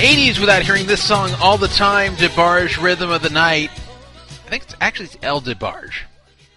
[0.00, 3.70] 80s without hearing this song all the time, DeBarge Rhythm of the Night.
[3.70, 6.04] I think it's actually it's El DeBarge.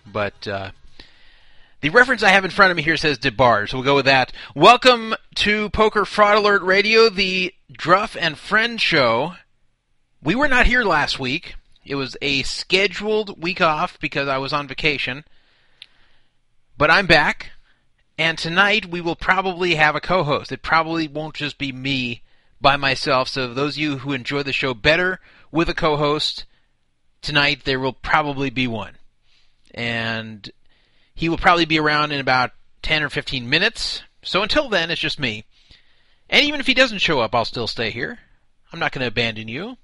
[0.09, 0.71] But uh,
[1.81, 4.05] the reference I have in front of me here says DeBarge, so we'll go with
[4.05, 4.31] that.
[4.55, 9.33] Welcome to Poker Fraud Alert Radio, the Druff and Friend show.
[10.23, 11.55] We were not here last week.
[11.85, 15.25] It was a scheduled week off because I was on vacation.
[16.77, 17.51] But I'm back.
[18.17, 20.53] And tonight we will probably have a co-host.
[20.53, 22.22] It probably won't just be me
[22.63, 23.27] by myself.
[23.27, 25.19] So those of you who enjoy the show better
[25.51, 26.45] with a co-host,
[27.21, 28.97] tonight there will probably be one.
[29.75, 30.49] And
[31.13, 32.51] he will probably be around in about
[32.81, 34.01] 10 or 15 minutes.
[34.23, 35.45] So until then, it's just me.
[36.29, 38.17] And even if he doesn't show up, I'll still stay here.
[38.71, 39.77] I'm not going to abandon you.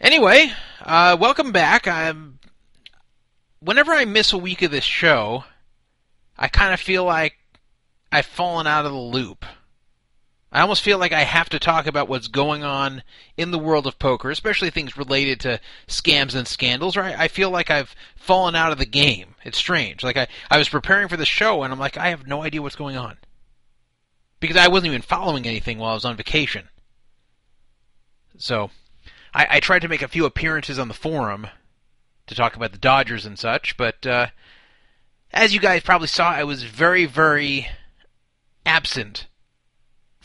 [0.00, 0.50] Anyway,
[0.80, 1.86] uh, welcome back.
[1.86, 2.40] I'm.
[3.60, 5.44] Whenever I miss a week of this show,
[6.36, 7.34] I kind of feel like
[8.10, 9.44] I've fallen out of the loop.
[10.52, 13.02] I almost feel like I have to talk about what's going on
[13.38, 17.28] in the world of poker, especially things related to scams and scandals, or I, I
[17.28, 19.34] feel like I've fallen out of the game.
[19.44, 20.02] It's strange.
[20.02, 22.60] Like I, I was preparing for the show and I'm like, I have no idea
[22.60, 23.16] what's going on.
[24.40, 26.68] Because I wasn't even following anything while I was on vacation.
[28.36, 28.70] So
[29.32, 31.46] I, I tried to make a few appearances on the forum
[32.26, 34.26] to talk about the Dodgers and such, but uh,
[35.32, 37.68] as you guys probably saw, I was very, very
[38.66, 39.28] absent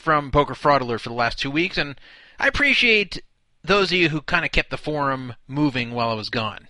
[0.08, 2.00] from Poker Fraud Alert for the last two weeks, and
[2.40, 3.22] I appreciate
[3.62, 6.70] those of you who kind of kept the forum moving while I was gone.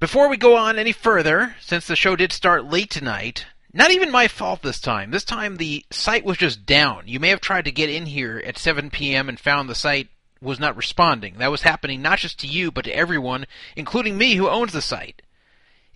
[0.00, 3.44] Before we go on any further, since the show did start late tonight,
[3.74, 5.10] not even my fault this time.
[5.10, 7.02] This time the site was just down.
[7.04, 9.28] You may have tried to get in here at 7 p.m.
[9.28, 10.08] and found the site
[10.40, 11.34] was not responding.
[11.36, 13.44] That was happening not just to you, but to everyone,
[13.76, 15.20] including me who owns the site.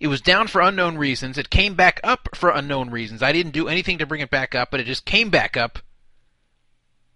[0.01, 1.37] It was down for unknown reasons.
[1.37, 3.21] It came back up for unknown reasons.
[3.21, 5.77] I didn't do anything to bring it back up, but it just came back up.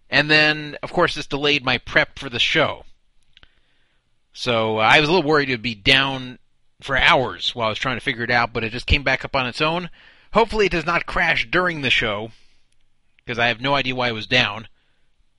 [0.08, 2.84] And then, of course, this delayed my prep for the show.
[4.32, 6.38] So uh, I was a little worried it would be down
[6.80, 9.24] for hours while I was trying to figure it out, but it just came back
[9.24, 9.90] up on its own.
[10.32, 12.30] Hopefully, it does not crash during the show,
[13.24, 14.68] because I have no idea why it was down.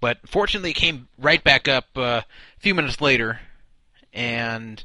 [0.01, 2.25] But fortunately, it came right back up uh, a
[2.59, 3.39] few minutes later,
[4.11, 4.83] and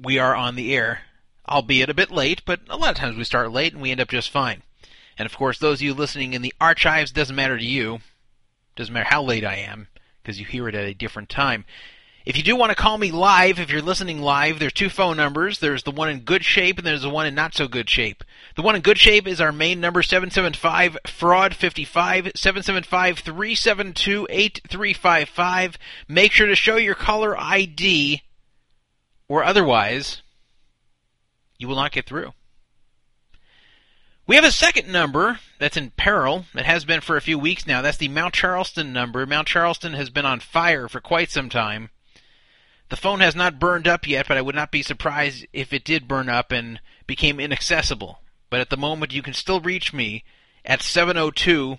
[0.00, 1.00] we are on the air,
[1.48, 4.00] albeit a bit late, but a lot of times we start late and we end
[4.00, 4.62] up just fine.
[5.18, 7.98] And of course, those of you listening in the archives doesn't matter to you.
[8.76, 9.88] Doesn't matter how late I am,
[10.22, 11.64] because you hear it at a different time.
[12.24, 15.16] If you do want to call me live, if you're listening live, there's two phone
[15.16, 15.60] numbers.
[15.60, 18.22] There's the one in good shape and there's the one in not so good shape.
[18.54, 25.78] The one in good shape is our main number 775 fraud 55 775 372 8355.
[26.06, 28.22] Make sure to show your caller ID
[29.28, 30.22] or otherwise,
[31.58, 32.32] you will not get through.
[34.26, 36.44] We have a second number that's in peril.
[36.54, 37.80] It has been for a few weeks now.
[37.80, 39.24] That's the Mount Charleston number.
[39.24, 41.88] Mount Charleston has been on fire for quite some time.
[42.90, 45.84] The phone has not burned up yet, but I would not be surprised if it
[45.84, 48.20] did burn up and became inaccessible.
[48.50, 50.24] But at the moment, you can still reach me
[50.64, 51.78] at 702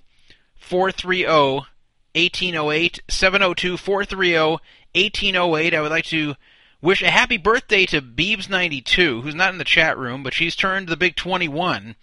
[0.55, 2.99] 430 1808.
[3.07, 4.37] 702 430
[4.95, 5.73] 1808.
[5.73, 6.35] I would like to
[6.81, 10.87] wish a happy birthday to Beebs92, who's not in the chat room, but she's turned
[10.87, 11.95] the big 21.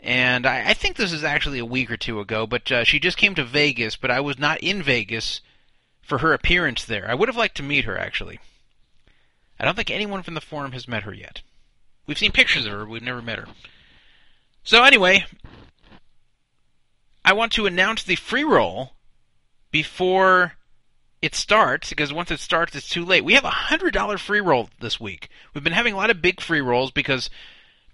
[0.00, 2.98] And I, I think this is actually a week or two ago, but uh, she
[2.98, 5.40] just came to Vegas, but I was not in Vegas
[6.02, 7.08] for her appearance there.
[7.08, 8.40] I would have liked to meet her, actually.
[9.60, 11.42] I don't think anyone from the forum has met her yet.
[12.06, 13.46] We've seen pictures of her, we've never met her.
[14.64, 15.24] So, anyway,
[17.24, 18.94] I want to announce the free roll
[19.70, 20.54] before
[21.22, 23.24] it starts because once it starts, it's too late.
[23.24, 25.28] We have a hundred dollar free roll this week.
[25.54, 27.30] We've been having a lot of big free rolls because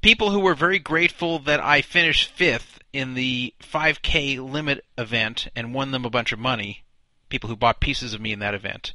[0.01, 5.75] people who were very grateful that I finished fifth in the 5K limit event and
[5.75, 6.85] won them a bunch of money.
[7.29, 8.95] People who bought pieces of me in that event.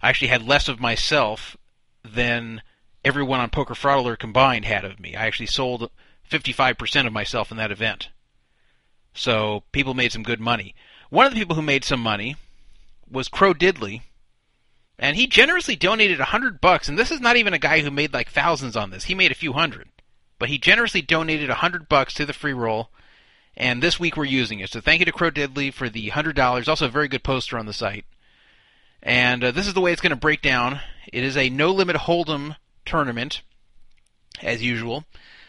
[0.00, 1.56] I actually had less of myself
[2.04, 2.62] than
[3.04, 5.16] everyone on Poker Fraud Alert combined had of me.
[5.16, 5.90] I actually sold
[6.30, 8.10] 55% of myself in that event.
[9.14, 10.76] So people made some good money.
[11.10, 12.36] One of the people who made some money
[13.10, 14.02] was Crow Diddley,
[14.98, 16.88] and he generously donated a hundred bucks.
[16.88, 19.32] And this is not even a guy who made like thousands on this; he made
[19.32, 19.88] a few hundred,
[20.38, 22.90] but he generously donated a hundred bucks to the free roll.
[23.56, 24.70] And this week we're using it.
[24.70, 26.68] So thank you to Crow Diddley for the hundred dollars.
[26.68, 28.04] Also a very good poster on the site.
[29.02, 30.80] And uh, this is the way it's going to break down.
[31.12, 33.42] It is a no limit hold'em tournament,
[34.42, 35.04] as usual.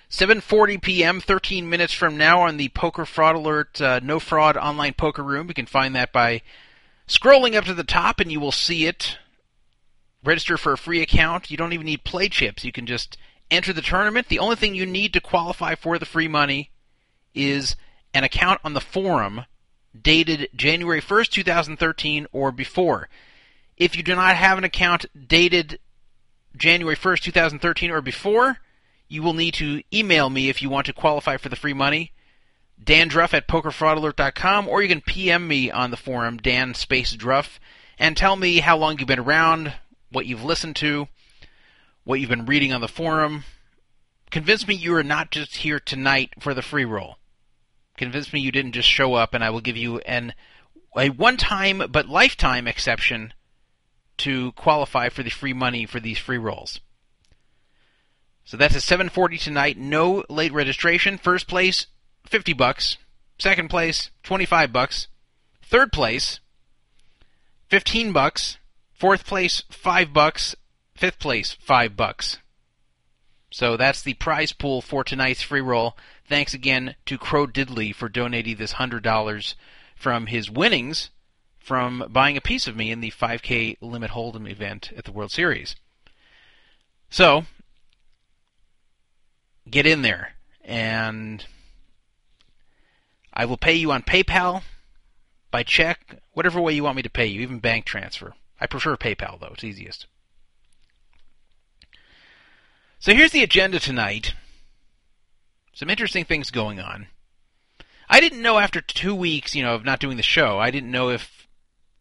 [0.09, 1.21] 7:40 p.m.
[1.21, 5.47] 13 minutes from now on the Poker Fraud Alert uh, No Fraud Online Poker Room.
[5.47, 6.41] You can find that by
[7.09, 9.17] scrolling up to the top, and you will see it.
[10.23, 11.51] Register for a free account.
[11.51, 12.63] You don't even need play chips.
[12.63, 13.17] You can just
[13.51, 14.27] enter the tournament.
[14.27, 16.71] The only thing you need to qualify for the free money
[17.33, 17.75] is
[18.13, 19.45] an account on the forum
[19.99, 23.09] dated January 1st, 2013 or before.
[23.77, 25.79] If you do not have an account dated
[26.55, 28.57] January 1st, 2013 or before,
[29.07, 32.11] you will need to email me if you want to qualify for the free money.
[32.81, 37.59] Dan Druff at pokerfraudalert.com, or you can PM me on the forum, Dan Space Druff,
[37.97, 39.73] and tell me how long you've been around,
[40.11, 41.07] what you've listened to,
[42.03, 43.43] what you've been reading on the forum.
[44.31, 47.17] Convince me you are not just here tonight for the free roll.
[47.97, 50.33] Convince me you didn't just show up, and I will give you an
[50.95, 53.33] a one-time but lifetime exception
[54.17, 56.79] to qualify for the free money for these free rolls.
[58.43, 59.77] So that's at 7:40 tonight.
[59.77, 61.17] No late registration.
[61.17, 61.87] First place,
[62.29, 62.97] 50 bucks.
[63.37, 65.07] Second place, 25 bucks.
[65.63, 66.39] Third place,
[67.69, 68.57] 15 bucks.
[68.93, 70.55] Fourth place, 5 bucks.
[70.95, 72.37] Fifth place, 5 bucks.
[73.51, 75.97] So that's the prize pool for tonight's free roll.
[76.27, 79.55] Thanks again to Crow Diddley for donating this $100
[79.95, 81.09] from his winnings
[81.57, 85.31] from buying a piece of me in the 5K Limit Hold'em event at the World
[85.31, 85.75] Series.
[87.09, 87.45] So,
[89.69, 90.33] get in there
[90.63, 91.45] and
[93.39, 94.63] I will pay you on PayPal,
[95.49, 98.33] by check, whatever way you want me to pay you, even bank transfer.
[98.59, 100.07] I prefer PayPal though, it's easiest.
[102.99, 104.33] So here's the agenda tonight.
[105.71, 107.07] Some interesting things going on.
[108.09, 110.91] I didn't know after two weeks, you know, of not doing the show, I didn't
[110.91, 111.47] know if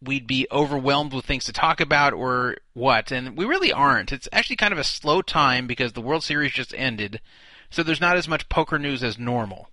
[0.02, 4.10] we'd be overwhelmed with things to talk about or what, and we really aren't.
[4.10, 7.20] It's actually kind of a slow time because the World Series just ended,
[7.70, 9.68] so there's not as much poker news as normal.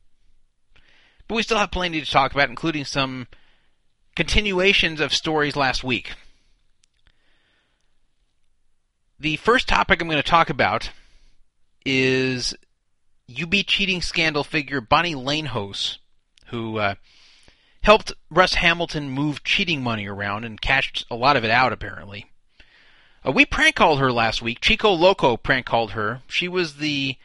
[1.27, 3.27] But we still have plenty to talk about, including some
[4.15, 6.13] continuations of stories last week.
[9.19, 10.91] The first topic I'm going to talk about
[11.85, 12.53] is
[13.29, 15.97] UB cheating scandal figure Bonnie Lanehose,
[16.47, 16.95] who uh,
[17.81, 22.25] helped Russ Hamilton move cheating money around and cashed a lot of it out, apparently.
[23.25, 24.59] Uh, we prank called her last week.
[24.61, 26.21] Chico Loco prank called her.
[26.27, 27.17] She was the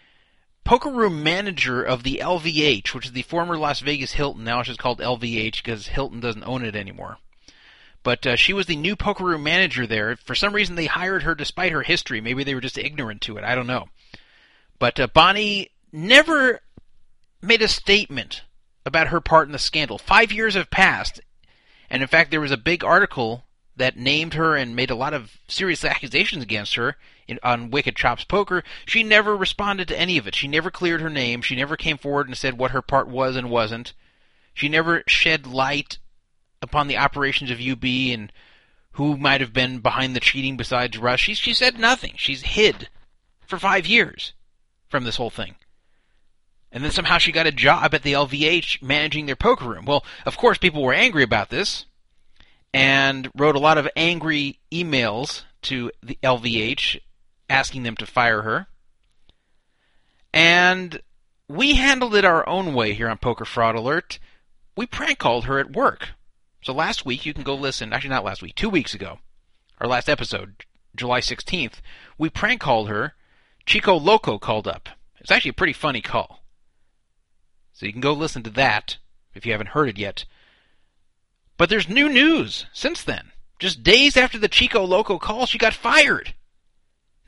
[0.71, 4.45] poker room manager of the LVH, which is the former Las Vegas Hilton.
[4.45, 7.19] Now it's just called LVH because Hilton doesn't own it anymore.
[8.05, 10.15] But uh, she was the new poker room manager there.
[10.15, 12.21] For some reason, they hired her despite her history.
[12.21, 13.43] Maybe they were just ignorant to it.
[13.43, 13.89] I don't know.
[14.79, 16.61] But uh, Bonnie never
[17.43, 18.45] made a statement
[18.87, 19.99] about her part in the scandal.
[19.99, 21.21] Five years have passed,
[21.91, 23.43] and in fact, there was a big article
[23.81, 26.97] that named her and made a lot of serious accusations against her
[27.27, 28.63] in, on Wicked Chops Poker.
[28.87, 30.35] She never responded to any of it.
[30.35, 31.43] She never cleared her name.
[31.43, 33.95] She never came forward and said what her part was and wasn't.
[34.55, 35.99] She never shed light
[36.61, 38.33] upon the operations of UB and
[38.93, 41.21] who might have been behind the cheating besides Russ.
[41.21, 42.15] She, she said nothing.
[42.17, 42.89] She's hid
[43.47, 44.35] for five years
[44.89, 45.55] from this whole thing.
[46.73, 49.87] And then somehow she got a job at the LVH managing their poker room.
[49.87, 51.87] Well, of course, people were angry about this
[52.73, 57.01] and wrote a lot of angry emails to the LVH
[57.49, 58.67] asking them to fire her.
[60.33, 61.01] And
[61.49, 64.19] we handled it our own way here on Poker Fraud Alert.
[64.77, 66.11] We prank called her at work.
[66.63, 69.19] So last week, you can go listen, actually, not last week, two weeks ago,
[69.81, 71.81] our last episode, July 16th,
[72.19, 73.15] we prank called her.
[73.67, 74.89] Chico Loco called up.
[75.19, 76.43] It's actually a pretty funny call.
[77.73, 78.99] So you can go listen to that
[79.35, 80.25] if you haven't heard it yet.
[81.61, 83.33] But there's new news since then.
[83.59, 86.33] Just days after the Chico Loco call, she got fired.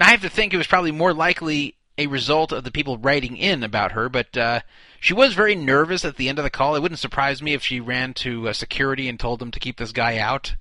[0.00, 2.96] Now, I have to think it was probably more likely a result of the people
[2.96, 4.60] writing in about her, but uh,
[4.98, 6.74] she was very nervous at the end of the call.
[6.74, 9.76] It wouldn't surprise me if she ran to uh, security and told them to keep
[9.76, 10.56] this guy out.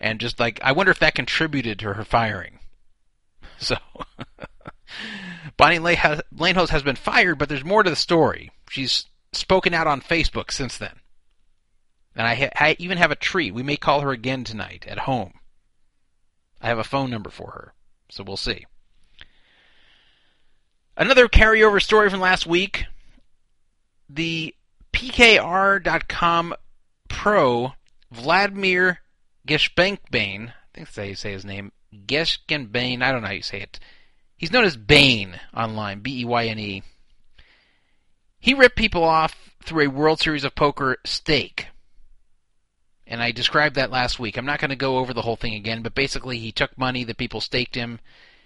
[0.00, 2.58] And just like, I wonder if that contributed to her firing.
[3.60, 3.76] So,
[5.56, 8.50] Bonnie Lanehose has been fired, but there's more to the story.
[8.70, 10.97] She's spoken out on Facebook since then.
[12.18, 13.54] And I, ha- I even have a treat.
[13.54, 15.34] We may call her again tonight at home.
[16.60, 17.74] I have a phone number for her,
[18.10, 18.66] so we'll see.
[20.96, 22.86] Another carryover story from last week.
[24.10, 24.52] The
[24.92, 26.54] PKR.com
[27.08, 27.74] pro
[28.10, 28.98] Vladimir
[29.46, 33.42] Geshbenkbane, I think that's how you say his name, Geshkenbein, I don't know how you
[33.42, 33.78] say it.
[34.36, 36.82] He's known as Bane online, B E Y N E.
[38.40, 41.68] He ripped people off through a World Series of Poker stake.
[43.10, 44.36] And I described that last week.
[44.36, 47.04] I'm not going to go over the whole thing again, but basically he took money
[47.04, 48.00] that people staked him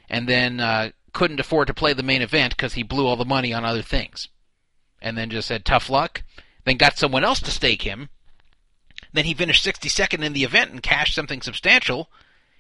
[0.09, 3.25] and then uh, couldn't afford to play the main event because he blew all the
[3.25, 4.29] money on other things.
[5.01, 6.23] And then just said, tough luck.
[6.65, 8.09] Then got someone else to stake him.
[9.13, 12.09] Then he finished 62nd in the event and cashed something substantial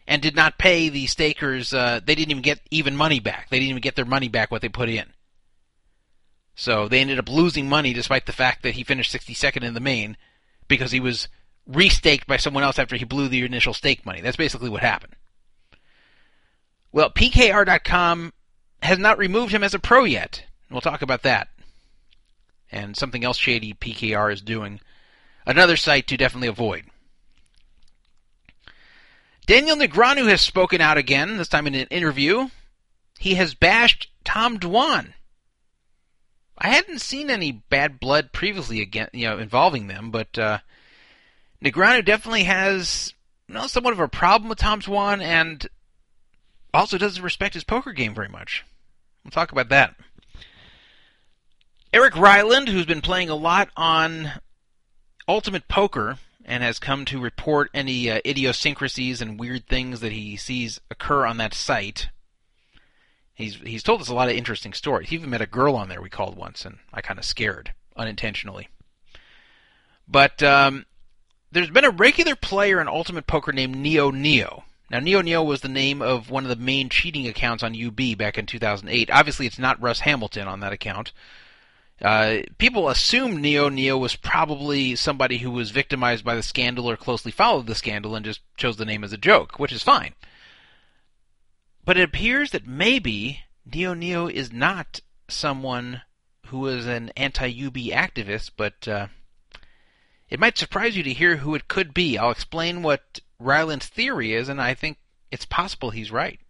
[0.09, 1.73] and did not pay the stakers.
[1.73, 3.49] Uh, they didn't even get even money back.
[3.49, 5.07] They didn't even get their money back what they put in.
[6.57, 9.81] So they ended up losing money despite the fact that he finished 62nd in the
[9.81, 10.17] main
[10.69, 11.29] because he was
[11.71, 14.21] restaked by someone else after he blew the initial stake money.
[14.21, 15.14] That's basically what happened.
[16.92, 18.33] Well, PKR.com
[18.83, 20.45] has not removed him as a pro yet.
[20.71, 21.49] We'll talk about that.
[22.71, 24.81] And something else shady PKR is doing.
[25.47, 26.85] Another site to definitely avoid.
[29.47, 32.49] Daniel Negreanu has spoken out again, this time in an interview.
[33.19, 35.14] He has bashed Tom Dwan.
[36.57, 40.59] I hadn't seen any bad blood previously again, you know, involving them, but uh,
[41.62, 43.14] Negreanu definitely has
[43.49, 45.69] you know, somewhat of a problem with Tom Dwan and
[46.75, 48.64] also doesn't respect his poker game very much.
[49.25, 49.95] We'll talk about that.
[51.92, 54.33] Eric Ryland, who's been playing a lot on
[55.28, 60.37] Ultimate Poker and has come to report any uh, idiosyncrasies and weird things that he
[60.37, 62.09] sees occur on that site.
[63.35, 65.11] He's he's told us a lot of interesting stories.
[65.11, 67.73] He even met a girl on there we called once, and I kind of scared
[67.97, 68.69] unintentionally.
[70.09, 70.87] But um,
[71.53, 74.65] there's been a regular player in Ultimate Poker named Neo Neo.
[74.91, 78.19] Now, Neo Neo was the name of one of the main cheating accounts on UB
[78.19, 79.11] back in 2008.
[79.11, 81.13] Obviously, it's not Russ Hamilton on that account.
[82.01, 86.97] Uh, people assume Neo Neo was probably somebody who was victimized by the scandal or
[86.97, 90.15] closely followed the scandal and just chose the name as a joke, which is fine.
[91.85, 96.03] But it appears that maybe Neo Neo is not someone
[96.47, 99.07] who is an anti-UB activist, but uh,
[100.33, 102.17] it might surprise you to hear who it could be.
[102.17, 104.97] I'll explain what Ryland's theory is, and I think
[105.31, 106.41] it's possible he's right.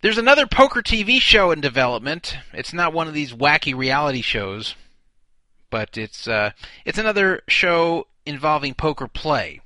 [0.00, 2.36] There's another poker TV show in development.
[2.52, 4.76] It's not one of these wacky reality shows,
[5.70, 6.52] but it's uh,
[6.84, 9.60] it's another show involving poker play.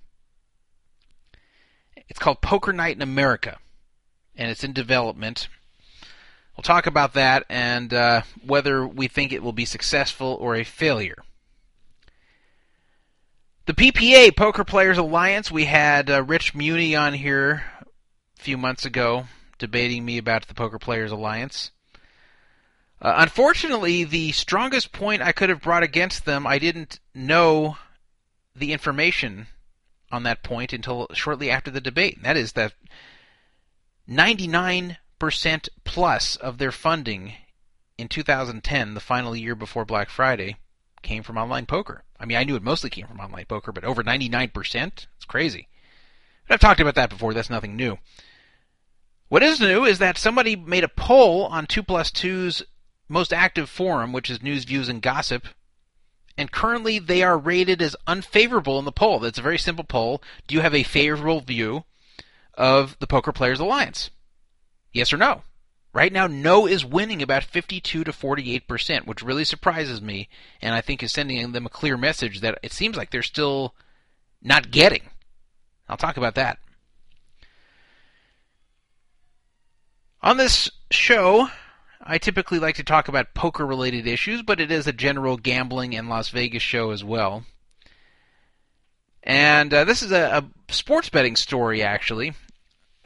[2.08, 3.58] It's called Poker Night in America,
[4.34, 5.48] and it's in development.
[6.56, 10.64] We'll talk about that and uh, whether we think it will be successful or a
[10.64, 11.22] failure.
[13.64, 15.52] The PPA Poker Players Alliance.
[15.52, 19.26] We had uh, Rich Muny on here a few months ago
[19.56, 21.70] debating me about the Poker Players Alliance.
[23.00, 27.76] Uh, unfortunately, the strongest point I could have brought against them, I didn't know
[28.56, 29.46] the information
[30.10, 32.16] on that point until shortly after the debate.
[32.16, 32.72] And that is that
[34.08, 34.96] 99%
[35.84, 37.34] plus of their funding
[37.96, 40.56] in 2010, the final year before Black Friday,
[41.02, 42.04] came from online poker.
[42.18, 45.06] I mean, I knew it mostly came from online poker, but over 99%?
[45.16, 45.68] It's crazy.
[46.48, 47.34] I've talked about that before.
[47.34, 47.98] That's nothing new.
[49.28, 52.62] What is new is that somebody made a poll on 2 plus 2's
[53.08, 55.46] most active forum, which is News, Views, and Gossip,
[56.36, 59.18] and currently they are rated as unfavorable in the poll.
[59.18, 60.22] That's a very simple poll.
[60.46, 61.84] Do you have a favorable view
[62.54, 64.10] of the Poker Players Alliance?
[64.92, 65.42] Yes or no?
[65.94, 70.28] Right now, no is winning about 52 to 48%, which really surprises me,
[70.62, 73.74] and I think is sending them a clear message that it seems like they're still
[74.42, 75.02] not getting.
[75.88, 76.58] I'll talk about that.
[80.22, 81.48] On this show,
[82.00, 85.94] I typically like to talk about poker related issues, but it is a general gambling
[85.94, 87.44] and Las Vegas show as well.
[89.22, 92.32] And uh, this is a, a, sports betting story, actually.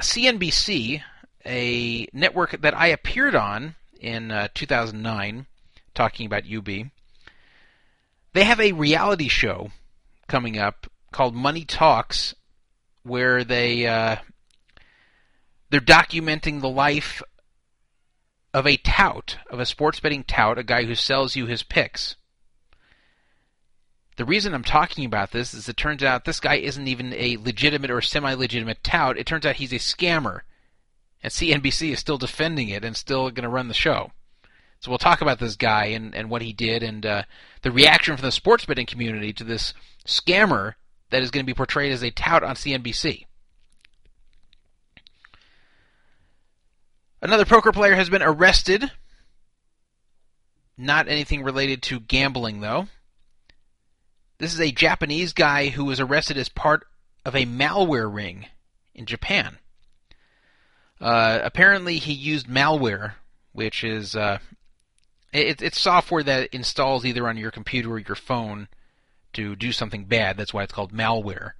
[0.01, 1.03] CNBC,
[1.47, 5.47] a network that I appeared on in uh, 2009,
[5.95, 6.67] talking about UB,
[8.33, 9.71] they have a reality show
[10.29, 12.35] coming up called Money Talks,
[13.03, 14.17] where they uh,
[15.71, 17.23] they're documenting the life
[18.53, 22.17] of a tout, of a sports betting tout, a guy who sells you his picks.
[24.17, 27.37] The reason I'm talking about this is it turns out this guy isn't even a
[27.37, 29.19] legitimate or semi legitimate tout.
[29.19, 30.41] It turns out he's a scammer.
[31.27, 34.13] And CNBC is still defending it and still going to run the show.
[34.79, 37.23] So we'll talk about this guy and, and what he did and uh,
[37.63, 39.75] the reaction from the sports betting community to this
[40.07, 40.75] scammer
[41.11, 43.27] that is going to be portrayed as a tout on CNBC.
[47.21, 48.93] Another poker player has been arrested.
[50.79, 52.87] Not anything related to gambling, though.
[54.39, 56.87] This is a Japanese guy who was arrested as part
[57.25, 58.47] of a malware ring
[58.95, 59.59] in Japan.
[61.01, 63.15] Uh, apparently, he used malware,
[63.53, 64.39] which is uh,
[65.33, 68.69] it, it's software that installs either on your computer or your phone
[69.35, 70.37] to do something bad.
[70.37, 71.53] That's why it's called malware.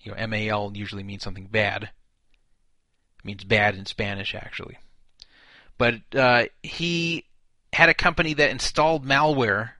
[0.00, 1.84] You know, M-A-L usually means something bad.
[1.84, 4.78] It means bad in Spanish, actually.
[5.78, 7.24] But uh, he
[7.72, 9.70] had a company that installed malware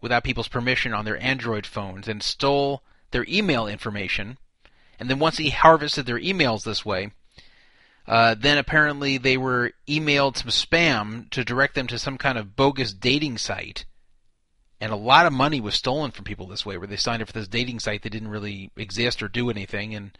[0.00, 2.82] without people's permission on their Android phones and stole
[3.12, 4.38] their email information.
[4.98, 7.12] And then once he harvested their emails this way,
[8.10, 12.56] uh, then apparently they were emailed some spam to direct them to some kind of
[12.56, 13.84] bogus dating site.
[14.80, 17.28] And a lot of money was stolen from people this way, where they signed up
[17.28, 19.94] for this dating site that didn't really exist or do anything.
[19.94, 20.18] And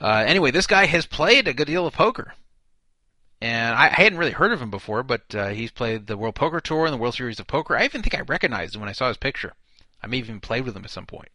[0.00, 2.34] uh, anyway, this guy has played a good deal of poker.
[3.40, 6.34] And I, I hadn't really heard of him before, but uh, he's played the World
[6.34, 7.76] Poker Tour and the World Series of Poker.
[7.76, 9.52] I even think I recognized him when I saw his picture.
[10.02, 11.30] I may even played with him at some point.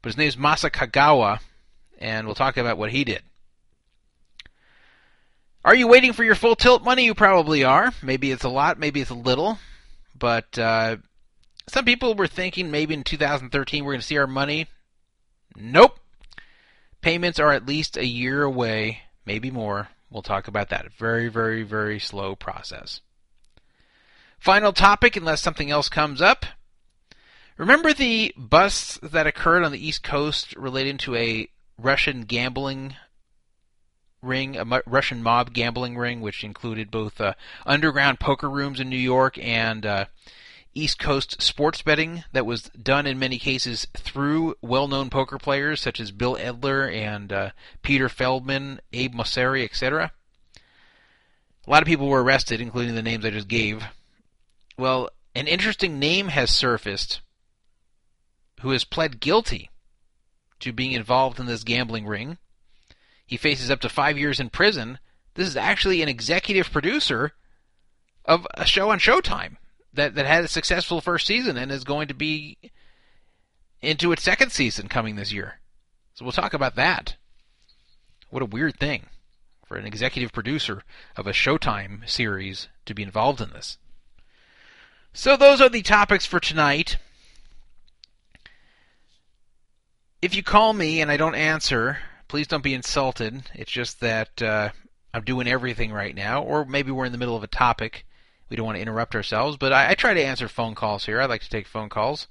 [0.00, 1.40] But his name is Masa Kagawa,
[1.98, 3.24] and we'll talk about what he did.
[5.64, 7.04] Are you waiting for your full tilt money?
[7.04, 7.92] You probably are.
[8.02, 9.58] Maybe it's a lot, maybe it's a little.
[10.18, 10.96] But uh,
[11.68, 14.66] some people were thinking maybe in 2013 we're going to see our money.
[15.56, 15.98] Nope.
[17.02, 19.88] Payments are at least a year away, maybe more.
[20.10, 20.92] We'll talk about that.
[20.98, 23.00] Very, very, very slow process.
[24.38, 26.46] Final topic, unless something else comes up.
[27.56, 32.96] Remember the busts that occurred on the East Coast relating to a Russian gambling
[34.22, 37.34] ring, a Russian mob gambling ring, which included both uh,
[37.66, 40.04] underground poker rooms in New York and uh,
[40.74, 45.98] East Coast sports betting that was done in many cases through well-known poker players such
[46.00, 47.50] as Bill Edler and uh,
[47.82, 50.12] Peter Feldman, Abe Mosseri, etc.
[51.66, 53.84] A lot of people were arrested, including the names I just gave.
[54.78, 57.20] Well, an interesting name has surfaced
[58.60, 59.70] who has pled guilty
[60.60, 62.38] to being involved in this gambling ring
[63.30, 64.98] he faces up to five years in prison.
[65.34, 67.30] This is actually an executive producer
[68.24, 69.56] of a show on Showtime
[69.94, 72.58] that, that had a successful first season and is going to be
[73.80, 75.60] into its second season coming this year.
[76.14, 77.14] So we'll talk about that.
[78.30, 79.06] What a weird thing
[79.64, 80.82] for an executive producer
[81.16, 83.78] of a Showtime series to be involved in this.
[85.12, 86.96] So those are the topics for tonight.
[90.20, 91.98] If you call me and I don't answer,
[92.30, 93.42] please don't be insulted.
[93.54, 94.70] It's just that uh,
[95.12, 98.06] I'm doing everything right now, or maybe we're in the middle of a topic.
[98.48, 101.20] We don't want to interrupt ourselves, but I, I try to answer phone calls here.
[101.20, 102.28] I like to take phone calls.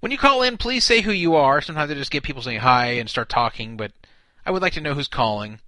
[0.00, 1.62] When you call in, please say who you are.
[1.62, 3.92] Sometimes I just get people saying hi and start talking, but
[4.44, 5.60] I would like to know who's calling.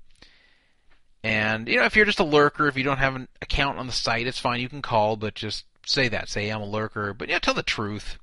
[1.23, 3.87] And, you know, if you're just a lurker, if you don't have an account on
[3.87, 4.61] the site, it's fine.
[4.61, 6.29] You can call, but just say that.
[6.29, 7.15] Say I'm a lurker.
[7.15, 8.19] But, yeah, tell the truth.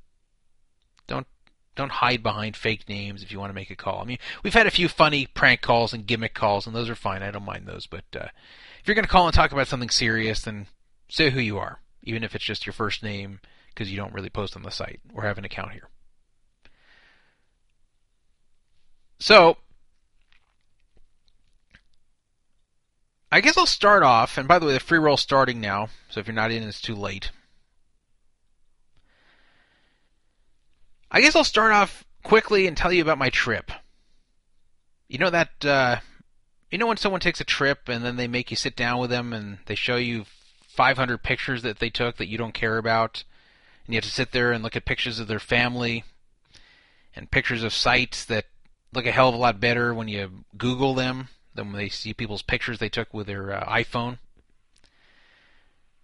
[1.76, 4.02] Don't hide behind fake names if you want to make a call.
[4.02, 6.96] I mean, we've had a few funny prank calls and gimmick calls, and those are
[6.96, 7.24] fine.
[7.24, 7.88] I don't mind those.
[7.88, 8.28] But uh,
[8.80, 10.68] if you're going to call and talk about something serious, then
[11.08, 14.30] say who you are, even if it's just your first name, because you don't really
[14.30, 15.88] post on the site or have an account here.
[19.20, 19.58] So,
[23.32, 24.38] I guess I'll start off.
[24.38, 26.82] And by the way, the free roll starting now, so if you're not in, it's
[26.82, 27.32] too late.
[31.12, 33.71] I guess I'll start off quickly and tell you about my trip.
[35.10, 35.97] You know that uh,
[36.71, 39.10] you know when someone takes a trip and then they make you sit down with
[39.10, 40.24] them and they show you
[40.69, 43.26] 500 pictures that they took that you don't care about,
[43.86, 46.06] and you have to sit there and look at pictures of their family
[47.13, 48.45] and pictures of sites that
[48.93, 52.13] look a hell of a lot better when you Google them than when they see
[52.13, 54.17] people's pictures they took with their uh, iPhone.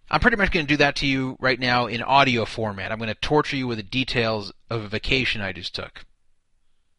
[0.10, 2.91] I'm pretty much going to do that to you right now in audio format.
[2.91, 6.06] I'm going to torture you with the details of a vacation I just took.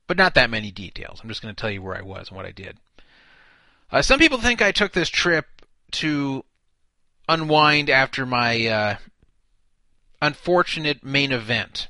[0.07, 1.21] But not that many details.
[1.23, 2.79] I'm just going to tell you where I was and what I did.
[3.91, 5.47] Uh, some people think I took this trip
[5.93, 6.45] to
[7.29, 8.97] unwind after my uh,
[10.21, 11.89] unfortunate main event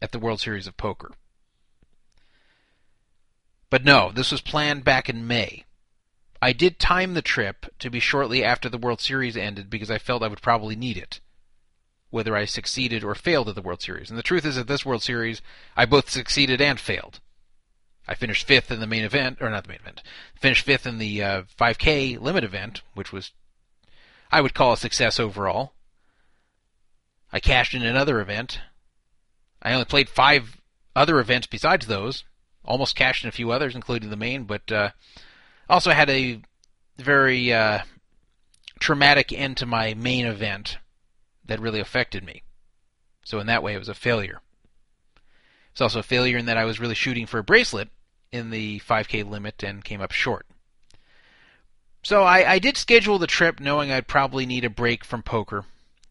[0.00, 1.12] at the World Series of Poker.
[3.70, 5.64] But no, this was planned back in May.
[6.40, 9.98] I did time the trip to be shortly after the World Series ended because I
[9.98, 11.20] felt I would probably need it,
[12.10, 14.08] whether I succeeded or failed at the World Series.
[14.08, 15.42] And the truth is, at this World Series,
[15.76, 17.20] I both succeeded and failed.
[18.06, 20.02] I finished fifth in the main event, or not the main event,
[20.34, 23.32] finished fifth in the uh, 5K limit event, which was
[24.30, 25.72] I would call a success overall.
[27.32, 28.60] I cashed in another event.
[29.60, 30.60] I only played five
[30.94, 32.24] other events besides those.
[32.64, 34.90] Almost cashed in a few others, including the main, but uh,
[35.68, 36.40] also had a
[36.96, 37.80] very uh,
[38.78, 40.78] traumatic end to my main event
[41.44, 42.42] that really affected me.
[43.24, 44.40] So in that way, it was a failure.
[45.72, 47.88] It's also a failure in that I was really shooting for a bracelet
[48.32, 50.46] in the 5K limit and came up short.
[52.02, 55.64] So I, I did schedule the trip knowing I'd probably need a break from poker.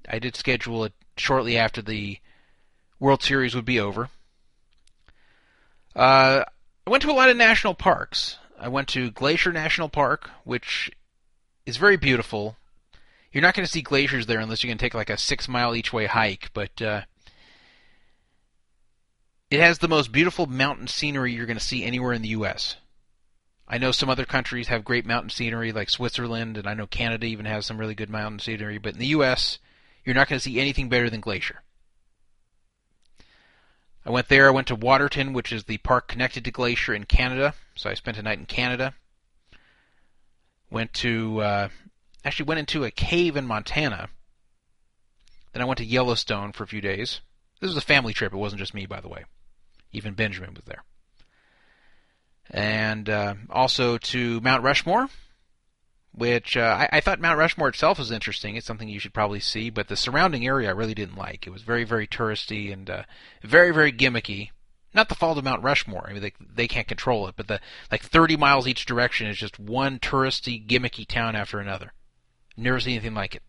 [0.08, 2.20] I did schedule it shortly after the
[3.00, 4.10] World Series would be over.
[5.96, 6.44] Uh,
[6.86, 8.38] I went to a lot of national parks.
[8.60, 10.92] I went to Glacier National Park, which
[11.66, 12.58] is very beautiful.
[13.32, 15.48] You're not going to see glaciers there unless you're going to take like a six
[15.48, 17.02] mile each way hike, but uh,
[19.52, 22.78] it has the most beautiful mountain scenery you're going to see anywhere in the U.S.
[23.68, 27.26] I know some other countries have great mountain scenery, like Switzerland, and I know Canada
[27.28, 29.60] even has some really good mountain scenery, but in the U.S.,
[30.04, 31.62] you're not going to see anything better than Glacier.
[34.06, 34.48] I went there.
[34.48, 37.54] I went to Waterton, which is the park connected to Glacier in Canada.
[37.78, 38.94] So I spent a night in Canada.
[40.70, 41.70] Went to uh,
[42.26, 44.10] actually went into a cave in Montana.
[45.54, 47.22] Then I went to Yellowstone for a few days.
[47.60, 48.34] This was a family trip.
[48.34, 49.24] It wasn't just me, by the way.
[49.92, 50.84] Even Benjamin was there.
[52.50, 55.10] And uh, also to Mount Rushmore,
[56.12, 58.56] which uh, I, I, thought Mount Rushmore itself was interesting.
[58.56, 61.46] It's something you should probably see, but the surrounding area I really didn't like.
[61.46, 63.04] It was very, very touristy and uh,
[63.44, 64.50] very, very gimmicky.
[64.98, 66.08] Not the fault of Mount Rushmore.
[66.10, 67.60] I mean, they they can't control it, but the
[67.92, 71.94] like 30 miles each direction is just one touristy, gimmicky town after another.
[72.58, 73.44] Never seen anything like it.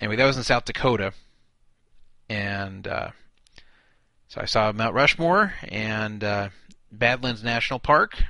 [0.00, 1.12] Anyway, that was in South Dakota,
[2.28, 3.10] and uh,
[4.26, 6.48] so I saw Mount Rushmore and uh,
[6.90, 8.24] Badlands National Park,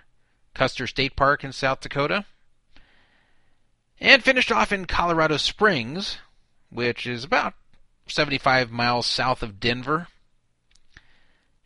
[0.52, 2.26] Custer State Park in South Dakota
[4.00, 6.18] and finished off in Colorado Springs,
[6.70, 7.54] which is about
[8.06, 10.08] 75 miles south of Denver,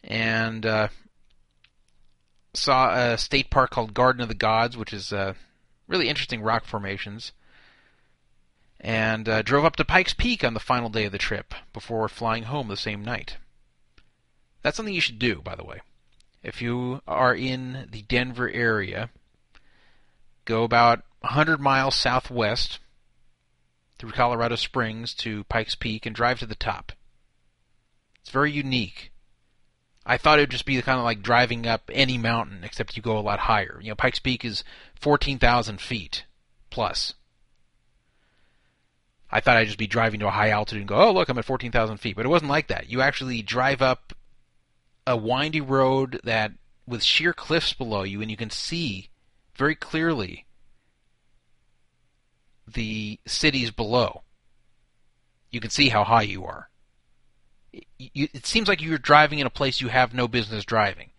[0.05, 0.89] and uh,
[2.55, 5.35] saw a state park called Garden of the Gods, which is uh,
[5.87, 7.33] really interesting rock formations,
[8.81, 12.09] and uh, drove up to Pikes Peak on the final day of the trip before
[12.09, 13.37] flying home the same night.
[14.63, 15.81] That's something you should do, by the way.
[16.43, 19.11] If you are in the Denver area,
[20.45, 22.81] go about 100 miles southwest
[23.99, 26.93] through Colorado Springs to Pikes Peak and drive to the top.
[28.21, 29.12] It's very unique.
[30.05, 33.03] I thought it would just be kind of like driving up any mountain, except you
[33.03, 33.79] go a lot higher.
[33.81, 34.65] You know, Pikes Peak is
[35.01, 36.25] 14,000 feet
[36.71, 37.15] plus.
[39.31, 41.39] I thought I'd just be driving to a high altitude and go, oh, look, I'm
[41.39, 42.17] at 14,000 feet.
[42.17, 42.89] But it wasn't like that.
[42.89, 44.13] You actually drive up
[45.07, 46.53] a windy road that
[46.87, 49.09] with sheer cliffs below you, and you can see
[49.55, 50.47] very clearly
[52.67, 54.23] the cities below.
[55.51, 56.69] You can see how high you are.
[57.73, 61.11] It, seems like you're driving in a place you have no business driving.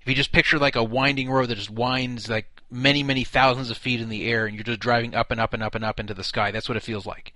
[0.00, 3.70] If you just picture like a winding road that just winds like many, many thousands
[3.70, 5.84] of feet in the air, and you're just driving up and up and up and
[5.84, 7.32] up into the sky, that's what it feels like.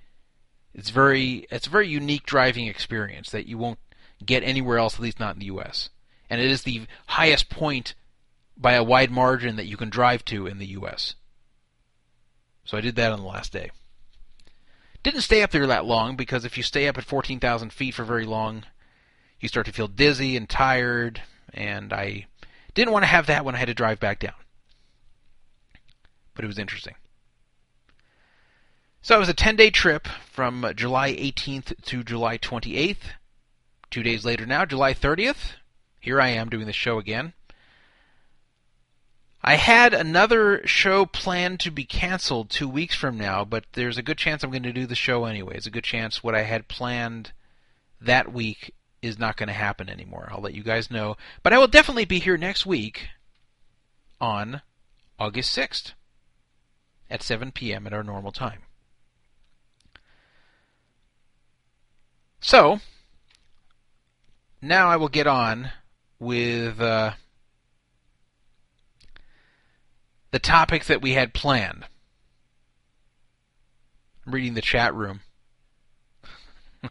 [0.74, 3.78] It's very, it's a very unique driving experience that you won't
[4.24, 5.88] get anywhere else, at least not in the U.S.
[6.28, 7.94] And it is the highest point
[8.56, 11.14] by a wide margin that you can drive to in the U.S.
[12.64, 13.70] So I did that on the last day.
[15.08, 18.04] Didn't stay up there that long because if you stay up at 14,000 feet for
[18.04, 18.64] very long,
[19.40, 21.22] you start to feel dizzy and tired,
[21.54, 22.26] and I
[22.74, 24.34] didn't want to have that when I had to drive back down.
[26.34, 26.94] But it was interesting.
[29.00, 33.14] So it was a 10 day trip from July 18th to July 28th.
[33.90, 35.54] Two days later now, July 30th,
[36.00, 37.32] here I am doing the show again.
[39.42, 44.02] I had another show planned to be canceled two weeks from now, but there's a
[44.02, 45.56] good chance I'm going to do the show anyway.
[45.56, 47.32] It's a good chance what I had planned
[48.00, 50.28] that week is not going to happen anymore.
[50.32, 51.16] I'll let you guys know.
[51.42, 53.08] But I will definitely be here next week
[54.20, 54.62] on
[55.20, 55.92] August 6th
[57.08, 57.86] at 7 p.m.
[57.86, 58.62] at our normal time.
[62.40, 62.80] So,
[64.60, 65.70] now I will get on
[66.18, 66.80] with.
[66.80, 67.12] Uh,
[70.30, 71.84] the topic that we had planned.
[74.26, 75.20] I'm reading the chat room.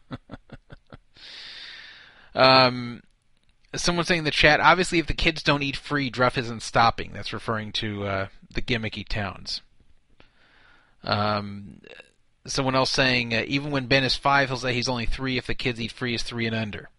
[2.35, 3.01] um,
[3.75, 7.11] someone saying in the chat, obviously, if the kids don't eat free, Druff isn't stopping.
[7.13, 9.61] That's referring to uh, the gimmicky towns.
[11.03, 11.81] Um,
[12.45, 15.47] someone else saying, uh, even when Ben is five, he'll say he's only three if
[15.47, 16.89] the kids eat free is three and under.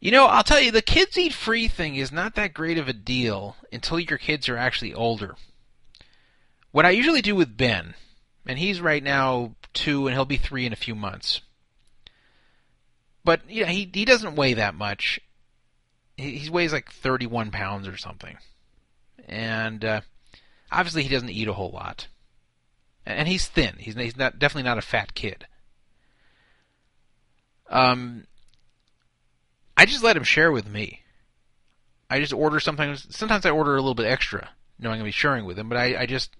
[0.00, 2.88] You know, I'll tell you, the kids eat free thing is not that great of
[2.88, 5.34] a deal until your kids are actually older.
[6.70, 7.94] What I usually do with Ben,
[8.46, 11.40] and he's right now two, and he'll be three in a few months.
[13.24, 15.18] But yeah, he he doesn't weigh that much.
[16.16, 18.38] He, he weighs like 31 pounds or something,
[19.26, 20.00] and uh,
[20.70, 22.06] obviously he doesn't eat a whole lot.
[23.04, 23.74] And he's thin.
[23.78, 25.46] He's he's not definitely not a fat kid.
[27.68, 28.27] Um,
[29.78, 31.02] I just let him share with me.
[32.10, 33.06] I just order sometimes.
[33.14, 35.68] Sometimes I order a little bit extra, knowing I'm be sharing with him.
[35.68, 36.32] But I, I just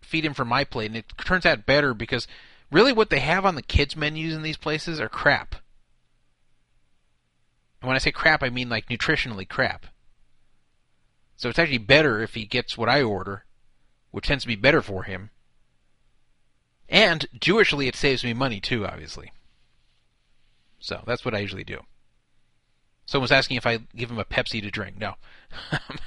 [0.00, 2.28] feed him from my plate, and it turns out better because
[2.70, 5.56] really what they have on the kids menus in these places are crap.
[7.82, 9.86] And when I say crap, I mean like nutritionally crap.
[11.36, 13.44] So it's actually better if he gets what I order,
[14.12, 15.30] which tends to be better for him.
[16.88, 19.32] And Jewishly, it saves me money too, obviously.
[20.78, 21.80] So that's what I usually do.
[23.06, 24.98] Someone's asking if I give him a Pepsi to drink.
[24.98, 25.14] No.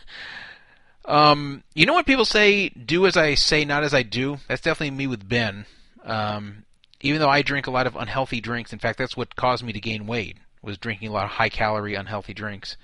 [1.05, 2.69] um, you know what people say?
[2.69, 4.37] Do as I say, not as I do.
[4.47, 5.65] That's definitely me with Ben.
[6.03, 6.65] Um,
[7.01, 9.73] even though I drink a lot of unhealthy drinks, in fact, that's what caused me
[9.73, 10.37] to gain weight.
[10.61, 12.75] Was drinking a lot of high calorie, unhealthy drinks.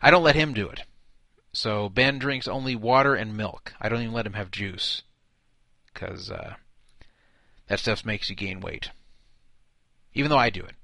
[0.00, 0.84] I don't let him do it.
[1.52, 3.74] So Ben drinks only water and milk.
[3.80, 5.02] I don't even let him have juice
[5.92, 6.54] because uh,
[7.66, 8.90] that stuff makes you gain weight.
[10.14, 10.74] Even though I do it.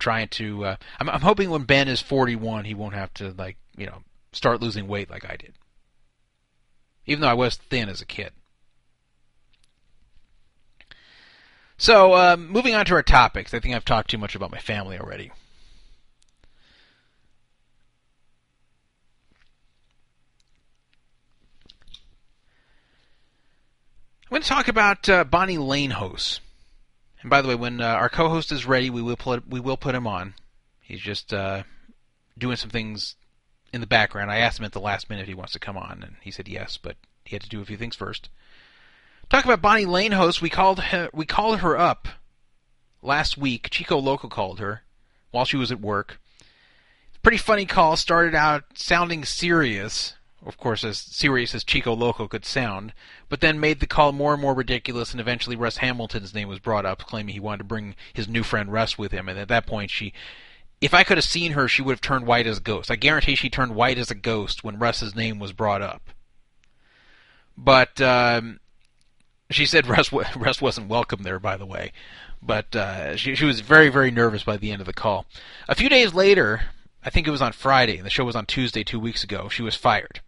[0.00, 0.64] Trying to.
[0.64, 4.02] Uh, I'm, I'm hoping when Ben is 41, he won't have to like you know
[4.32, 5.54] start losing weight like I did.
[7.06, 8.32] Even though I was thin as a kid.
[11.76, 13.54] So, uh, moving on to our topics.
[13.54, 15.30] I think I've talked too much about my family already.
[24.24, 26.40] I'm going to talk about uh, Bonnie Lanehose.
[27.20, 29.76] And by the way, when uh, our co-host is ready, we will put we will
[29.76, 30.34] put him on.
[30.80, 31.64] He's just uh,
[32.38, 33.16] doing some things
[33.72, 34.30] in the background.
[34.30, 36.30] I asked him at the last minute if he wants to come on, and he
[36.30, 38.28] said yes, but he had to do a few things first.
[39.28, 40.40] Talk about Bonnie Lanehose.
[40.40, 42.08] We called her, we called her up
[43.02, 43.68] last week.
[43.70, 44.82] Chico Loco called her
[45.30, 46.20] while she was at work.
[47.22, 47.96] Pretty funny call.
[47.96, 52.92] Started out sounding serious, of course, as serious as Chico Loco could sound,
[53.28, 56.58] but then made the call more and more ridiculous, and eventually Russ Hamilton's name was
[56.58, 59.48] brought up, claiming he wanted to bring his new friend Russ with him, and at
[59.48, 60.12] that point she.
[60.80, 62.90] If I could have seen her, she would have turned white as a ghost.
[62.90, 66.08] I guarantee she turned white as a ghost when Russ's name was brought up.
[67.54, 68.60] But um,
[69.50, 71.92] she said Russ, Russ wasn't welcome there, by the way.
[72.40, 75.26] But uh, she, she was very, very nervous by the end of the call.
[75.68, 76.62] A few days later,
[77.04, 79.50] I think it was on Friday, and the show was on Tuesday two weeks ago,
[79.50, 80.22] she was fired.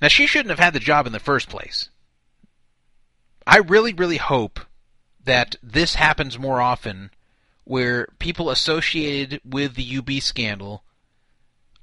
[0.00, 1.90] Now, she shouldn't have had the job in the first place.
[3.46, 4.60] I really, really hope
[5.24, 7.10] that this happens more often
[7.64, 10.84] where people associated with the UB scandal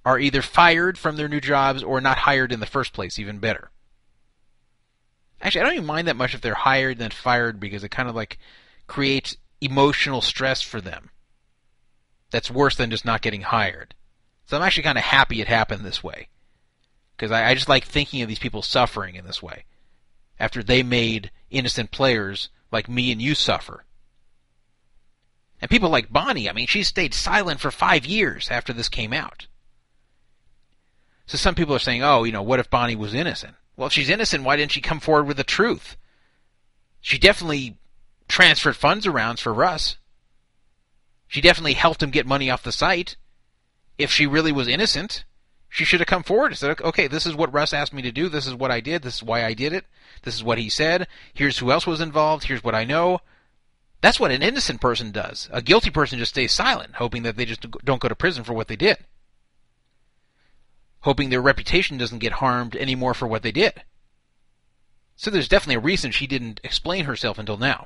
[0.04, 3.40] are either fired from their new jobs or not hired in the first place, even
[3.40, 3.70] better.
[5.42, 8.10] Actually, I don't even mind that much if they're hired than fired because it kind
[8.10, 8.40] of like
[8.88, 11.12] creates emotional stress for them.
[12.32, 13.94] That's worse than just not getting hired.
[14.46, 16.30] So I'm actually kind of happy it happened this way
[17.18, 19.66] because I, I just like thinking of these people suffering in this way
[20.40, 23.84] after they made innocent players like me and you suffer.
[25.60, 29.14] And people like Bonnie, I mean, she stayed silent for five years after this came
[29.14, 29.48] out.
[31.26, 33.56] So some people are saying, oh, you know, what if Bonnie was innocent?
[33.76, 35.98] Well, if she's innocent, why didn't she come forward with the truth?
[37.02, 37.78] She definitely
[38.28, 39.98] transferred funds around for Russ.
[41.28, 43.18] She definitely helped him get money off the site.
[43.98, 45.26] If she really was innocent,
[45.78, 48.12] she should have come forward and said, okay, this is what Russ asked me to
[48.12, 48.30] do.
[48.30, 49.04] This is what I did.
[49.04, 49.86] This is why I did it.
[50.24, 51.08] This is what he said.
[51.36, 52.46] Here's who else was involved.
[52.46, 53.20] Here's what I know.
[54.02, 55.48] That's what an innocent person does.
[55.52, 58.54] A guilty person just stays silent, hoping that they just don't go to prison for
[58.54, 58.98] what they did.
[61.02, 63.84] Hoping their reputation doesn't get harmed anymore for what they did.
[65.16, 67.86] So there's definitely a reason she didn't explain herself until now.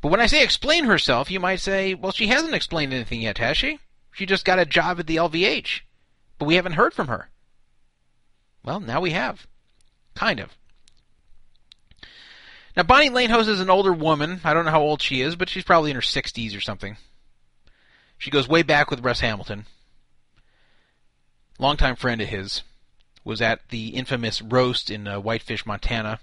[0.00, 3.38] But when I say explain herself, you might say, well, she hasn't explained anything yet,
[3.38, 3.80] has she?
[4.12, 5.80] She just got a job at the LVH.
[6.38, 7.30] But we haven't heard from her.
[8.64, 9.46] Well, now we have.
[10.14, 10.50] Kind of.
[12.76, 14.40] Now, Bonnie Lanehose is an older woman.
[14.44, 16.98] I don't know how old she is, but she's probably in her 60s or something.
[18.18, 19.64] She goes way back with Russ Hamilton.
[21.58, 22.62] Longtime friend of his.
[23.24, 26.20] Was at the infamous roast in uh, Whitefish, Montana.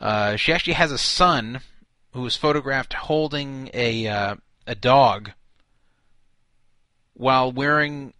[0.00, 1.60] Uh, she actually has a son
[2.12, 4.34] who was photographed holding a uh,
[4.66, 5.30] a dog
[7.14, 8.12] while wearing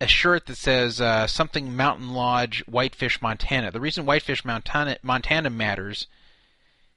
[0.00, 3.70] a shirt that says uh, something Mountain Lodge, Whitefish, Montana.
[3.70, 6.06] The reason Whitefish, Montana, Montana matters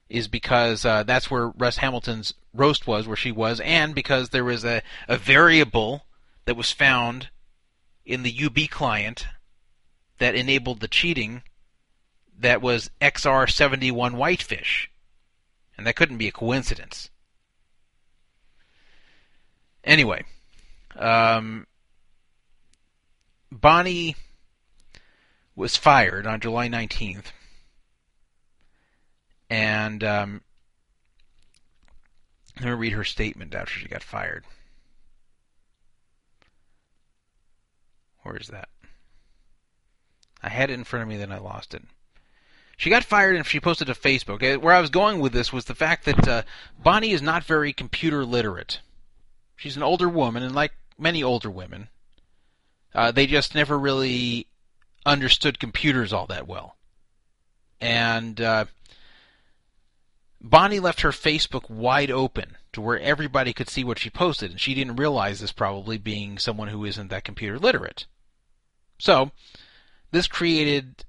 [0.10, 4.44] is because uh, that's where Russ Hamilton's roast was, where she was, and because there
[4.44, 6.06] was a, a variable
[6.46, 7.30] that was found
[8.06, 9.28] in the UB client
[10.18, 11.44] that enabled the cheating
[12.38, 14.90] that was XR71 Whitefish.
[15.78, 17.10] And that couldn't be a coincidence.
[19.84, 20.26] Anyway,
[20.98, 21.66] um,
[23.52, 24.16] Bonnie
[25.56, 27.32] was fired on July 19th.
[29.50, 30.42] And um,
[32.58, 34.46] let me read her statement after she got fired.
[38.24, 38.70] Where is that?
[40.44, 41.84] I had it in front of me, then I lost it.
[42.78, 44.42] She got fired and she posted to Facebook.
[44.42, 46.44] Uh, where I was going with this was the fact that uh,
[46.82, 48.80] Bonnie is not very computer literate.
[49.58, 51.90] She's an older woman, and like many older women,
[52.94, 54.48] uh, they just never really
[55.06, 56.76] understood computers all that well.
[57.82, 58.66] And uh,
[60.42, 64.60] Bonnie left her Facebook wide open to where everybody could see what she posted, and
[64.60, 68.06] she didn't realize this probably being someone who isn't that computer literate.
[69.00, 69.32] So,
[70.12, 71.06] this created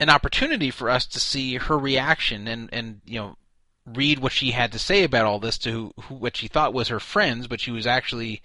[0.00, 3.36] an opportunity for us to see her reaction and and you know
[3.84, 6.74] read what she had to say about all this to who, who, what she thought
[6.74, 8.42] was her friends, but she was actually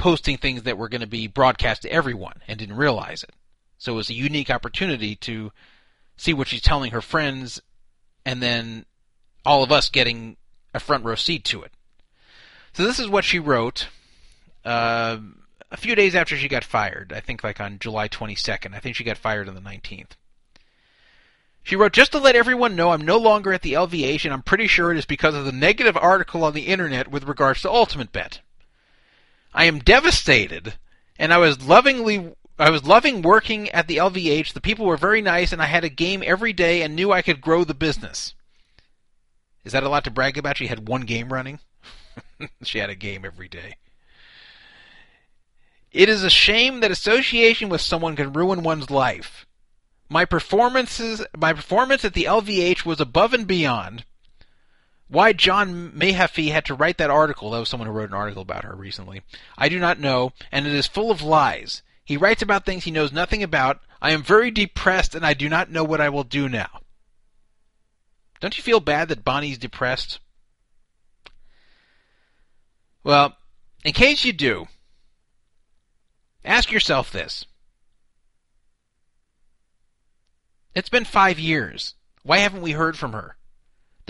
[0.00, 3.34] posting things that were going to be broadcast to everyone and didn't realize it.
[3.76, 5.52] So it was a unique opportunity to
[6.16, 7.60] see what she's telling her friends,
[8.24, 8.86] and then
[9.44, 10.38] all of us getting
[10.72, 11.72] a front row seat to it.
[12.72, 13.88] So this is what she wrote.
[14.64, 15.18] Uh,
[15.70, 17.12] a few days after she got fired.
[17.14, 18.74] I think like on July 22nd.
[18.74, 20.12] I think she got fired on the 19th.
[21.62, 24.42] She wrote, just to let everyone know I'm no longer at the LVH and I'm
[24.42, 27.70] pretty sure it is because of the negative article on the internet with regards to
[27.70, 28.40] Ultimate Bet.
[29.52, 30.74] I am devastated
[31.18, 34.52] and I was lovingly I was loving working at the LVH.
[34.52, 37.22] The people were very nice and I had a game every day and knew I
[37.22, 38.34] could grow the business.
[39.64, 40.58] Is that a lot to brag about?
[40.58, 41.60] She had one game running.
[42.62, 43.76] she had a game every day.
[45.92, 49.46] It is a shame that association with someone can ruin one's life.
[50.08, 54.04] My performances, my performance at the LVH was above and beyond.
[55.10, 58.42] Why John Mehaffey had to write that article, that was someone who wrote an article
[58.42, 59.22] about her recently,
[59.58, 61.82] I do not know, and it is full of lies.
[62.04, 63.80] He writes about things he knows nothing about.
[64.00, 66.80] I am very depressed and I do not know what I will do now.
[68.40, 70.18] Don't you feel bad that Bonnie's depressed?
[73.04, 73.36] Well,
[73.84, 74.66] in case you do,
[76.44, 77.44] Ask yourself this.
[80.74, 81.94] It's been five years.
[82.22, 83.36] Why haven't we heard from her?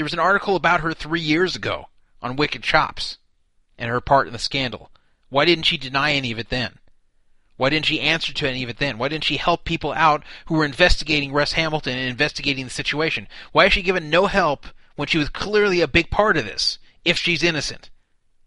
[0.00, 1.88] There was an article about her three years ago
[2.22, 3.18] on Wicked Chops
[3.76, 4.90] and her part in the scandal.
[5.28, 6.78] Why didn't she deny any of it then?
[7.58, 8.96] Why didn't she answer to any of it then?
[8.96, 13.28] Why didn't she help people out who were investigating Russ Hamilton and investigating the situation?
[13.52, 14.64] Why has she given no help
[14.96, 17.90] when she was clearly a big part of this, if she's innocent?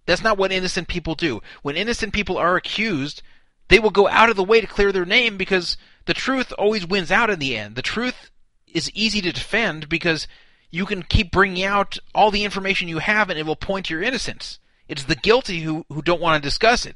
[0.08, 1.44] That's not what innocent people do.
[1.62, 3.22] When innocent people are accused,
[3.68, 6.88] they will go out of the way to clear their name because the truth always
[6.88, 7.76] wins out in the end.
[7.76, 8.32] The truth
[8.66, 10.28] is easy to defend because
[10.74, 13.94] you can keep bringing out all the information you have and it will point to
[13.94, 14.58] your innocence.
[14.88, 16.96] It's the guilty who, who don't want to discuss it.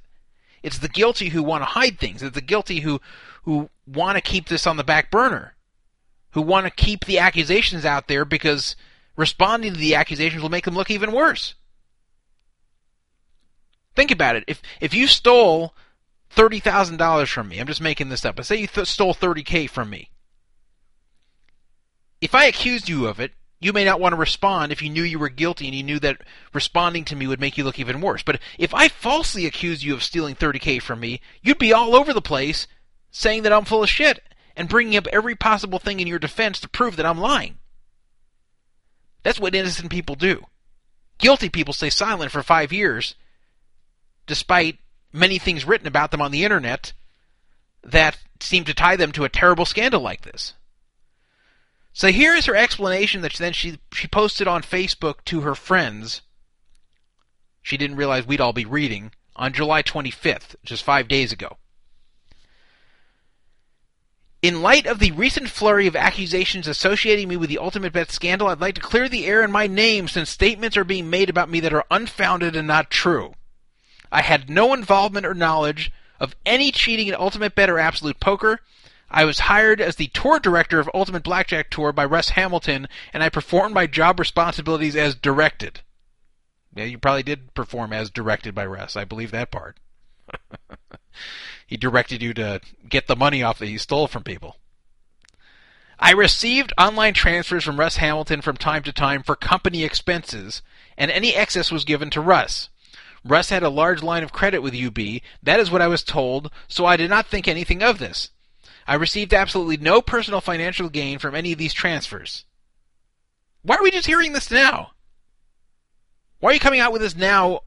[0.64, 2.24] It's the guilty who want to hide things.
[2.24, 3.00] It's the guilty who,
[3.44, 5.54] who want to keep this on the back burner.
[6.32, 8.76] Who want to keep the accusations out there because
[9.16, 11.54] responding to the accusations will make them look even worse.
[13.96, 14.44] Think about it.
[14.48, 15.76] If, if you stole
[16.32, 17.60] thirty thousand dollars from me.
[17.60, 18.36] I'm just making this up.
[18.36, 20.10] But say you th- stole thirty k from me.
[22.22, 25.04] If I accused you of it, you may not want to respond if you knew
[25.04, 26.22] you were guilty and you knew that
[26.54, 28.22] responding to me would make you look even worse.
[28.22, 32.14] But if I falsely accused you of stealing 30k from me, you'd be all over
[32.14, 32.68] the place
[33.10, 34.22] saying that I'm full of shit
[34.56, 37.58] and bringing up every possible thing in your defense to prove that I'm lying.
[39.24, 40.46] That's what innocent people do.
[41.18, 43.16] Guilty people stay silent for five years
[44.28, 44.78] despite
[45.12, 46.94] many things written about them on the internet
[47.84, 50.54] that seem to tie them to a terrible scandal like this.
[51.98, 56.22] So here is her explanation that then she she posted on Facebook to her friends.
[57.64, 61.58] She didn't realize we'd all be reading on July 25th, just 5 days ago.
[64.44, 68.50] In light of the recent flurry of accusations associating me with the Ultimate Bet scandal,
[68.50, 71.50] I'd like to clear the air in my name since statements are being made about
[71.50, 73.34] me that are unfounded and not true.
[74.12, 78.60] I had no involvement or knowledge of any cheating in Ultimate Bet or Absolute Poker.
[79.10, 83.24] I was hired as the tour director of Ultimate Blackjack Tour by Russ Hamilton, and
[83.24, 85.82] I performed my job responsibilities as directed.
[86.76, 88.96] Yeah, you probably did perform as directed by Russ.
[88.96, 89.80] I believe that part.
[91.68, 94.58] he directed you to get the money off that you stole from people.
[96.00, 100.62] I received online transfers from Russ Hamilton from time to time for company expenses,
[100.98, 102.70] and any excess was given to Russ.
[103.24, 105.22] Russ had a large line of credit with UB.
[105.42, 108.30] That is what I was told, so I did not think anything of this.
[108.88, 112.46] I received absolutely no personal financial gain from any of these transfers.
[113.62, 114.92] Why are we just hearing this now?
[116.40, 117.62] Why are you coming out with this now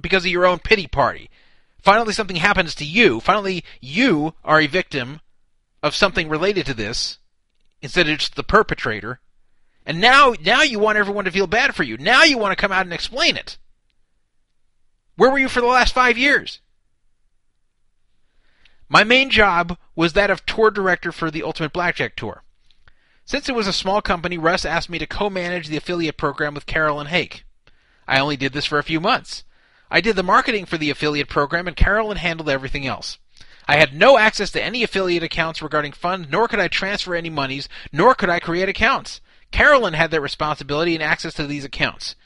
[0.00, 1.30] because of your own pity party?
[1.80, 3.20] Finally, something happens to you.
[3.20, 5.20] Finally, you are a victim
[5.82, 7.18] of something related to this
[7.80, 9.20] instead of just the perpetrator.
[9.86, 11.96] And now, now you want everyone to feel bad for you.
[11.96, 13.58] Now you want to come out and explain it.
[15.16, 16.60] Where were you for the last five years?
[18.88, 22.42] My main job was that of tour director for the Ultimate Blackjack Tour.
[23.26, 26.64] Since it was a small company, Russ asked me to co-manage the affiliate program with
[26.64, 27.44] Carolyn Hake.
[28.06, 29.44] I only did this for a few months.
[29.90, 33.18] I did the marketing for the affiliate program and Carolyn handled everything else.
[33.66, 37.28] I had no access to any affiliate accounts regarding funds, nor could I transfer any
[37.28, 39.20] monies, nor could I create accounts.
[39.50, 42.16] Carolyn had that responsibility and access to these accounts.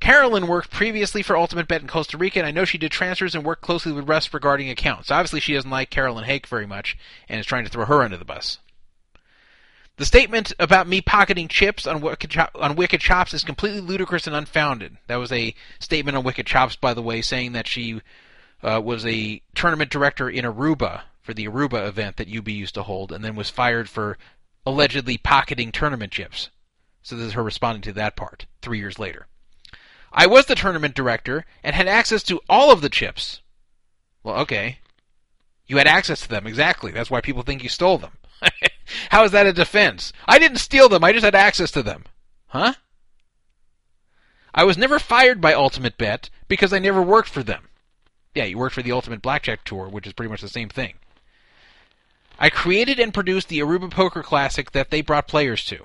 [0.00, 3.34] Carolyn worked previously for Ultimate Bet in Costa Rica, and I know she did transfers
[3.34, 5.10] and worked closely with Russ regarding accounts.
[5.10, 6.96] Obviously, she doesn't like Carolyn Hake very much
[7.28, 8.58] and is trying to throw her under the bus.
[9.96, 14.34] The statement about me pocketing chips on Wicked, on Wicked Chops is completely ludicrous and
[14.34, 14.96] unfounded.
[15.08, 18.00] That was a statement on Wicked Chops, by the way, saying that she
[18.62, 22.82] uh, was a tournament director in Aruba for the Aruba event that UB used to
[22.82, 24.16] hold, and then was fired for
[24.64, 26.48] allegedly pocketing tournament chips.
[27.02, 29.26] So this is her responding to that part three years later.
[30.12, 33.40] I was the tournament director and had access to all of the chips.
[34.22, 34.78] Well, okay.
[35.66, 36.90] You had access to them, exactly.
[36.90, 38.12] That's why people think you stole them.
[39.10, 40.12] How is that a defense?
[40.26, 42.04] I didn't steal them, I just had access to them.
[42.48, 42.74] Huh?
[44.52, 47.68] I was never fired by Ultimate Bet because I never worked for them.
[48.34, 50.94] Yeah, you worked for the Ultimate Blackjack Tour, which is pretty much the same thing.
[52.38, 55.84] I created and produced the Aruba Poker Classic that they brought players to.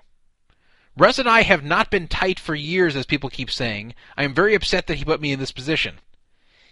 [0.97, 3.93] Russ and I have not been tight for years, as people keep saying.
[4.15, 5.99] I am very upset that he put me in this position.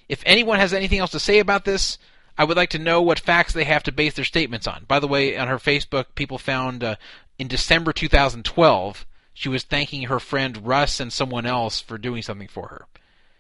[0.08, 1.98] If anyone has anything else to say about this,
[2.38, 4.86] I would like to know what facts they have to base their statements on.
[4.88, 6.96] By the way, on her Facebook, people found uh,
[7.38, 12.48] in December 2012 she was thanking her friend Russ and someone else for doing something
[12.48, 12.86] for her.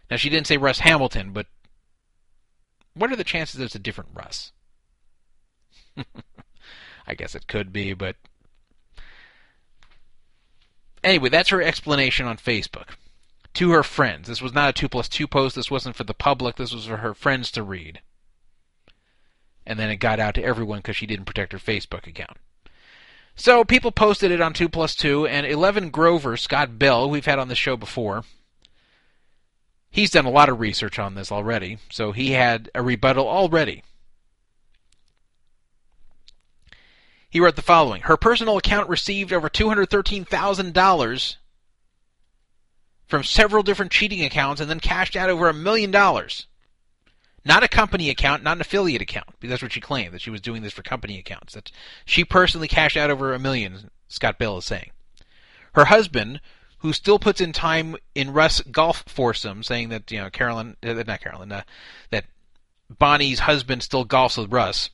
[0.09, 1.47] Now, she didn't say Russ Hamilton, but
[2.93, 4.51] what are the chances that it's a different Russ?
[7.07, 8.15] I guess it could be, but
[11.03, 12.89] Anyway, that's her explanation on Facebook
[13.53, 14.27] to her friends.
[14.27, 15.55] This was not a 2 plus 2 post.
[15.55, 16.55] This wasn't for the public.
[16.55, 18.01] This was for her friends to read.
[19.65, 22.37] And then it got out to everyone because she didn't protect her Facebook account.
[23.35, 27.39] So people posted it on 2 plus 2, and 11 Grover, Scott Bell, we've had
[27.39, 28.23] on the show before,
[29.89, 33.83] he's done a lot of research on this already, so he had a rebuttal already.
[37.33, 41.35] He wrote the following Her personal account received over $213,000
[43.07, 46.45] from several different cheating accounts and then cashed out over a million dollars.
[47.43, 50.29] Not a company account, not an affiliate account, because that's what she claimed, that she
[50.29, 51.55] was doing this for company accounts.
[51.55, 51.71] That
[52.05, 54.91] she personally cashed out over a million, Scott Bell is saying.
[55.73, 56.39] Her husband,
[56.77, 60.93] who still puts in time in Russ golf foursome, saying that, you know, Carolyn, uh,
[61.07, 61.63] not Carolyn, uh,
[62.11, 62.25] that
[62.91, 64.91] Bonnie's husband still golfs with Russ,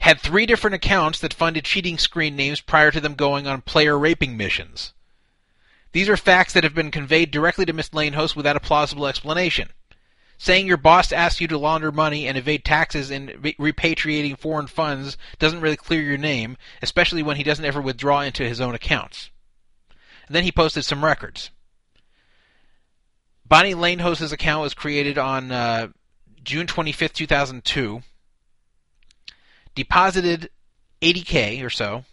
[0.00, 3.98] had three different accounts that funded cheating screen names prior to them going on player
[3.98, 4.92] raping missions.
[5.92, 9.70] These are facts that have been conveyed directly to Miss Lanehouse without a plausible explanation.
[10.38, 13.28] Saying your boss asks you to launder money and evade taxes in
[13.58, 18.48] repatriating foreign funds doesn't really clear your name, especially when he doesn't ever withdraw into
[18.48, 19.30] his own accounts.
[20.26, 21.50] And then he posted some records.
[23.44, 25.88] Bonnie Lanehouse's account was created on uh,
[26.42, 28.02] June 25th, 2002
[29.74, 30.50] deposited
[31.02, 32.04] 80k or so,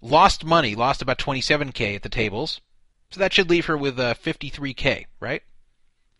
[0.00, 2.60] lost money, lost about 27k at the tables.
[3.10, 5.42] So that should leave her with uh, 53k, right?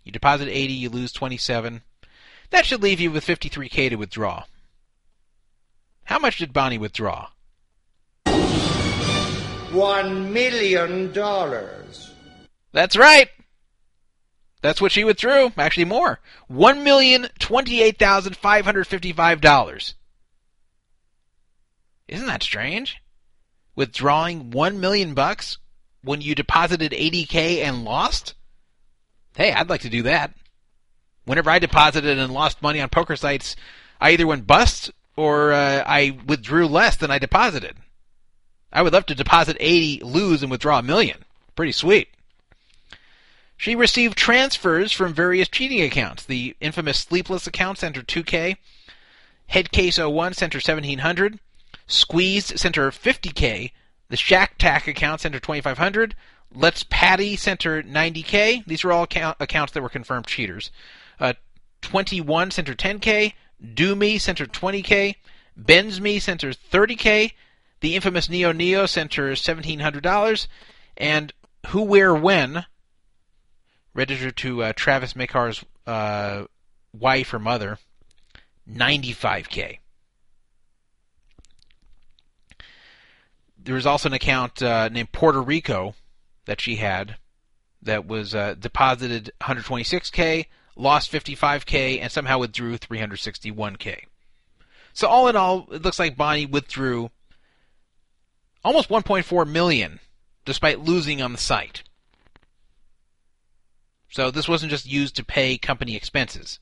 [0.04, 1.82] You deposit 80, you lose 27.
[2.50, 4.44] That should leave you with 53k to withdraw.
[6.04, 7.28] How much did Bonnie withdraw?
[9.72, 12.12] One million dollars.
[12.72, 13.30] That's right.
[14.60, 15.52] That's what she withdrew.
[15.56, 16.20] Actually, more.
[16.46, 19.94] One million twenty-eight thousand five hundred fifty-five dollars.
[22.08, 22.98] Isn't that strange?
[23.74, 25.58] Withdrawing 1 million bucks
[26.02, 28.34] when you deposited 80k and lost?
[29.36, 30.34] Hey, I'd like to do that.
[31.24, 33.56] Whenever I deposited and lost money on poker sites,
[34.00, 37.76] I either went bust or uh, I withdrew less than I deposited.
[38.72, 41.24] I would love to deposit 80, lose, and withdraw a million.
[41.54, 42.08] Pretty sweet.
[43.56, 46.24] She received transfers from various cheating accounts.
[46.24, 48.56] The infamous Sleepless account sent her 2K.
[49.50, 51.38] Headcase 01 sent her 1700.
[51.86, 53.72] Squeezed sent her 50k.
[54.08, 56.14] The Shack Tack account sent her 2500.
[56.54, 58.64] Let's Patty sent her 90k.
[58.66, 60.70] These are all account- accounts that were confirmed cheaters.
[61.18, 61.34] Uh,
[61.80, 63.34] 21 sent her 10k.
[63.62, 65.16] Doomy sent her 20k.
[65.56, 67.32] Ben's Me sent her 30k.
[67.80, 70.46] The infamous NioNio sent her $1,700.
[70.96, 71.32] And
[71.68, 72.64] Who, Where, When,
[73.94, 76.44] registered to uh, Travis Makar's uh,
[76.92, 77.78] wife or mother,
[78.70, 79.78] 95k.
[83.64, 85.94] There was also an account uh, named Puerto Rico
[86.46, 87.16] that she had
[87.82, 90.46] that was uh, deposited 126k,
[90.76, 94.04] lost 55k, and somehow withdrew 361k.
[94.92, 97.10] So all in all, it looks like Bonnie withdrew
[98.64, 100.00] almost 1.4 million,
[100.44, 101.82] despite losing on the site.
[104.10, 106.58] So this wasn't just used to pay company expenses.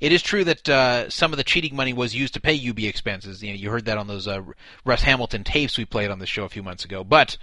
[0.00, 2.78] It is true that uh, some of the cheating money was used to pay UB
[2.80, 3.42] expenses.
[3.42, 4.42] You know, you heard that on those uh,
[4.84, 7.04] Russ Hamilton tapes we played on the show a few months ago.
[7.04, 7.36] But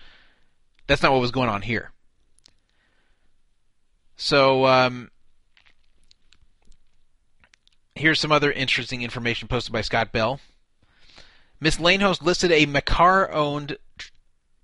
[0.87, 1.91] that's not what was going on here.
[4.15, 5.11] So um,
[7.93, 10.39] here's some other interesting information posted by Scott Bell.
[11.59, 13.77] Miss Lanehost listed a Makar-owned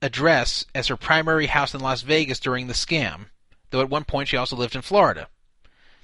[0.02, 3.28] address as her primary house in Las Vegas during the scam,
[3.70, 5.28] though at one point she also lived in Florida.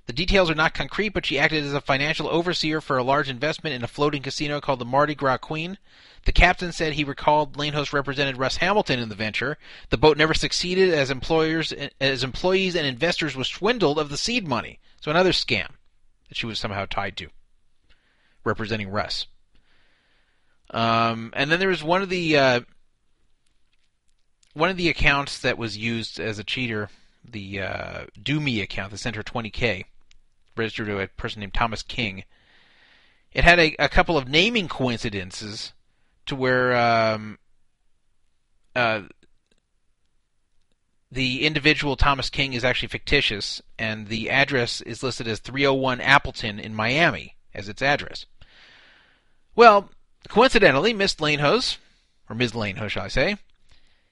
[0.09, 3.29] The details are not concrete, but she acted as a financial overseer for a large
[3.29, 5.77] investment in a floating casino called the Mardi Gras Queen.
[6.25, 9.59] The captain said he recalled Lanehost represented Russ Hamilton in the venture.
[9.91, 14.47] The boat never succeeded as employers as employees and investors were swindled of the seed
[14.47, 14.79] money.
[14.99, 15.73] So another scam
[16.27, 17.27] that she was somehow tied to,
[18.43, 19.27] representing Russ.
[20.71, 22.61] Um, and then there was one of the uh,
[24.55, 26.89] one of the accounts that was used as a cheater,
[27.23, 29.85] the uh, Do Me account that sent her 20k
[30.59, 32.23] registered to a person named Thomas King.
[33.31, 35.73] It had a, a couple of naming coincidences
[36.27, 37.39] to where um,
[38.75, 39.01] uh,
[41.11, 46.59] the individual Thomas King is actually fictitious, and the address is listed as 301 Appleton
[46.59, 48.25] in Miami as its address.
[49.55, 49.89] Well,
[50.27, 51.77] coincidentally, Miss Lanehose,
[52.29, 52.53] or Ms.
[52.53, 53.37] Lanehose, shall I say,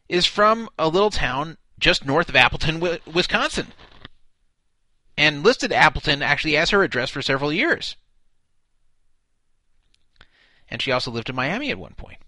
[0.09, 2.79] is from a little town just north of Appleton,
[3.13, 3.67] Wisconsin
[5.17, 7.95] and listed Appleton actually as her address for several years.
[10.69, 12.19] And she also lived in Miami at one point.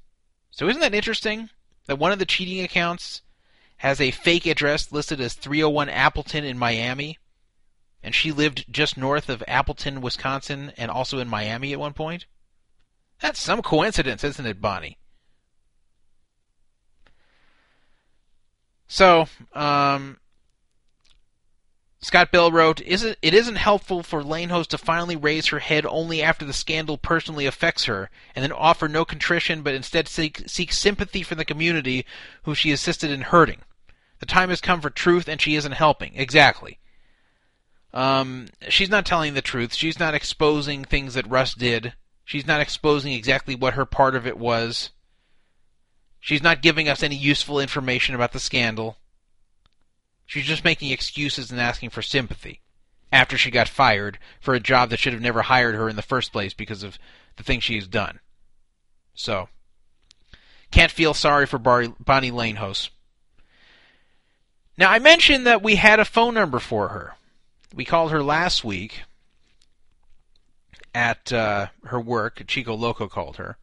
[0.49, 1.49] So isn't that interesting
[1.85, 3.21] that one of the cheating accounts
[3.77, 7.17] has a fake address listed as 301 Appleton in Miami,
[8.03, 12.25] and she lived just north of Appleton, Wisconsin, and also in Miami at one point?
[13.21, 14.97] That's some coincidence, isn't it, Bonnie?
[18.87, 20.17] So, um,
[22.01, 26.23] Scott Bell wrote, "Isn't it isn't helpful for Lanehost to finally raise her head only
[26.23, 30.71] after the scandal personally affects her, and then offer no contrition, but instead seek, seek
[30.71, 32.05] sympathy from the community
[32.43, 33.63] who she assisted in hurting.
[34.19, 36.15] The time has come for truth, and she isn't helping.
[36.15, 36.79] Exactly.
[37.93, 39.73] Um, she's not telling the truth.
[39.73, 41.93] She's not exposing things that Russ did.
[42.23, 44.91] She's not exposing exactly what her part of it was.
[46.21, 48.97] She's not giving us any useful information about the scandal."
[50.29, 52.61] She's just making excuses and asking for sympathy
[53.11, 56.03] after she got fired for a job that should have never hired her in the
[56.03, 56.99] first place because of
[57.37, 58.19] the things she has done.
[59.15, 59.49] So,
[60.69, 62.91] can't feel sorry for Bar- Bonnie Lanehouse.
[64.77, 67.15] Now, I mentioned that we had a phone number for her.
[67.73, 69.01] We called her last week
[70.93, 72.43] at uh, her work.
[72.45, 73.57] Chico Loco called her.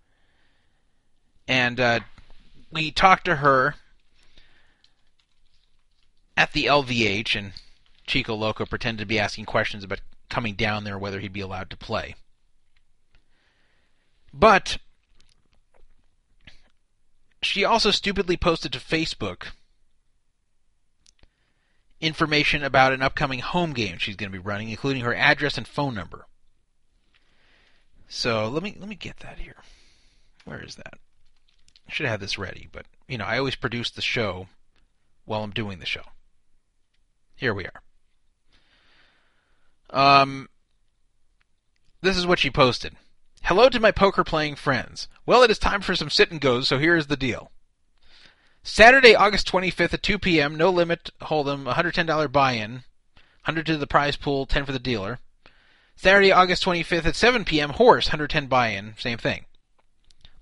[1.47, 2.01] And uh,
[2.73, 3.77] we talked to her
[6.37, 7.53] at the LVH, and
[8.07, 11.71] Chico Loco pretended to be asking questions about coming down there, whether he'd be allowed
[11.71, 12.15] to play.
[14.33, 14.79] But
[17.43, 19.49] she also stupidly posted to Facebook
[22.01, 25.67] information about an upcoming home game she's going to be running, including her address and
[25.67, 26.27] phone number.
[28.09, 29.57] So let me let me get that here.
[30.45, 30.95] Where is that?
[31.89, 34.49] I should have this ready, but you know I always produce the show
[35.25, 36.03] while I'm doing the show.
[37.37, 37.83] Here we are.
[39.91, 40.49] Um,
[42.01, 42.97] this is what she posted.
[43.43, 45.09] Hello to my poker playing friends.
[45.25, 47.53] Well, it is time for some sit and goes, so here is the deal.
[48.63, 54.17] Saturday, August 25th at 2 p.m., no limit, hold'em, $110 buy-in, 100 to the prize
[54.17, 55.21] pool, 10 for the dealer.
[55.95, 59.45] Saturday, August 25th at 7 p.m., horse, 110 buy-in, same thing.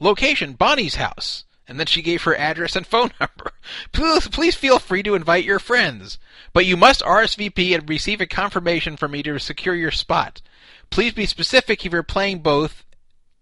[0.00, 1.44] Location, Bonnie's house.
[1.66, 3.52] And then she gave her address and phone number.
[3.92, 6.18] Please, please feel free to invite your friends.
[6.52, 10.42] But you must RSVP and receive a confirmation from me to secure your spot.
[10.90, 12.84] Please be specific if you're playing both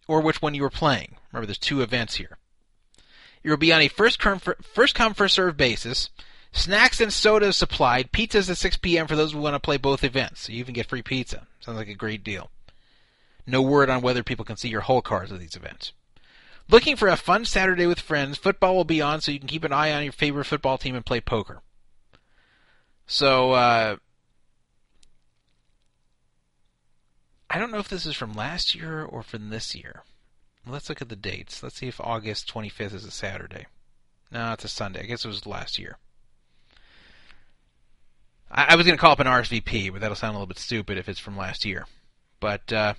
[0.07, 1.17] or which one you are playing.
[1.33, 2.39] Remember, there's two events here.
[3.43, 6.11] It will be on a first come, first come first serve basis.
[6.53, 8.13] Snacks and sodas supplied.
[8.13, 9.07] Pizzas at 6 p.m.
[9.07, 10.43] for those who want to play both events.
[10.43, 11.47] So you even get free pizza.
[11.61, 12.51] Sounds like a great deal.
[13.47, 15.93] No word on whether people can see your hole cards at these events.
[16.69, 19.65] Looking for a fun Saturday with friends, football will be on so you can keep
[19.65, 21.61] an eye on your favorite football team and play poker.
[23.07, 23.97] So, uh,
[27.51, 30.05] I don't know if this is from last year or from this year.
[30.67, 31.63] Let's look at the dates.
[31.63, 33.67] Let's see if August 25th is a Saturday.
[34.31, 35.01] No, it's a Sunday.
[35.01, 35.99] I guess it was last year.
[38.51, 40.59] I, I was going to call up an RSVP, but that'll sound a little bit
[40.59, 41.87] stupid if it's from last year.
[42.41, 42.95] But uh,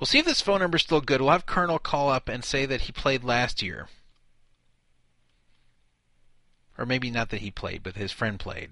[0.00, 1.20] we'll see if this phone number is still good.
[1.20, 3.88] We'll have Colonel call up and say that he played last year.
[6.78, 8.70] Or maybe not that he played, but his friend played.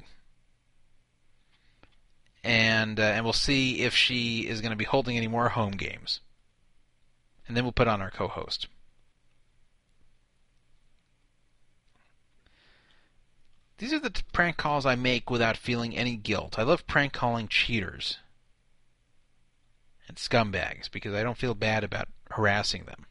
[2.43, 5.73] And uh, and we'll see if she is going to be holding any more home
[5.73, 6.21] games.
[7.47, 8.69] And then we'll put on our co-host.
[13.77, 16.59] These are the t- prank calls I make without feeling any guilt.
[16.59, 18.19] I love prank calling cheaters
[20.09, 23.07] and scumbags because I don't feel bad about harassing them.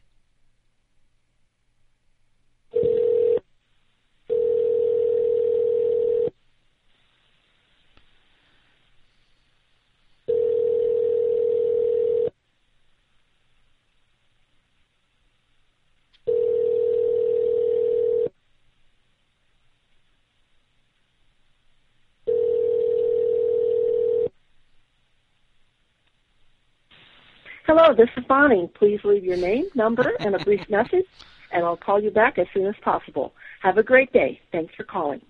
[27.68, 28.66] Hello, this is Bonnie.
[28.78, 31.04] Please leave your name, number, and a brief message,
[31.52, 33.34] and I'll call you back as soon as possible.
[33.60, 34.40] Have a great day.
[34.52, 35.20] Thanks for calling.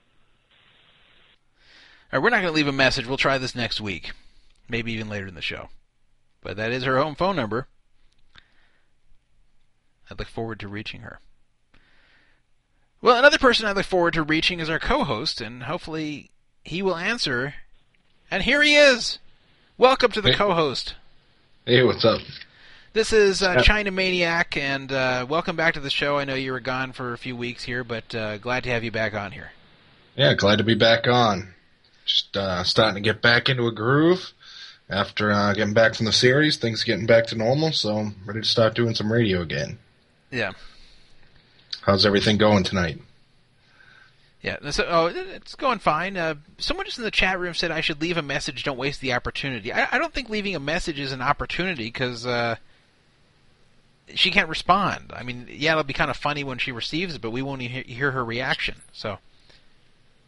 [2.12, 3.06] All right, we're not going to leave a message.
[3.06, 4.12] We'll try this next week,
[4.68, 5.68] maybe even later in the show.
[6.40, 7.66] But that is her home phone number.
[10.08, 11.18] I look forward to reaching her.
[13.02, 16.30] Well, another person I look forward to reaching is our co-host, and hopefully
[16.62, 17.54] he will answer.
[18.30, 19.18] And here he is.
[19.76, 20.36] Welcome to the Hey.
[20.36, 20.94] co-host.
[21.68, 22.22] Hey, what's up?
[22.94, 26.16] This is uh, China Maniac, and uh, welcome back to the show.
[26.16, 28.84] I know you were gone for a few weeks here, but uh, glad to have
[28.84, 29.50] you back on here.
[30.16, 31.52] Yeah, glad to be back on.
[32.06, 34.32] Just uh, starting to get back into a groove
[34.88, 36.56] after uh, getting back from the series.
[36.56, 39.78] Things getting back to normal, so I'm ready to start doing some radio again.
[40.30, 40.52] Yeah.
[41.82, 42.98] How's everything going tonight?
[44.40, 46.16] Yeah, so oh, it's going fine.
[46.16, 48.62] Uh, someone just in the chat room said I should leave a message.
[48.62, 49.72] Don't waste the opportunity.
[49.72, 52.54] I, I don't think leaving a message is an opportunity because uh,
[54.14, 55.12] she can't respond.
[55.14, 57.62] I mean, yeah, it'll be kind of funny when she receives it, but we won't
[57.62, 58.76] hear, hear her reaction.
[58.92, 59.18] So,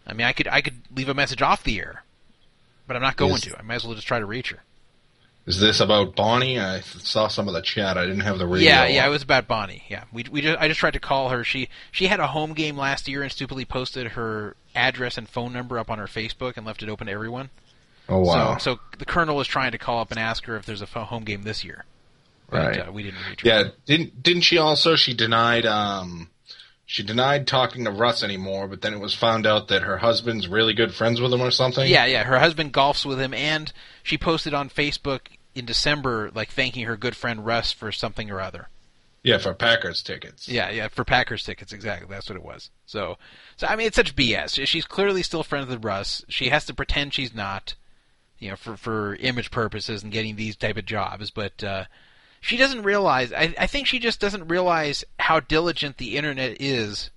[0.07, 2.03] I mean, I could I could leave a message off the air,
[2.89, 3.43] but I'm not going Yes.
[3.43, 3.59] to.
[3.59, 4.59] I might as well just try to reach her.
[5.51, 6.61] Is this about Bonnie?
[6.61, 7.99] I saw some of the chat.
[7.99, 8.69] I didn't have the radio.
[8.71, 9.09] Yeah, yeah, on.
[9.09, 9.83] it was about Bonnie.
[9.89, 11.43] Yeah, we we just I just tried to call her.
[11.43, 15.53] She she had a home game last year and stupidly posted her address and phone
[15.53, 17.51] number up on her Facebook and left it open to everyone.
[18.09, 18.59] Oh wow.
[18.59, 20.87] So, so the colonel was trying to call up and ask her if there's a
[20.87, 21.85] home game this year.
[22.49, 22.89] But Right.
[22.89, 23.49] uh, we didn't reach her.
[23.49, 24.95] yeah, didn't didn't she also?
[24.95, 25.67] She denied.
[25.67, 26.31] Um,
[26.87, 30.49] she denied talking to Russ anymore, but then it was found out that her husband's
[30.49, 31.89] really good friends with him or something.
[31.89, 32.25] Yeah, yeah.
[32.25, 33.73] Her husband golfs with him, and
[34.03, 35.21] she posted on Facebook
[35.55, 38.69] in December, like thanking her good friend Russ for something or other.
[39.23, 40.49] Yeah, for Packers tickets.
[40.49, 42.09] Yeah, yeah, for Packers tickets, exactly.
[42.09, 42.71] That's what it was.
[42.87, 43.19] So,
[43.57, 44.67] so I mean, it's such BS.
[44.67, 46.25] She's clearly still friends with Russ.
[46.29, 47.75] She has to pretend she's not,
[48.39, 51.31] you know, for for image purposes and getting these type of jobs.
[51.31, 51.85] But uh,
[52.41, 53.31] she doesn't realize.
[53.33, 57.11] I, I think she just doesn't realize how diligent the internet is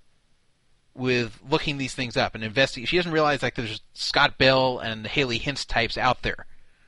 [0.93, 2.87] with looking these things up and investigating.
[2.87, 6.45] She doesn't realize like there's Scott Bell and Haley Hintz types out there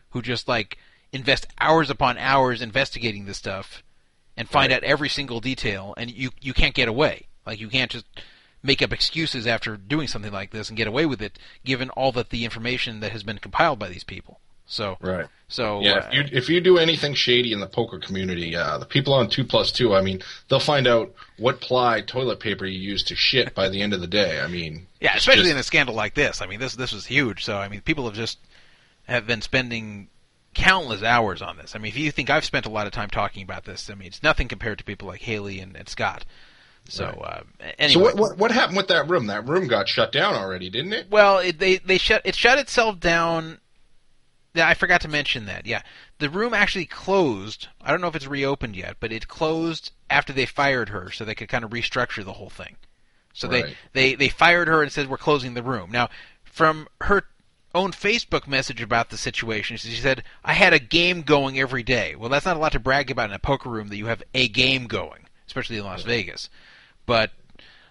[0.09, 0.77] who just like
[1.15, 3.81] invest hours upon hours investigating this stuff
[4.37, 4.77] and find Right.
[4.83, 7.27] out every single detail and you you can't get away.
[7.45, 8.05] Like you can't just
[8.61, 12.11] make up excuses after doing something like this and get away with it given all
[12.13, 14.39] that the information that has been compiled by these people.
[14.67, 15.27] So Right.
[15.47, 18.77] so Yeah, uh, if you if you do anything shady in the poker community, uh,
[18.79, 22.65] the people on two plus two, I mean, they'll find out what ply toilet paper
[22.65, 24.41] you use to shit by the end of the day.
[24.41, 26.41] I mean, Yeah, especially just- in a scandal like this.
[26.41, 27.45] I mean, this this was huge.
[27.45, 28.39] So I mean, people have just
[29.07, 30.07] have been spending
[30.55, 31.75] countless hours on this.
[31.75, 33.95] I mean, if you think I've spent a lot of time talking about this, I
[33.95, 36.25] mean, it's nothing compared to people like Haley and, and Scott.
[36.87, 37.41] So uh,
[37.79, 39.27] anyway, So what, what what happened with that room?
[39.27, 41.07] That room got shut down already, didn't it?
[41.11, 43.59] well, it, they they shut it shut itself down.
[44.53, 45.65] Yeah, I forgot to mention that.
[45.65, 45.81] Yeah,
[46.19, 47.67] the room actually closed.
[47.81, 51.25] I don't know if it's reopened yet, but it closed after they fired her, so
[51.25, 52.75] they could kind of restructure the whole thing.
[53.33, 53.75] So Right.
[53.93, 55.89] they, they they fired her and said we're closing the room.
[55.91, 56.09] Now,
[56.45, 57.23] from her
[57.75, 62.15] own Facebook message about the situation, she said I had a game going every day.
[62.15, 64.23] Well, that's not a lot to brag about in a poker room that you have
[64.33, 66.49] a game going, especially in Las Vegas.
[67.05, 67.31] But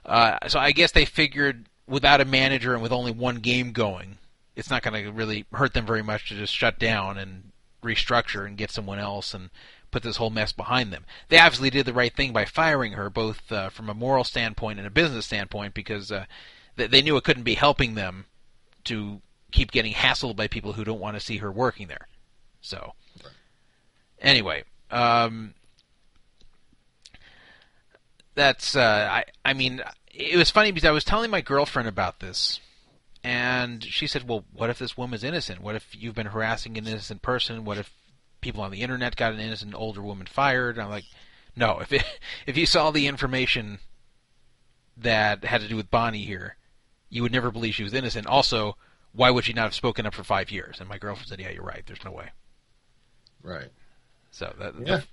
[0.04, 4.18] uh, so I guess they figured without a manager and with only one game going,
[4.56, 8.46] it's not going to really hurt them very much to just shut down and restructure
[8.46, 9.50] and get someone else and
[9.90, 11.04] put this whole mess behind them.
[11.28, 14.78] They obviously did the right thing by firing her, both uh, from a moral standpoint
[14.78, 16.24] and a business standpoint, because uh,
[16.76, 18.26] they, they knew it couldn't be helping them
[18.84, 19.20] to
[19.54, 22.08] keep getting hassled by people who don't want to see her working there.
[22.60, 22.92] So,
[24.20, 25.54] anyway, um,
[28.34, 29.24] that's uh, I.
[29.44, 29.82] I mean,
[30.12, 32.60] it was funny because I was telling my girlfriend about this,
[33.22, 35.60] and she said, "Well, what if this woman's innocent?
[35.60, 37.64] What if you've been harassing an innocent person?
[37.64, 37.92] What if
[38.40, 41.04] people on the internet got an innocent older woman fired?" And I'm like,
[41.54, 41.78] "No.
[41.78, 42.04] If it,
[42.46, 43.78] if you saw the information
[44.96, 46.56] that had to do with Bonnie here,
[47.08, 48.26] you would never believe she was innocent.
[48.26, 48.76] Also,
[49.14, 51.50] why would she not have spoken up for five years?" And my girlfriend said, "Yeah,
[51.50, 51.82] you're right.
[51.86, 52.30] There's no way."
[53.42, 53.70] Right.
[54.30, 54.96] So that, Yeah.
[54.96, 55.04] the,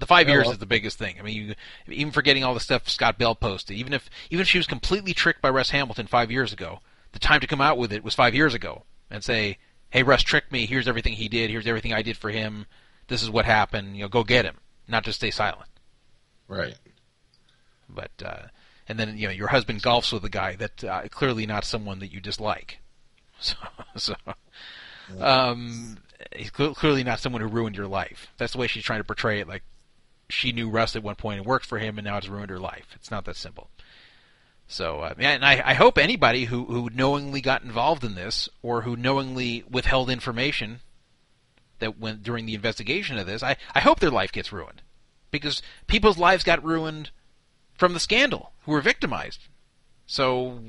[0.00, 1.16] the five Yeah, years well- is the biggest thing.
[1.18, 1.54] I mean, you,
[1.94, 5.14] even forgetting all the stuff Scott Bell posted, even if even if she was completely
[5.14, 6.80] tricked by Russ Hamilton five years ago,
[7.12, 9.58] the time to come out with it was five years ago and say,
[9.90, 10.66] "Hey, Russ tricked me.
[10.66, 11.50] Here's everything he did.
[11.50, 12.66] Here's everything I did for him.
[13.08, 13.96] This is what happened.
[13.96, 14.56] You know, go get him."
[14.88, 15.68] Not just stay silent.
[16.48, 16.74] Right.
[17.88, 18.46] But uh,
[18.88, 21.98] and then you know your husband golfs with a guy that uh, clearly not someone
[22.00, 22.80] that you dislike.
[23.96, 24.14] So, so
[25.20, 25.98] um,
[26.34, 28.32] he's cl- clearly not someone who ruined your life.
[28.36, 29.48] That's the way she's trying to portray it.
[29.48, 29.62] Like
[30.28, 32.58] she knew Russ at one point and worked for him, and now it's ruined her
[32.58, 32.88] life.
[32.94, 33.70] It's not that simple.
[34.66, 38.82] So, uh, and I, I hope anybody who, who knowingly got involved in this or
[38.82, 40.80] who knowingly withheld information
[41.78, 44.82] that went during the investigation of this, I, I hope their life gets ruined
[45.30, 47.10] because people's lives got ruined
[47.76, 49.40] from the scandal who were victimized.
[50.06, 50.60] So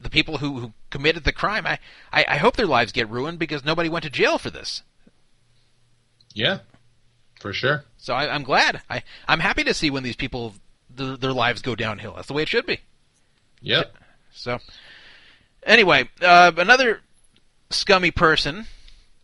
[0.00, 1.78] the people who, who committed the crime, I,
[2.12, 4.82] I, I hope their lives get ruined because nobody went to jail for this.
[6.34, 6.58] Yeah.
[7.40, 7.84] For sure.
[7.96, 8.82] So I, I'm glad.
[8.88, 10.54] I, I'm happy to see when these people
[10.90, 12.14] their, their lives go downhill.
[12.14, 12.80] That's the way it should be.
[13.60, 13.94] Yep.
[14.32, 14.58] So
[15.64, 17.00] anyway, uh, another
[17.70, 18.66] scummy person,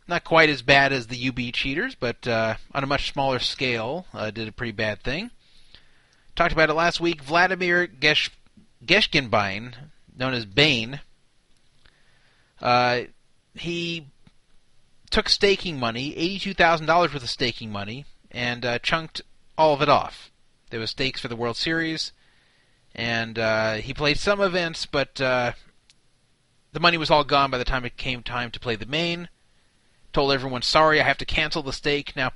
[0.08, 4.06] not quite as bad as the UB cheaters, but uh, on a much smaller scale,
[4.12, 5.30] uh, did a pretty bad thing.
[6.36, 7.22] Talked about it last week.
[7.22, 8.30] Vladimir Gesh-
[8.84, 9.74] Geshkenbein,
[10.16, 11.00] known as Bane,
[12.60, 13.02] uh,
[13.54, 14.06] he
[15.10, 19.22] took staking money, eighty-two thousand dollars worth of staking money, and uh, chunked
[19.56, 20.30] all of it off.
[20.70, 22.12] There was stakes for the World Series,
[22.94, 25.52] and uh, he played some events, but uh,
[26.72, 29.28] the money was all gone by the time it came time to play the main.
[30.12, 32.32] Told everyone, "Sorry, I have to cancel the stake." Now,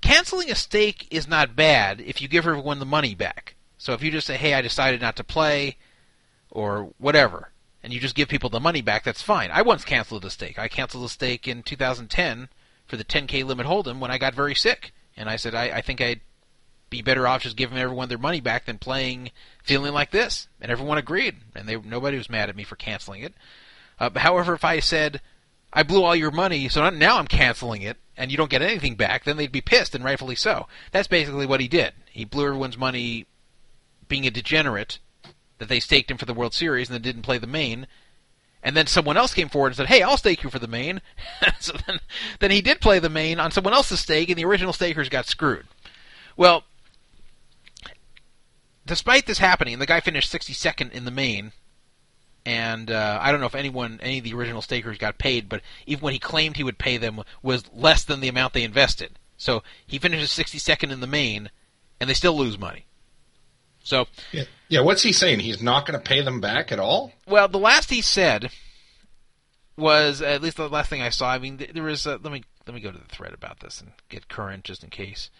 [0.00, 3.54] canceling a stake is not bad if you give everyone the money back.
[3.76, 5.76] So if you just say, "Hey, I decided not to play,"
[6.52, 7.50] or whatever,
[7.82, 9.50] and you just give people the money back, that's fine.
[9.50, 10.58] I once canceled a stake.
[10.58, 12.48] I canceled a stake in 2010
[12.86, 15.80] for the 10k limit hold'em when I got very sick, and I said I, I
[15.80, 16.20] think I'd
[16.90, 19.30] be better off just giving everyone their money back than playing
[19.64, 20.46] feeling like this.
[20.60, 23.34] And everyone agreed, and they nobody was mad at me for canceling it.
[23.98, 25.20] Uh, however, if I said
[25.72, 28.94] I blew all your money, so now I'm canceling it, and you don't get anything
[28.94, 30.68] back, then they'd be pissed, and rightfully so.
[30.90, 31.94] That's basically what he did.
[32.10, 33.26] He blew everyone's money,
[34.06, 34.98] being a degenerate,
[35.62, 37.86] that they staked him for the World Series and then didn't play the main.
[38.64, 41.00] And then someone else came forward and said, "Hey, I'll stake you for the main."
[41.60, 42.00] so then,
[42.40, 45.26] then he did play the main on someone else's stake, and the original stakers got
[45.26, 45.66] screwed.
[46.36, 46.64] Well,
[48.84, 51.52] despite this happening, the guy finished 62nd in the main,
[52.44, 55.62] and uh, I don't know if anyone, any of the original stakers got paid, but
[55.86, 59.18] even when he claimed he would pay them, was less than the amount they invested.
[59.36, 61.50] So he finishes 62nd in the main,
[62.00, 62.86] and they still lose money.
[63.82, 64.44] So, Yeah.
[64.72, 64.80] Yeah.
[64.80, 65.40] What's he saying?
[65.40, 67.12] He's not going to pay them back at all?
[67.26, 68.50] well, the last he said
[69.76, 71.30] was at least the last thing I saw.
[71.30, 72.06] I mean, th- there was.
[72.06, 74.82] Uh, let me let me go to the thread about this and get current just
[74.82, 75.30] in case.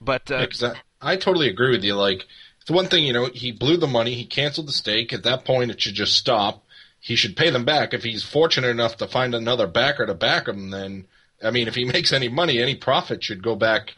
[0.00, 1.94] But uh, Yeah, I, I totally agree with you.
[1.94, 2.24] Like,
[2.60, 5.12] it's one thing, you know, he blew the money, he canceled the stake.
[5.12, 6.64] At that point, it should just stop.
[6.98, 7.92] He should pay them back.
[7.92, 11.06] If he's fortunate enough to find another backer to back him, then,
[11.44, 13.92] I mean, if he makes any money, any profit should go back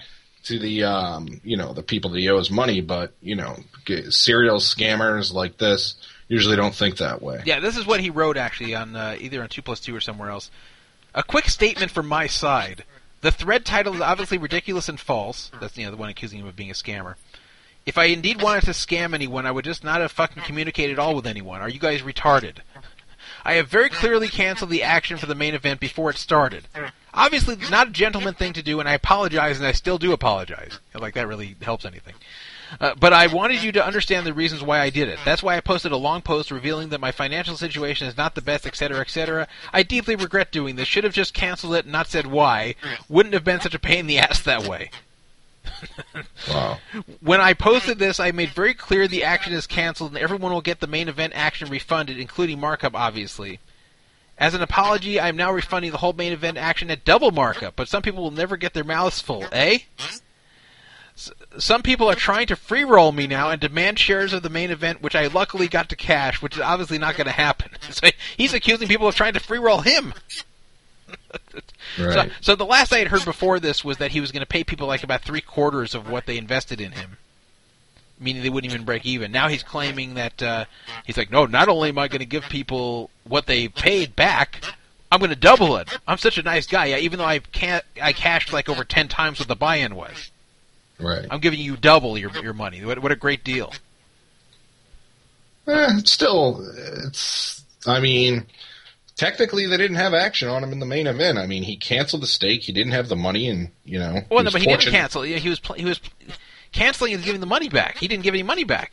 [0.49, 2.81] to the, um, you know, the people that he owes money.
[2.81, 3.57] But, you know,
[4.11, 5.97] serial scammers like this
[6.29, 7.43] usually don't think that way.
[7.45, 10.01] Yeah, this is what he wrote actually on uh, either on two plus two or
[10.01, 10.51] somewhere else.
[11.15, 12.85] A quick statement from my side.
[13.21, 15.51] The thread title is obviously ridiculous and false.
[15.61, 17.17] That's you know the one accusing him of being a scammer.
[17.85, 20.99] If I indeed wanted to scam anyone, I would just not have fucking communicated at
[20.99, 21.61] all with anyone.
[21.61, 22.59] Are you guys retarded?
[23.45, 26.65] I have very clearly canceled the action for the main event before it started.
[27.19, 30.79] Obviously, not a gentleman thing to do, and I apologize, and I still do apologize.
[30.95, 32.15] Like that really helps anything.
[32.81, 35.19] Uh, but I wanted you to understand the reasons why I did it.
[35.25, 38.41] That's why I posted a long post revealing that my financial situation is not the
[38.41, 39.49] best, etc., etc.
[39.73, 40.87] I deeply regret doing this.
[40.87, 42.77] Should have just canceled it and not said why.
[43.09, 44.91] Wouldn't have been such a pain in the ass that way.
[46.49, 46.79] Wow.
[47.21, 50.61] When I posted this, I made very clear the action is canceled and everyone will
[50.61, 53.59] get the main event action refunded, including markup, obviously.
[54.39, 57.89] As an apology, I'm now refunding the whole main event action at double markup, but
[57.89, 59.81] some people will never get their mouths full, eh?
[61.17, 64.49] S- Some people are trying to free roll me now and demand shares of the
[64.49, 67.73] main event, which I luckily got to cash, which is obviously not going to happen.
[67.91, 70.15] So he's accusing people of trying to free roll him.
[71.97, 74.47] So, so the last I had heard before this was that he was going to
[74.47, 77.17] pay people like about three quarters of what they invested in him,
[78.21, 79.33] meaning they wouldn't even break even.
[79.33, 80.67] Now he's claiming that uh,
[81.07, 84.63] he's like, no, not only am I going to give people what they paid back,
[85.11, 85.89] I'm going to double it.
[86.07, 86.87] I'm such a nice guy.
[86.87, 90.31] Yeah, even though I can't, I cashed like over ten times what the buy-in was.
[90.99, 91.27] Right.
[91.31, 92.85] I'm giving you double your your money.
[92.85, 93.73] What, what a great deal.
[95.67, 96.67] Eh, still,
[97.07, 97.63] it's.
[97.87, 98.47] I mean,
[99.17, 101.39] technically they didn't have action on him in the main event.
[101.39, 102.63] I mean, he canceled the stake.
[102.63, 104.23] He didn't have the money, and you know.
[104.31, 105.23] Well, no, but he didn't cancel.
[105.23, 106.01] He he was pl- he was
[106.73, 107.99] canceling and giving the money back.
[107.99, 108.93] He didn't give any money back.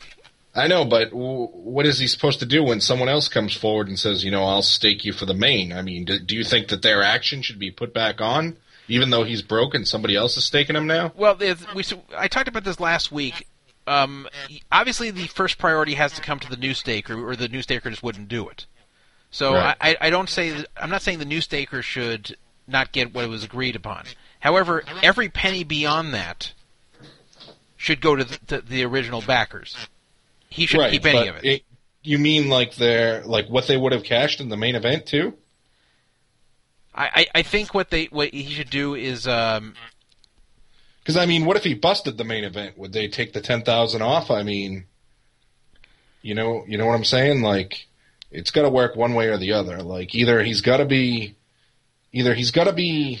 [0.56, 3.88] I know, but w- what is he supposed to do when someone else comes forward
[3.88, 5.72] and says, you know, I'll stake you for the main?
[5.72, 8.56] I mean, do, do you think that their action should be put back on,
[8.88, 9.84] even though he's broken?
[9.84, 11.12] somebody else is staking him now?
[11.14, 11.36] Well,
[11.74, 11.84] we
[12.16, 13.46] I talked about this last week.
[13.86, 14.26] Um,
[14.72, 17.90] obviously, the first priority has to come to the new staker, or the new staker
[17.90, 18.66] just wouldn't do it.
[19.30, 19.76] So Right.
[19.80, 22.36] I, I don't say that, I'm not saying the new staker should
[22.66, 24.06] not get what was agreed upon.
[24.40, 26.52] However, every penny beyond that
[27.76, 29.76] should go to the, to the original backers.
[30.48, 31.62] He shouldn't right, keep any of it.
[32.02, 35.34] You mean like their like what they would have cashed in the main event too?
[36.94, 39.74] I, I, I think what they what he should do is um,
[41.06, 42.76] Because I mean, what if he busted the main event?
[42.78, 44.30] Would they take the ten thousand off?
[44.30, 44.86] I mean,
[46.22, 47.42] you know, you know what I'm saying?
[47.42, 47.86] Like,
[48.32, 49.82] it's got to work one way or the other.
[49.82, 51.36] Like, either he's got to be,
[52.12, 53.20] either he's got to be.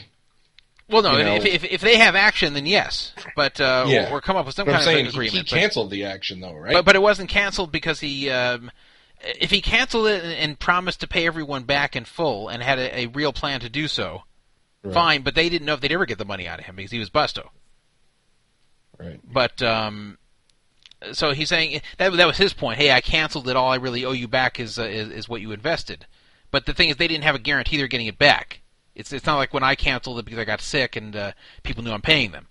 [0.88, 4.10] Well, no, You know- if, if if they have action, then yes, but uh, Yeah.
[4.10, 5.50] or, or come up with some But I'm kind saying of he, he agreement.
[5.50, 6.72] but- canceled the action though, right?
[6.74, 8.70] But but it wasn't canceled because he um,
[9.22, 12.78] if he canceled it and, and promised to pay everyone back in full and had
[12.78, 14.22] a, a real plan to do so,
[14.82, 14.94] Right.
[14.94, 15.22] fine.
[15.22, 16.98] But they didn't know if they'd ever get the money out of him because he
[16.98, 17.48] was busto.
[18.98, 19.20] right.
[19.24, 20.18] But um,
[21.12, 22.78] so he's saying that that was his point.
[22.78, 23.56] Hey, I canceled it.
[23.56, 26.06] All I really owe you back is uh, is, is what you invested.
[26.50, 28.60] But the thing is, they didn't have a guarantee they're getting it back.
[28.96, 31.32] It's it's not like when I canceled it because I got sick and uh,
[31.62, 32.48] people knew I'm paying them.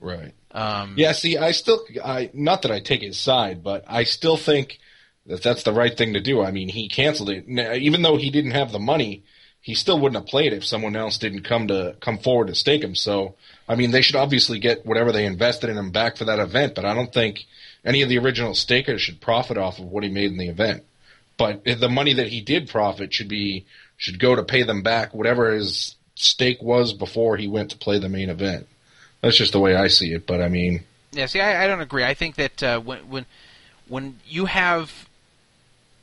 [0.00, 0.34] Right.
[0.50, 1.12] Um, Yeah.
[1.12, 4.78] See, I still, I not that I take his side, but I still think
[5.26, 6.42] that that's the right thing to do.
[6.42, 9.24] I mean, he canceled it, Now, even though he didn't have the money.
[9.60, 12.84] He still wouldn't have played if someone else didn't come to come forward to stake
[12.84, 12.94] him.
[12.94, 13.36] So,
[13.66, 16.74] I mean, they should obviously get whatever they invested in him back for that event.
[16.74, 17.46] But I don't think
[17.82, 20.84] any of the original stakers should profit off of what he made in the event.
[21.38, 23.64] But the money that he did profit should be
[24.04, 27.98] should go to pay them back whatever his stake was before he went to play
[27.98, 28.66] the main event.
[29.22, 30.26] That's just the way I see it.
[30.26, 32.04] But I mean, Yeah, see, I, I don't agree.
[32.04, 33.26] I think that uh, when when
[33.88, 35.08] when you have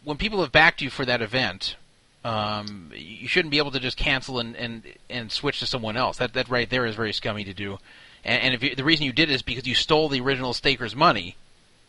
[0.03, 1.75] when people have backed you for that event,
[2.25, 6.17] um, you shouldn't be able to just cancel and, and and switch to someone else.
[6.17, 7.77] That that right there is very scummy to do.
[8.25, 10.55] And, and if you, the reason you did it is because you stole the original
[10.55, 11.35] staker's money.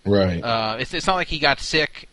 [0.04, 0.44] right?
[0.44, 2.06] Uh, it's it's not like he got sick,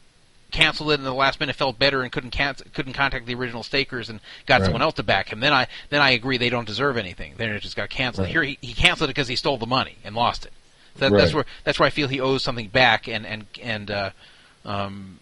[0.51, 2.31] canceled it in the last minute, felt better, and couldn't
[2.73, 4.65] couldn't contact the original stakers and got Right.
[4.65, 5.39] someone else to back him.
[5.39, 7.33] Then I then I agree they don't deserve anything.
[7.37, 8.25] Then it just got canceled.
[8.25, 8.31] Right.
[8.31, 10.53] Here he, he canceled it because he stole the money and lost it.
[10.97, 14.09] That, That's where that's where I feel he owes something back, and and and uh,
[14.65, 15.19] um,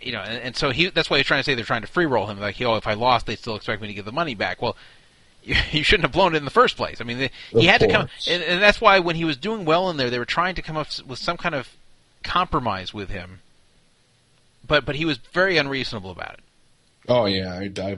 [0.00, 1.86] you know, and, and so he that's why he's trying to say they're trying to
[1.86, 2.40] free roll him.
[2.40, 4.60] Like, oh, if I lost, they still expect me to give the money back.
[4.60, 4.76] Well,
[5.42, 7.00] you, shouldn't have blown it in the first place.
[7.00, 9.64] I mean, they, he had to come, and, and that's why when he was doing
[9.64, 11.68] well in there, they were trying to come up with some kind of
[12.22, 13.40] compromise with him.
[14.66, 16.40] But but he was very unreasonable about it.
[17.08, 17.96] oh yeah, I, I,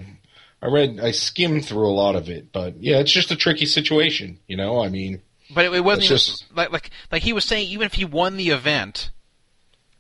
[0.62, 3.66] I read, I skimmed through a lot of it, but yeah, it's just a tricky
[3.66, 4.38] situation.
[4.46, 5.20] You know, I mean,
[5.52, 7.68] But it, it wasn't even, just- like like like he was saying.
[7.68, 9.10] Even if he won the event,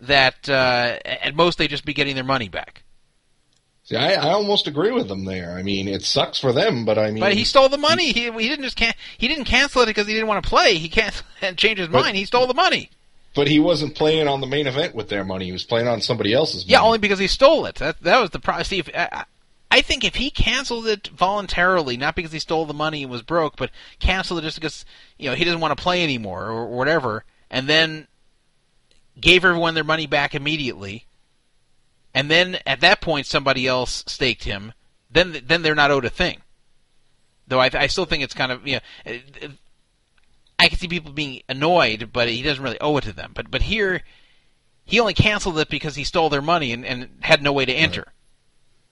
[0.00, 2.82] that uh, at most they'd just be getting their money back.
[3.84, 5.52] see, I, I almost agree with them there.
[5.52, 8.12] I mean, it sucks for them, but I mean, But he stole the money.
[8.12, 10.74] He he didn't just can he didn't cancel it because he didn't want to play.
[10.76, 12.16] He can't and change his But- mind.
[12.16, 12.90] He stole the money.
[13.34, 15.46] But he wasn't playing on the main event with their money.
[15.46, 16.64] He was playing on somebody else's.
[16.66, 16.86] Yeah, money.
[16.86, 17.76] only because he stole it.
[17.76, 18.64] That that was the problem.
[18.64, 19.24] See, if, I,
[19.70, 23.22] I think if he canceled it voluntarily, not because he stole the money and was
[23.22, 24.84] broke, but canceled it just because
[25.18, 28.06] you know he doesn't want to play anymore or whatever, and then
[29.20, 31.06] gave everyone their money back immediately,
[32.14, 34.72] and then at that point somebody else staked him,
[35.10, 36.38] then then they're not owed a thing.
[37.48, 39.48] Though I, I still think it's kind of you know.
[40.58, 43.32] I can see people being annoyed, but he doesn't really owe it to them.
[43.34, 44.02] But but here,
[44.84, 47.72] he only canceled it because he stole their money and, and had no way to
[47.72, 48.06] enter.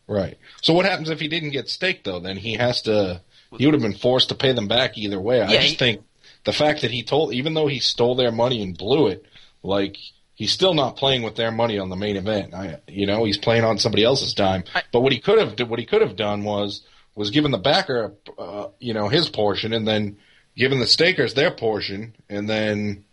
[0.08, 0.36] Right.
[0.62, 2.20] So what happens if he didn't get staked though?
[2.20, 3.22] Then he has to.
[3.56, 5.42] He would have been forced to pay them back either way.
[5.42, 6.02] I Yeah, just he- think
[6.44, 9.24] the fact that he told, even though he stole their money and blew it,
[9.62, 9.96] like
[10.34, 12.54] he's still not playing with their money on the main event.
[12.54, 14.64] I, you know, he's playing on somebody else's dime.
[14.74, 16.82] I- but what he could have what he could have done was
[17.14, 20.16] was given the backer, uh, you know, his portion, and then
[20.56, 23.04] given the stakers their portion, and then.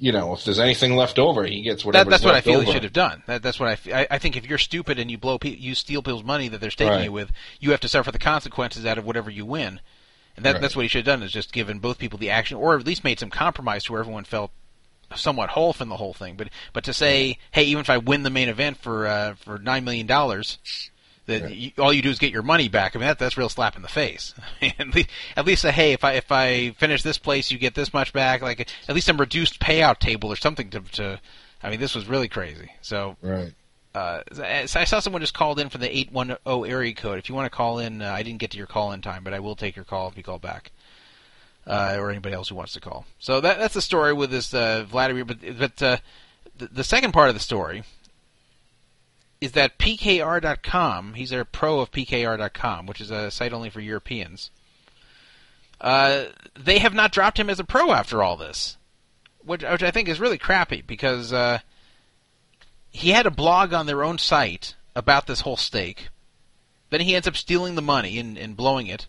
[0.00, 2.10] You know, if there's anything left over, he gets That, whatever.
[2.10, 2.66] that's what I feel over.
[2.66, 3.24] he should have done.
[3.26, 4.06] That, that's what I, f- I.
[4.12, 6.70] I think if you're stupid and you blow, pe- you steal people's money that they're
[6.70, 7.04] staking Right.
[7.06, 9.80] you with, you have to suffer the consequences out of whatever you win.
[10.36, 10.60] And that, Right.
[10.62, 12.86] that's what he should have done is just given both people the action, or at
[12.86, 14.52] least made some compromise to where everyone felt
[15.16, 16.36] somewhat whole from the whole thing.
[16.36, 19.58] But but to say, hey, even if I win the main event for uh, for
[19.58, 20.58] nine million dollars,
[21.28, 21.54] that Right.
[21.54, 22.94] you, all you do is get your money back.
[22.94, 24.34] I mean, that, that's a real slap in the face.
[24.62, 27.74] at, least, at least say, hey, if I if I finish this place, you get
[27.74, 28.42] this much back.
[28.42, 30.80] Like at least some reduced payout table or something to.
[30.80, 31.20] to
[31.62, 32.70] I mean, this was really crazy.
[32.82, 33.52] So Right.
[33.94, 34.42] uh, so
[34.80, 37.18] I saw someone just called in for the 810 area code.
[37.18, 39.24] If you want to call in, uh, I didn't get to your call in time,
[39.24, 40.70] but I will take your call if you call back.
[41.66, 43.04] Uh, or anybody else who wants to call.
[43.18, 45.26] So that, that's the story with this uh, Vladimir.
[45.26, 45.96] But, but uh,
[46.56, 47.82] the, the second part of the story
[49.40, 54.50] is that PKR.com, he's a pro of PKR.com, which is a site only for Europeans.
[55.80, 56.24] Uh,
[56.58, 58.76] they have not dropped him as a pro after all this,
[59.44, 61.60] which, which I think is really crappy because uh,
[62.90, 66.08] he had a blog on their own site about this whole stake.
[66.90, 69.06] Then he ends up stealing the money and, and blowing it,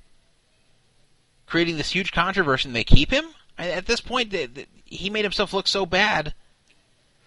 [1.48, 2.70] creating this huge controversy.
[2.70, 3.26] And they keep him.
[3.58, 6.34] At this point, they, they- he made himself look so bad.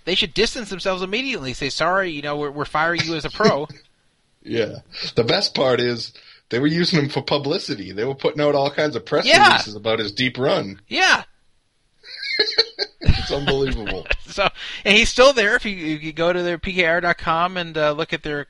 [0.05, 1.53] They should distance themselves immediately.
[1.53, 3.67] Say sorry, you know, we're, we're firing you as a pro.
[4.45, 4.81] Yeah.
[5.15, 6.13] The best part is
[6.49, 7.93] they were using him for publicity.
[7.93, 9.47] They were putting out all kinds of press Yeah.
[9.47, 10.81] releases about his deep run.
[10.89, 11.23] yeah.
[13.01, 14.07] It's unbelievable.
[14.33, 14.49] So,
[14.87, 15.57] and he's still there.
[15.57, 18.47] If you, if you go to their PKR.com and uh, look at their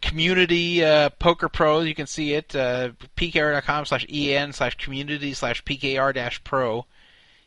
[0.00, 2.54] community uh, poker pros, you can see it.
[2.54, 6.86] Uh, PKR.com slash en slash community slash PKR dash pro.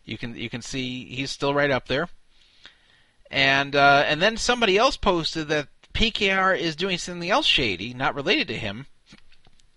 [0.04, 2.10] You can you can see he's still right up there.
[3.30, 8.16] And uh, and then somebody else posted that PKR is doing something else shady, not
[8.16, 8.86] related to him.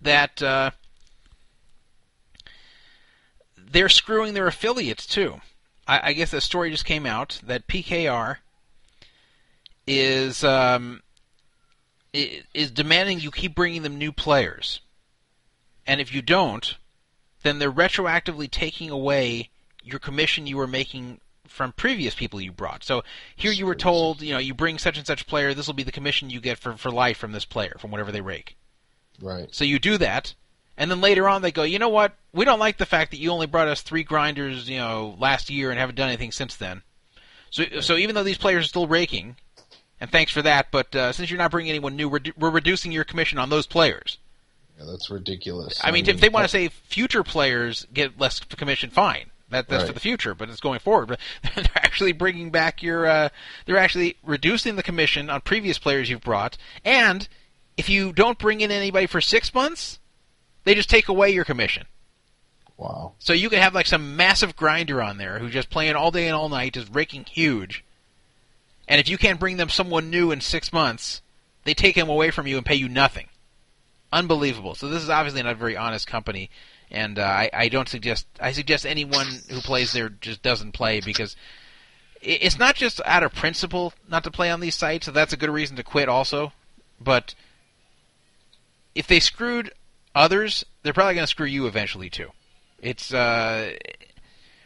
[0.00, 0.70] That uh,
[3.56, 5.40] they're screwing their affiliates too.
[5.86, 8.36] I, I guess the story just came out that PKR
[9.86, 11.02] is um,
[12.12, 14.80] is demanding you keep bringing them new players,
[15.86, 16.76] and if you don't,
[17.42, 19.50] then they're retroactively taking away
[19.82, 21.20] your commission you were making
[21.50, 22.84] from previous people you brought.
[22.84, 23.02] So
[23.36, 25.82] here you were told, you know, you bring such and such player, this will be
[25.82, 28.56] the commission you get for for life from this player, from whatever they rake.
[29.20, 29.48] Right.
[29.54, 30.34] So you do that,
[30.78, 32.14] and then later on they go, you know what?
[32.32, 35.50] We don't like the fact that you only brought us three grinders, you know, last
[35.50, 36.82] year and haven't done anything since then.
[37.50, 39.36] So, so even though these players are still raking,
[40.00, 42.92] and thanks for that, but uh, since you're not bringing anyone new, we're, we're reducing
[42.92, 44.18] your commission on those players.
[44.78, 45.80] Yeah, that's ridiculous.
[45.84, 49.30] I mean, if they want to say future players get less commission, fine.
[49.50, 51.08] That, that's for the future, but it's going forward.
[51.08, 51.20] But
[51.54, 53.06] they're actually bringing back your.
[53.06, 53.28] Uh,
[53.66, 57.28] they're actually reducing the commission on previous players you've brought, and
[57.76, 59.98] if you don't bring in anybody for six months,
[60.64, 61.86] they just take away your commission.
[62.76, 63.12] Wow.
[63.18, 66.26] So you could have like some massive grinder on there who's just playing all day
[66.26, 67.84] and all night, just raking huge.
[68.88, 71.22] And if you can't bring them someone new in six months,
[71.64, 73.28] they take him away from you and pay you nothing.
[74.12, 74.74] Unbelievable.
[74.74, 76.50] So this is obviously not a very honest company,
[76.90, 78.26] and uh, I, I don't suggest.
[78.40, 81.36] I suggest anyone who plays there just doesn't play because
[82.22, 85.06] it's not just out of principle not to play on these sites.
[85.06, 86.52] So that's a good reason to quit, also.
[87.00, 87.34] But
[88.94, 89.72] if they screwed
[90.14, 92.28] others, they're probably going to screw you eventually too.
[92.82, 93.72] It's uh,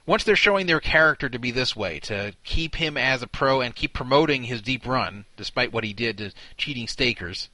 [0.07, 3.61] once they're showing their character to be this way, to keep him as a pro
[3.61, 7.49] and keep promoting his deep run, despite what he did to cheating stakers,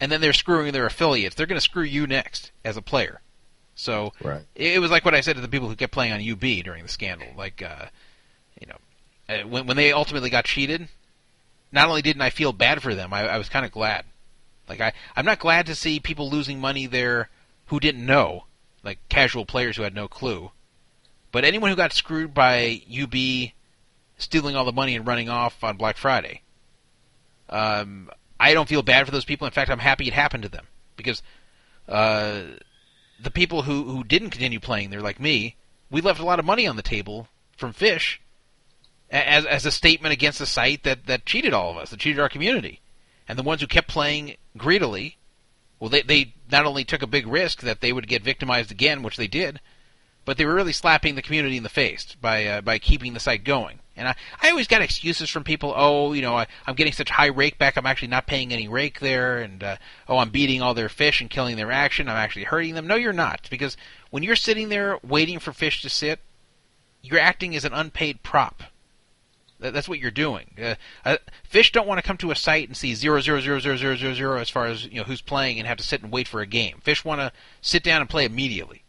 [0.00, 1.34] and then they're screwing their affiliates.
[1.34, 3.20] They're going to screw you next as a player.
[3.78, 4.42] So Right.
[4.56, 6.82] it, was like what I said to the people who kept playing on UB during
[6.82, 7.28] the scandal.
[7.36, 7.86] Like, uh,
[8.60, 8.76] you know,
[9.28, 10.88] uh, when when they ultimately got cheated,
[11.70, 14.04] not only didn't I feel bad for them, I, I was kind of glad.
[14.68, 17.28] Like I, I'm not glad to see people losing money there
[17.66, 18.46] who didn't know,
[18.82, 20.50] like casual players who had no clue.
[21.30, 23.52] But anyone who got screwed by UB
[24.18, 26.42] stealing all the money and running off on Black Friday,
[27.48, 28.10] um,
[28.40, 29.46] I don't feel bad for those people.
[29.46, 30.66] In fact, I'm happy it happened to them
[30.96, 31.22] because
[31.88, 32.42] uh,
[33.20, 35.56] the people who who didn't continue playing there, like me,
[35.90, 38.20] we left a lot of money on the table from Fish
[39.10, 42.20] as as a statement against the site that that cheated all of us, that cheated
[42.20, 42.80] our community,
[43.26, 45.16] and the ones who kept playing greedily,
[45.80, 49.02] well, they they not only took a big risk that they would get victimized again,
[49.02, 49.60] which they did,
[50.24, 53.20] but they were really slapping the community in the face by uh, by keeping the
[53.20, 53.80] site going.
[53.98, 55.74] And I, I always got excuses from people.
[55.76, 57.76] Oh, you know, I, I'm getting such high rake back.
[57.76, 59.76] I'm actually not paying any rake there, and uh,
[60.08, 62.08] oh, I'm beating all their fish and killing their action.
[62.08, 62.86] I'm actually hurting them.
[62.86, 63.76] No, you're not, because
[64.10, 66.20] when you're sitting there waiting for fish to sit,
[67.02, 68.62] you're acting as an unpaid prop.
[69.60, 70.50] That, that's what you're doing.
[70.60, 70.74] Uh,
[71.04, 73.76] uh, fish don't want to come to a site and see zero zero zero zero
[73.76, 76.12] zero zero zero as far as you know who's playing and have to sit and
[76.12, 76.78] wait for a game.
[76.82, 78.84] Fish want to sit down and play immediately.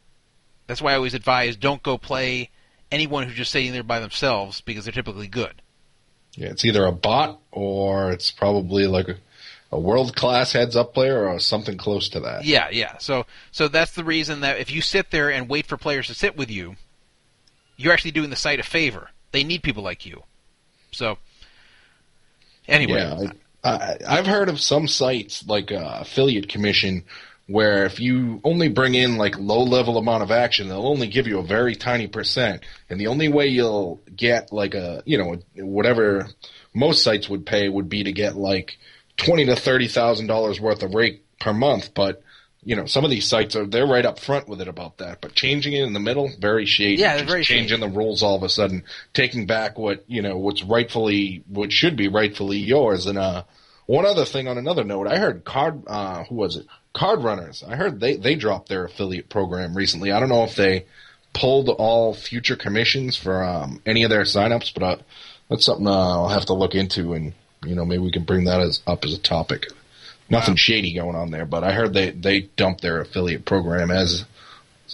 [0.67, 2.51] That's why I always advise don't go play
[2.91, 5.61] anyone who's just sitting there by themselves because they're typically good.
[6.33, 9.15] Yeah, it's either a bot or it's probably like a,
[9.71, 12.45] a world class heads up player or something close to that.
[12.45, 12.97] Yeah, yeah.
[12.97, 16.13] So so that's the reason that if you sit there and wait for players to
[16.13, 16.75] sit with you,
[17.77, 19.09] you're actually doing the site a favor.
[19.31, 20.23] They need people like you.
[20.91, 21.17] So
[22.67, 23.31] anyway, Yeah,
[23.63, 27.03] I, I, I've heard of some sites like uh, affiliate commission
[27.49, 31.25] where if you only bring in like low level amount of action, they'll only give
[31.25, 35.35] you a very tiny percent, and the only way you'll get like a you know
[35.55, 36.27] whatever
[36.75, 38.77] most sites would pay would be to get like
[39.17, 42.21] twenty to thirty thousand dollars worth of rate per month, but.
[42.61, 45.21] You know, some of these sites are they're right up front with it about that,
[45.21, 47.01] but changing it in the middle, very shady.
[47.01, 50.61] Yeah, very changing the rules all of a sudden, taking back what you know, what's
[50.61, 53.43] rightfully, what should be rightfully yours, and uh,
[53.85, 56.67] one other thing on another note, I heard card uh who was it?
[56.93, 57.63] Card runners.
[57.67, 60.11] I heard they they dropped their affiliate program recently.
[60.11, 60.85] I don't know if they
[61.33, 64.97] pulled all future commissions for um, any of their signups, but uh,
[65.49, 67.33] that's something uh, I'll have to look into, and
[67.63, 69.67] you know maybe we can bring that as up as a topic.
[70.31, 74.25] Nothing shady going on there, but I heard they they dumped their affiliate program as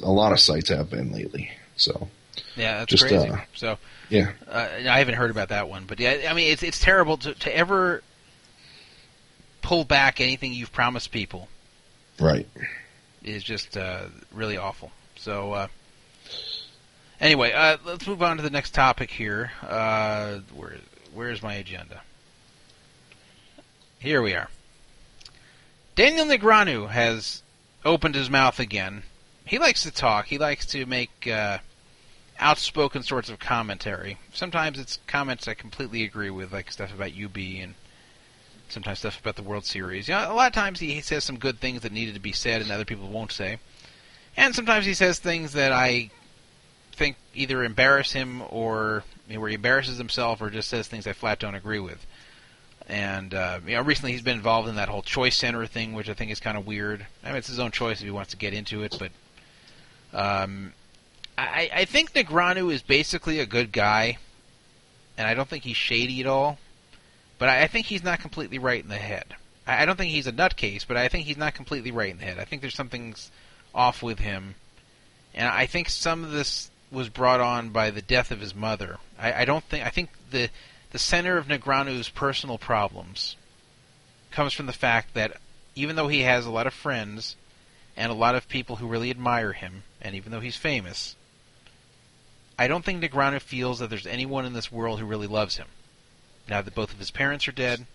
[0.01, 1.51] a lot of sites have been lately.
[1.75, 2.09] So
[2.55, 3.29] yeah, that's just, crazy.
[3.29, 3.77] uh, so
[4.09, 7.17] yeah, uh, I haven't heard about that one, but yeah, I mean it's it's terrible
[7.17, 8.01] to to ever
[9.61, 11.49] pull back anything you've promised people
[12.19, 12.47] right.
[13.23, 14.91] is just uh, really awful.
[15.17, 15.67] So uh,
[17.19, 19.51] anyway, uh, let's move on to the next topic here.
[19.61, 20.77] Uh, where
[21.13, 22.01] where's my agenda?
[23.99, 24.49] Here we are.
[25.95, 27.41] Daniel Negreanu has
[27.83, 29.03] opened his mouth again.
[29.45, 30.25] He likes to talk.
[30.27, 31.59] He likes to make uh,
[32.39, 34.17] outspoken sorts of commentary.
[34.33, 37.75] Sometimes it's comments I completely agree with, like stuff about UB and
[38.69, 40.07] sometimes stuff about the World Series.
[40.07, 42.31] You know, a lot of times he says some good things that needed to be
[42.31, 43.57] said and other people won't say.
[44.37, 46.09] And sometimes he says things that I
[46.93, 51.07] think either embarrass him or you know, where he embarrasses himself or just says things
[51.07, 52.05] I flat don't agree with.
[52.87, 56.09] And uh, you know, recently he's been involved in that whole choice center thing, which
[56.09, 57.05] I think is kind of weird.
[57.23, 59.11] I mean, it's his own choice if he wants to get into it, but
[60.13, 60.73] um,
[61.37, 64.17] I, I think Negreanu is basically a good guy,
[65.17, 66.57] and I don't think he's shady at all.
[67.37, 69.35] But I, I think he's not completely right in the head.
[69.67, 72.17] I, I don't think he's a nutcase, but I think he's not completely right in
[72.17, 72.39] the head.
[72.39, 73.31] I think there's something's
[73.73, 74.55] off with him,
[75.33, 78.97] and I think some of this was brought on by the death of his mother.
[79.19, 80.49] I, I don't think I think the
[80.91, 83.35] the center of Negreanu's personal problems
[84.31, 85.37] comes from the fact that
[85.75, 87.35] even though he has a lot of friends
[87.97, 91.15] and a lot of people who really admire him, and even though he's famous,
[92.57, 95.67] I don't think Negreanu feels that there's anyone in this world who really loves him.
[96.49, 97.85] Now that both of his parents are dead,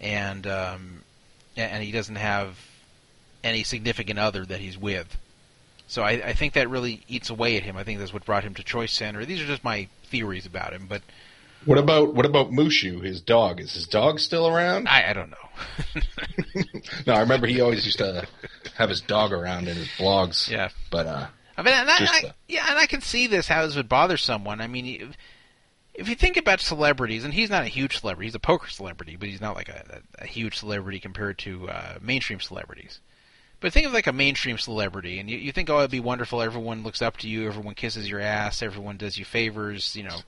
[0.00, 1.02] and um,
[1.56, 2.58] and he doesn't have
[3.42, 5.16] any significant other that he's with.
[5.86, 7.76] So I, I think that really eats away at him.
[7.76, 9.24] I think that's what brought him to Choice Center.
[9.24, 11.02] These are just my theories about him, but
[11.66, 13.60] What about what about Mushu, his dog?
[13.60, 14.88] Is his dog still around?
[14.88, 16.02] I, I don't know.
[17.06, 18.26] no, I remember he always used to
[18.76, 20.50] have his dog around in his blogs.
[20.50, 21.26] yeah, But uh
[21.56, 24.16] I mean, and I, I, yeah, and I can see this how this would bother
[24.16, 24.60] someone.
[24.60, 25.14] I mean,
[25.94, 29.16] if, you think about celebrities, and he's not a huge celebrity, he's a poker celebrity,
[29.16, 33.00] but he's not like a, a, a huge celebrity compared to uh, mainstream celebrities.
[33.60, 36.42] But think of like a mainstream celebrity, and you, you think, oh, it'd be wonderful.
[36.42, 37.46] Everyone looks up to you.
[37.46, 38.62] Everyone kisses your ass.
[38.62, 39.96] Everyone does you favors.
[39.96, 40.18] You know,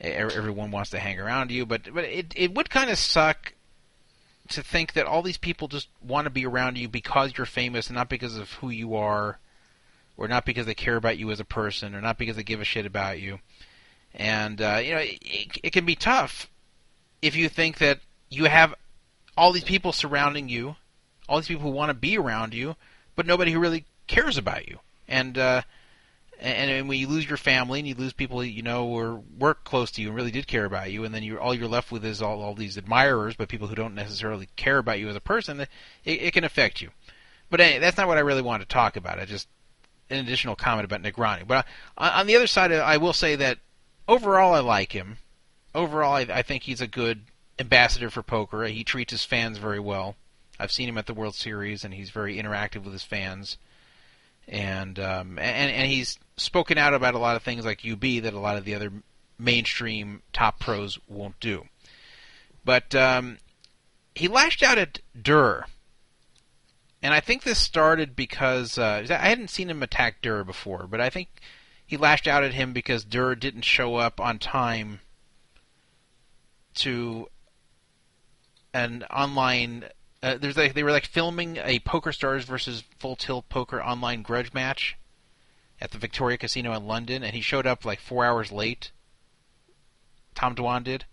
[0.00, 1.66] everyone wants to hang around you.
[1.66, 3.54] But but it it would kind of suck
[4.48, 7.86] to think that all these people just want to be around you because you're famous,
[7.86, 9.38] and not because of who you are,
[10.16, 12.60] or not because they care about you as a person, or not because they give
[12.60, 13.38] a shit about you.
[14.14, 16.48] And uh, you know, it, it can be tough
[17.22, 18.74] if you think that you have
[19.36, 20.76] all these people surrounding you,
[21.28, 22.76] all these people who want to be around you,
[23.14, 24.78] but nobody who really cares about you.
[25.06, 25.62] And uh,
[26.40, 29.64] and, and when you lose your family and you lose people you know or work
[29.64, 31.90] close to you and really did care about you, and then you all you're left
[31.90, 35.16] with is all all these admirers, but people who don't necessarily care about you as
[35.16, 35.68] a person, it,
[36.04, 36.90] it can affect you.
[37.50, 39.18] But anyway, that's not what I really want to talk about.
[39.18, 39.48] I just
[40.10, 41.46] an additional comment about Negreanu.
[41.46, 41.66] But
[41.96, 43.58] on, on the other side, I will say that
[44.08, 45.18] overall, I like him.
[45.74, 47.22] Overall, I, I think he's a good
[47.58, 48.64] ambassador for poker.
[48.64, 50.16] He treats his fans very well.
[50.58, 53.58] I've seen him at the World Series, and he's very interactive with his fans.
[54.48, 58.32] And um, and and he's spoken out about a lot of things like UB that
[58.32, 58.90] a lot of the other
[59.38, 61.66] mainstream top pros won't do.
[62.64, 63.38] But um,
[64.14, 65.66] he lashed out at Durr.
[67.00, 71.00] And I think this started because uh, I hadn't seen him attack Durr before, but
[71.00, 71.28] I think
[71.88, 75.00] he lashed out at him because Durr didn't show up on time
[76.74, 77.28] to
[78.74, 79.86] an online.
[80.22, 84.20] Uh, there's like they were like filming a Poker Stars versus Full Tilt Poker online
[84.20, 84.96] grudge match
[85.80, 88.92] at the Victoria Casino in London, and he showed up like four hours late.
[90.34, 91.06] Tom Dwan did,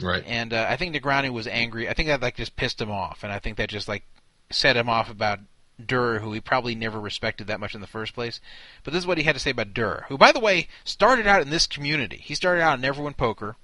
[0.00, 0.24] Right.
[0.26, 1.86] and uh, I think Negreanu was angry.
[1.88, 4.04] I think that like just pissed him off, and I think that just like
[4.50, 5.40] set him off about
[5.86, 8.40] Durr, who he probably never respected that much in the first place.
[8.84, 11.26] But this is what he had to say about Durr, who, by the way, started
[11.26, 12.18] out in this community.
[12.22, 13.56] He started out in Everyone Poker,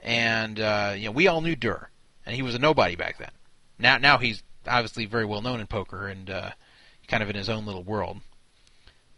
[0.00, 1.90] and uh, you know we all knew Durr,
[2.26, 3.30] and he was a nobody back then.
[3.78, 6.50] Now, now he's obviously very well known in poker and uh,
[7.08, 8.20] kind of in his own little world.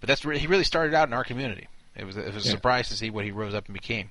[0.00, 1.68] But that's re- he really started out in our community.
[1.94, 2.54] It was it was a Yeah.
[2.54, 4.10] surprise to see what he rose up and became.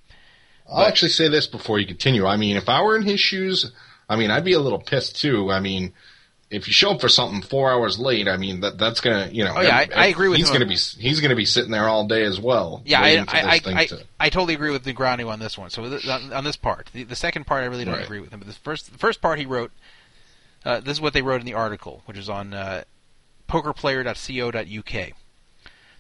[0.68, 2.26] I'll actually say this before you continue.
[2.26, 3.72] I mean, if I were in his shoes,
[4.10, 5.52] I mean, I'd be a little pissed too.
[5.52, 5.94] I mean,
[6.56, 9.44] if you show up for something four hours late, I mean that that's gonna, you
[9.44, 9.54] know.
[9.56, 10.54] Oh, yeah, I- I agree with he's him.
[10.54, 12.82] gonna be he's gonna be sitting there all day as well.
[12.86, 15.70] Yeah, I I, I, I, to- I totally agree with Negreanu on this one.
[15.70, 18.04] So th- on, on this part, the, the second part, I really don't Right.
[18.06, 18.40] agree with him.
[18.40, 19.72] But the first the first part he wrote,
[20.66, 22.84] uh, this is what they wrote in the article, which is on uh,
[23.50, 25.12] pokerplayer.co.uk.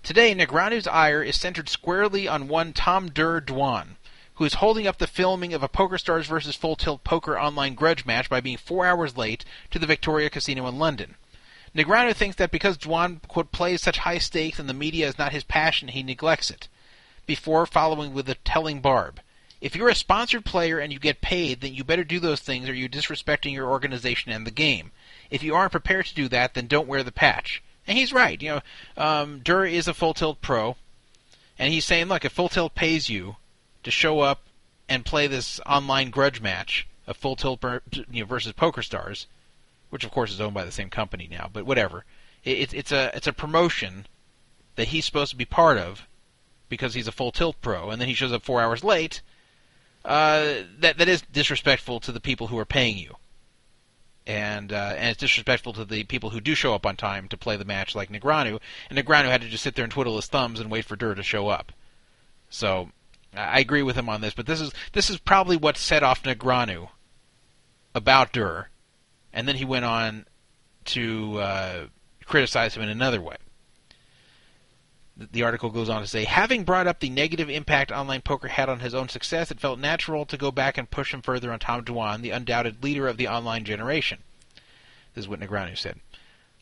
[0.03, 3.95] Today, Negreanu's ire is centered squarely on one Tom Durr Dwan,
[4.36, 6.56] who is holding up the filming of a PokerStars vs.
[6.56, 10.68] Full Tilt Poker online grudge match by being four hours late to the Victoria Casino
[10.68, 11.16] in London.
[11.76, 15.32] Negreanu thinks that because Dwan, quote, plays such high stakes and the media is not
[15.32, 16.68] his passion, he neglects it.
[17.26, 19.20] Before following with a telling barb.
[19.62, 22.70] If you're a sponsored player and you get paid, then you better do those things
[22.70, 24.91] or you're disrespecting your organization and the game.
[25.30, 27.64] If you aren't prepared to do that, then don't wear the patch.
[27.88, 28.41] And he's right.
[28.41, 28.62] You know,
[28.98, 30.76] um, Durr is a full tilt pro,
[31.57, 33.38] and he's saying, look, if Full Tilt pays you
[33.86, 34.41] to show up
[34.90, 37.64] and play this online grudge match of Full Tilt
[38.12, 39.28] you know, versus Poker Stars,
[39.90, 42.03] which of course is owned by the same company now, but whatever,
[42.44, 44.06] it, it's a it's a promotion
[44.76, 46.07] that he's supposed to be part of
[46.68, 49.22] because he's a Full Tilt pro, and then he shows up four hours late.
[50.03, 53.16] Uh, that that is disrespectful to the people who are paying you
[54.28, 57.38] and uh, and it's disrespectful to the people who do show up on time to
[57.38, 58.60] play the match, like Negreanu.
[58.90, 61.16] And Negreanu had to just sit there and twiddle his thumbs and wait for Durr
[61.16, 61.72] to show up.
[62.49, 62.90] So
[63.36, 66.24] I agree with him on this, but this is this is probably what set off
[66.24, 66.90] Negreanu
[67.94, 68.70] about Durr,
[69.34, 70.26] and then he went on
[70.86, 71.86] to uh,
[72.26, 73.38] criticize him in another way.
[75.18, 78.48] The- The article goes on to say, having brought up the negative impact online poker
[78.49, 81.52] had on his own success, it felt natural to go back and push him further
[81.52, 84.20] on Tom Dwan, the undoubted leader of the online generation.
[85.14, 85.99] This is what Negreanu said.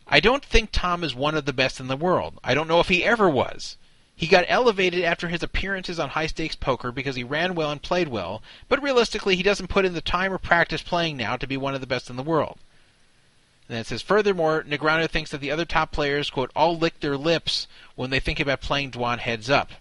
[0.08, 2.40] I don't think Tom is one of the best in the world.
[2.44, 3.78] I don't know if he ever was.
[4.16, 7.82] He got elevated after his appearances on high stakes poker because he ran well and
[7.82, 11.48] played well, but realistically, he doesn't put in the time or practice playing now to
[11.48, 12.58] be one of the best in the world.
[13.68, 17.00] And then it says, furthermore, Negreanu thinks that the other top players, quote, all lick
[17.00, 19.72] their lips when they think about playing Dwan heads up.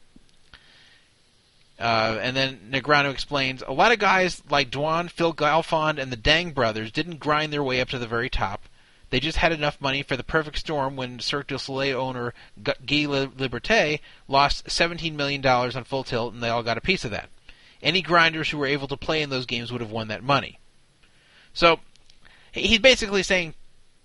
[1.78, 6.16] Uh, and then Negreanu explains, a lot of guys like Dwan, Phil Galfond, and the
[6.16, 8.62] Dang brothers didn't grind their way up to the very top.
[9.12, 12.32] They just had enough money for the perfect storm when Cirque du Soleil owner
[12.62, 17.10] Guy Liberté lost $17 million on full tilt, and they all got a piece of
[17.10, 17.28] that.
[17.82, 20.58] Any grinders who were able to play in those games would have won that money.
[21.52, 21.80] So,
[22.52, 23.52] he's basically saying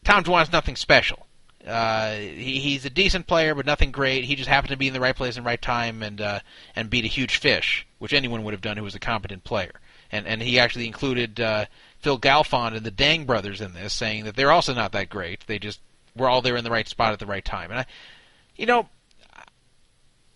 [0.04, 1.26] Tom Dwan's nothing special.
[1.66, 4.26] Uh, he, he's a decent player, but nothing great.
[4.26, 6.40] He just happened to be in the right place and right time and uh,
[6.76, 9.80] and beat a huge fish, which anyone would have done who was a competent player.
[10.12, 11.66] And and he actually included uh,
[12.00, 15.46] Phil Galfond and the Dang brothers in this, saying that they're also not that great.
[15.48, 15.80] They just
[16.16, 17.72] were all there in the right spot at the right time.
[17.72, 17.86] And I,
[18.56, 18.90] you know,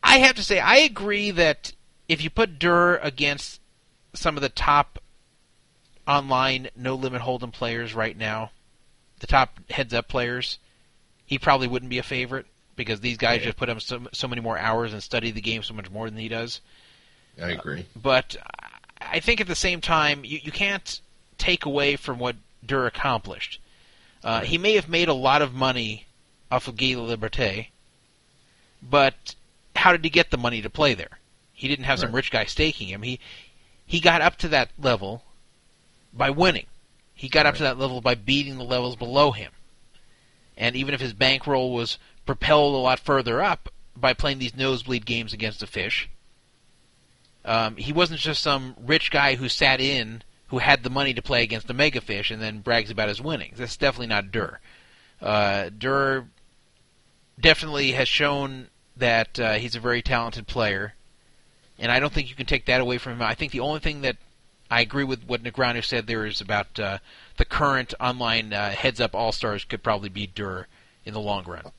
[0.03, 1.73] I have to say I agree that
[2.09, 3.59] if you put Durr against
[4.13, 4.99] some of the top
[6.07, 8.51] online no limit hold'em players right now,
[9.19, 10.57] the top heads up players,
[11.25, 13.45] he probably wouldn't be a favorite because these guys Yeah.
[13.45, 16.09] just put up so, so many more hours and study the game so much more
[16.09, 16.61] than he does.
[17.41, 17.85] I agree.
[17.95, 18.35] But
[18.99, 20.99] I think at the same time, you, you can't
[21.41, 22.35] take away from what
[22.65, 23.59] Durr accomplished.
[24.23, 26.05] Uh, he may have made a lot of money
[26.51, 27.67] off of Guy Liberté,
[28.81, 29.35] but
[29.75, 31.19] how did he get the money to play there?
[31.53, 33.01] He didn't have some rich guy staking him.
[33.01, 33.19] He
[33.85, 35.23] he got up to that level
[36.13, 36.67] by winning.
[37.13, 39.51] He got up to that level by beating the levels below him.
[40.57, 45.05] And even if his bankroll was propelled a lot further up by playing these nosebleed
[45.05, 46.09] games against the fish,
[47.43, 51.21] um, he wasn't just some rich guy who sat in who had the money to
[51.21, 53.57] play against the mega fish and then brags about his winnings.
[53.57, 54.59] That's definitely not Durr.
[55.21, 56.27] Uh, Durr
[57.39, 58.67] definitely has shown
[58.97, 60.93] that uh, he's a very talented player,
[61.79, 63.21] and I don't think you can take that away from him.
[63.21, 64.17] I think the only thing that
[64.69, 66.97] I agree with what Negreanu said there is about uh,
[67.37, 70.67] the current online uh, heads-up all-stars could probably be Durr
[71.05, 71.71] in the long run.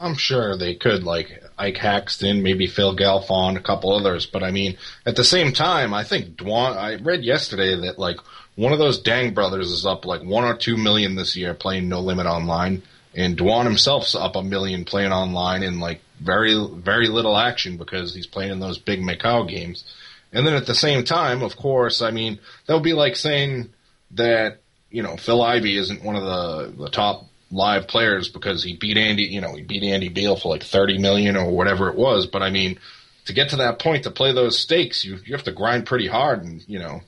[0.00, 4.24] I'm sure they could, like Ike Haxton, maybe Phil Galfond, a couple others.
[4.24, 6.74] But I mean, at the same time, I think Dwan.
[6.74, 8.16] I read yesterday that like
[8.56, 11.88] one of those Dang brothers is up like one or two million this year playing
[11.88, 12.82] No Limit Online,
[13.14, 18.14] and Dwan himself's up a million playing online in like very very little action because
[18.14, 19.84] he's playing in those big Macau games.
[20.32, 23.68] And then at the same time, of course, I mean that would be like saying
[24.12, 24.60] that
[24.90, 28.96] you know Phil Ivey isn't one of the the top live players because he beat
[28.96, 32.26] Andy, you know, he beat Andy Beal for like 30 million or whatever it was.
[32.26, 32.78] But I mean,
[33.26, 36.06] to get to that point to play those stakes, you, you have to grind pretty
[36.06, 37.00] hard and, you know,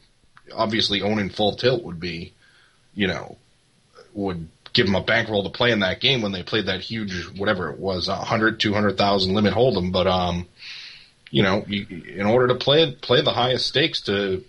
[0.55, 2.32] obviously owning full tilt would be,
[2.94, 3.36] you know,
[4.14, 7.28] would give them a bankroll to play in that game when they played that huge,
[7.39, 9.93] whatever it was, 100, 200,000 limit hold'em.
[9.93, 10.48] But, um,
[11.31, 14.44] you know, you, in order to play, play the highest stakes to,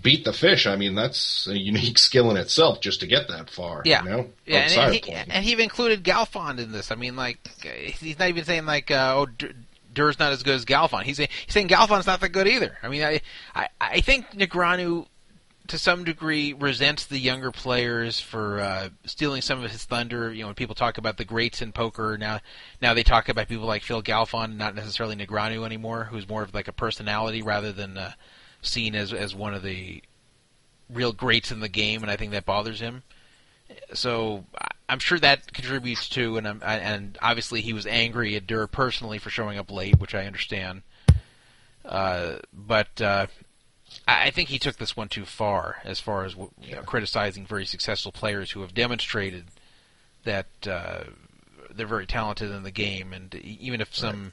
[0.00, 0.66] beat the fish.
[0.66, 3.82] I mean, that's a unique skill in itself just to get that far.
[3.84, 4.30] Yeah, you know?
[4.46, 6.90] yeah, and, he, and he even included Galfond in this.
[6.90, 9.52] I mean, like he's not even saying like, uh, oh, D-
[9.92, 11.04] Durr's not as good as Galfond.
[11.04, 12.76] He's saying, he's saying Galfond's not that good either.
[12.82, 13.20] I mean, I
[13.54, 15.06] I, I think Negreanu
[15.66, 20.32] to some degree resents the younger players for uh, stealing some of his thunder.
[20.32, 22.40] You know, when people talk about the greats in poker now,
[22.82, 26.52] now they talk about people like Phil Galfond, not necessarily Negreanu anymore, who's more of
[26.52, 28.12] like a personality rather than uh,
[28.66, 30.02] seen as as one of the
[30.90, 33.02] real greats in the game, and I think that bothers him.
[33.94, 34.44] So
[34.88, 38.66] I'm sure that contributes to, and I'm, I, and obviously he was angry at Durr
[38.66, 40.82] personally for showing up late, which I understand.
[41.84, 43.26] Uh, but uh,
[44.06, 47.66] I think he took this one too far, as far as you know, criticizing very
[47.66, 49.46] successful players who have demonstrated
[50.24, 51.04] that uh,
[51.70, 54.32] they're very talented in the game, and even if some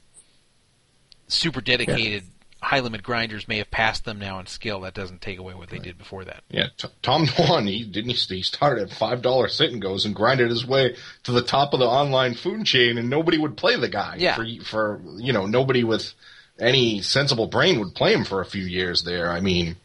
[1.28, 2.24] super dedicated
[2.62, 5.68] high limit grinders may have passed them now in skill, that doesn't take away what
[5.68, 6.44] they did before that.
[6.48, 10.06] Yeah, t- Tom Dwan, he didn't he, he started at five dollar sit and goes
[10.06, 13.56] and grinded his way to the top of the online food chain, and nobody would
[13.56, 14.16] play the guy.
[14.18, 14.36] Yeah.
[14.36, 16.14] For for you know nobody with
[16.58, 19.30] any sensible brain would play him for a few years there.
[19.30, 19.76] I mean,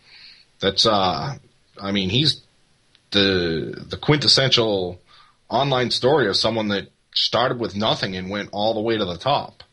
[0.59, 1.35] that's uh,
[1.81, 2.41] I mean he's
[3.11, 5.01] the the quintessential
[5.49, 9.17] online story of someone that started with nothing and went all the way to the
[9.17, 9.63] top.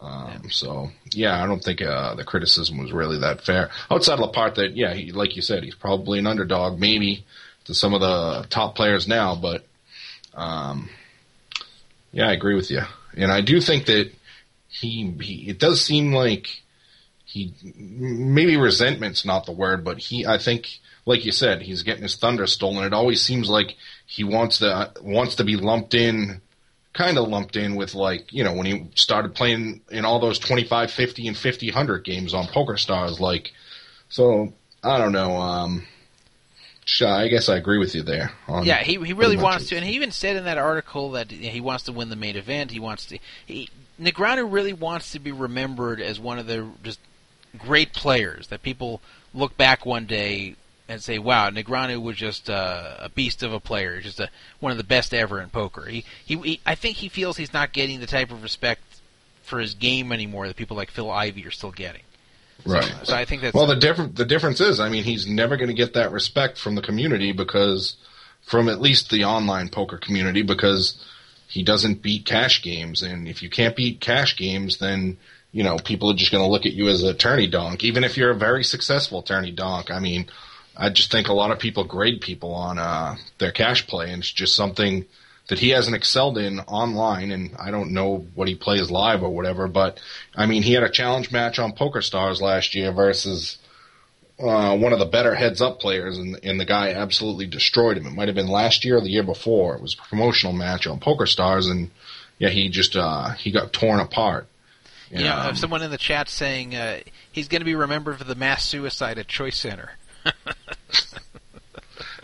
[0.00, 3.70] Um, So yeah, I don't think uh, the criticism was really that fair.
[3.90, 7.24] Outside of the part that yeah, he, like you said, he's probably an underdog, maybe
[7.64, 9.66] to some of the top players now, but
[10.34, 10.88] um,
[12.12, 12.82] yeah, I agree with you,
[13.16, 14.10] and I do think that
[14.68, 16.46] he, he it does seem like
[17.24, 20.68] he maybe resentment's not the word, but he I think
[21.04, 22.84] like you said, he's getting his thunder stolen.
[22.84, 23.76] It always seems like
[24.06, 26.40] he wants to wants to be lumped in
[26.98, 30.36] kind of lumped in with like you know when he started playing in all those
[30.40, 33.52] 25 50 and 50 100 games on poker stars like
[34.08, 34.52] so
[34.82, 35.86] i don't know um
[37.06, 38.32] i guess i agree with you there
[38.64, 39.68] Yeah, he he really wants it.
[39.68, 42.34] to, and he even said in that article that he wants to win the main
[42.34, 42.70] event.
[42.70, 43.18] He wants to.
[43.46, 43.68] He,
[44.00, 46.98] Negreanu really wants to be remembered as one of the just
[47.58, 49.02] great players that people
[49.34, 50.56] look back one day
[50.88, 54.28] and say, "Wow, Negreanu was just uh, a beast of a player, just a,
[54.60, 57.52] one of the best ever in poker." He, he he I think he feels he's
[57.52, 58.82] not getting the type of respect
[59.42, 62.02] for his game anymore that people like Phil Ivey are still getting.
[62.64, 65.56] right So I think that's well the different the difference is i mean he's never
[65.56, 67.96] going to get that respect from the community because
[68.42, 71.02] from at least the online poker community because
[71.48, 75.16] he doesn't beat cash games and if you can't beat cash games then
[75.52, 78.04] you know people are just going to look at you as a tourney donk even
[78.04, 80.26] if you're a very successful tourney donk i mean
[80.78, 84.20] i just think a lot of people grade people on uh, their cash play and
[84.22, 85.04] it's just something
[85.48, 89.30] that he hasn't excelled in online, and I don't know what he plays live or
[89.30, 89.66] whatever.
[89.66, 89.98] But
[90.36, 93.56] I mean, he had a challenge match on Poker Stars last year versus
[94.38, 98.06] uh, one of the better heads up players, and, and the guy absolutely destroyed him.
[98.06, 99.74] It might have been last year or the year before.
[99.74, 101.90] It was a promotional match on Poker Stars, and
[102.38, 104.46] yeah, he just uh, he got torn apart.
[105.10, 107.00] you know, Um, someone in the chat saying uh,
[107.32, 109.92] he's going to be remembered for the mass suicide at Choice Center.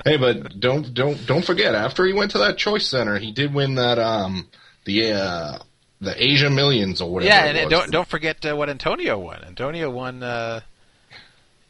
[0.05, 1.74] Hey, but don't don't don't forget.
[1.74, 4.49] After he went to that choice center, he did win that um
[4.85, 5.59] the uh
[6.01, 7.35] the Asia Millions or whatever.
[7.35, 7.81] Yeah, and and was.
[7.81, 9.43] don't don't forget uh, what Antonio won.
[9.45, 10.61] Antonio won uh,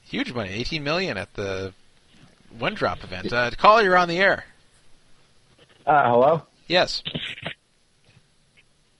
[0.03, 1.73] huge money, eighteen million at the
[2.59, 3.33] one drop event.
[3.33, 4.45] Uh, caller, you're on the air.
[5.87, 6.43] Uh, hello.
[6.66, 7.03] Yes.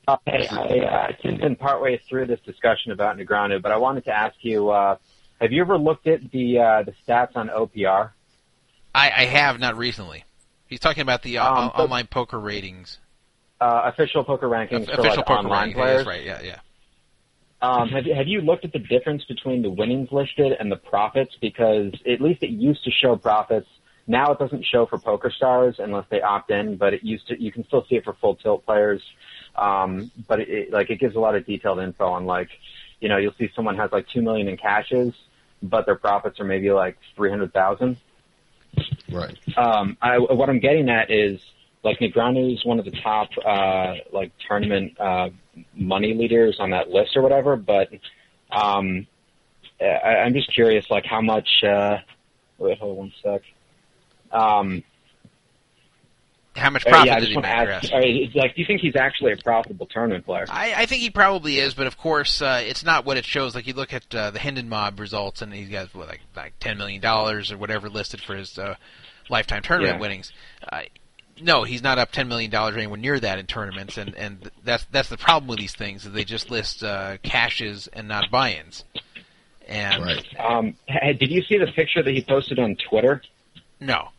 [0.07, 4.05] Uh, hey, I uh, tuned in partway through this discussion about Negreanu, but I wanted
[4.05, 4.97] to ask you: uh,
[5.40, 8.11] Have you ever looked at the uh, the stats on OPR?
[8.94, 10.24] I, I have not recently.
[10.66, 12.98] He's talking about the uh, Um, on- online poker ratings,
[13.61, 15.74] Uh, official poker rankings for official like poker online rankings.
[15.74, 16.06] players.
[16.06, 16.24] Right.
[16.24, 16.59] Yeah, yeah.
[17.62, 20.77] Um, have you have you looked at the difference between the winnings listed and the
[20.77, 21.35] profits?
[21.40, 23.69] Because at least it used to show profits
[24.06, 27.40] Now it doesn't show for Poker Stars unless they opt in, but it used to.
[27.43, 29.01] You can still see it for Full Tilt players,
[29.56, 32.51] um, but it, it, like it gives a lot of detailed info on like,
[33.01, 35.15] you know, you'll see someone has like two million in cashes,
[35.62, 37.97] but their profits are maybe like three hundred thousand.
[39.11, 39.37] Right.
[39.57, 41.41] Um, I, what I'm getting at is
[41.83, 45.31] like Negreanu is one of the top uh, like tournament uh,
[45.75, 47.91] money leaders on that list or whatever, but
[48.51, 49.07] um,
[49.81, 51.62] I, I'm just curious, like how much.
[51.62, 51.99] Uh,
[52.59, 53.43] wait, hold on one sec.
[54.33, 54.83] Um,
[56.56, 57.44] How much uh, profit yeah, did he make?
[57.44, 57.85] ask.
[57.85, 57.94] asking?
[57.97, 60.47] uh, it's like, do you think he's actually a profitable tournament player?
[60.48, 63.55] I, I think he probably is, but of course, uh, it's not what it shows.
[63.55, 66.55] Like you look at uh, the Hendon Mob results, and he's got what, like like
[66.60, 68.76] ten million dollars or whatever listed for his uh,
[69.28, 70.01] lifetime tournament Yeah.
[70.01, 70.32] winnings.
[70.70, 70.82] Uh,
[71.40, 74.51] no, he's not up ten million dollars or anywhere near that in tournaments, and and
[74.62, 76.06] that's that's the problem with these things.
[76.06, 78.85] Is they just list uh, cashes and not buy-ins.
[79.66, 80.26] And Right.
[80.39, 80.76] Um,
[81.18, 83.22] did you see the picture that he posted on Twitter?
[83.81, 84.10] no,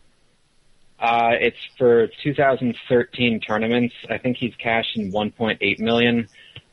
[1.00, 3.94] Uh, it's for 2013 tournaments.
[4.10, 6.28] I think he's cashed in 1.8 million,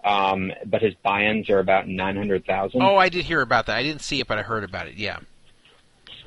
[0.05, 2.81] um, but his buy-ins are about 900,000.
[2.81, 3.77] oh, I did hear about that.
[3.77, 4.94] I didn't see it, but I heard about it.
[4.94, 5.19] Yeah.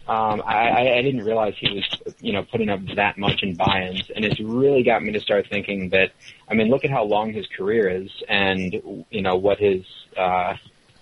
[0.07, 4.11] Um, I, I- didn't realize he was, you know, putting up that much in buy-ins,
[4.15, 6.11] and it's really got me to start thinking that.
[6.47, 9.83] I mean, look at how long his career is, and you know what his,
[10.15, 10.57] uh,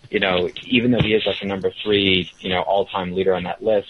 [0.10, 3.44] you know, even though he is like a number three, you know, all-time leader on
[3.44, 3.90] that list.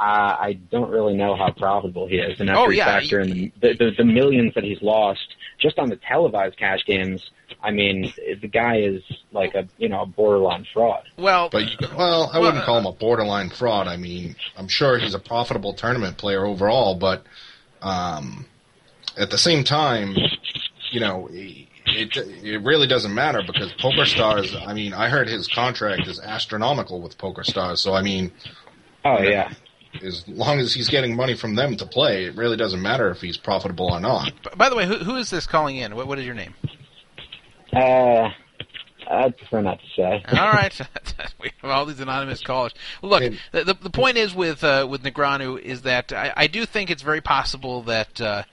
[0.00, 3.20] Uh, I don't really know how profitable he is, and after Oh, you yeah, factor
[3.20, 5.20] in the, the, the, the millions that he's lost
[5.60, 7.30] just on the televised cash games,
[7.62, 8.10] I mean,
[8.40, 11.02] the guy is like a you know a borderline fraud.
[11.18, 13.88] Well, But you, well, I Well, wouldn't call him a borderline fraud.
[13.88, 17.24] I mean, I'm sure he's a profitable tournament player overall, but
[17.82, 18.46] um,
[19.18, 20.16] at the same time,
[20.92, 24.56] you know, it it really doesn't matter because Poker Stars.
[24.66, 27.82] I mean, I heard his contract is astronomical with Poker Stars.
[27.82, 28.32] So I mean,
[29.04, 29.52] Oh yeah.
[30.02, 33.20] As long as he's getting money from them to play, it really doesn't matter if
[33.20, 34.32] he's profitable or not.
[34.56, 35.96] by the way, who, who is this calling in?
[35.96, 36.54] What, what is your name?
[37.72, 38.28] Uh,
[39.10, 40.24] I'd prefer not to say.
[40.38, 40.80] All right,
[41.40, 42.72] we have all these anonymous callers.
[43.02, 43.22] Look,
[43.52, 46.90] the, the the point is with uh, with Negreanu is that I, I do think
[46.90, 48.44] it's very possible that uh,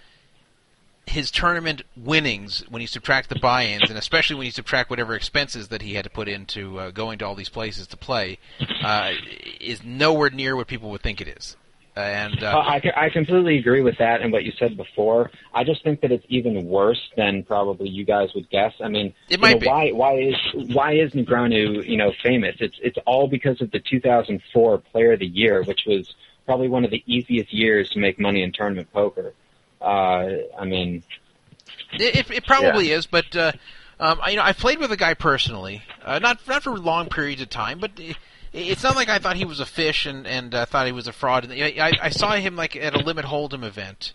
[1.08, 5.70] his tournament winnings, when you subtract the buy-ins, and especially when you subtract whatever expenses
[5.70, 8.38] that he had to put into uh, going to all these places to play,
[8.84, 9.12] uh,
[9.60, 11.56] is nowhere near what people would think it is.
[11.96, 15.32] And Uh, I, I completely agree with that and what you said before.
[15.52, 18.74] I just think that it's even worse than probably you guys would guess.
[18.84, 19.68] I mean, It might know, be.
[19.68, 20.36] why why is
[20.76, 22.58] why is Negreanu you know famous?
[22.60, 26.14] It's it's all because of the 2004 Player of the Year, which was
[26.46, 29.34] probably one of the easiest years to make money in tournament poker.
[29.82, 30.30] Uh,
[30.60, 31.04] I mean,
[31.94, 33.52] It, it probably is, but uh,
[34.00, 37.10] um, I- you know, I've played with a guy personally, uh, not not for long
[37.10, 38.18] periods of time, but it,
[38.54, 41.08] it's not like I thought he was a fish and and uh, thought he was
[41.08, 41.44] a fraud.
[41.46, 44.14] And I, I, I saw him like at a limit hold'em event,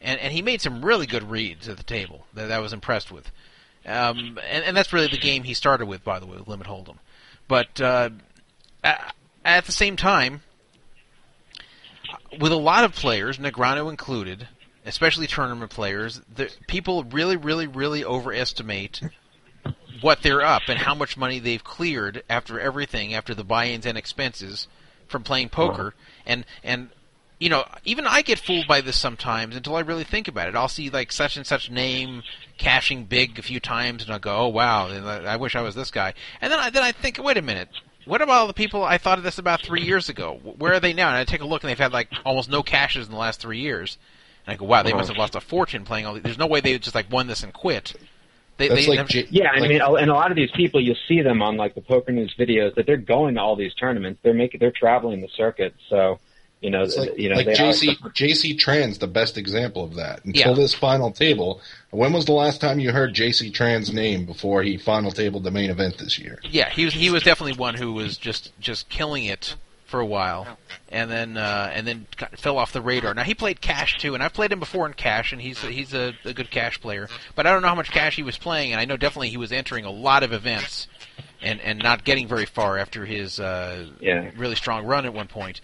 [0.00, 2.72] and and he made some really good reads at the table that, that I was
[2.72, 3.30] impressed with.
[3.86, 6.66] Um, and, and that's really the game he started with, by the way, with limit
[6.66, 6.96] hold'em.
[7.48, 8.10] But uh,
[8.84, 9.12] a-
[9.44, 10.42] at the same time,
[12.38, 14.48] with a lot of players, Negreanu included,
[14.90, 19.00] especially tournament players, the, people really, really, really overestimate
[20.00, 23.96] what they're up and how much money they've cleared after everything, after the buy-ins and
[23.96, 24.66] expenses
[25.06, 25.94] from playing poker.
[26.26, 26.88] And and
[27.38, 30.56] you know, even I get fooled by this sometimes until I really think about it.
[30.56, 32.24] I'll see like such and such name
[32.58, 35.92] cashing big a few times, and I'll go, "Oh wow, I wish I was this
[35.92, 37.68] guy." And then I then I think, wait a minute.
[38.06, 40.40] What about all the people I thought of this about three years ago?
[40.42, 41.08] Where are they now?
[41.08, 43.40] And I take a look, and they've had like almost no cashes in the last
[43.40, 43.98] three years.
[44.50, 44.98] And I go, wow, they uh-huh.
[44.98, 46.14] must have lost a fortune playing all.
[46.14, 46.24] These.
[46.24, 47.94] There's no way they just like won this and quit.
[48.56, 50.50] They, That's they like never- J- Yeah, I like- mean, and a lot of these
[50.50, 53.54] people, you'll see them on like the Poker News videos that they're going to all
[53.56, 54.20] these tournaments.
[54.22, 55.74] They're making, they're traveling the circuit.
[55.88, 56.18] So,
[56.60, 59.94] you know, It's like, you know, like JC are, JC Tran's the best example of
[59.94, 60.24] that.
[60.24, 60.56] Until Yeah.
[60.56, 64.76] this final table, when was the last time you heard JC Tran's name before he
[64.76, 66.38] final tabled the main event this year?
[66.42, 69.54] Yeah, he was he was definitely one who was just just killing it
[69.90, 70.58] for a while,
[70.88, 72.06] and then uh, and then
[72.36, 73.12] fell off the radar.
[73.12, 75.92] Now he played cash too, and I've played him before in cash, and he's he's
[75.92, 77.08] a, a good cash player.
[77.34, 79.36] But I don't know how much cash he was playing, and I know definitely he
[79.36, 80.86] was entering a lot of events,
[81.42, 84.30] and and not getting very far after his uh, Yeah.
[84.36, 85.60] really strong run at one point.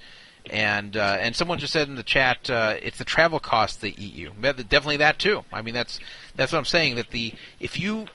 [0.51, 3.98] And uh, and someone just said in the chat, uh, it's the travel costs that
[3.98, 4.31] eat you.
[4.40, 5.44] Definitely that too.
[5.53, 5.98] I mean, that's
[6.36, 6.94] that's what I'm saying.
[6.97, 8.07] That the if you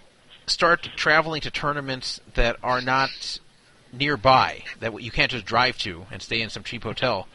[0.48, 3.40] start traveling to tournaments that are not
[3.94, 7.28] nearby, that you can't just drive to and stay in some cheap hotel,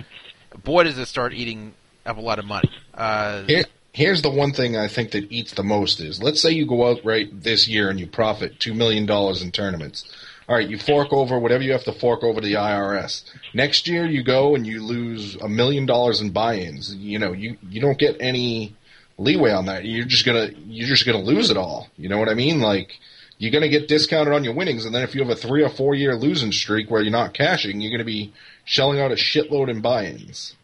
[0.64, 1.74] boy, does it start eating
[2.04, 2.70] up a lot of money.
[2.94, 6.50] Uh, Here, here's the one thing I think that eats the most is let's say
[6.50, 10.04] you go out right this year and you profit two million dollars in tournaments.
[10.48, 13.24] all right, you fork over whatever you have to fork over to the IRS.
[13.54, 16.94] Next year, you go and you lose a million dollars in buy-ins.
[16.94, 18.74] You know, you you don't get any
[19.18, 19.84] leeway on that.
[19.84, 21.88] You're just gonna you're just gonna lose it all.
[21.98, 22.60] You know what I mean?
[22.60, 22.92] Like
[23.38, 25.68] you're gonna get discounted on your winnings, and then if you have a three or
[25.68, 28.32] four year losing streak where you're not cashing, you're gonna be
[28.64, 30.54] shelling out a shitload in buy-ins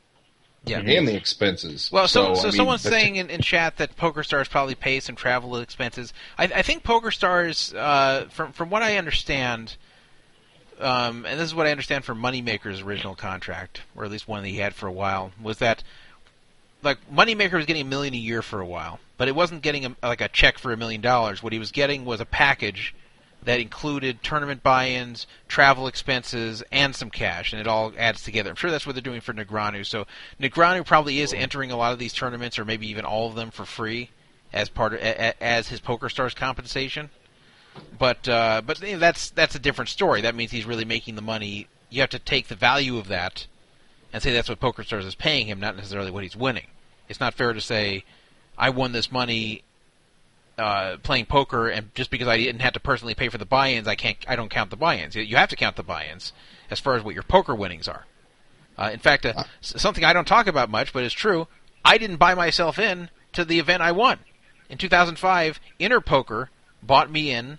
[0.64, 0.78] Yeah.
[0.78, 1.90] and the expenses.
[1.92, 5.16] Well, so so, I mean, someone's saying in, in chat that PokerStars probably pays some
[5.16, 6.12] travel expenses.
[6.38, 9.76] I, I think PokerStars, uh, from from what I understand,
[10.80, 14.42] um, and this is what I understand from Moneymaker's original contract, or at least one
[14.42, 15.84] that he had for a while, was that
[16.82, 19.84] like Moneymaker was getting a million a year for a while, but it wasn't getting
[19.86, 21.42] a, like a check for a million dollars.
[21.42, 22.94] What he was getting was a package
[23.44, 28.50] that included tournament buy-ins, travel expenses, and some cash, and it all adds together.
[28.50, 29.84] I'm sure that's what they're doing for Negreanu.
[29.84, 30.06] So
[30.40, 33.50] Negreanu probably is entering a lot of these tournaments, or maybe even all of them
[33.50, 34.10] for free,
[34.52, 37.10] as part of as his PokerStars compensation.
[37.98, 40.20] But uh, but that's that's a different story.
[40.20, 41.68] That means he's really making the money.
[41.90, 43.46] You have to take the value of that
[44.12, 46.66] and say that's what PokerStars is paying him, not necessarily what he's winning.
[47.08, 48.04] It's not fair to say
[48.56, 49.62] I won this money
[50.58, 53.88] uh, playing poker, and just because I didn't have to personally pay for the buy-ins,
[53.88, 54.18] I can't.
[54.28, 55.16] I don't count the buy-ins.
[55.16, 56.32] You have to count the buy-ins
[56.70, 58.06] as far as what your poker winnings are.
[58.78, 61.48] Uh, in fact, uh, something I don't talk about much, but is true.
[61.84, 64.20] I didn't buy myself in to the event I won
[64.68, 65.60] in 2005.
[65.78, 66.50] Inner Poker
[66.82, 67.58] bought me in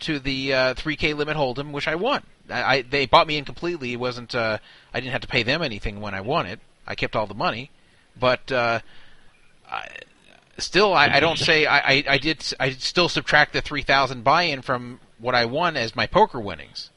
[0.00, 2.22] to the uh, 3K limit hold'em, which I won.
[2.50, 3.92] I, I they bought me in completely.
[3.92, 4.34] It wasn't.
[4.34, 4.58] Uh,
[4.92, 6.60] I didn't have to pay them anything when I won it.
[6.86, 7.70] I kept all the money,
[8.18, 8.80] but uh,
[9.70, 9.88] I,
[10.58, 12.44] still, I, I don't say I, I, did.
[12.58, 16.90] I still subtract the 3,000 buy-in from what I won as my poker winnings.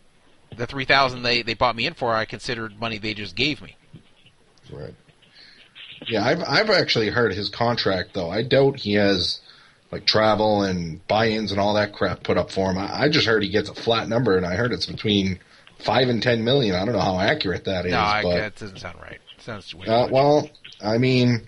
[0.56, 3.78] The 3,000 they they bought me in for, I considered money they just gave me.
[4.72, 4.94] Right.
[6.08, 8.30] Yeah, I've I've actually heard his contract though.
[8.30, 9.40] I doubt he has
[9.92, 12.78] like travel and buy-ins and all that crap put up for him.
[12.78, 15.40] I, I just heard he gets a flat number, and I heard it's between
[15.80, 16.76] five and ten million.
[16.76, 19.20] I don't know how accurate that is, no, I, but that doesn't sound right.
[19.40, 20.50] sounds way too uh, well,
[20.82, 21.48] I mean,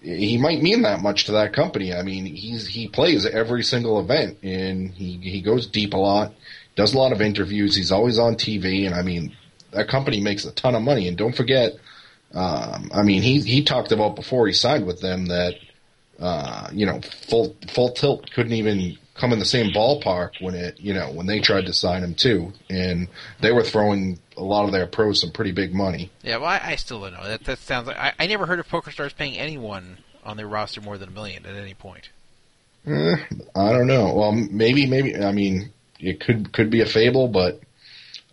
[0.00, 1.92] he might mean that much to that company.
[1.92, 6.34] I mean, he's he plays every single event, and he he goes deep a lot,
[6.76, 7.74] does a lot of interviews.
[7.74, 9.34] He's always on TV, and I mean,
[9.72, 11.08] that company makes a ton of money.
[11.08, 11.72] And don't forget,
[12.34, 15.54] um, I mean, he he talked about before he signed with them that
[16.18, 20.78] uh, you know full full tilt couldn't even come in the same ballpark when it
[20.80, 23.08] you know when they tried to sign him too, and
[23.40, 26.10] they were throwing a lot of their pros some pretty big money.
[26.22, 27.26] Yeah, well, I, I still don't know.
[27.26, 30.80] That that sounds like I, I never heard of PokerStars paying anyone on their roster
[30.80, 32.10] more than a million at any point.
[32.86, 33.16] Eh,
[33.54, 34.14] I don't know.
[34.14, 35.16] Well, maybe, maybe.
[35.16, 37.60] I mean, it could could be a fable, but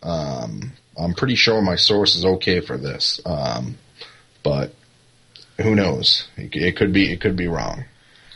[0.03, 3.21] um, I'm pretty sure my source is okay for this.
[3.25, 3.77] Um,
[4.43, 4.73] but
[5.57, 6.27] who knows?
[6.37, 7.11] It, it could be.
[7.11, 7.85] It could be wrong.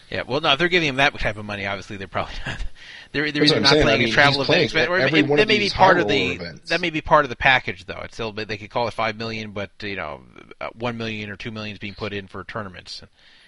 [0.10, 2.64] Yeah, well, no, if they're giving him that type of money, obviously they're probably not.
[3.12, 3.88] They're, they're either not saying.
[3.88, 6.70] I mean, a travel event, playing or it, that may be part of the events.
[6.70, 8.02] that may be part of the package, though.
[8.04, 10.22] It's still they could call it five million, but you know,
[10.60, 13.02] uh, one million or two million is being put in for tournaments.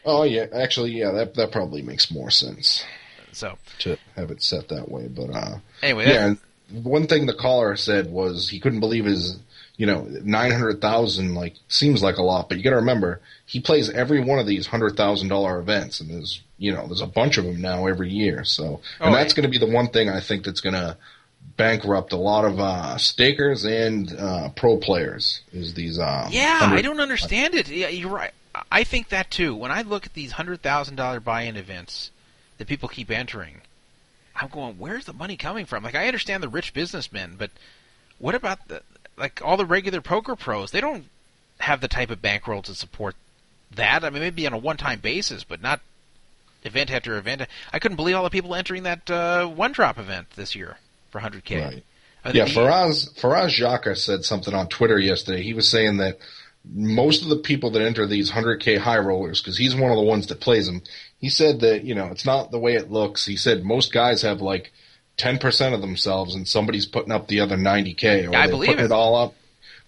[0.05, 2.85] Oh yeah, actually, yeah, that that probably makes more sense
[3.33, 5.09] So to have it set that way.
[5.09, 6.35] But uh, anyway, yeah,
[6.71, 9.37] one thing the caller said was he couldn't believe his,
[9.77, 11.35] you know, nine hundred thousand.
[11.35, 14.47] Like seems like a lot, but you got to remember he plays every one of
[14.47, 17.87] these hundred thousand dollar events, and there's you know there's a bunch of them now
[17.87, 18.43] every year.
[18.43, 20.97] So, and Oh, that's going to be the one thing I think that's going to
[21.55, 25.41] bankrupt a lot of uh, stakers and uh, pro players.
[25.53, 25.99] Is these?
[25.99, 27.69] Um, yeah, 100 I don't understand it.
[27.69, 28.31] Yeah, you're right.
[28.71, 29.55] I think that too.
[29.55, 32.09] When I look at these hundred thousand dollar buy-in events
[32.57, 33.61] that people keep entering,
[34.35, 35.83] I'm going, where's the money coming from?
[35.83, 37.51] Like, I understand the rich businessmen, but
[38.19, 38.81] what about the
[39.17, 40.71] like all the regular poker pros?
[40.71, 41.05] They don't
[41.59, 43.15] have the type of bankroll to support
[43.75, 44.03] that.
[44.03, 45.81] I mean, maybe on a one-time basis, but not
[46.63, 47.43] event after event.
[47.71, 50.77] I couldn't believe all the people entering that uh, one-drop event this year
[51.09, 51.63] for 100k.
[51.63, 51.83] Right.
[52.33, 55.43] Yeah, mean, Faraz Faraz Jaka said something on Twitter yesterday.
[55.43, 56.17] He was saying that
[56.65, 60.03] most of the people that enter these 100k high rollers, because he's one of the
[60.03, 60.81] ones that plays them,
[61.19, 63.25] he said that you know it's not the way it looks.
[63.25, 64.73] He said most guys have like
[65.17, 68.87] 10% of themselves, and somebody's putting up the other 90k, or I believe putting it.
[68.87, 69.33] it all up.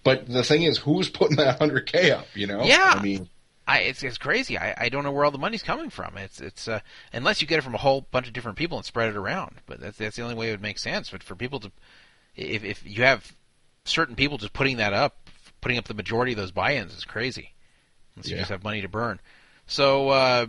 [0.02, 2.26] But the thing is, who's putting that 100k up?
[2.34, 2.64] You know?
[2.64, 2.94] Yeah.
[2.96, 3.28] I mean,
[3.66, 4.58] I, it's it's crazy.
[4.58, 6.16] I, I don't know where all the money's coming from.
[6.16, 6.80] It's it's uh,
[7.12, 9.56] unless you get it from a whole bunch of different people and spread it around.
[9.66, 11.10] But that's that's the only way it would make sense.
[11.10, 11.70] But for people to,
[12.34, 13.36] if if you have
[13.84, 15.28] certain people just putting that up,
[15.60, 17.52] putting up the majority of those buy-ins is crazy.
[18.16, 19.20] Unless you just have money to burn.
[19.66, 20.08] So.
[20.08, 20.46] Uh,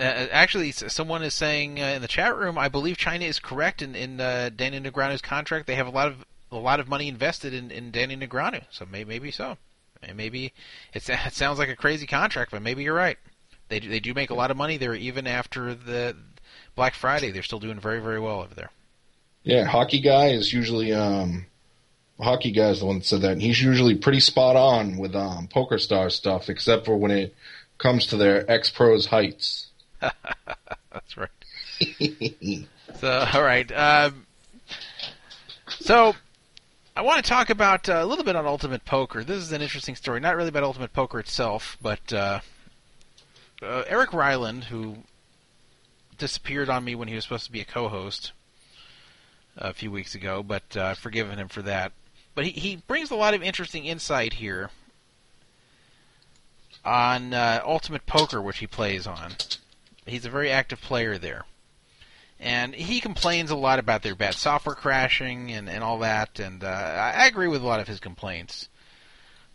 [0.00, 3.82] uh, actually, someone is saying uh, in the chat room, I believe China is correct
[3.82, 5.66] in in uh, Danny Negreanu's contract.
[5.66, 8.86] They have a lot of a lot of money invested in, in Danny Negreanu, so
[8.86, 9.56] may, maybe so.
[10.02, 10.52] And maybe
[10.94, 11.02] it
[11.32, 13.18] sounds like a crazy contract, but maybe you're right.
[13.68, 16.16] They do, they do make a lot of money there, even after the
[16.74, 17.30] Black Friday.
[17.30, 18.70] They're still doing very very well over there.
[19.42, 21.46] Yeah, hockey guy is usually um,
[22.20, 23.32] hockey guy is the one that said that.
[23.32, 27.34] And he's usually pretty spot on with um, poker star stuff, except for when it
[27.78, 29.69] comes to their ex pros heights.
[30.00, 31.28] That's right.
[33.00, 33.70] so, all right.
[33.72, 34.26] Um,
[35.68, 36.14] so,
[36.96, 39.24] I want to talk about uh, a little bit on Ultimate Poker.
[39.24, 40.20] This is an interesting story.
[40.20, 42.40] Not really about Ultimate Poker itself, but uh,
[43.62, 44.98] uh, Eric Ryland, who
[46.18, 48.32] disappeared on me when he was supposed to be a co-host
[49.56, 51.92] a few weeks ago, but uh, I've forgiven him for that.
[52.34, 54.70] But he, he brings a lot of interesting insight here
[56.84, 59.32] on uh, Ultimate Poker, which he plays on.
[60.06, 61.44] He's a very active player there.
[62.38, 66.64] And he complains a lot about their bad software crashing and, and all that, and
[66.64, 66.66] uh,
[67.14, 68.68] I agree with a lot of his complaints.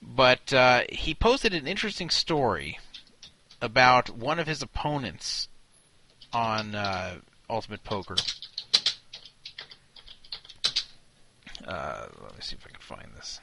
[0.02, 2.78] But uh, he posted an interesting story
[3.60, 5.48] about one of his opponents
[6.32, 7.16] on uh,
[7.50, 8.18] Ultimate Poker.
[11.66, 13.40] Uh, let me see if I can find this.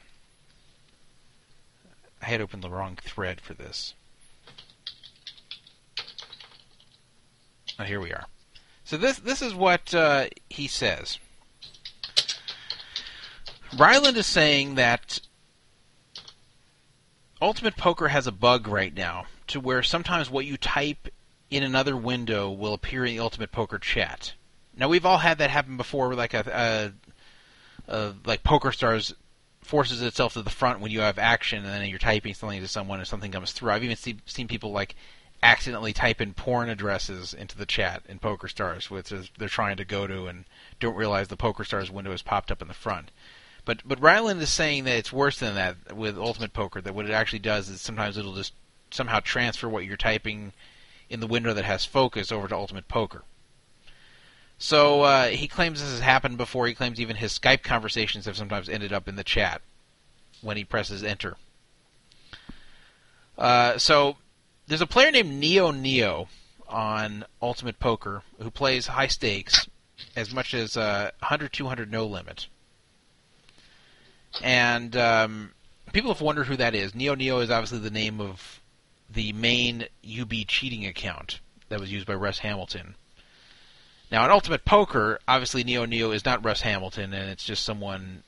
[2.20, 3.94] I had opened the wrong thread for this.
[7.78, 8.26] Oh, here we are.
[8.84, 11.18] So this this is what uh, he says.
[13.76, 15.20] Ryland is saying that
[17.40, 21.08] Ultimate Poker has a bug right now to where sometimes what you type
[21.50, 24.34] in another window will appear in the Ultimate Poker chat.
[24.76, 26.92] Now we've all had that happen before, like a,
[27.88, 29.14] a, a like Poker Stars
[29.60, 32.68] forces itself to the front when you have action, and then you're typing something to
[32.68, 33.70] someone and something comes through.
[33.70, 34.94] I've even see, seen people like
[35.42, 39.76] accidentally type in porn addresses into the chat in Poker Stars, which is they're trying
[39.76, 40.44] to go to and
[40.78, 43.10] don't realize the Poker Stars window has popped up in the front.
[43.64, 46.80] But but Ryland is saying that it's worse than that with Ultimate Poker.
[46.80, 48.54] That what it actually does is sometimes it'll just
[48.90, 50.52] somehow transfer what you're typing
[51.08, 53.22] in the window that has focus over to Ultimate Poker.
[54.58, 56.68] So uh, he claims this has happened before.
[56.68, 59.60] He claims even his Skype conversations have sometimes ended up in the chat
[60.40, 61.36] when he presses enter.
[63.36, 64.16] Uh, so
[64.72, 66.28] there's a player named NioNio
[66.66, 69.68] on Ultimate Poker who plays high stakes
[70.16, 72.46] as much as uh, 100 200 no limit.
[74.42, 75.50] And um,
[75.92, 76.92] people have wondered who that is.
[76.92, 78.60] NioNio is obviously the name of
[79.10, 82.94] the main UB cheating account that was used by Russ Hamilton.
[84.10, 88.22] Now, in Ultimate Poker, obviously NioNio is not Russ Hamilton, and it's just someone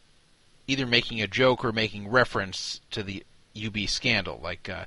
[0.67, 3.25] either making a joke or making reference to the
[3.57, 4.85] UB scandal, like uh,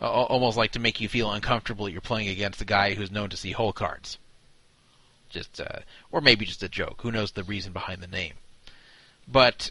[0.00, 3.30] almost like to make you feel uncomfortable that you're playing against a guy who's known
[3.30, 4.18] to see hole cards.
[5.28, 7.02] Just, uh, or maybe just a joke.
[7.02, 8.34] Who knows the reason behind the name?
[9.28, 9.70] But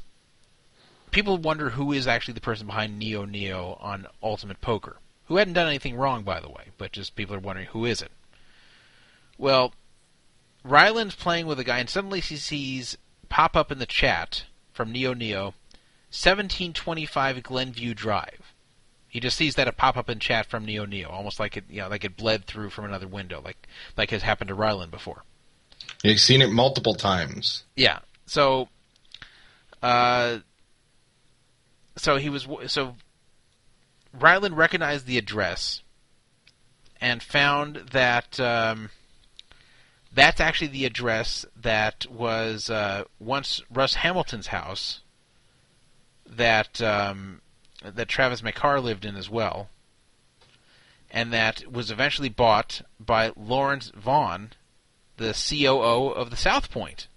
[1.11, 4.97] people wonder who is actually the person behind NioNio on Ultimate Poker
[5.29, 8.01] who hadn't done anything wrong, by the way, but just people are wondering who is
[8.01, 8.11] it.
[9.37, 9.73] Well,
[10.63, 12.97] Ryland's playing with a guy, and suddenly he sees
[13.29, 15.53] pop up in the chat from NioNio,
[16.09, 18.48] 1725 Glenview Drive.
[19.09, 21.81] He just sees that it pop up in chat from NioNio, almost like it, you
[21.81, 23.67] know, like it bled through from another window, like
[23.97, 25.23] like has happened to Ryland before.
[26.03, 27.63] You've seen it multiple times.
[27.75, 27.99] Yeah.
[28.27, 28.69] So,
[29.81, 30.37] uh,
[31.97, 32.95] so he was so
[34.13, 35.81] Ryland recognized the address
[37.01, 38.91] and found that um,
[40.13, 45.01] that's actually the address that was uh, once Russ Hamilton's house
[46.25, 47.41] that um,
[47.83, 49.69] that Travis McCarr lived in as well,
[51.11, 54.51] and that was eventually bought by Lawrence Vaughn,
[55.17, 57.07] the COO of the South Point,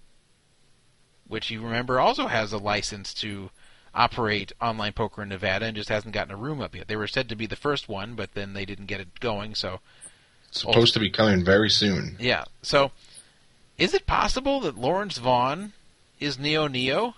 [1.27, 3.49] which you remember also has a license to
[3.93, 6.87] operate online poker in Nevada and just hasn't gotten a room up yet.
[6.87, 9.55] They were said to be the first one, but then they didn't get it going.
[9.55, 9.79] So
[10.51, 12.17] supposed also, to be coming very soon.
[12.19, 12.45] Yeah.
[12.61, 12.91] So
[13.77, 15.73] is it possible that Lawrence Vaughn
[16.19, 17.13] is NioNio?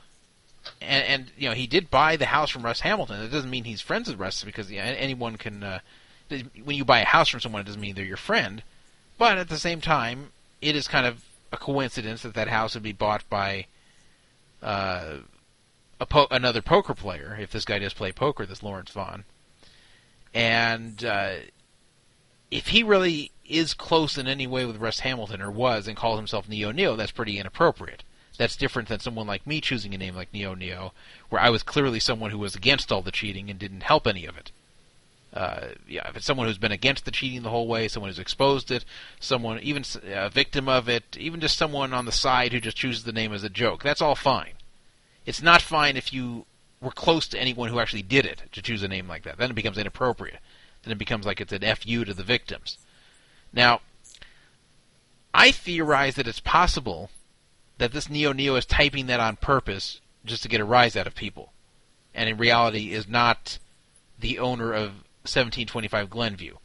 [0.82, 3.20] And, and you know he did buy the house from Russ Hamilton.
[3.20, 5.64] That doesn't mean he's friends with Russ because anyone can.
[5.64, 5.80] Uh,
[6.64, 8.64] when you buy a house from someone, it doesn't mean they're your friend.
[9.18, 10.32] But at the same time,
[10.62, 13.68] it is kind of a coincidence that that house would be bought by
[14.62, 15.18] uh,
[16.10, 19.24] po- another poker player, if this guy does play poker, this Lawrence Vaughn.
[20.34, 21.36] And uh,
[22.52, 26.18] if he really is close in any way with Russ Hamilton, or was, and calls
[26.18, 28.04] himself NioNio, that's pretty inappropriate.
[28.38, 30.92] That's different than someone like me choosing a name like NioNio,
[31.30, 34.26] where I was clearly someone who was against all the cheating and didn't help any
[34.26, 34.52] of it.
[35.34, 38.20] Uh, yeah, if it's someone who's been against the cheating the whole way, someone who's
[38.20, 38.86] exposed it,
[39.20, 43.04] someone even a victim of it, even just someone on the side who just chooses
[43.04, 44.54] the name as a joke, that's all fine.
[45.26, 46.46] It's not fine if you
[46.80, 49.38] were close to anyone who actually did it to choose a name like that.
[49.38, 50.40] Then it becomes inappropriate.
[50.84, 52.78] Then it becomes like it's an FU to the victims.
[53.52, 53.82] Now,
[55.34, 57.10] I theorize that it's possible
[57.78, 61.16] that this NioNio is typing that on purpose just to get a rise out of
[61.16, 61.54] people,
[62.14, 63.60] and in reality is not
[64.20, 64.90] the owner of
[65.24, 66.56] 1725 Glenview.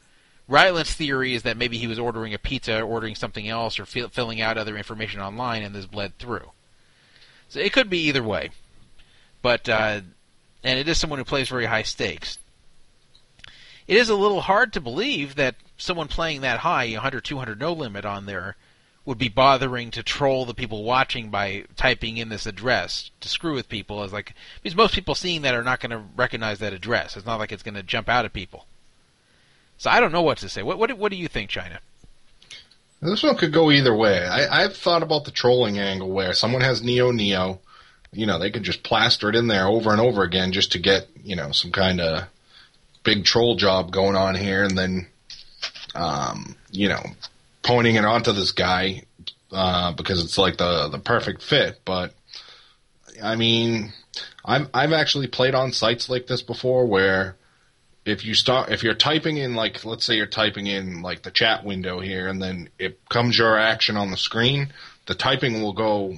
[0.48, 4.08] Ryland's theory is that maybe he was ordering a pizza, ordering something else, or fill,
[4.08, 6.50] filling out other information online, and this bled through.
[7.48, 8.50] So it could be either way,
[9.42, 10.00] but uh,
[10.62, 12.38] and it is someone who plays very high stakes.
[13.86, 17.72] It is a little hard to believe that someone playing that high, 100, 200 no
[17.72, 18.56] limit on there,
[19.10, 23.54] would be bothering to troll the people watching by typing in this address to screw
[23.54, 24.04] with people.
[24.04, 27.16] As like because most people seeing that are not going to recognize that address.
[27.16, 28.66] It's not like it's going to jump out at people.
[29.78, 30.62] So I don't know what to say.
[30.62, 31.80] What what what do you think, China?
[33.02, 34.24] This one could go either way.
[34.24, 37.58] I, I've thought about the trolling angle where someone has NioNio,
[38.12, 40.78] you know, they could just plaster it in there over and over again just to
[40.78, 42.28] get, you know, some kind of
[43.02, 45.08] big troll job going on here, and then,
[45.96, 47.02] um, you know,
[47.62, 49.02] pointing it onto this guy
[49.52, 51.80] uh, because it's like the the perfect fit.
[51.84, 52.14] But
[53.22, 53.92] I mean,
[54.44, 57.36] I've I've actually played on sites like this before where
[58.04, 61.30] if you start if you're typing in like let's say you're typing in like the
[61.30, 64.72] chat window here and then it comes your action on the screen
[65.06, 66.16] the typing will go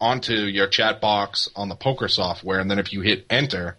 [0.00, 3.76] onto your chat box on the poker software and then if you hit enter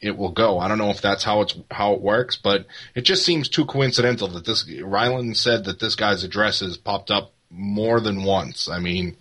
[0.00, 3.02] it will go i don't know if that's how it's how it works but it
[3.02, 7.32] just seems too coincidental that this ryland said that this guy's address has popped up
[7.50, 9.16] more than once i mean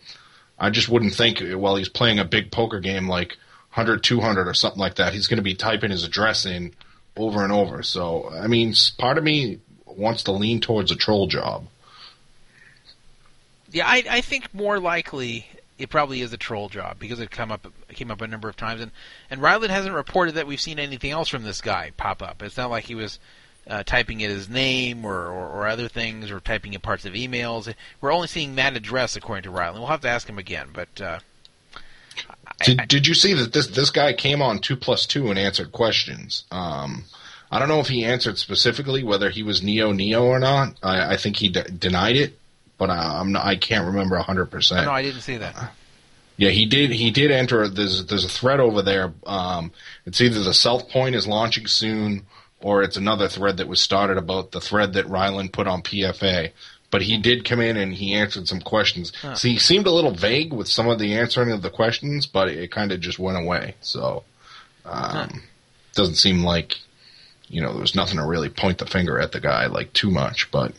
[0.60, 3.38] i just wouldn't think while he's playing a big poker game like
[3.74, 6.74] 100 200 or something like that he's going to be typing his address in
[7.18, 7.84] over and over.
[7.84, 11.66] So, I mean, part of me wants to lean towards a troll job.
[13.72, 15.46] Yeah, I, I think more likely
[15.78, 18.50] it probably is a troll job because it come up it came up a number
[18.50, 18.92] of times, and
[19.30, 22.42] and Ryland hasn't reported that we've seen anything else from this guy pop up.
[22.42, 23.20] It's not like he was
[23.70, 27.14] uh, typing in his name or, or, or other things or typing in parts of
[27.14, 27.74] emails.
[28.02, 29.80] We're only seeing that address according to Ryland.
[29.80, 31.02] We'll have to ask him again, but.
[31.02, 31.20] Uh,
[32.64, 35.72] did, did you see that this this guy came on two plus two and answered
[35.72, 36.46] questions?
[36.50, 37.04] Um,
[37.52, 40.76] I don't know if he answered specifically whether he was NioNio or not.
[40.82, 42.40] I, I think he de- denied it,
[42.78, 44.86] but I, I'm not, I can't remember hundred percent.
[44.86, 45.72] No, I didn't see that.
[46.38, 46.92] Yeah, he did.
[46.92, 47.68] He did enter.
[47.68, 49.14] There's there's a thread over there.
[49.26, 49.72] Um,
[50.06, 52.26] it's either the South Point is launching soon,
[52.62, 56.52] or it's another thread that was started about the thread that Ryland put on PFA
[56.90, 59.12] but he did come in and he answered some questions.
[59.22, 59.36] Huh.
[59.36, 62.50] So he seemed a little vague with some of the answering of the questions, but
[62.50, 63.76] it, kind of just went away.
[63.82, 64.24] So
[64.86, 65.28] um, huh.
[65.94, 66.76] doesn't seem like
[67.48, 70.12] you know there was nothing to really point the finger at the guy like too
[70.12, 70.52] much.
[70.52, 70.74] But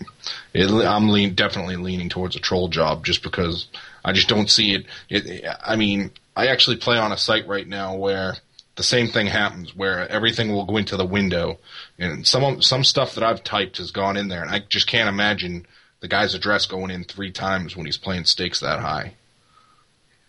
[0.53, 3.69] it, I'm lean, definitely leaning towards a troll job just because
[4.05, 4.87] I just don't see it.
[5.09, 5.47] it.
[5.65, 8.37] I mean, I actually play on a site right now where
[8.77, 11.59] the same thing happens where everything will go into the window
[11.99, 15.09] and some some stuff that I've typed has gone in there and I just can't
[15.09, 15.67] imagine
[16.01, 19.15] the guy's address going in three times when he's playing stakes that high.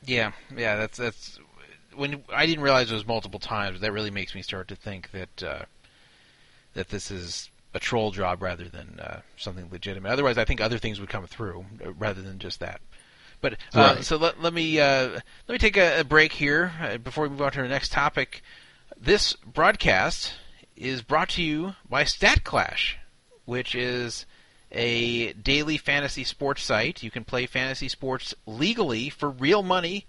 [0.06, 1.40] Yeah, yeah, that's that's
[1.96, 3.82] when I didn't realize it was multiple times.
[3.82, 5.66] That really makes me start to think that uh,
[6.74, 10.10] that this is a troll job rather than uh, something legitimate.
[10.12, 12.82] Otherwise, I think other things would come through uh, rather than just that.
[13.42, 14.04] But uh, right.
[14.04, 17.30] so let, let me uh, let me take a, a break here uh, before we
[17.30, 18.42] move on to our next topic.
[19.00, 20.34] This broadcast
[20.76, 22.98] is brought to you by Stat Clash,
[23.46, 24.26] which is
[24.72, 27.02] a daily fantasy sports site.
[27.02, 30.06] You can play fantasy sports legally for real money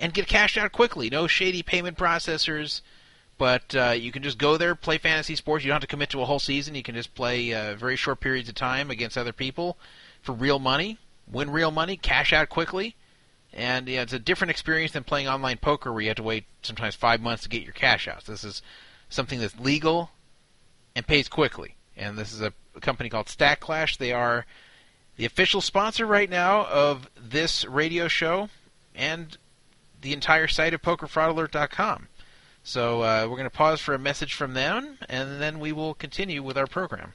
[0.00, 1.10] and get cashed out quickly.
[1.10, 2.80] No shady payment processors,
[3.40, 5.64] but uh, you can just go there, play fantasy sports.
[5.64, 6.74] You don't have to commit to a whole season.
[6.74, 9.78] You can just play uh, very short periods of time against other people
[10.22, 12.96] for real money, win real money, cash out quickly.
[13.52, 16.44] And yeah, it's a different experience than playing online poker where you have to wait
[16.62, 18.26] sometimes five months to get your cash outs.
[18.26, 18.62] This is
[19.08, 20.10] something that's legal
[20.94, 21.76] and pays quickly.
[21.96, 23.96] And this is a a company called Stat Clash.
[23.96, 24.46] They are
[25.16, 28.48] the official sponsor right now of this radio show
[28.94, 29.36] and
[30.00, 32.08] the entire site of PokerFraudAlert.com.
[32.70, 35.92] So uh, we're going to pause for a message from them, and then we will
[35.92, 37.14] continue with our program.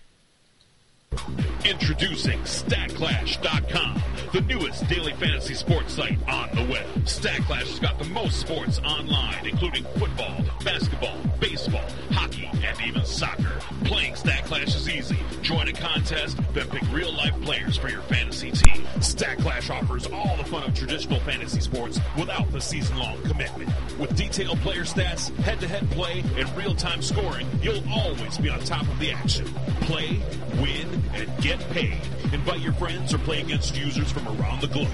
[1.65, 4.01] Introducing StatClash.com,
[4.33, 6.85] the newest daily fantasy sports site on the web.
[7.05, 13.59] StatClash has got the most sports online, including football, basketball, baseball, hockey, and even soccer.
[13.85, 15.17] Playing StatClash is easy.
[15.41, 18.83] Join a contest, then pick real-life players for your fantasy team.
[18.97, 23.71] StatClash offers all the fun of traditional fantasy sports without the season-long commitment.
[23.99, 28.99] With detailed player stats, head-to-head play, and real-time scoring, you'll always be on top of
[28.99, 29.45] the action.
[29.81, 30.21] Play,
[30.59, 31.99] win, and get paid.
[32.33, 34.89] Invite your friends or play against users from around the globe.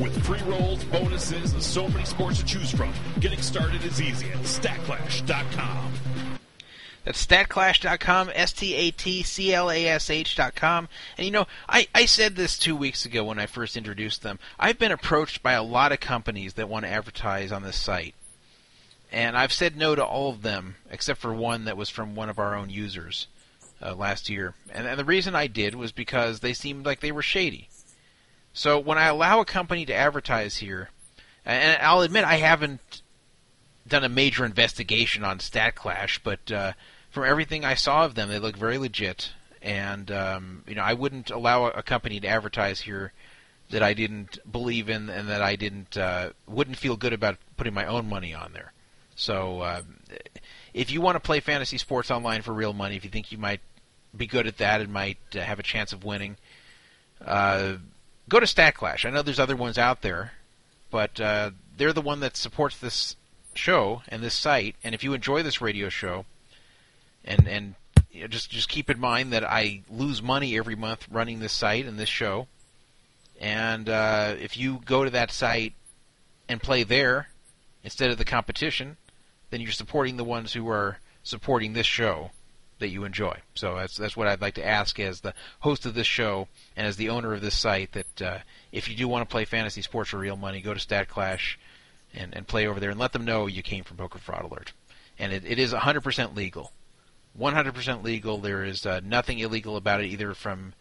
[0.00, 4.30] With free rolls, bonuses, and so many sports to choose from, getting started is easy
[4.30, 5.92] at StatClash.com.
[7.04, 10.88] That's statclash.com, S-T-A-T-C-L-A-S-H.com.
[11.18, 14.38] And you know, I, I said this two weeks ago when I first introduced them.
[14.58, 18.14] I've been approached by a lot of companies that want to advertise on this site.
[19.12, 22.30] And I've said no to all of them, except for one that was from one
[22.30, 23.28] of our own users
[23.84, 24.54] uh, last year.
[24.72, 27.68] And, and the reason I did was because they seemed like they were shady.
[28.52, 30.90] So when I allow a company to advertise here,
[31.44, 33.02] and I'll admit I haven't
[33.86, 36.72] done a major investigation on StatClash, but uh,
[37.10, 39.30] from everything I saw of them, they look very legit.
[39.60, 43.12] And um, you know, I wouldn't allow a company to advertise here
[43.70, 47.74] that I didn't believe in and that I didn't uh, wouldn't feel good about putting
[47.74, 48.72] my own money on there.
[49.16, 49.82] So uh,
[50.72, 53.38] if you want to play fantasy sports online for real money, if you think you
[53.38, 53.60] might
[54.16, 56.36] be good at that and might uh, have a chance of winning,
[57.24, 57.74] uh,
[58.28, 59.04] go to StatClash.
[59.04, 60.32] I know there's other ones out there,
[60.90, 63.16] but uh, they're the one that supports this
[63.54, 64.76] show and this site.
[64.82, 66.24] And if you enjoy this radio show,
[67.24, 67.74] and and
[68.10, 71.52] you know, just just keep in mind that I lose money every month running this
[71.52, 72.46] site and this show.
[73.40, 75.74] And uh, if you go to that site
[76.48, 77.28] and play there
[77.82, 78.96] instead of the competition,
[79.50, 82.30] then you're supporting the ones who are supporting this show
[82.78, 83.36] that you enjoy.
[83.54, 86.86] So that's that's what I'd like to ask as the host of this show and
[86.86, 88.38] as the owner of this site that uh,
[88.72, 91.56] if you do want to play fantasy sports for real money, go to StatClash
[92.12, 94.72] and, and play over there and let them know you came from Poker Fraud Alert.
[95.18, 96.72] And it, it is 100% legal.
[97.38, 98.38] 100% legal.
[98.38, 100.74] There is uh, nothing illegal about it, either from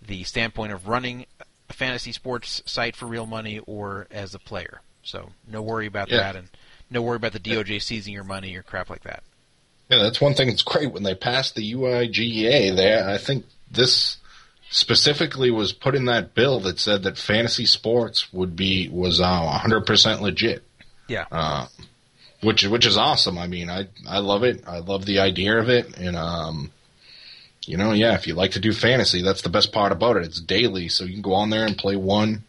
[0.00, 1.26] the standpoint of running
[1.68, 4.80] a fantasy sports site for real money or as a player.
[5.02, 6.18] So no worry about Yeah.
[6.18, 6.48] that, and
[6.90, 9.22] no worry about the DOJ seizing your money or crap like that.
[9.92, 12.74] Yeah, that's one thing that's great when they passed the UIGEA.
[12.74, 14.16] There, I think this
[14.70, 19.60] specifically was put in that bill that said that fantasy sports would be was uh,
[19.62, 20.62] 100% legit.
[21.08, 21.26] Yeah.
[21.30, 21.66] uh,
[22.42, 23.36] which which is awesome.
[23.36, 24.64] I mean, I I love it.
[24.66, 26.72] I love the idea of it, and um,
[27.66, 30.24] you know, yeah, if you like to do fantasy, that's the best part about it.
[30.24, 32.44] It's daily, so you can go on there and play one.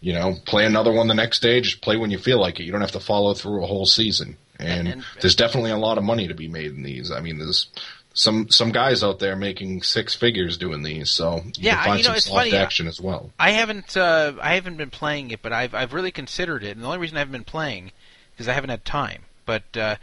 [0.00, 1.60] You know, play another one the next day.
[1.60, 2.64] Just play when you feel like it.
[2.64, 4.36] You don't have to follow through a whole season.
[4.66, 7.10] And, And- there's definitely a lot of money to be made in these.
[7.10, 7.68] I mean, there's
[8.14, 11.98] some some guys out there making six figures doing these, so you Yeah, can find
[11.98, 13.30] you know, some it's soft funny, uh, action as well.
[13.38, 16.82] I haven't uh, I haven't been playing it, but I've I've really considered it, and
[16.82, 17.92] the only reason I haven't been playing
[18.32, 19.22] because I haven't had time.
[19.46, 19.96] But uh,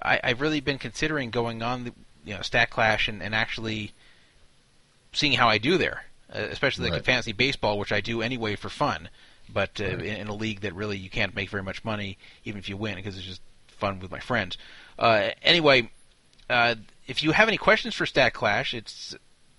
[0.00, 1.92] I, I've really been considering going on the
[2.24, 3.92] you know Stat Clash and, and actually
[5.12, 7.04] seeing how I do there, uh, especially like Right.
[7.04, 9.08] fantasy baseball, which I do anyway for fun.
[9.52, 12.58] But uh, in, in a league that really you can't make very much money, even
[12.58, 13.40] if you win, because it's just
[13.76, 14.56] fun with my friends.
[14.98, 15.90] Uh, anyway,
[16.48, 16.74] uh,
[17.06, 19.14] if you have any questions for Stat Clash, it's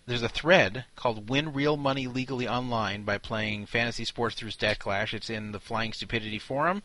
[0.05, 4.79] there's a thread called "Win Real Money Legally Online" by playing fantasy sports through Stat
[4.79, 5.13] Clash.
[5.13, 6.83] It's in the Flying Stupidity forum,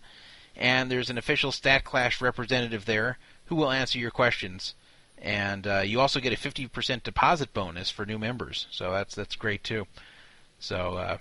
[0.57, 4.75] and there's an official Stat Clash representative there who will answer your questions.
[5.19, 9.37] And uh, you also get a 50% deposit bonus for new members, so that's that's
[9.37, 9.87] great too.
[10.59, 11.19] So uh,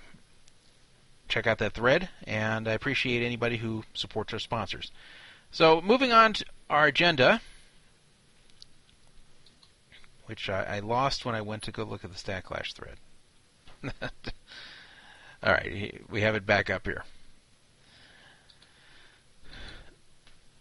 [1.28, 4.90] check out that thread, and I appreciate anybody who supports our sponsors.
[5.52, 7.42] So moving on to our agenda,
[10.24, 12.96] which I, I lost when I went to go look at the Stat Clash thread.
[15.42, 17.04] All right, we have it back up here.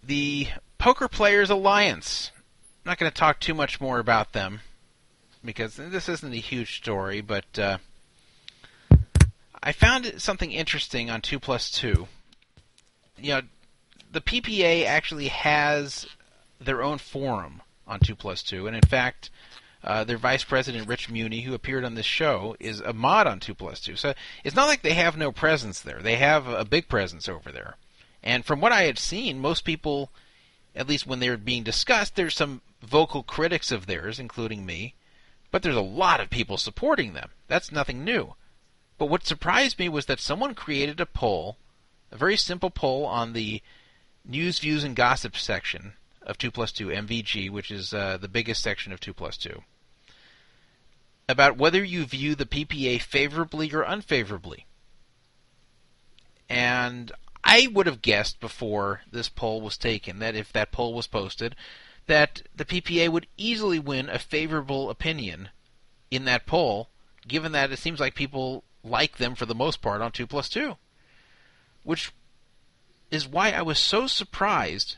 [0.03, 0.47] The
[0.77, 2.31] Poker Players Alliance.
[2.84, 4.59] I'm not going to talk too much more about them
[5.45, 7.77] because this isn't a huge story, but uh,
[9.63, 12.07] I found something interesting on 2 plus 2.
[13.19, 13.41] You know,
[14.11, 16.07] the PPA actually has
[16.59, 19.29] their own forum on 2 plus 2, and in fact,
[19.83, 23.39] uh, their vice president, Rich Muny, who appeared on this show, is a mod on
[23.39, 23.95] 2 plus 2.
[23.95, 24.13] So
[24.43, 26.01] it's not like they have no presence there.
[26.01, 27.77] They have a big presence over there.
[28.21, 30.11] And from what I had seen, most people,
[30.75, 34.93] at least when they're being discussed, there's some vocal critics of theirs, including me,
[35.49, 37.29] but there's a lot of people supporting them.
[37.47, 38.35] That's nothing new.
[38.99, 41.57] But what surprised me was that someone created a poll,
[42.11, 43.63] a very simple poll on the
[44.26, 48.61] news, views, and gossip section of 2 plus 2 NVG, which is uh, the biggest
[48.61, 49.61] section of 2 plus 2,
[51.27, 54.65] about whether you view the PPA favorably or unfavorably.
[56.49, 57.11] And
[57.43, 61.56] I would have guessed before this poll was taken that if that poll was posted,
[62.07, 65.49] that the PPA would easily win a favorable opinion
[66.10, 66.89] in that poll,
[67.27, 70.49] given that it seems like people like them for the most part on 2 plus
[70.49, 70.76] 2.
[71.84, 72.11] Which
[73.11, 74.95] is why I was so surprised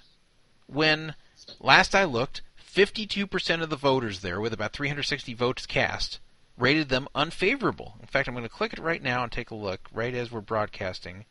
[0.67, 1.15] when
[1.59, 2.41] last I looked,
[2.73, 6.19] 52% of the voters there, with about 360 votes cast,
[6.57, 7.95] rated them unfavorable.
[7.99, 10.31] In fact, I'm going to click it right now and take a look right as
[10.31, 11.25] we're broadcasting.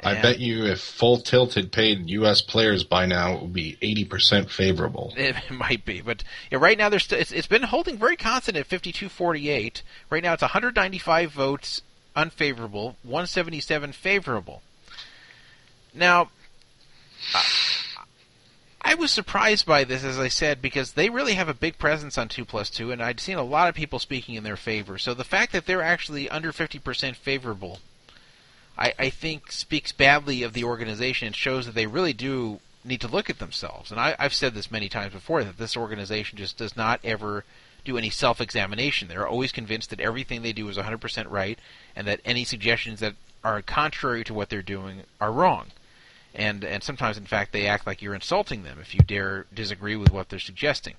[0.00, 2.40] I bet you if Full Tilt had paid U.S.
[2.40, 5.12] players by now, it would be 80% favorable.
[5.16, 8.56] It might be, but yeah, right now there's st- it's, it's been holding very constant
[8.56, 9.82] at 52-48.
[10.08, 11.82] Right now it's 195 votes
[12.14, 14.62] unfavorable, 177 favorable.
[15.98, 16.30] Now,
[17.34, 17.44] I-
[18.80, 22.16] I was surprised by this, as I said, because they really have a big presence
[22.16, 24.96] on two plus two, and I'd seen a lot of people speaking in their favor.
[24.96, 27.80] So the fact that they're actually under 50% favorable,
[28.78, 33.00] I, I think speaks badly of the organization and shows that they really do need
[33.00, 33.90] to look at themselves.
[33.90, 37.44] And I, I've said this many times before that this organization just does not ever
[37.84, 39.08] do any self examination.
[39.08, 41.58] They're always convinced that everything they do is 100% right
[41.96, 45.72] and that any suggestions that are contrary to what they're doing are wrong.
[46.34, 49.96] And, and sometimes, in fact, they act like you're insulting them if you dare disagree
[49.96, 50.94] with what they're suggesting.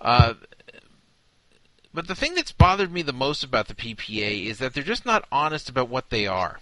[0.00, 0.34] Uh,
[1.92, 5.06] but the thing that's bothered me the most about the PPA is that they're just
[5.06, 6.60] not honest about what they are.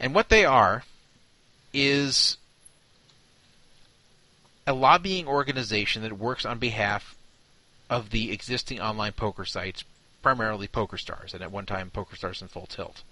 [0.00, 0.84] And what they are
[1.72, 2.38] is
[4.66, 7.14] a lobbying organization that works on behalf
[7.88, 9.84] of the existing online poker sites,
[10.22, 13.02] primarily PokerStars, and at one time PokerStars and Full Tilt.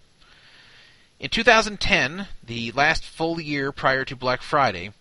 [1.25, 4.93] In 2010, the last full year prior to Black Friday,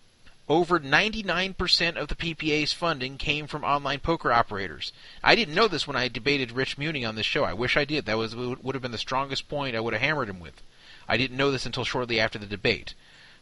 [0.48, 4.94] over 99% of the PPA's funding came from online poker operators.
[5.22, 7.44] I didn't know this when I debated Rich Muny on this show.
[7.44, 8.06] I wish I did.
[8.06, 10.62] That was would have been the strongest point I would have hammered him with.
[11.06, 12.94] I didn't know this until shortly after the debate.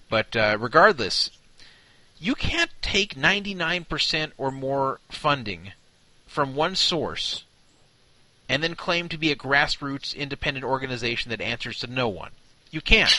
[0.08, 1.30] But uh, regardless,
[2.18, 5.70] you can't take 99% or more funding
[6.26, 7.44] from one source
[8.48, 12.32] and then claim to be a grassroots independent organization that answers to no one.
[12.72, 13.16] You can't.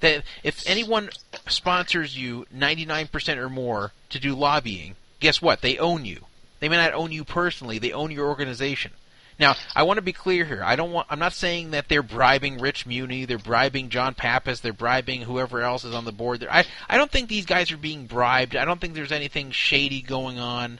[0.00, 1.10] That if anyone
[1.46, 5.60] sponsors you 99% or more to do lobbying, guess what?
[5.60, 6.24] They own you.
[6.60, 8.92] They may not own you personally, they own your organization.
[9.38, 10.62] Now, I want to be clear here.
[10.64, 14.60] I don't want I'm not saying that they're bribing Rich Muny, they're bribing John Pappas,
[14.60, 16.46] they're bribing whoever else is on the board.
[16.48, 18.54] I I don't think these guys are being bribed.
[18.54, 20.78] I don't think there's anything shady going on.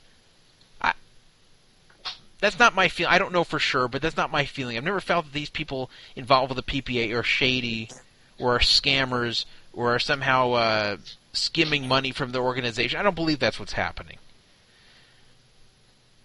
[0.80, 0.92] I
[2.38, 3.08] that's not my feel.
[3.10, 4.76] I don't know for sure, but that's not my feeling.
[4.76, 7.88] I've never felt that these people involved with the PPA are shady
[8.42, 10.96] or are scammers or are somehow uh,
[11.32, 12.98] skimming money from the organization.
[12.98, 14.18] I don't believe that's what's happening.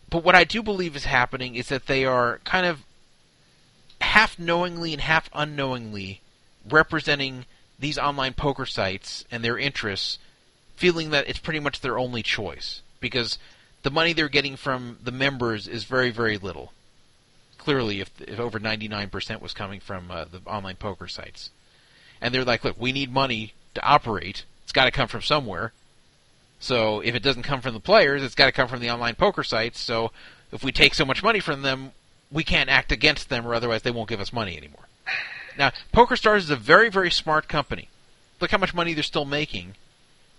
[0.09, 2.83] But what I do believe is happening is that they are kind of
[4.01, 6.21] half knowingly and half unknowingly
[6.67, 7.45] representing
[7.79, 10.17] these online poker sites and their interests,
[10.75, 13.37] feeling that it's pretty much their only choice because
[13.83, 16.73] the money they're getting from the members is very, very little.
[17.57, 21.51] Clearly, if, if over 99% was coming from uh, the online poker sites.
[22.21, 24.45] And they're like, look, we need money to operate.
[24.63, 25.71] It's got to come from somewhere.
[26.59, 29.15] So if it doesn't come from the players, it's got to come from the online
[29.15, 29.79] poker sites.
[29.79, 30.11] So
[30.51, 31.91] if we take so much money from them,
[32.31, 34.87] we can't act against them, or otherwise they won't give us money anymore.
[35.57, 37.89] Now, PokerStars is a very, very smart company.
[38.39, 39.75] Look how much money they're still making,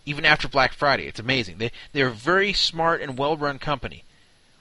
[0.07, 1.07] even after Black Friday.
[1.07, 1.59] It's amazing.
[1.59, 4.05] They they're a very smart and well-run company.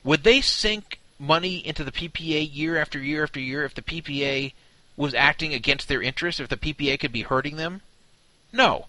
[0.04, 4.54] Would they sink money into the PPA year after year after year if the PPA
[4.98, 6.42] was acting against their interests?
[6.42, 7.82] If the PPA could be hurting them?
[8.52, 8.88] No.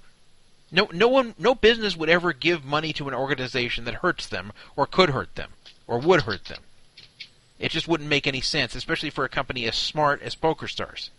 [0.72, 4.52] No, no one, no business would ever give money to an organization that hurts them,
[4.76, 5.52] or could hurt them,
[5.86, 6.62] or would hurt them.
[7.58, 11.10] It just wouldn't make any sense, especially for a company as smart as PokerStars.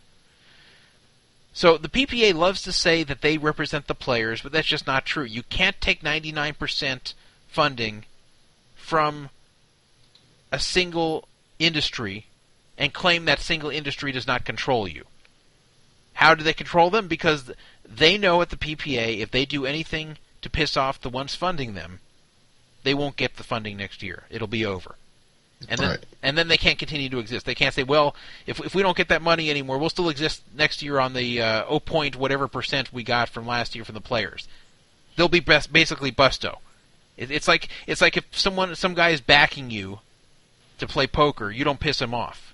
[1.52, 5.06] So the PPA loves to say that they represent the players, but that's just not
[5.06, 5.24] true.
[5.24, 7.14] You can't take 99%
[7.48, 8.06] funding
[8.76, 9.30] from
[10.52, 12.26] a single industry
[12.80, 15.04] and claim that single industry does not control you.
[16.14, 17.08] How do they control them?
[17.08, 17.52] Because
[17.86, 21.74] they know at the PPA if they do anything to piss off the ones funding
[21.76, 22.00] them,
[22.84, 24.24] they won't get the funding next year.
[24.30, 24.96] It'll be over.
[25.68, 26.06] And then, Right.
[26.24, 27.46] and then they can't continue to exist.
[27.46, 28.16] They can't say, well,
[28.46, 31.42] if, if we don't get that money anymore, we'll still exist next year on the
[31.42, 34.48] uh, 0 point whatever percent we got from last year from the players.
[35.18, 36.60] They'll be best, basically busto.
[37.18, 40.00] It, it's like it's like if someone some guy is backing you
[40.78, 42.54] to play poker, you don't piss him off.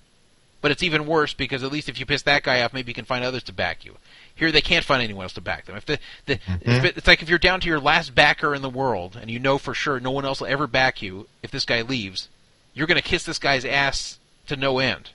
[0.65, 2.95] But it's even worse because at least if you piss that guy off, maybe you
[2.95, 3.97] can find others to back you.
[4.33, 5.75] Here they can't find anyone else to back them.
[5.75, 6.67] If the, the mm-hmm.
[6.71, 9.29] if it, it's like if you're down to your last backer in the world and
[9.29, 12.29] you know for sure no one else will ever back you if this guy leaves,
[12.73, 14.17] you're going to kiss this guy's ass
[14.47, 15.11] to no end.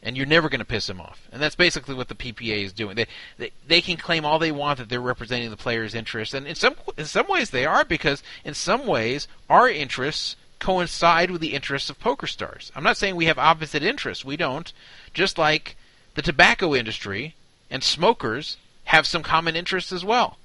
[0.00, 1.26] And you're never going to piss him off.
[1.32, 2.94] And that's basically what the PPA is doing.
[2.94, 6.46] They, they they can claim all they want that they're representing the players' interests, and
[6.46, 11.40] in some in some ways they are because in some ways our interests coincide with
[11.40, 12.72] the interests of poker stars.
[12.74, 14.24] I'm not saying we have opposite interests.
[14.24, 14.72] We don't.
[15.12, 15.76] Just like
[16.14, 17.34] the tobacco industry
[17.70, 20.38] and smokers have some common interests as well.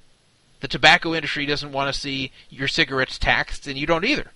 [0.60, 4.30] The tobacco industry doesn't want to see your cigarettes taxed, and you don't either.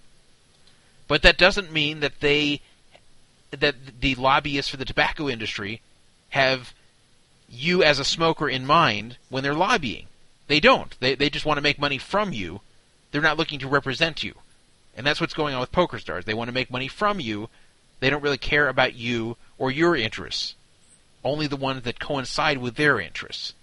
[1.06, 2.60] But that doesn't mean that they
[3.50, 5.80] that the lobbyists for the tobacco industry
[6.30, 6.72] have
[7.48, 10.06] you as a smoker in mind when they're lobbying.
[10.48, 10.98] They don't.
[11.00, 12.62] They they just want to make money from you.
[13.10, 14.34] They're not looking to represent you.
[14.96, 16.24] And that's what's going on with poker stars.
[16.24, 17.48] They want to make money from you.
[18.00, 20.54] They don't really care about you or your interests.
[21.24, 23.54] Only the ones that coincide with their interests.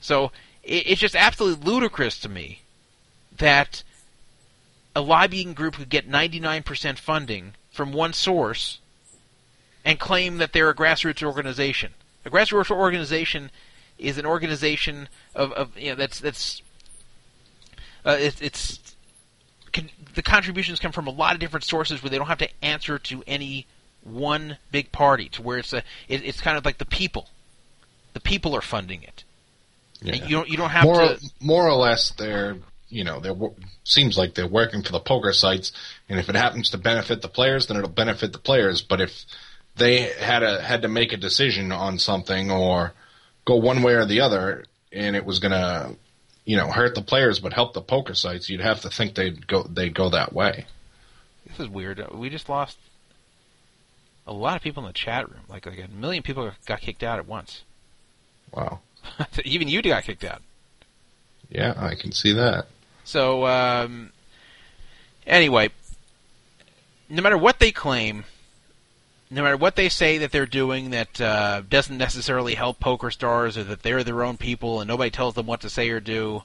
[0.00, 0.32] So
[0.62, 2.62] it, it's just absolutely ludicrous to me
[3.38, 3.82] that
[4.94, 8.78] a lobbying group could get 99% funding from one source
[9.84, 11.94] and claim that they're a grassroots organization.
[12.24, 13.50] A grassroots organization
[13.98, 16.62] is an organization of, of you know that's that's
[18.04, 18.91] uh, it's, it's
[20.14, 22.98] the contributions come from a lot of different sources where they don't have to answer
[22.98, 23.66] to any
[24.02, 25.78] one big party to where it's a
[26.08, 27.28] it, it's kind of like the people
[28.14, 29.24] the people are funding it
[30.02, 30.14] Yeah.
[30.14, 32.56] And you don't you don't have more, to more or less, they're
[32.88, 33.36] you know they're
[33.84, 35.72] seems like they're working for the poker sites,
[36.08, 38.82] and if it happens to benefit the players, then it'll benefit the players.
[38.82, 39.24] But if
[39.76, 42.92] they had a had to make a decision on something or
[43.44, 45.94] go one way or the other, and it was gonna
[46.44, 49.46] you know hurt the players but help the poker sites, you'd have to think they'd
[49.46, 50.66] go they'd go that way.
[51.46, 52.04] This is weird.
[52.12, 52.78] We just lost
[54.26, 55.42] a lot of people in the chat room.
[55.48, 57.62] Like like a million people got kicked out at once.
[58.52, 58.80] Wow.
[59.44, 60.42] Even you got kicked out.
[61.50, 62.66] Yeah, I can see that.
[63.04, 64.12] So um,
[65.26, 65.70] anyway,
[67.08, 68.24] no matter what they claim,
[69.32, 73.56] no matter what they say that they're doing that uh, doesn't necessarily help poker stars
[73.56, 76.42] or that they're their own people and nobody tells them what to say or do,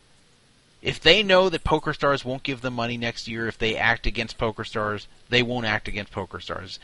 [0.82, 4.08] if they know that poker stars won't give them money next year if they act
[4.08, 6.80] against poker stars, they won't act against poker stars.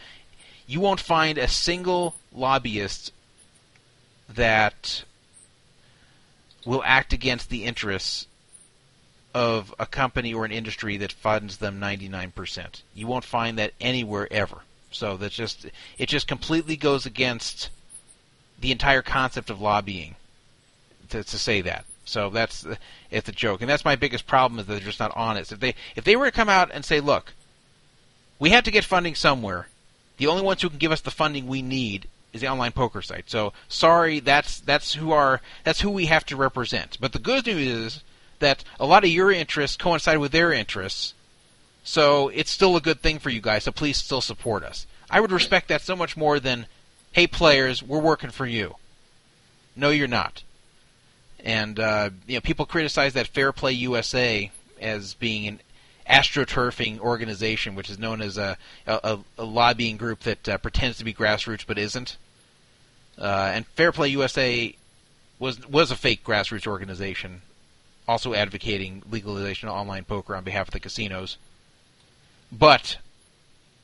[0.67, 3.13] You won't find a single lobbyist
[4.27, 5.05] that
[6.65, 8.27] will act against the interests
[9.33, 12.81] of a company or an industry that funds them 99%.
[12.93, 14.63] You won't find that anywhere ever.
[14.93, 15.65] So that's just
[15.97, 17.69] it just completely goes against
[18.59, 20.15] the entire concept of lobbying
[21.09, 21.85] to, to say that.
[22.05, 22.65] So that's
[23.11, 25.51] it's a joke, and that's my biggest problem is they're just not honest.
[25.51, 27.33] If they if they were to come out and say, "Look,
[28.39, 29.67] we have to get funding somewhere.
[30.17, 33.01] The only ones who can give us the funding we need is the online poker
[33.01, 33.29] site.
[33.29, 36.97] So sorry, that's that's who our that's who we have to represent.
[36.99, 38.03] But the good news is
[38.39, 41.13] that a lot of your interests coincide with their interests.
[41.83, 43.63] So it's still a good thing for you guys.
[43.63, 44.87] So please still support us.
[45.09, 46.65] I would respect that so much more than,
[47.11, 48.75] hey players, we're working for you.
[49.75, 50.43] No, you're not.
[51.43, 54.49] And uh, you know, people criticize that Fair Play USA
[54.79, 55.59] as being an
[56.09, 58.57] astroturfing organization, which is known as a,
[58.87, 62.17] a, a lobbying group that uh, pretends to be grassroots but isn't.
[63.17, 64.73] Uh, and Fair Play USA
[65.39, 67.41] was was a fake grassroots organization,
[68.07, 71.37] also advocating legalization of online poker on behalf of the casinos.
[72.57, 72.97] But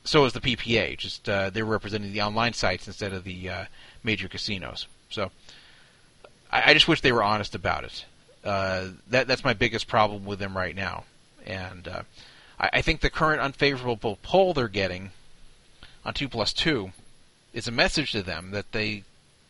[0.04, 0.96] so is the PPA.
[0.96, 3.64] Just uh, they're representing the online sites instead of the uh,
[4.04, 4.86] major casinos.
[5.10, 5.30] So
[6.50, 8.04] I, I just wish they were honest about it.
[8.44, 11.04] Uh, that that's my biggest problem with them right now,
[11.44, 12.02] and uh,
[12.58, 15.10] I, I think the current unfavorable poll they're getting
[16.06, 16.92] on two plus two
[17.52, 19.04] is a message to them that they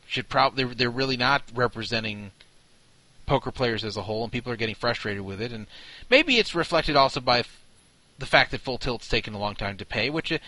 [0.09, 2.33] should probably they're, they're really not representing
[3.27, 5.53] poker players as a whole, and people are getting frustrated with it.
[5.53, 5.69] And
[6.11, 7.45] maybe it's reflected also by
[8.21, 10.39] the fact that Full Tilt's taken a long time to pay, which uh,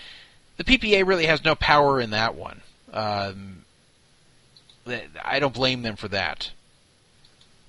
[0.59, 2.61] the PPA really has no power in that one.
[2.93, 3.65] Um,
[5.25, 6.51] I don't blame them for that.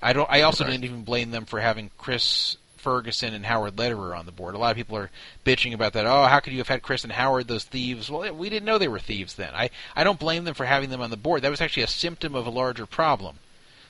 [0.01, 0.29] I don't.
[0.29, 4.33] I also didn't even blame them for having Chris Ferguson and Howard Lederer on the
[4.33, 4.55] board.
[4.55, 5.09] A lot of people are
[5.45, 6.05] bitching about that.
[6.05, 8.11] Oh, how could you have had Chris and Howard, those thieves?
[8.11, 9.51] Well, we didn't know they were thieves then.
[9.55, 11.41] I, I don't blame them for having them on the board.
[11.41, 13.37] That was actually a symptom of a larger problem.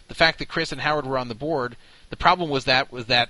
[0.10, 1.76] The fact that Chris and Howard were on the board,
[2.12, 3.30] the problem was that was that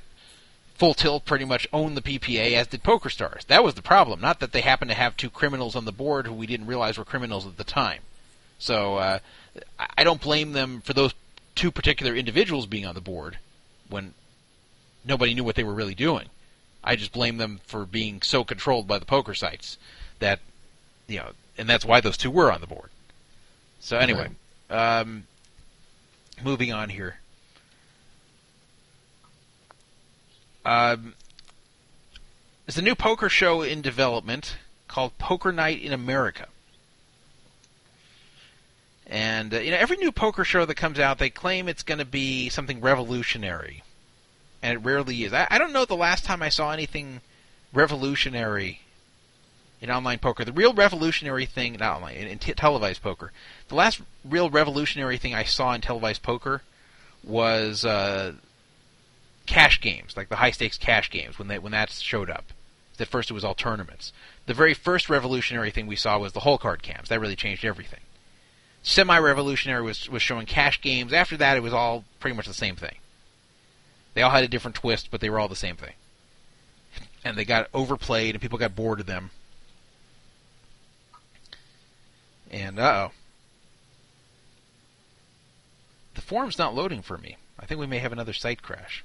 [0.75, 3.45] Full Tilt pretty much owned the PPA, as did Poker Stars.
[3.45, 6.25] That was the problem, not that they happened to have two criminals on the board
[6.25, 8.01] who we didn't realize were criminals at the time.
[8.57, 9.19] So uh,
[9.79, 11.13] I- don't blame them for those
[11.55, 13.37] two particular individuals being on the board
[13.87, 14.13] when
[15.05, 16.29] nobody knew what they were really doing.
[16.83, 19.77] I just blame them for being so controlled by the poker sites
[20.19, 20.39] that
[21.07, 22.89] you know, and that's why those two were on the board.
[23.79, 24.29] So anyway,
[24.69, 25.25] um,
[26.43, 27.17] moving on here.
[30.65, 31.15] Um,
[32.65, 34.57] there's a new poker show in development
[34.87, 36.47] called Poker Night in America.
[39.05, 41.97] And uh, you know, every new poker show that comes out, they claim it's going
[41.99, 43.83] to be something revolutionary,
[44.61, 45.33] and it rarely is.
[45.33, 47.21] I, I don't know the last time I saw anything
[47.73, 48.79] revolutionary
[49.81, 50.45] in online poker.
[50.45, 53.33] The real revolutionary thing, not online, in, in t- televised poker.
[53.67, 56.61] The last real revolutionary thing I saw in televised poker
[57.23, 58.33] was uh,
[59.45, 62.45] cash games, like the high stakes cash games when they when that showed up.
[62.99, 64.13] At first, it was all tournaments.
[64.45, 67.09] The very first revolutionary thing we saw was the hole card cams.
[67.09, 67.99] That really changed everything.
[68.83, 71.11] semi-revolutionary was was showing cash games.
[71.11, 72.95] After that, it was all pretty much the same thing.
[74.13, 75.93] They all had a different twist, but they were all the same thing.
[77.25, 79.31] And they got overplayed, and people got bored of them.
[82.51, 83.11] And uh oh,
[86.13, 87.37] the forum's not loading for me.
[87.59, 89.03] I think we may have another site crash.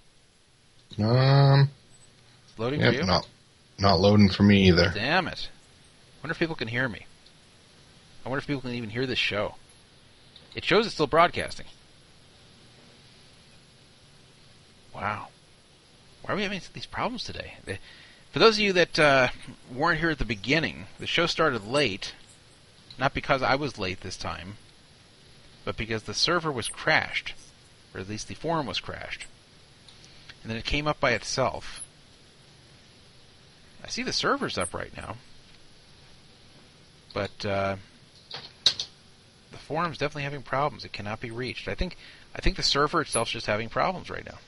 [0.99, 1.71] Um,
[2.49, 3.05] It's loading for you?
[3.05, 3.27] not
[3.79, 4.91] not loading for me either.
[4.95, 5.49] Damn it.
[6.23, 7.07] wonder if people can hear me.
[8.25, 9.55] I wonder if people can even hear this show.
[10.55, 11.67] It shows it's still broadcasting.
[14.95, 15.29] Wow.
[16.23, 17.55] Why are we having these problems today?
[18.33, 19.29] For those of you that uh,
[19.73, 22.15] weren't here at the beginning, the show started late.
[22.99, 24.57] Not because I was late this time,
[25.65, 27.35] but because the server was crashed.
[27.95, 29.27] Or at least the forum was crashed.
[30.49, 31.83] And then it came up by itself.
[33.85, 35.17] I see the server's up right now.
[37.13, 37.77] But uh,
[38.65, 40.87] the forum's definitely having problems.
[40.87, 41.69] It cannot be reached.
[41.69, 41.99] I think
[42.35, 44.39] I think the server itself's just having problems right now.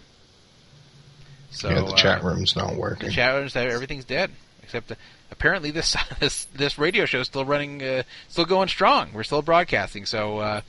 [1.50, 3.08] So yeah, the uh, chat room's not working.
[3.08, 4.30] the chat rooms everything's dead
[4.62, 4.94] except uh,
[5.30, 9.42] apparently this this this radio show is still running uh, still going strong we're still
[9.42, 10.60] broadcasting so uh,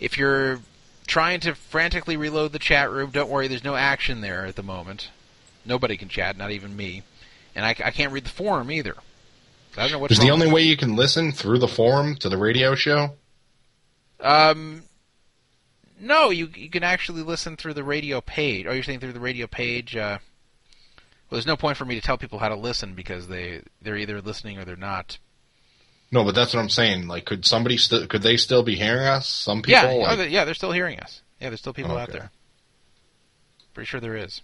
[0.00, 0.60] if you're
[1.06, 4.62] trying to frantically reload the chat room don't worry there's no action there at the
[4.62, 5.10] moment
[5.64, 7.02] nobody can chat not even me
[7.54, 8.96] and I, I can't read the forum either
[9.76, 12.28] I don't know what's Is the only way you can listen through the forum to
[12.28, 13.14] the radio show?
[14.20, 14.82] Um,
[15.98, 18.66] no, you you can actually listen through the radio page.
[18.66, 19.96] Oh, you're saying through the radio page?
[19.96, 20.18] Uh,
[21.30, 23.96] well, there's no point for me to tell people how to listen because they they're
[23.96, 25.18] either listening or they're not.
[26.12, 27.08] No, but that's what I'm saying.
[27.08, 28.06] Like, could somebody still?
[28.06, 29.26] Could they still be hearing us?
[29.28, 29.72] Some people.
[29.82, 31.22] yeah, oh, like- they- yeah, they're still hearing us.
[31.40, 32.30] Yeah, there's still people out there.
[33.74, 34.42] Pretty sure there is.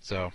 [0.00, 0.32] So,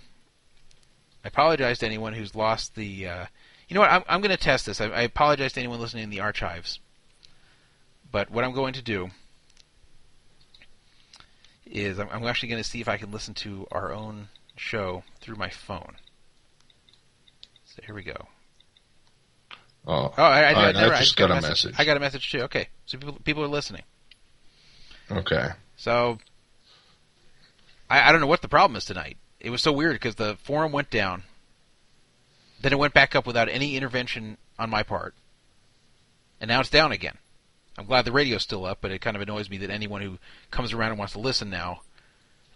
[1.24, 3.08] I apologize to anyone who's lost the.
[3.08, 3.26] Uh,
[3.68, 3.90] you know what?
[3.90, 4.80] I'm I'm going to test this.
[4.80, 6.78] I, I apologize to anyone listening in the archives.
[8.10, 9.10] But what I'm going to do
[11.66, 15.02] is I'm, I'm actually going to see if I can listen to our own show
[15.20, 15.96] through my phone.
[17.64, 18.28] So here we go.
[19.86, 21.74] Oh, Oh, I, I, I, I just got a message.
[21.78, 22.40] I got a message too.
[22.42, 23.82] Okay, so people people are listening.
[25.10, 25.48] okay.
[25.76, 26.18] So
[27.90, 29.16] I, I don't know what the problem is tonight.
[29.40, 31.24] It was so weird because the forum went down,
[32.60, 35.14] then it went back up without any intervention on my part,
[36.40, 37.18] and now it's down again.
[37.78, 40.18] I'm glad the radio's still up, but it kind of annoys me that anyone who
[40.50, 41.80] comes around and wants to listen now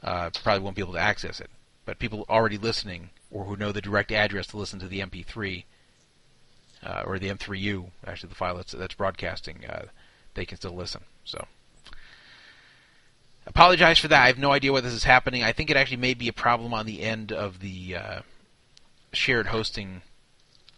[0.02, 1.50] uh, probably won't be able to access it.
[1.86, 5.64] But people already listening or who know the direct address to listen to the MP3
[6.84, 9.86] uh, or the M3U, actually the file that's that's broadcasting, uh,
[10.34, 11.02] they can still listen.
[11.24, 11.46] So
[13.46, 14.22] apologize for that.
[14.22, 15.42] I have no idea why this is happening.
[15.42, 18.20] I think it actually may be a problem on the end of the uh,
[19.12, 20.02] shared hosting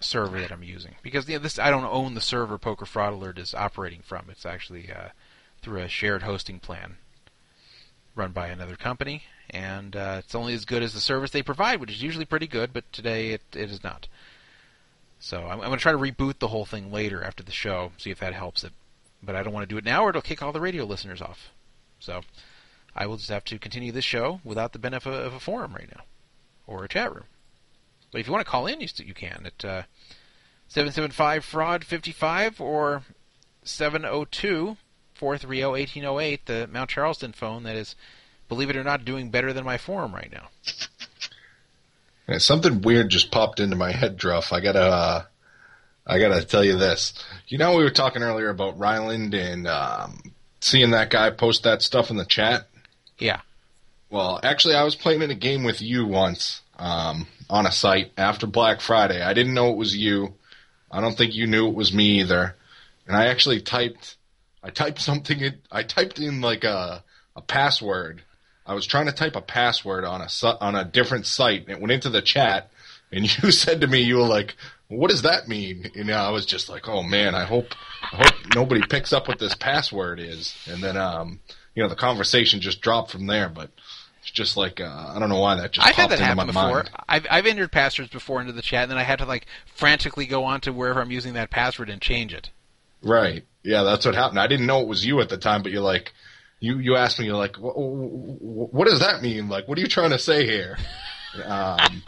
[0.00, 3.12] server that I'm using because you know, this I don't own the server Poker Fraud
[3.12, 4.26] Alert is operating from.
[4.30, 5.08] It's actually uh,
[5.62, 6.96] through a shared hosting plan
[8.14, 11.80] run by another company, and uh, it's only as good as the service they provide,
[11.80, 12.72] which is usually pretty good.
[12.72, 14.08] But today it, it is not.
[15.20, 17.92] So I'm, I'm going to try to reboot the whole thing later after the show,
[17.96, 18.72] see if that helps it.
[19.22, 21.20] But I don't want to do it now, or it'll kick all the radio listeners
[21.20, 21.50] off.
[21.98, 22.22] So
[22.94, 25.88] I will just have to continue this show without the benefit of a forum right
[25.94, 26.04] now
[26.66, 27.24] or a chat room.
[28.12, 29.82] But if you want to call in, you, you can at uh,
[30.68, 33.02] 775 fraud 55 or
[33.64, 34.76] 702
[35.14, 37.96] 430 1808, the Mount Charleston phone that is,
[38.48, 40.48] believe it or not, doing better than my forum right now.
[42.28, 44.52] Yeah, something weird just popped into my head, Druff.
[44.52, 45.24] I gotta, uh,
[46.06, 47.14] I gotta tell you this.
[47.48, 50.20] You know, we were talking earlier about Ryland and um,
[50.60, 52.68] seeing that guy post that stuff in the chat.
[53.18, 53.40] Yeah.
[54.10, 58.12] Well, actually, I was playing in a game with you once um, on a site
[58.16, 59.22] after Black Friday.
[59.22, 60.34] I didn't know it was you.
[60.90, 62.56] I don't think you knew it was me either.
[63.06, 64.16] And I actually typed,
[64.62, 65.40] I typed something.
[65.40, 67.04] In, I typed in like a
[67.38, 68.22] a password.
[68.68, 70.28] I was trying to type a password on a
[70.60, 71.62] on a different site.
[71.62, 72.70] And it went into the chat,
[73.10, 74.56] and you said to me, you were like,
[74.88, 77.74] "What does that mean?" And I was just like, "Oh man, I hope
[78.12, 81.40] I hope nobody picks up what this password is." And then, um,
[81.74, 83.48] you know, the conversation just dropped from there.
[83.48, 83.70] But
[84.20, 86.42] it's just like uh, I don't know why that just I've had that into my
[86.42, 86.74] happen before.
[86.74, 86.90] mind.
[87.08, 90.26] I've I've entered passwords before into the chat, and then I had to like frantically
[90.26, 92.50] go on to wherever I'm using that password and change it.
[93.02, 93.44] Right.
[93.62, 94.40] Yeah, that's what happened.
[94.40, 96.12] I didn't know it was you at the time, but you're like,
[96.60, 99.48] you you asked me, you're like, what, what does that mean?
[99.48, 100.78] Like, what are you trying to say here?
[101.44, 102.02] Um,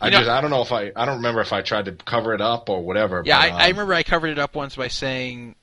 [0.00, 1.92] I know- just I don't know if I I don't remember if I tried to
[1.92, 3.22] cover it up or whatever.
[3.26, 5.56] Yeah, but, I, I um, remember I covered it up once by saying,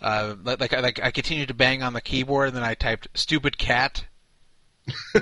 [0.00, 3.08] uh, like, like, like I continued to bang on the keyboard, and then I typed
[3.14, 4.04] "stupid cat."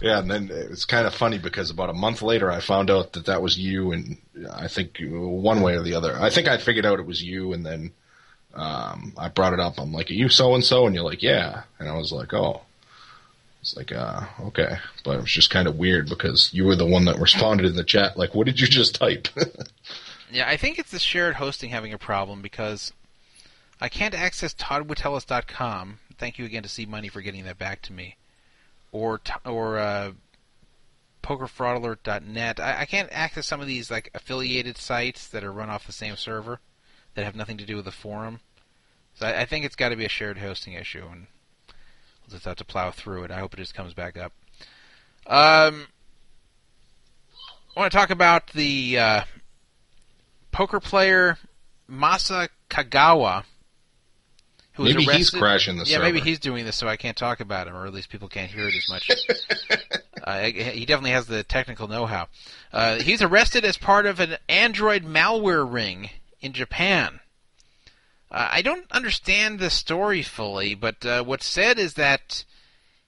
[0.00, 3.14] yeah, and then it's kind of funny because about a month later, I found out
[3.14, 4.18] that that was you, and
[4.52, 7.52] I think one way or the other, I think I figured out it was you,
[7.52, 7.92] and then
[8.54, 9.78] um, I brought it up.
[9.78, 12.32] I'm like, "Are you so and so?" And you're like, "Yeah," and I was like,
[12.34, 12.62] "Oh."
[13.60, 16.84] It's like, uh, okay, but it was just kind of weird because you were the
[16.84, 18.16] one that responded in the chat.
[18.16, 19.28] Like, what did you just type?
[20.32, 22.92] Yeah, I think it's the shared hosting having a problem because
[23.80, 25.98] I can't access ToddWitteles.com.
[26.16, 28.16] Thank you again to See Money for getting that back to me,
[28.92, 30.12] or or uh,
[31.22, 32.60] PokerFraudAlert.net.
[32.60, 35.92] I, I can't access some of these like affiliated sites that are run off the
[35.92, 36.60] same server
[37.14, 38.40] that have nothing to do with the forum.
[39.14, 41.26] So I, I think it's got to be a shared hosting issue, and
[41.68, 43.30] we'll just have to plow through it.
[43.30, 44.32] I hope it just comes back up.
[45.26, 45.86] Um,
[47.76, 49.22] I want to talk about the uh,
[50.50, 51.38] poker player
[51.90, 53.44] Masa Kagawa.
[54.74, 55.18] Who was maybe arrested.
[55.18, 56.04] he's crashing the Yeah, server.
[56.04, 58.50] maybe he's doing this so I can't talk about him, or at least people can't
[58.50, 59.10] hear it as much.
[60.24, 62.28] uh, he definitely has the technical know-how.
[62.72, 66.08] Uh, he's arrested as part of an Android malware ring
[66.42, 67.20] in Japan.
[68.30, 72.44] Uh, I don't understand the story fully, but uh, what's said is that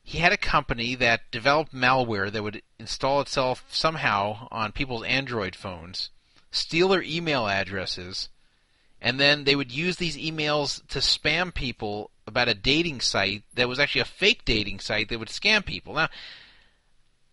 [0.02, 5.56] he had a company that developed malware that would install itself somehow on people's Android
[5.56, 6.10] phones,
[6.50, 8.28] steal their email addresses,
[9.00, 13.68] and then they would use these emails to spam people about a dating site that
[13.68, 15.94] was actually a fake dating site that would scam people.
[15.94, 16.08] Now,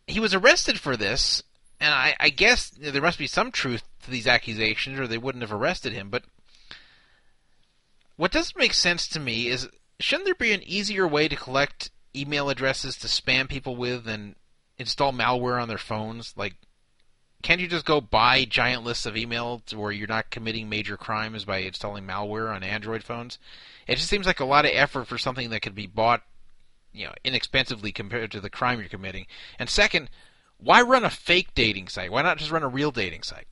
[0.07, 1.43] he was arrested for this,
[1.81, 5.41] and I, I guess there must be some truth to these accusations, or they wouldn't
[5.41, 6.09] have arrested him.
[6.09, 6.23] But
[8.15, 9.67] what doesn't make sense to me is
[9.99, 14.35] shouldn't there be an easier way to collect email addresses to spam people with than
[14.77, 16.35] install malware on their phones?
[16.37, 16.53] Like,
[17.41, 21.45] can't you just go buy giant lists of emails where you're not committing major crimes
[21.45, 23.39] by installing malware on Android phones?
[23.87, 26.21] It just seems like a lot of effort for something that could be bought,
[26.93, 29.25] you know, inexpensively compared to the crime you're committing.
[29.57, 30.11] And second,
[30.61, 32.11] why run a fake dating site?
[32.11, 33.47] Why not just run a real dating site?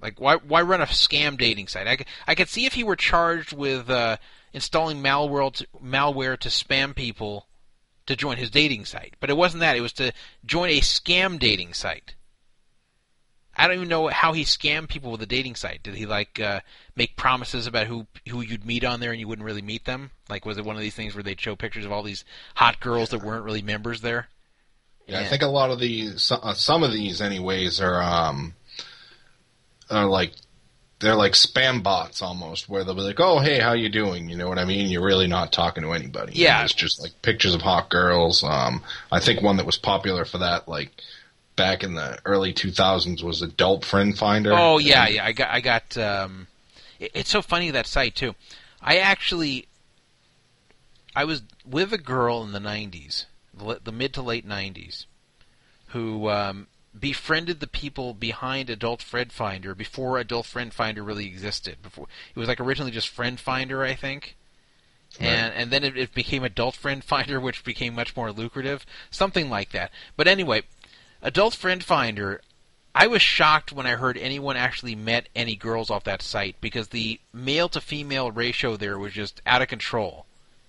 [0.00, 1.86] Like, why why run a scam dating site?
[1.86, 4.18] I, I could see if he were charged with uh,
[4.52, 7.46] installing malware to, malware to spam people
[8.06, 9.76] to join his dating site, but it wasn't that.
[9.76, 10.12] It was to
[10.44, 12.14] join a scam dating site.
[13.56, 15.82] I don't even know how he scammed people with a dating site.
[15.82, 16.60] Did he like uh,
[16.94, 20.10] make promises about who who you'd meet on there and you wouldn't really meet them?
[20.28, 22.24] Like, was it one of these things where they'd show pictures of all these
[22.54, 24.28] hot girls that weren't really members there?
[25.06, 28.54] Yeah, I think a lot of these, uh, some of these, anyways, are um,
[29.90, 30.32] are like
[30.98, 34.36] they're like spam bots almost, where they'll be like, "Oh, hey, how you doing?" You
[34.36, 34.88] know what I mean?
[34.88, 36.32] You're really not talking to anybody.
[36.34, 36.64] Yeah.
[36.64, 38.42] it's just like pictures of hot girls.
[38.42, 40.90] Um, I think one that was popular for that, like
[41.54, 44.52] back in the early 2000s, was Adult Friend Finder.
[44.54, 45.24] Oh yeah, And- yeah.
[45.24, 45.96] I got I got.
[45.96, 46.46] Um,
[46.98, 48.34] it- it's so funny that site too.
[48.82, 49.66] I actually,
[51.14, 53.26] I was with a girl in the '90s,
[53.56, 55.06] the, the mid to late '90s,
[55.88, 56.66] who um,
[56.98, 61.82] befriended the people behind Adult Friend Finder before Adult Friend Finder really existed.
[61.82, 64.36] Before it was like originally just Friend Finder, I think.
[65.18, 69.48] And and then it, it became Adult Friend Finder, which became much more lucrative, something
[69.48, 69.90] like that.
[70.16, 70.62] But anyway,
[71.22, 72.40] Adult Friend Finder
[72.98, 76.88] I was shocked when I heard anyone actually met any girls off that site because
[76.88, 80.24] the male to female ratio there was just out of control.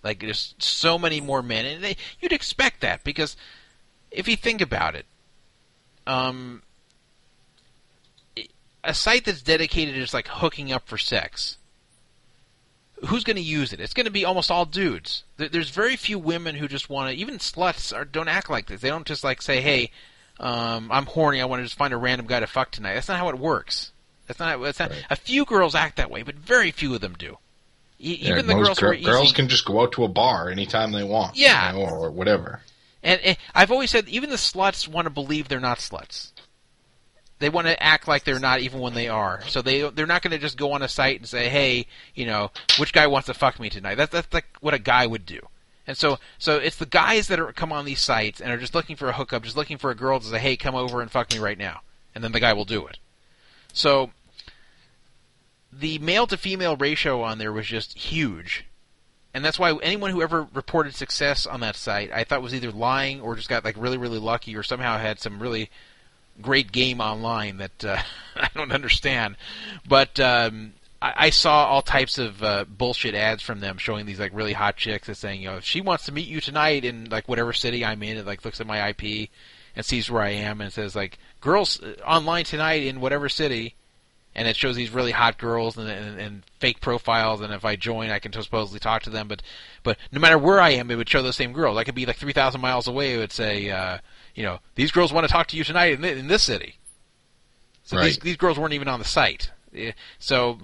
[0.08, 3.36] Like there's so many more men, and they, you'd expect that because
[4.10, 5.06] if you think about it,
[6.08, 6.64] um,
[8.86, 11.58] a site that's dedicated to just like hooking up for sex.
[13.08, 13.82] Who's going to use it?
[13.82, 15.24] It's going to be almost all dudes.
[15.36, 17.18] There- There's very few women who just want to.
[17.18, 18.80] Even sluts are, don't act like this.
[18.80, 19.92] They don't just like say, "Hey,
[20.40, 21.42] um, I'm horny.
[21.42, 23.38] I want to just find a random guy to fuck tonight." That's not how it
[23.38, 23.92] works.
[24.26, 24.62] That's not.
[24.62, 24.90] That's not.
[24.92, 25.04] Right.
[25.10, 27.38] A few girls act that way, but very few of them do.
[28.00, 31.04] Yeah, Even the girls gir- girls can just go out to a bar anytime they
[31.04, 31.36] want.
[31.36, 31.72] you Yeah.
[31.72, 32.62] know, or whatever.
[33.04, 36.32] And, and I've always said even the sluts want to believe they're not sluts.
[37.40, 39.44] They want to act like they're not even when they are.
[39.48, 42.26] So they they're not going to just go on a site and say, "Hey, you
[42.26, 45.26] know, which guy wants to fuck me tonight?" That's that's like what a guy would
[45.26, 45.40] do.
[45.86, 48.74] And so so it's the guys that are come on these sites and are just
[48.74, 51.12] looking for a hookup, just looking for a girl to say, "Hey, come over and
[51.12, 51.82] fuck me right now,"
[52.16, 52.98] and then the guy will do it.
[53.72, 54.10] So
[55.72, 58.66] the male to female ratio on there was just huge.
[59.34, 62.72] And that's why anyone who ever reported success on that site, I thought was either
[62.72, 65.70] lying or just got like really, really lucky, or somehow had some really
[66.42, 68.02] great game online that uh,
[68.36, 69.38] I don't understand.
[69.88, 74.20] But um, I, I saw all types of uh, bullshit ads from them showing these
[74.20, 76.86] like really hot chicks that's saying, you know, if she wants to meet you tonight
[76.86, 79.30] in like whatever city I'm in, it like looks at my IP
[79.76, 83.76] and sees where I am and says like, girls uh, online tonight in whatever city,
[84.38, 87.42] and it shows these really hot girls and, and, and fake profiles.
[87.42, 89.28] And if I join, I can supposedly talk to them.
[89.28, 89.42] But
[89.84, 91.78] but no matter where I am, it would show those same girls.
[91.78, 93.16] I could be like three thousand miles away.
[93.16, 93.98] It would say, uh,
[94.36, 96.78] you know, these girls want to talk to you tonight in, th- in this city.
[97.84, 98.06] So Right.
[98.06, 99.52] these these girls weren't even on the site.
[100.20, 100.60] So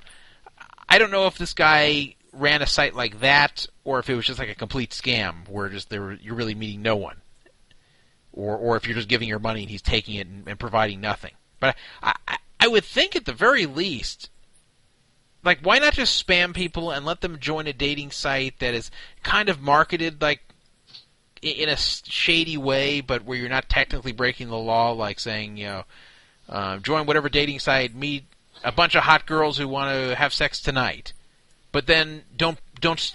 [0.87, 4.25] I don't know if this guy ran a site like that or if it was
[4.25, 7.17] just like a complete scam where just there were, you're really meeting no one,
[8.31, 10.99] or or if you're just giving your money and he's taking it and, and providing
[11.01, 11.31] nothing.
[11.59, 14.29] But I, I I would think at the very least.
[15.43, 18.89] Like, why not just spam people and let them join a dating site that is
[19.21, 20.39] kind of marketed like
[21.41, 25.65] in a shady way, but where you're not technically breaking the law, like saying, you
[25.65, 25.83] know,
[26.47, 28.23] uh, join whatever dating site, meet
[28.63, 31.11] a bunch of hot girls who want to have sex tonight,
[31.73, 33.13] but then don't don't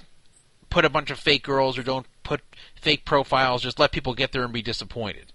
[0.68, 2.42] put a bunch of fake girls or don't put
[2.74, 3.62] fake profiles.
[3.62, 5.32] Just let people get there and be disappointed.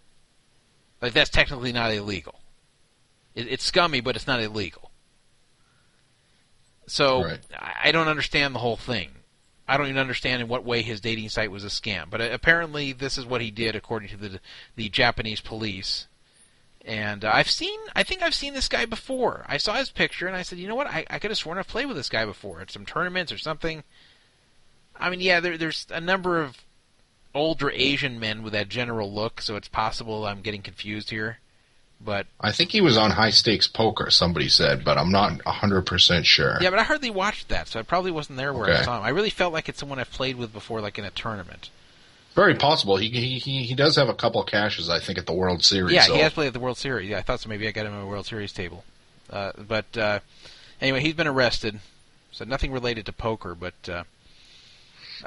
[1.01, 2.42] Like that's technically not illegal.
[3.35, 4.91] It, it's scummy, but it's not illegal.
[6.87, 7.39] So Right.
[7.57, 9.09] I I don't understand the whole thing.
[9.67, 12.09] I don't even understand in what way his dating site was a scam.
[12.09, 14.39] But uh, apparently, this is what he did, according to the
[14.75, 16.07] the Japanese police.
[16.85, 19.45] And uh, I've seen, I think I've seen this guy before.
[19.47, 20.87] I saw his picture and I said, you know what?
[20.87, 23.37] I, I could have sworn I've played with this guy before at some tournaments or
[23.37, 23.83] something.
[24.99, 26.57] I mean, yeah, there, there's a number of
[27.33, 31.39] older Asian men with that general look, so it's possible I'm getting confused here.
[32.05, 34.09] But I think he was on high stakes poker.
[34.09, 36.57] Somebody said, but I'm not hundred percent sure.
[36.61, 39.03] yeah, but I hardly watched that, so I probably wasn't there where I saw him.
[39.03, 41.69] I really felt like it's someone I've played with before, like in a tournament.
[42.35, 42.97] Very possible.
[42.97, 45.93] He, he he does have a couple of cashes, I think, at the World Series.
[45.93, 47.09] Yeah, so- he has played at the World Series.
[47.09, 47.47] Yeah, I thought so.
[47.49, 48.83] Maybe I got him on a World Series table.
[49.29, 50.19] Uh, but uh,
[50.81, 51.79] anyway, he's been arrested.
[52.31, 54.03] So nothing related to poker, but uh,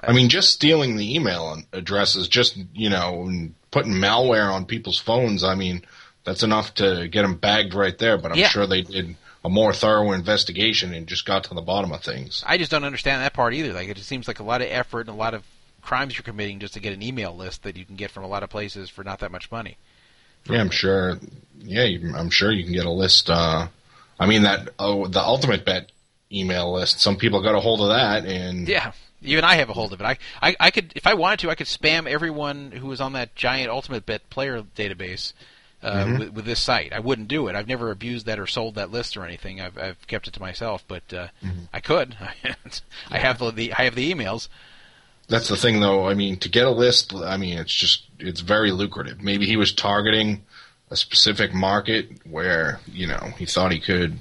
[0.02, 4.98] I mean, just stealing the email addresses, just you know, and putting malware on people's
[4.98, 5.44] phones.
[5.44, 5.82] I mean,
[6.26, 8.18] that's enough to get them bagged right there.
[8.18, 8.48] But I'm Yeah.
[8.48, 12.42] sure they did a more thorough investigation and just got to the bottom of things.
[12.46, 13.72] I just don't understand that part either.
[13.72, 15.44] Like, it just seems like a lot of effort and a lot of
[15.80, 18.26] crimes you're committing just to get an email list that you can get from a
[18.26, 19.76] lot of places for not that much money.
[20.50, 21.18] Yeah, I'm sure.
[21.60, 21.84] Yeah,
[22.16, 23.30] I'm sure you can get a list.
[23.30, 23.68] Uh,
[24.18, 25.90] I mean, that oh, the Ultimate Bet
[26.32, 27.00] email list.
[27.00, 28.92] Some people got a hold of that, and Yeah,
[29.22, 30.04] even I have a hold of it.
[30.04, 33.12] I, I, I could, if I wanted to, I could spam everyone who was on
[33.12, 35.32] that giant Ultimate Bet player database
[35.82, 36.92] uh, with, with this site.
[36.92, 37.54] I wouldn't do it.
[37.54, 39.60] I've never abused that or sold that list or anything.
[39.60, 41.28] I've, I've kept it to myself, but uh,
[41.72, 42.16] I could.
[43.10, 44.48] I have the, the, I have the emails.
[45.28, 46.08] That's the thing, though.
[46.08, 49.22] I mean, to get a list, I mean, it's just it's very lucrative.
[49.22, 50.44] Maybe he was targeting
[50.90, 54.18] a specific market where you know he thought he could,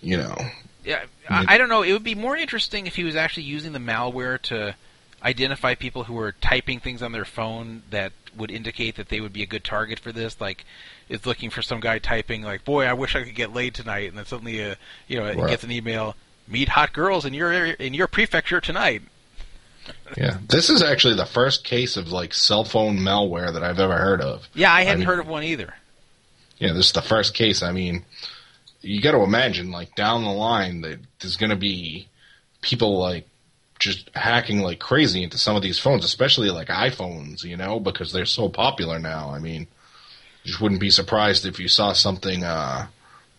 [0.00, 0.36] you know,
[0.84, 1.82] Yeah, I, I don't know.
[1.82, 4.76] It would be more interesting if he was actually using the malware to
[5.22, 9.32] identify people who were typing things on their phone that would indicate that they would
[9.32, 10.40] be a good target for this.
[10.40, 10.64] Like,
[11.08, 14.08] it's looking for some guy typing like, "Boy, I wish I could get laid tonight,"
[14.08, 14.74] and then suddenly, uh,
[15.08, 15.50] you know, it Right.
[15.50, 16.16] gets an email,
[16.48, 19.02] "Meet hot girls in your area- in your prefecture tonight."
[20.16, 20.38] yeah.
[20.48, 24.20] This is actually the first case of like cell phone malware that I've ever heard
[24.22, 24.48] of.
[24.54, 25.74] Yeah, I hadn't mean- heard of one either.
[26.58, 27.62] Yeah, this is the first case.
[27.62, 28.04] I mean,
[28.80, 32.08] you got to imagine, like down the line, that there's going to be
[32.62, 33.26] people like
[33.84, 38.12] just hacking like crazy into some of these phones, especially like iPhones, you know, because
[38.12, 39.30] they're so popular now.
[39.30, 39.66] I mean,
[40.44, 42.86] just wouldn't be surprised if you saw something uh,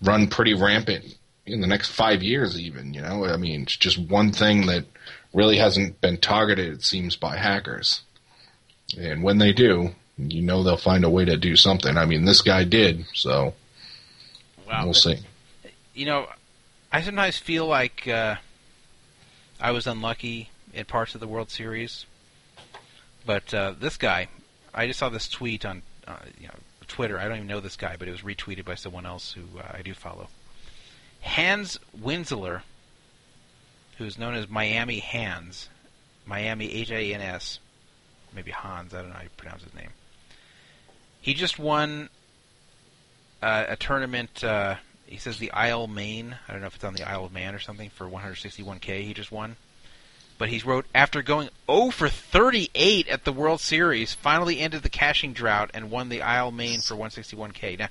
[0.04, 1.18] run pretty rampant
[1.48, 2.94] in the next five years, even.
[2.94, 4.86] You know, I mean, it's just one thing that
[5.34, 8.02] really hasn't been targeted, it seems, by hackers.
[9.00, 11.98] And when they do, you know they'll find a way to do something.
[11.98, 13.54] I mean, this guy did, so
[14.68, 14.86] Wow.
[14.86, 15.18] we'll see.
[15.94, 16.28] you know,
[16.92, 18.36] I sometimes feel like uh,
[19.60, 22.06] I was unlucky in parts of the World Series,
[23.26, 24.28] but uh, this guy,
[24.74, 26.56] I just saw this tweet on uh, you know
[26.88, 27.18] Twitter.
[27.18, 29.64] I don't even know this guy, but it was retweeted by someone else who uh,
[29.74, 30.28] I do follow.
[31.22, 32.62] Hans Winsler,
[33.98, 35.70] who's known as Miami Hans,
[36.26, 37.60] Miami H A N S,
[38.34, 38.94] maybe Hans.
[38.94, 39.92] I don't know how you pronounce his name.
[41.22, 42.10] He just won
[43.42, 44.44] uh, a tournament.
[45.06, 46.38] He says the Isle Main.
[46.48, 49.04] I don't know if it's on the Isle of Man or something for 161k.
[49.04, 49.56] He just won.
[50.38, 54.90] But he wrote after going 0 for 38 at the World Series, finally ended the
[54.90, 57.80] cashing drought and won the Isle Main for 161k.
[57.80, 57.90] Now,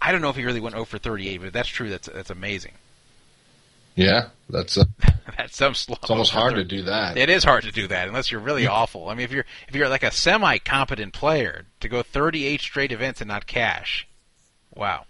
[0.00, 1.90] I don't know if he really went 0 for 38, but if that's true.
[1.90, 2.72] That's that's amazing.
[3.96, 4.84] Yeah, that's uh,
[5.36, 6.02] That's some slump.
[6.02, 7.16] it's almost hard to do that.
[7.16, 9.08] It is hard to do that unless you're really awful.
[9.08, 12.92] I mean, if you're if you're like a semi competent player to go 38 straight
[12.92, 14.06] events and not cash,
[14.74, 15.06] wow.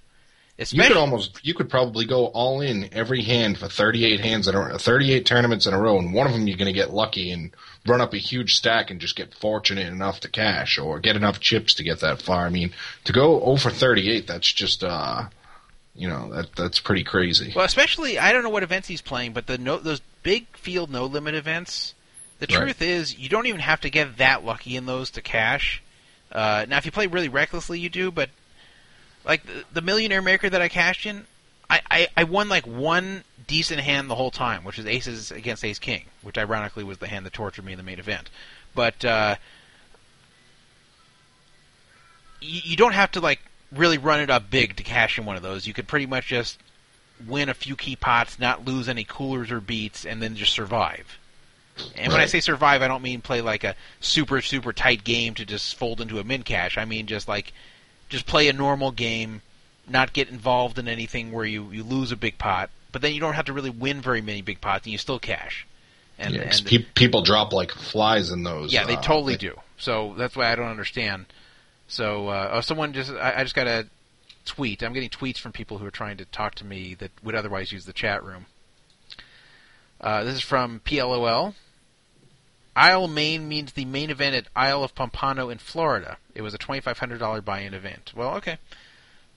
[0.56, 4.54] You could almost, you could probably go all in every hand for 38 hands in
[4.54, 7.32] a 38 tournaments in a row, and one of them you're going to get lucky
[7.32, 7.50] and
[7.86, 11.40] run up a huge stack and just get fortunate enough to cash or get enough
[11.40, 12.46] chips to get that far.
[12.46, 12.72] I mean,
[13.04, 15.24] to go over 38, that's just, uh,
[15.96, 17.52] You know that that's pretty crazy.
[17.54, 20.90] Well, especially I don't know what events he's playing, but the no, those big field
[20.90, 21.94] no limit events.
[22.40, 22.62] The Right.
[22.62, 25.80] truth is, you don't even have to get that lucky in those to cash.
[26.32, 28.10] Uh, now, if you play really recklessly, you do.
[28.10, 28.30] But
[29.24, 31.26] like the, the millionaire maker that I cashed in,
[31.68, 35.64] I, I, I won like one decent hand the whole time, which is aces against
[35.64, 38.30] ace king, which ironically was the hand that tortured me in the main event.
[38.74, 39.36] But uh,
[42.40, 43.40] you, you don't have to like
[43.72, 45.66] really run it up big to cash in one of those.
[45.66, 46.58] You could pretty much just
[47.26, 51.18] win a few key pots, not lose any coolers or beats, and then just survive.
[51.96, 55.34] And when I say survive, I don't mean play like a super super tight game
[55.34, 56.78] to just fold into a min cash.
[56.78, 57.52] I mean just like
[58.08, 59.42] just play a normal game,
[59.88, 63.20] not get involved in anything where you, you lose a big pot, but then you
[63.20, 65.66] don't have to really win very many big pots and you still cash.
[66.18, 68.72] And, Yeah, and pe- people drop like flies in those.
[68.72, 69.60] yeah, they uh, totally thi- do.
[69.78, 71.26] So that's why I don't understand.
[71.88, 73.86] So uh, oh, someone just I, I just got a
[74.44, 74.82] tweet.
[74.82, 77.72] I'm getting tweets from people who are trying to talk to me that would otherwise
[77.72, 78.46] use the chat room.
[80.00, 81.54] Uh, this is from PLOL.
[82.76, 86.16] Isle Main means the main event at Isle of Pompano in Florida.
[86.34, 88.12] It was a $2,500 buy-in event.
[88.16, 88.58] Well, okay,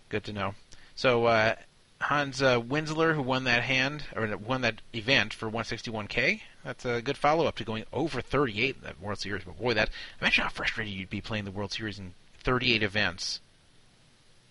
[0.09, 0.55] good to know.
[0.95, 1.55] So uh,
[2.01, 7.01] Hans uh, Winsler, who won that hand or won that event for 161k, that's a
[7.01, 9.43] good follow-up to going over 38 in the World Series.
[9.43, 9.89] But boy, that
[10.19, 13.39] imagine how frustrated you'd be playing the World Series in 38 events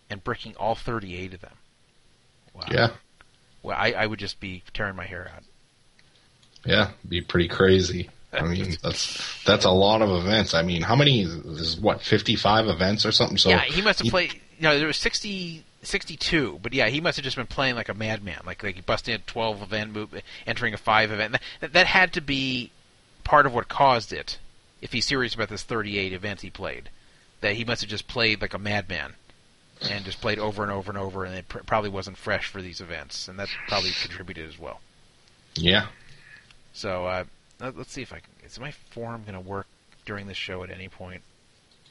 [0.09, 1.57] and bricking all 38 of them.
[2.55, 2.63] Wow.
[2.71, 2.89] Yeah,
[3.63, 5.43] Well, I, I would just be tearing my hair out.
[6.65, 8.09] yeah, be pretty crazy.
[8.37, 10.55] I mean, that's that's a lot of events.
[10.55, 11.23] I mean, how many?
[11.23, 13.39] Is what fifty five events or something?
[13.39, 14.41] So yeah, he must have he- played.
[14.59, 17.91] You know, there was 60, 62, but yeah, he must have just been playing like
[17.91, 18.41] a madman.
[18.47, 20.15] Like like he busted in twelve event, move,
[20.47, 21.37] entering a five event.
[21.61, 22.71] That, that had to be
[23.25, 24.39] part of what caused it.
[24.81, 26.89] If he's serious about this thirty eight events he played,
[27.41, 29.15] that he must have just played like a madman.
[29.83, 32.63] And just played over and over and over, and it pr- probably wasn't fresh for
[32.63, 34.81] these events, and that probably contributed as well.
[35.55, 35.89] Yeah,
[36.73, 37.25] So uh,
[37.61, 38.31] let's see if I can.
[38.45, 39.67] Is my forum going to work
[40.05, 41.23] during this show at any point?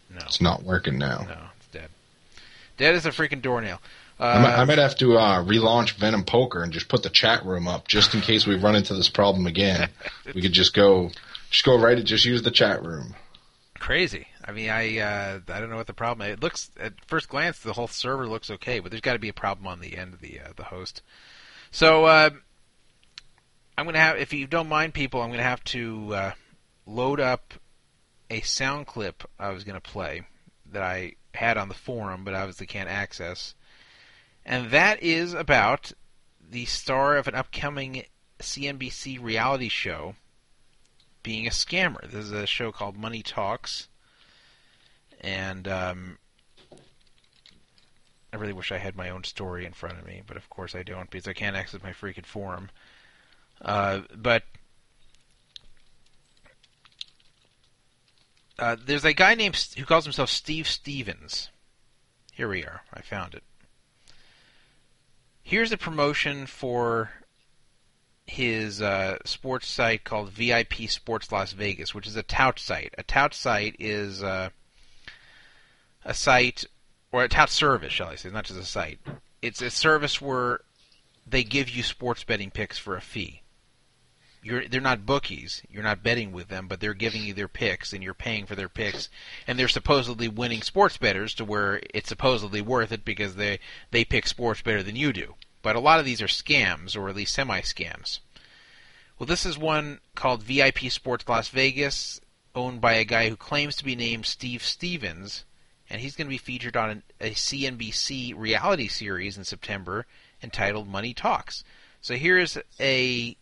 [0.09, 1.25] No, it's not working now.
[1.27, 1.89] no, it's dead.
[2.77, 3.81] Dead as a freaking doornail.
[4.19, 7.09] Uh, I, might, I might have to uh, relaunch Venom Poker and just put the
[7.09, 9.89] chat room up just in case we run into this problem again.
[10.33, 11.11] we could just go,
[11.49, 13.15] just go right and just use the chat room.
[13.79, 14.27] crazy.
[14.47, 16.29] I mean, I uh, I don't know what the problem.
[16.29, 19.29] It looks at first glance the whole server looks okay, but there's got to be
[19.29, 21.01] a problem on the end of the uh, the host.
[21.71, 22.29] So uh,
[23.77, 26.31] I'm gonna have, if you don't mind, people, I'm gonna have to uh,
[26.85, 27.53] load up
[28.29, 30.23] a sound clip I was gonna play
[30.71, 33.53] that I had on the forum, but obviously can't access,
[34.45, 35.91] and that is about
[36.49, 38.05] the star of an upcoming
[38.39, 40.15] CNBC reality show
[41.23, 42.01] being a scammer.
[42.03, 43.89] This is a show called Money Talks,
[45.19, 46.17] and um,
[48.31, 50.75] I really wish I had my own story in front of me, but of course
[50.75, 52.69] I don't because I can't access my freaking forum.
[53.65, 54.43] Uh, but
[58.59, 61.49] uh, there's a guy named St- who calls himself Steve Stevens.
[62.31, 62.81] Here we are.
[62.93, 63.43] I found it.
[65.41, 67.09] Here's a promotion for
[68.27, 72.93] his uh, sports site called VIP Sports Las Vegas, which is a tout site.
[72.97, 74.49] A tout site is uh,
[76.03, 76.65] a site
[77.11, 78.99] or a tout service, shall I say, not just a site.
[79.41, 80.61] It's a service where
[81.25, 83.41] they give you sports betting picks for a fee.
[84.45, 85.63] You're, they're not bookies.
[85.71, 88.53] You're not betting with them, but they're giving you their picks, and you're paying for
[88.53, 89.09] their picks.
[89.47, 93.57] And they're supposedly winning sports betters to where it's supposedly worth it because they
[93.89, 95.33] they pick sports better than you do.
[95.63, 98.19] But a lot of these are scams, or at least semi-scams.
[99.17, 102.21] Well, this is one called VIP Sports Las Vegas,
[102.53, 105.43] owned by a guy who claims to be named Steve Stevens,
[105.89, 110.05] and he's going to be featured on a CNBC reality series in September
[110.43, 111.63] entitled Money Talks.
[111.99, 113.35] So here's a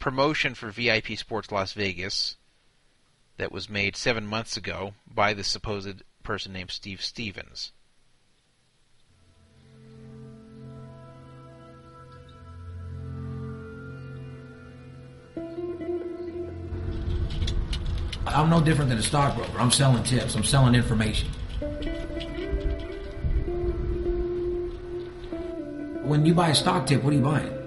[0.00, 2.36] promotion for VIP Sports Las Vegas
[3.36, 7.72] that was made seven months ago by the supposed person named Steve Stevens.
[18.26, 19.58] I'm no different than a stockbroker.
[19.58, 20.34] I'm selling tips.
[20.34, 21.28] I'm selling information.
[26.02, 27.59] When you buy a stock tip, what are you buying?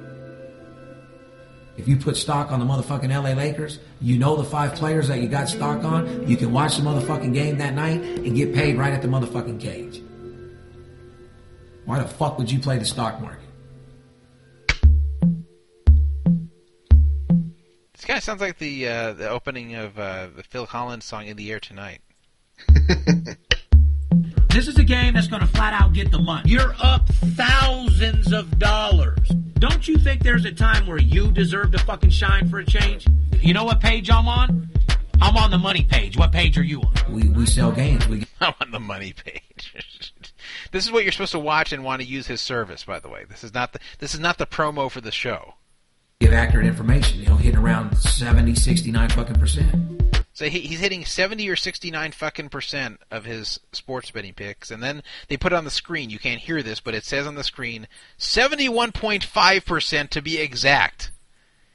[1.78, 5.20] If you put stock on the motherfucking LA Lakers, you know the five players that
[5.22, 8.78] you got stock on, you can watch the motherfucking game that night and get paid
[8.78, 10.02] right at the motherfucking cage.
[11.86, 13.40] Why the fuck would you play the stock market?
[17.94, 21.26] This kind of sounds like the uh, the opening of uh, the Phil Collins song
[21.26, 22.02] "In the Air Tonight."
[24.54, 26.48] This is a game that's going to flat out get the money.
[26.52, 29.32] You're up thousands of dollars.
[29.64, 33.08] Don't you think there's a time where you deserve to fucking shine for a change?
[33.40, 34.70] You know what page I'm on?
[35.22, 36.18] I'm on the money page.
[36.18, 36.94] What page are you on?
[37.10, 38.06] We, we sell games.
[38.10, 39.74] We I'm on the money page.
[40.74, 42.84] this is what you're supposed to watch and want to use his service.
[42.84, 45.54] By the way, this is not the this is not the promo for the show.
[46.20, 47.22] give accurate information.
[47.22, 50.13] You know, hitting around 70, 69 fucking percent.
[50.34, 54.82] So he, he's hitting 70 or 69 fucking percent of his sports betting picks, and
[54.82, 56.10] then they put on the screen.
[56.10, 57.88] You can't hear this, but it says on the screen
[58.18, 61.12] 71.5 percent to be exact.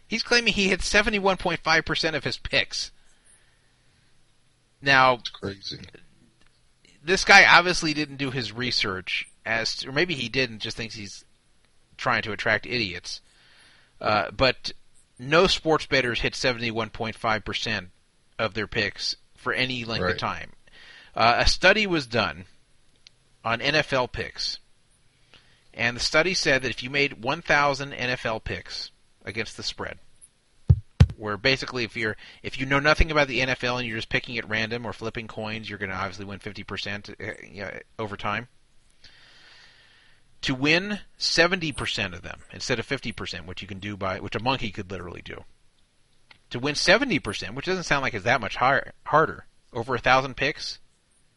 [0.09, 2.91] He's claiming he hit 71.5 percent of his picks.
[4.83, 5.79] Now, Crazy.
[7.03, 10.95] this guy obviously didn't do his research as, to, or maybe he didn't just thinks
[10.97, 11.25] he's
[11.97, 13.21] trying to attract idiots.
[14.01, 14.73] Uh, but
[15.19, 17.91] no sports bettors hit 71.5 percent
[18.39, 20.53] of their picks for any length of time.
[21.15, 22.45] Uh, a study was done
[23.45, 24.59] on NFL picks,
[25.75, 28.91] and the study said that if you made 1,000 NFL picks
[29.25, 29.99] against the spread,
[31.19, 34.39] where basically if you're if you know nothing about the NFL and you're just picking
[34.39, 38.17] at random or flipping coins, you're going to obviously win 50% uh, you know, over
[38.17, 38.49] time.
[40.43, 44.43] To win 70% of them instead of 50%, which you can do by which a
[44.43, 45.43] monkey could literally do.
[46.51, 50.37] To win 70%, which doesn't sound like it's that much higher, harder, over a thousand
[50.37, 50.79] picks,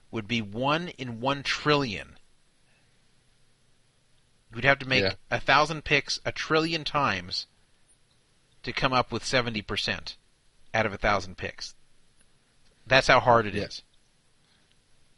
[0.10, 2.18] would be one in one trillion.
[4.54, 5.14] You'd have to make Yeah.
[5.30, 7.48] a thousand picks a trillion times
[8.64, 10.16] to come up with 70%
[10.74, 11.76] out of a thousand picks.
[12.86, 13.82] That's how hard it is.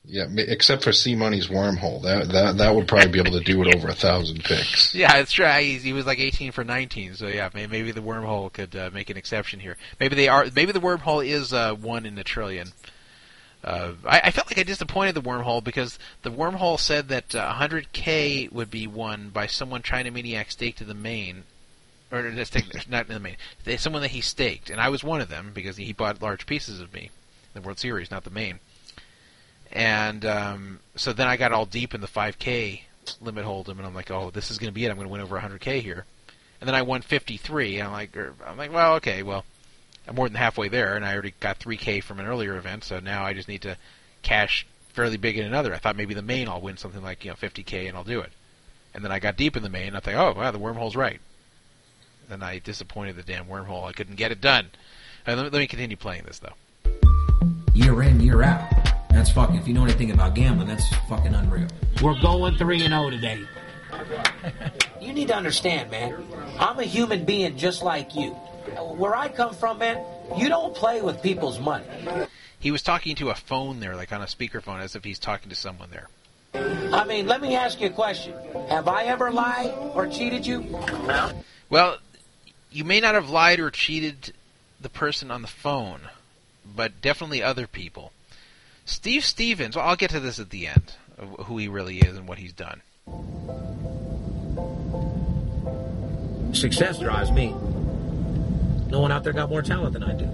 [0.05, 3.61] Yeah, except for C Money's wormhole, that that that would probably be able to do
[3.61, 4.93] it over a thousand picks.
[5.03, 5.47] Yeah, that's true.
[5.47, 9.09] He was like 18 for 19, so yeah, may- maybe the wormhole could uh, make
[9.09, 9.77] an exception here.
[10.01, 10.45] Maybe they are.
[10.53, 12.73] Maybe the wormhole is uh, one in a trillion.
[13.63, 17.53] Uh, I, I felt like I disappointed the wormhole because the wormhole said that uh,
[17.53, 21.43] 100k would be won by someone trying to maniac stake to the main,
[22.11, 23.37] or uh, stake, not in the main,
[23.77, 26.81] someone that he staked, and I was one of them because he bought large pieces
[26.81, 27.09] of me,
[27.55, 28.59] in the World Series, not the main.
[29.73, 32.81] And um, so then I got all deep in the 5k
[33.19, 34.89] limit hold'em, and I'm like, oh, this is going to be it.
[34.89, 36.05] I'm going to win over 100k here.
[36.61, 37.79] And then I won 53.
[37.79, 39.43] And I'm like, er, I'm like, well, okay, well,
[40.07, 42.99] I'm more than halfway there, and I already got 3k from an earlier event, so
[42.99, 43.77] now I just need to
[44.21, 45.73] cash fairly big in another.
[45.73, 48.19] I thought maybe the main I'll win something like you know 50k and I'll do
[48.19, 48.31] it.
[48.93, 50.95] And then I got deep in the main, and I thought, oh, wow, the wormhole's
[50.95, 51.19] right.
[52.29, 53.85] Then I disappointed the damn wormhole.
[53.85, 54.67] I couldn't get it done.
[55.25, 56.91] Let, let me continue playing this though.
[57.73, 58.92] Year in, year out.
[59.13, 59.55] That's fucking.
[59.55, 61.67] If you know anything about gambling, that's fucking unreal.
[62.01, 63.45] We're going 3 and 0 today.
[64.99, 66.15] You need to understand, man.
[66.59, 68.31] I'm a human being just like you.
[68.31, 70.03] Where I come from, man,
[70.37, 71.85] you don't play with people's money.
[72.59, 75.49] He was talking to a phone there, like on a speakerphone, as if he's talking
[75.49, 76.09] to someone there.
[76.55, 78.33] I mean, let me ask you a question.
[78.69, 80.61] Have I ever lied or cheated you?
[80.61, 81.43] No.
[81.69, 81.97] Well,
[82.71, 84.33] you may not have lied or cheated
[84.81, 86.01] the person on the phone,
[86.75, 88.11] but definitely other people.
[88.85, 92.17] Steve Stevens, well, I'll get to this at the end, of who he really is
[92.17, 92.81] and what he's done.
[96.53, 97.55] Success drives me.
[98.89, 100.29] No one out there got more talent than I do.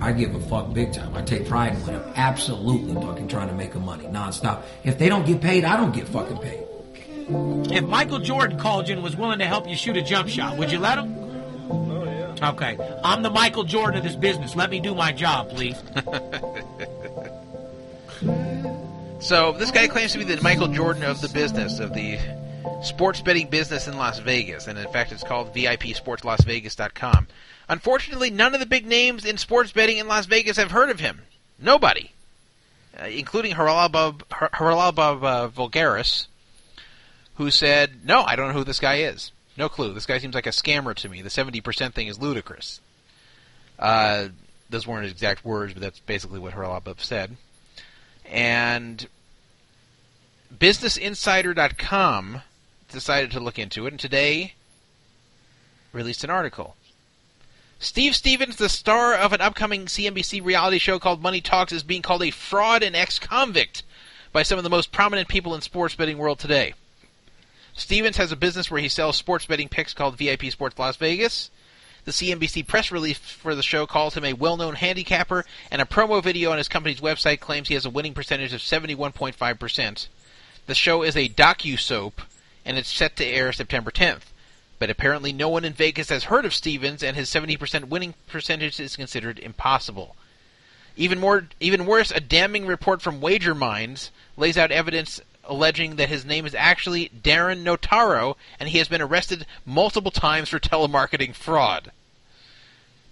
[0.00, 1.14] I give a fuck big time.
[1.14, 4.62] I take pride in when I'm absolutely fucking trying to make a money nonstop.
[4.84, 6.62] If they don't get paid, I don't get fucking paid.
[7.72, 10.58] If Michael Jordan called you and was willing to help you shoot a jump shot,
[10.58, 11.16] would you let him?
[11.70, 12.04] Oh,
[12.42, 12.78] Okay.
[13.02, 14.54] I'm the Michael Jordan of this business.
[14.54, 15.76] Let me do my job, please.
[19.26, 22.18] So this guy claims to be the Michael Jordan of the business, of the
[22.82, 27.26] sports betting business in Las Vegas, and in fact it's called VIPSportsLasVegas.com.
[27.68, 31.00] Unfortunately, none of the big names in sports betting in Las Vegas have heard of
[31.00, 31.22] him.
[31.58, 32.12] Nobody,
[33.00, 36.26] uh, including Haralabob uh, Voulgaris,
[37.34, 39.32] who said, "No, I don't know who this guy is.
[39.56, 39.92] No clue.
[39.92, 41.22] This guy seems like a scammer to me.
[41.22, 42.80] The seventy percent thing is ludicrous."
[43.78, 44.28] Uh,
[44.70, 47.36] those weren't his exact words, but that's basically what Haralabob said.
[48.24, 49.06] And
[50.56, 52.42] BusinessInsider.com
[52.90, 54.54] decided to look into it, and today
[55.92, 56.76] released an article.
[57.78, 62.02] Steve Stevens, the star of an upcoming CNBC reality show called Money Talks, is being
[62.02, 63.82] called a fraud and ex-convict
[64.32, 66.74] by some of the most prominent people in sports betting world today.
[67.76, 71.50] Stevens has a business where he sells sports betting picks called VIP Sports Las Vegas.
[72.06, 76.22] The CNBC press release for the show calls him a well-known handicapper, and a promo
[76.22, 80.08] video on his company's website claims he has a winning percentage of 71.5%.
[80.66, 82.22] The show is a docu-soap,
[82.64, 84.32] and it's set to air September 10th.
[84.78, 88.80] But apparently no one in Vegas has heard of Stevens, and his 70% winning percentage
[88.80, 90.16] is considered impossible.
[90.96, 96.08] Even more, even worse, a damning report from Wager Minds lays out evidence alleging that
[96.08, 101.34] his name is actually Darren Notaro, and he has been arrested multiple times for telemarketing
[101.34, 101.90] fraud.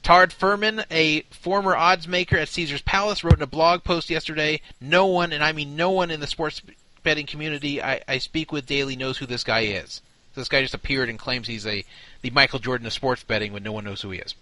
[0.02, 4.60] Todd Fuhrman, a former odds maker at Caesar's Palace, wrote in a blog post yesterday,
[4.80, 6.60] "No one, and I mean no one in the sports
[7.02, 10.02] betting community I, I speak with daily knows who this guy is.
[10.34, 11.84] This guy just appeared and claims he's a
[12.20, 14.34] the Michael Jordan of sports betting, when no one knows who he is."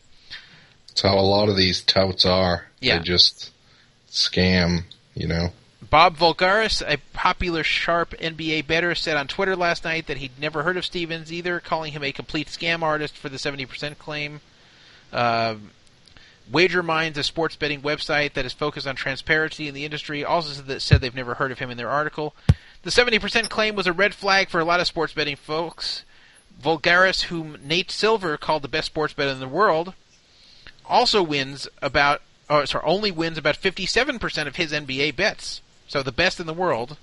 [0.89, 2.67] That's how a lot of these touts are.
[2.81, 2.99] Yeah.
[2.99, 3.51] They just
[4.11, 4.83] scam,
[5.15, 5.53] you know.
[5.91, 10.63] Bob Voulgaris, a popular sharp NBA bettor, said on Twitter last night that he'd never
[10.63, 14.41] heard of Stevens either, calling him a complete scam artist for the 70% claim.
[15.13, 15.57] Uh,
[16.51, 20.79] Wager Minds, a sports betting website that is focused on transparency in the industry, also
[20.79, 22.35] said, they've never heard of him in their article.
[22.83, 26.05] The 70% claim was a red flag for a lot of sports betting folks.
[26.63, 29.95] Voulgaris, whom Nate Silver called the best sports bettor in the world,
[30.87, 35.61] also wins about, or sorry, only wins about 57% of his NBA bets.
[35.93, 36.97] So the best in the world,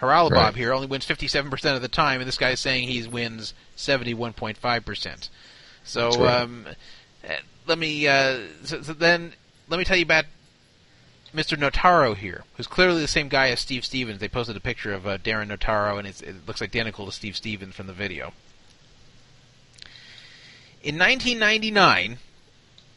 [0.00, 0.56] Haralabob Right.
[0.56, 5.28] here, only wins 57% of the time, and this guy is saying he wins 71.5%.
[5.84, 6.40] So right.
[6.40, 6.66] um,
[7.22, 7.34] uh,
[7.68, 9.34] let me uh, so, so then
[9.68, 10.24] let me tell you about
[11.32, 11.56] Mr.
[11.56, 14.18] Notaro here, who's clearly the same guy as Steve Stevens.
[14.18, 17.36] They posted a picture of uh, Darren Notaro, and it's, it looks identical to Steve
[17.36, 18.32] Stevens from the video.
[20.82, 22.18] In 1999,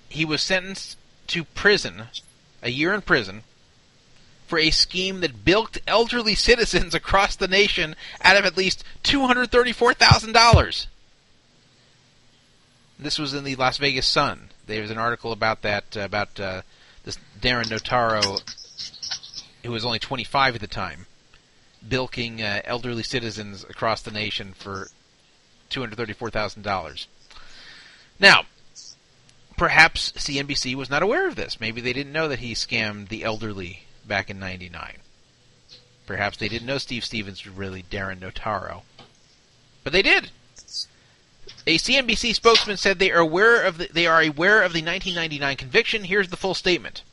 [0.10, 2.06] he was sentenced to prison,
[2.64, 3.44] a year in prison,
[4.54, 10.86] for a scheme that bilked elderly citizens across the nation out of at least $234,000.
[13.00, 14.52] This was in the Las Vegas Sun.
[14.68, 16.62] There was an article about that, uh, about uh,
[17.04, 18.44] this Darren Notaro,
[19.64, 21.08] who was only 25 at the time,
[21.90, 24.90] bilking uh, elderly citizens across the nation for
[25.72, 27.08] $234,000.
[28.20, 28.44] Now,
[29.58, 31.60] perhaps CNBC was not aware of this.
[31.60, 34.98] Maybe they didn't know that he scammed the elderly back in 99.
[36.06, 38.82] Perhaps they didn't know Steve Stevens was really Darren Notaro.
[39.84, 40.32] But they did.
[41.66, 45.56] A CNBC spokesman said they are aware of the, they are aware of the 1999
[45.56, 46.04] conviction.
[46.06, 47.04] Here's the full statement.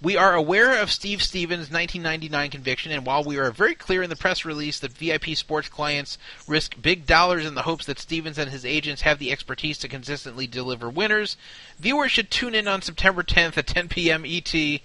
[0.00, 4.10] We are aware of Steve Stevens' 1999 conviction, and while we are very clear in
[4.10, 8.38] the press release that VIP sports clients risk big dollars in the hopes that Stevens
[8.38, 11.36] and his agents have the expertise to consistently deliver winners,
[11.80, 14.24] viewers should tune in on September 10th at 10 p.m.
[14.24, 14.80] ET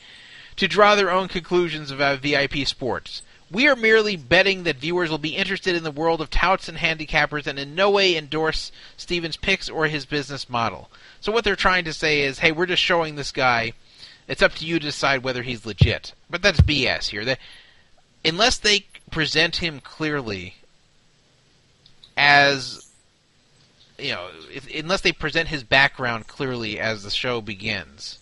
[0.57, 3.21] to draw their own conclusions about VIP sports.
[3.51, 6.77] We are merely betting that viewers will be interested in the world of touts and
[6.77, 10.89] handicappers and in no way endorse Stevens' picks or his business model.
[11.21, 13.73] So what they're trying to say is, hey, we're just showing this guy.
[14.27, 16.13] It's up to you to decide whether he's legit.
[16.29, 17.25] But that's BS here.
[17.25, 17.37] They,
[18.25, 20.55] unless they present him clearly
[22.17, 22.89] as
[23.97, 28.19] you know, if, unless they present his background clearly as the show begins,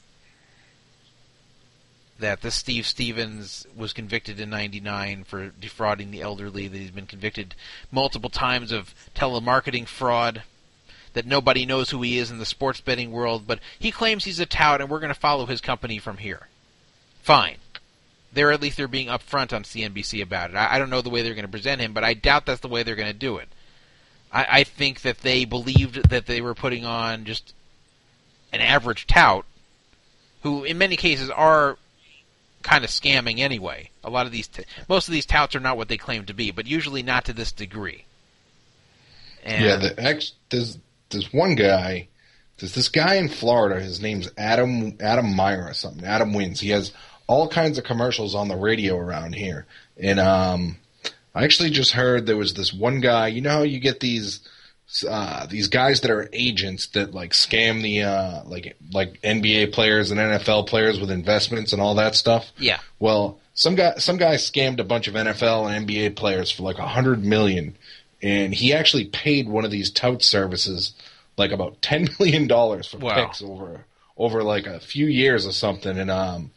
[2.22, 7.06] that this Steve Stevens was convicted in '99 for defrauding the elderly, that he's been
[7.06, 7.56] convicted
[7.91, 10.43] multiple times of telemarketing fraud,
[11.14, 14.40] that nobody knows who he is in the sports betting world, but he claims he's
[14.40, 16.48] a tout, and we're going to follow his company from here.
[17.22, 17.58] Fine.
[18.33, 20.56] They're at least they're being upfront on CNBC about it.
[20.56, 22.61] I, I don't know the way they're going to present him, but I doubt that's
[22.61, 23.50] the way they're going to do it.
[24.32, 27.53] I, I think that they believed that they were putting on just
[28.53, 29.45] an average tout,
[30.43, 31.77] who in many cases are
[32.61, 33.90] kind of scamming anyway.
[34.03, 36.33] A lot of these, t- most of these touts are not what they claim to
[36.33, 38.06] be, but usually not to this degree.
[39.43, 42.07] And Yeah, the ex, there's one guy.
[42.57, 43.81] There's this guy in Florida.
[43.81, 46.06] His name's Adam Adam Meyer or something.
[46.06, 46.59] Adam Wins.
[46.59, 46.91] He has
[47.27, 49.65] all kinds of commercials on the radio around here.
[49.98, 50.77] And um,
[51.33, 53.27] I actually just heard there was this one guy.
[53.27, 54.41] You know how you get these
[55.07, 60.11] uh, these guys that are agents that like scam the uh, like like NBA players
[60.11, 62.51] and NFL players with investments and all that stuff.
[62.57, 66.63] yeah, Well, some guy some guy scammed a bunch of NFL and NBA players for
[66.63, 67.75] like a hundred million,
[68.21, 70.93] and he actually paid one of these tout services
[71.37, 73.15] like about ten million dollars for Wow.
[73.25, 73.85] picks over
[74.17, 75.97] over like a few years or something.
[75.97, 76.51] And um,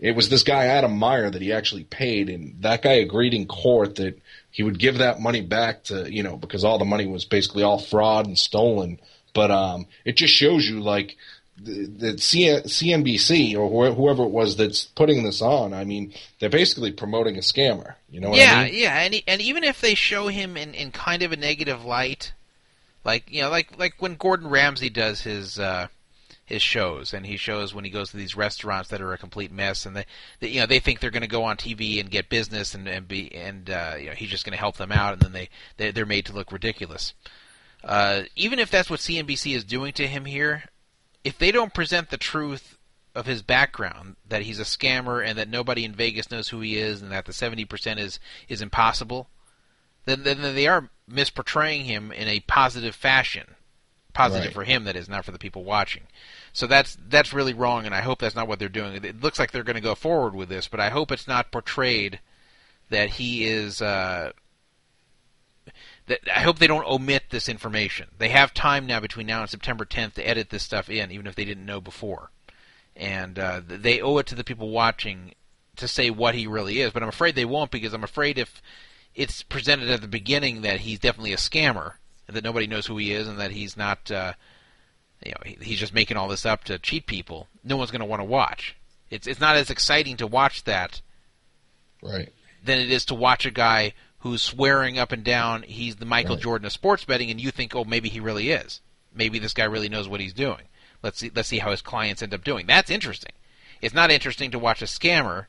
[0.00, 3.46] it was this guy Adam Meyer that he actually paid, and that guy agreed in
[3.46, 4.20] court that
[4.50, 7.62] he would give that money back to you know because all the money was basically
[7.62, 8.98] all fraud and stolen.
[9.32, 11.16] But um, it just shows you like
[11.62, 15.74] the, the CNBC or wh- whoever it was that's putting this on.
[15.74, 17.94] I mean, they're basically promoting a scammer.
[18.10, 18.74] You know what yeah, I mean?
[18.74, 21.84] yeah, and e- and even if they show him in, in kind of a negative
[21.84, 22.32] light,
[23.04, 25.88] like you know, like like when Gordon Ramsay does his uh,
[26.50, 29.50] his shows, and he shows when he goes to these restaurants that are a complete
[29.50, 30.04] mess, and they,
[30.40, 32.86] they you know they think they're going to go on TV and get business and
[32.86, 35.32] and be and uh, you know he's just going to help them out, and then
[35.32, 35.48] they,
[35.78, 37.14] they they're made to look ridiculous.
[37.82, 40.64] Uh, even if that's what CNBC is doing to him here,
[41.24, 42.76] if they don't present the truth
[43.14, 46.76] of his background that he's a scammer and that nobody in Vegas knows who he
[46.78, 49.28] is and that the 70% is is impossible,
[50.04, 53.54] then then they are misportraying him in a positive fashion.
[54.12, 54.54] Positive Right.
[54.54, 56.02] for him that is, not for the people watching.
[56.52, 59.04] So that's that's really wrong and I hope that's not what they're doing.
[59.04, 61.52] It- looks like they're going to go forward with this, but I hope it's not
[61.52, 62.20] portrayed
[62.90, 64.32] that he is uh
[66.06, 68.08] that I hope they don't omit this information.
[68.18, 71.26] They have time now between now and September 10th to edit this stuff in, even
[71.26, 72.30] if they didn't know before.
[72.96, 75.34] And uh, they owe it to the people watching
[75.76, 76.92] to say what he really is.
[76.92, 78.60] But I'm afraid they won't because I'm afraid if
[79.14, 81.94] it's presented at the beginning that he's definitely a scammer
[82.26, 84.32] and that nobody knows who he is and that he's not, uh,
[85.24, 88.00] you know, he, he's just making all this up to cheat people, no one's going
[88.00, 88.76] to want to watch.
[89.10, 91.00] It's it's not as exciting to watch that
[92.02, 92.32] Right.
[92.64, 96.36] than it is to watch a guy who's swearing up and down he's the Michael
[96.36, 96.42] Right.
[96.42, 98.80] Jordan of sports betting, and you think, oh, maybe he really is.
[99.14, 100.62] Maybe this guy really knows what he's doing.
[101.02, 101.30] Let's see.
[101.34, 102.66] Let's see how his clients end up doing.
[102.66, 103.32] That's interesting.
[103.82, 105.46] It's not interesting to watch a scammer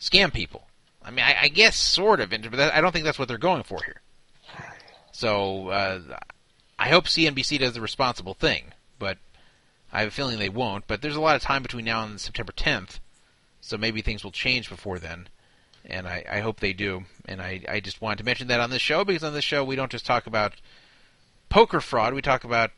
[0.00, 0.68] scam people.
[1.04, 3.36] I mean, I, I guess sort of, but that, I don't think that's what they're
[3.36, 4.00] going for here.
[5.12, 6.00] So uh,
[6.78, 9.18] I hope CNBC does the responsible thing, but
[9.92, 10.86] I have a feeling they won't.
[10.86, 12.98] But there's a lot of time between now and September 10th,
[13.60, 15.28] so maybe things will change before then
[15.84, 17.04] and I, I hope they do.
[17.26, 19.64] And I, I just wanted to mention that on this show because on this show
[19.64, 20.54] we don't just talk about
[21.48, 22.70] poker fraud, we talk about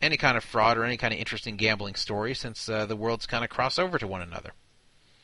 [0.00, 3.26] any kind of fraud or any kind of interesting gambling story since uh, the worlds
[3.26, 4.52] kind of cross over to one another.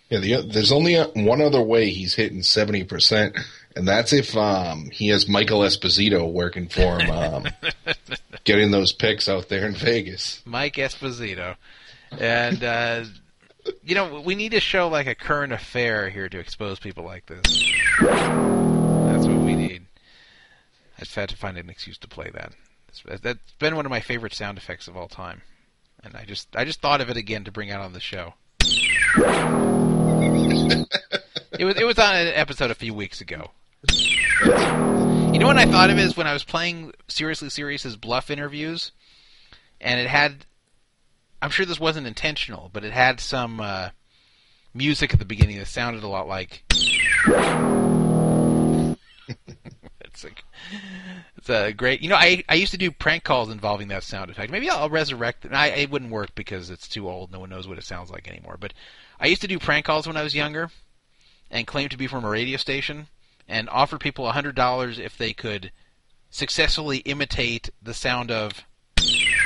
[0.08, 3.36] Yeah, the, there's only uh one other way he's hitting seventy percent,
[3.78, 7.46] and that's if um, he has Michael Esposito working for him, um,
[8.44, 10.42] getting those picks out there in Vegas.
[10.44, 11.54] Mike Esposito.
[12.10, 13.04] And, uh,
[13.84, 17.26] you know, we need to show like a current affair here to expose people like
[17.26, 17.72] this.
[18.00, 19.86] That's what we need.
[20.96, 22.54] I just had to find an excuse to play that.
[23.22, 25.42] That's been one of my favorite sound effects of all time,
[26.02, 28.34] and I just I just thought of it again to bring out on the show.
[31.60, 33.52] it was it was on an episode a few weeks ago.
[33.86, 38.92] You know what I thought of is when I was playing Seriously Serious's bluff interviews,
[39.80, 40.46] and it had.
[41.40, 43.90] I'm sure this wasn't intentional, but it had some uh,
[44.74, 46.64] music at the beginning that sounded a lot like.
[50.00, 50.30] it's a,
[51.36, 52.00] it's a great.
[52.00, 54.50] You know, I I used to do prank calls involving that sound effect.
[54.50, 55.52] Maybe I'll resurrect it.
[55.52, 57.30] I, it wouldn't work because it's too old.
[57.30, 58.56] No one knows what it sounds like anymore.
[58.58, 58.74] But
[59.20, 60.70] I used to do prank calls when I was younger,
[61.48, 63.06] and claim to be from a radio station,
[63.48, 65.72] and offer people hundred dollars if they could
[66.30, 68.64] successfully imitate the sound of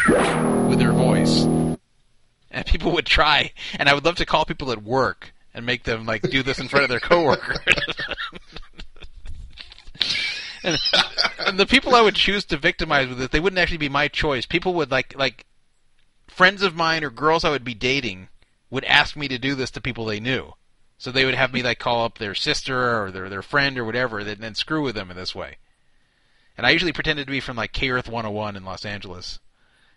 [0.09, 1.45] with their voice.
[2.51, 5.85] And people would try, and I would love to call people at work and make
[5.85, 7.59] them like do this in front of their coworkers.
[10.63, 10.77] and,
[11.47, 14.09] and the people I would choose to victimize with it, they wouldn't actually be my
[14.09, 14.45] choice.
[14.45, 15.47] People would like like
[16.27, 18.29] friends of mine or girls I would be dating
[18.71, 20.55] would ask me to do this to people they knew.
[21.03, 23.85] So they would have me like call up their sister or their their friend or
[23.85, 25.57] whatever, and then screw with them in this way.
[26.57, 29.41] And I usually pretended to be from like K Earth 101 in Los Angeles.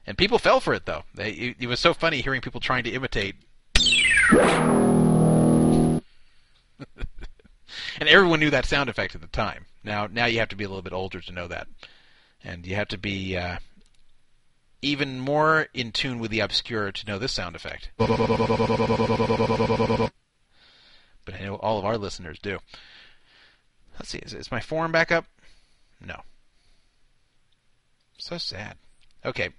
[0.07, 1.03] And people fell for it though.
[1.13, 3.35] They, it, it was so funny hearing people trying to imitate.
[4.31, 6.01] and
[7.99, 9.67] everyone knew that sound effect at the time.
[9.83, 11.67] Now, now you have to be a little bit older to know that,
[12.43, 13.57] and you have to be uh,
[14.81, 17.91] even more in tune with the obscure to know this sound effect.
[21.25, 22.59] But I know all of our listeners do.
[23.99, 25.25] Let's see, is, is my forum back up?
[26.05, 26.21] No.
[28.17, 28.77] So sad.
[29.25, 29.49] Okay.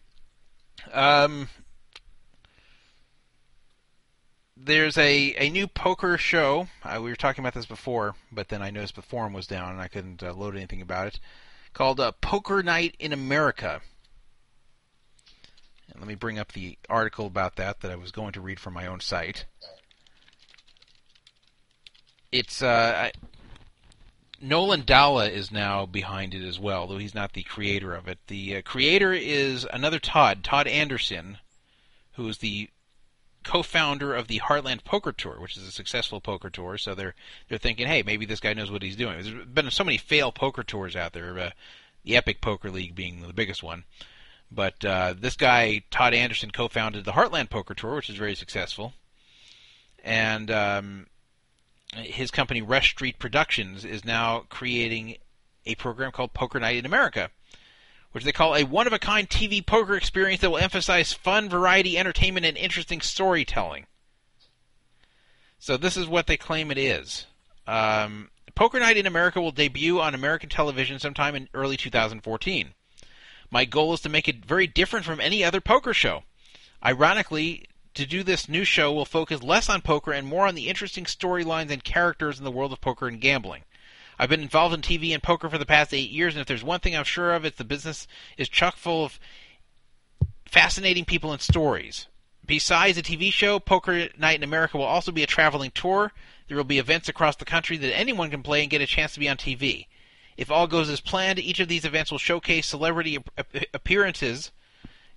[0.93, 1.49] Um,
[4.57, 6.69] there's a, a new poker show.
[6.83, 9.73] Uh, we were talking about this before, but then I noticed the forum was down
[9.73, 11.21] and I couldn't uh, load anything about it.
[11.73, 13.81] Called uh, Poker Night in America.
[15.91, 18.59] And let me bring up the article about that that I was going to read
[18.61, 19.45] from my own site.
[22.39, 23.13] It's uh, I,
[24.41, 28.19] Nolan Dalla is now behind it as well, though he's not the creator of it.
[28.27, 31.39] The uh, creator is another Todd, Todd Anderson,
[32.13, 32.69] who is the
[33.43, 36.77] co-founder of the Heartland Poker Tour, which is a successful poker tour.
[36.77, 37.15] So they're
[37.49, 39.23] they're thinking, hey, maybe this guy knows what he's doing.
[39.23, 41.51] There's been so many fail poker tours out there, uh,
[42.05, 43.85] the Epic Poker League being the biggest one.
[44.51, 48.93] But uh, this guy, Todd Anderson, co-founded the Heartland Poker Tour, which is very successful,
[50.05, 51.07] and um,
[51.97, 55.17] his company Rush Street Productions is now creating
[55.65, 57.31] a program called Poker Night in America,
[58.13, 62.57] which they call a one-of-a-kind TV poker experience that will emphasize fun, variety, entertainment, and
[62.57, 63.87] interesting storytelling.
[65.59, 67.27] So this is what they claim it is.
[67.67, 72.75] Um, poker Night in America will debut on American television sometime in early 2014.
[73.51, 76.25] My goal is to make it very different from any other poker show.
[76.85, 77.67] Ironically,
[77.97, 81.05] to do this new show will focus less on poker and more on the interesting
[81.05, 83.63] storylines and characters in the world of poker and gambling.
[84.19, 86.65] I've been involved in TV and poker for the past eight years, and if there's
[86.65, 88.07] one thing I'm sure of, it's the business
[88.39, 89.19] is chock full of
[90.47, 92.07] fascinating people and stories.
[92.45, 96.13] Besides the TV show, Poker Night in America will also be a traveling tour.
[96.49, 99.15] There will be events across the country that anyone can play and get a chance
[99.15, 99.87] to be on TV.
[100.37, 103.19] If all goes as planned, each of these events will showcase celebrity
[103.75, 104.53] appearances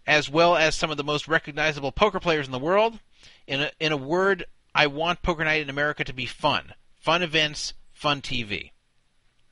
[0.09, 2.97] as well as some of the most recognizable poker players in the world.
[3.45, 6.73] In a, in a word, I want Poker Night in America to be fun.
[6.99, 8.71] Fun events, fun TV.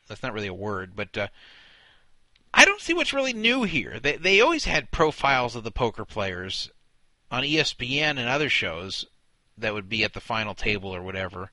[0.07, 1.27] That's not really a word, but uh,
[2.55, 3.99] I don't see what's really new here.
[3.99, 6.71] They they always had profiles of the poker players
[7.29, 9.05] on ESPN and other shows
[9.59, 11.51] that would be at the final table or whatever.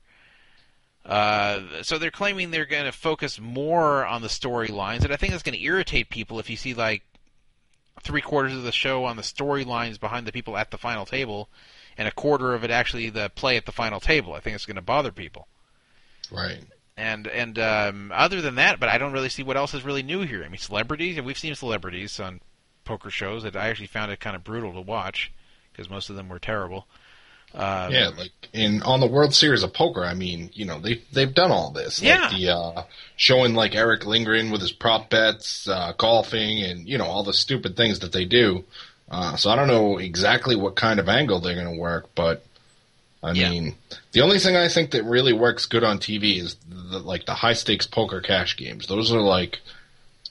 [1.05, 5.31] Uh, so they're claiming they're going to focus more on the storylines, and I think
[5.31, 7.03] that's going to irritate people if you see like
[8.05, 11.49] three quarters of the show on the storylines behind the people at the final table,
[11.97, 14.33] and a quarter of it actually the play at the final table.
[14.33, 15.47] I think it's going to bother people.
[16.31, 16.63] Right.
[16.95, 20.03] And and um, other than that, but I don't really see what else is really
[20.03, 20.43] new here.
[20.43, 22.39] I mean, celebrities, and we've seen celebrities on
[22.85, 25.33] poker shows that I actually found it kind of brutal to watch
[25.71, 26.87] because most of them were terrible.
[27.55, 31.01] Uh, yeah, like in on the World Series of Poker, I mean, you know, they
[31.13, 32.01] they've done all this.
[32.01, 32.21] Yeah.
[32.21, 32.83] Like the uh,
[33.15, 37.33] showing like Erick Lindgren with his prop bets, uh, golfing, and you know all the
[37.33, 38.63] stupid things that they do.
[39.09, 42.43] Uh, so I don't know exactly what kind of angle they're going to work, but
[43.21, 43.49] I yeah.
[43.49, 43.75] mean,
[44.11, 47.33] the only thing I think that really works good on TV is the, like the
[47.33, 48.87] high stakes poker cash games.
[48.87, 49.59] Those are like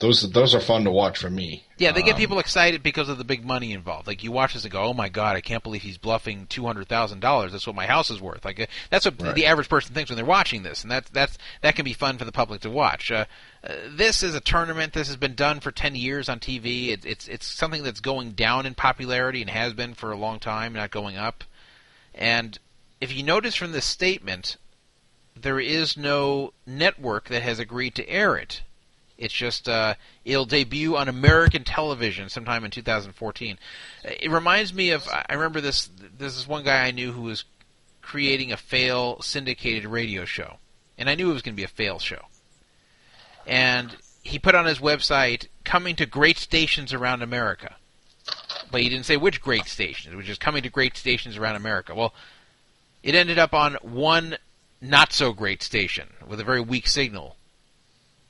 [0.01, 1.63] those those are fun to watch for me.
[1.77, 4.07] Yeah, they get um, people excited because of the big money involved.
[4.07, 6.65] Like you watch this and go, "Oh my god, I can't believe he's bluffing two
[6.65, 7.53] hundred thousand dollars.
[7.53, 9.33] That's what my house is worth." Like uh, that's what right.
[9.33, 12.17] the average person thinks when they're watching this, and that's that's that can be fun
[12.17, 13.09] for the public to watch.
[13.09, 13.23] Uh,
[13.63, 14.91] uh, this is a tournament.
[14.91, 16.89] This has been done for ten years on TV.
[16.89, 20.39] It, it's it's something that's going down in popularity and has been for a long
[20.39, 21.45] time, not going up.
[22.13, 22.59] And
[22.99, 24.57] if you notice from this statement,
[25.39, 28.61] there is no network that has agreed to air it.
[29.17, 29.95] It's just uh,
[30.25, 33.57] it'll debut on American television sometime in 2014.
[34.03, 35.89] It reminds me of I remember this.
[36.17, 37.45] This is one guy I knew who was
[38.01, 40.57] creating a fail syndicated radio show,
[40.97, 42.23] and I knew it was going to be a fail show.
[43.47, 47.75] And he put on his website coming to great stations around America,
[48.69, 50.13] but he didn't say which great stations.
[50.13, 51.95] It was just coming to great stations around America.
[51.95, 52.13] Well,
[53.01, 54.37] it ended up on one
[54.81, 57.37] not so great station with a very weak signal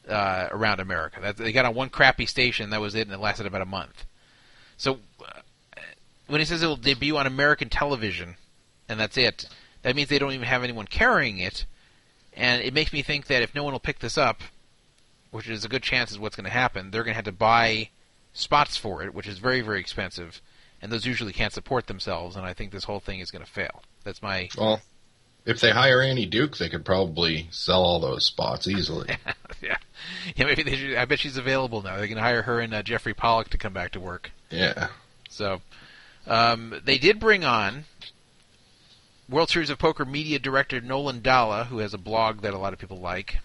[0.08, 1.20] uh, around America.
[1.22, 3.66] That, they got on one crappy station, that was it, and it lasted about a
[3.66, 4.06] month.
[4.78, 5.42] So uh,
[6.28, 8.36] when he says it will debut on American television,
[8.88, 9.48] and that's it,
[9.82, 11.66] that means they don't even have anyone carrying it.
[12.34, 14.42] And it makes me think that if no one will pick this up,
[15.32, 17.32] which is a good chance is what's going to happen, they're going to have to
[17.32, 17.90] buy
[18.34, 20.42] spots for it, which is very, very expensive.
[20.82, 23.50] And those usually can't support themselves, and I think this whole thing is going to
[23.52, 23.82] fail.
[24.04, 24.50] That's my.
[24.58, 24.82] Well,
[25.46, 29.18] if they hire Annie Duke, they could probably sell all those spots easily.
[29.62, 29.78] yeah,
[30.36, 30.46] yeah.
[30.46, 30.96] Maybe they should.
[30.96, 31.98] I bet she's available now.
[31.98, 34.32] They can hire her and uh, Jeffrey Pollack to come back to work.
[34.50, 34.90] Yeah.
[35.30, 35.62] So,
[36.28, 37.86] um, they did bring on
[39.30, 42.74] World Series of Poker media director Nolan Dalla, who has a blog that a lot
[42.74, 43.38] of people like.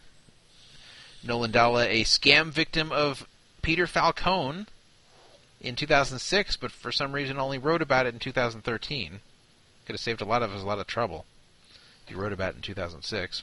[1.22, 3.26] Nolan Dalla, a scam victim of
[3.60, 4.66] Peter Falcone
[5.60, 9.20] in 2006, but for some reason only wrote about it in 2013.
[9.84, 11.26] Could have saved a lot of us a lot of trouble.
[12.10, 13.42] He wrote about in 2006.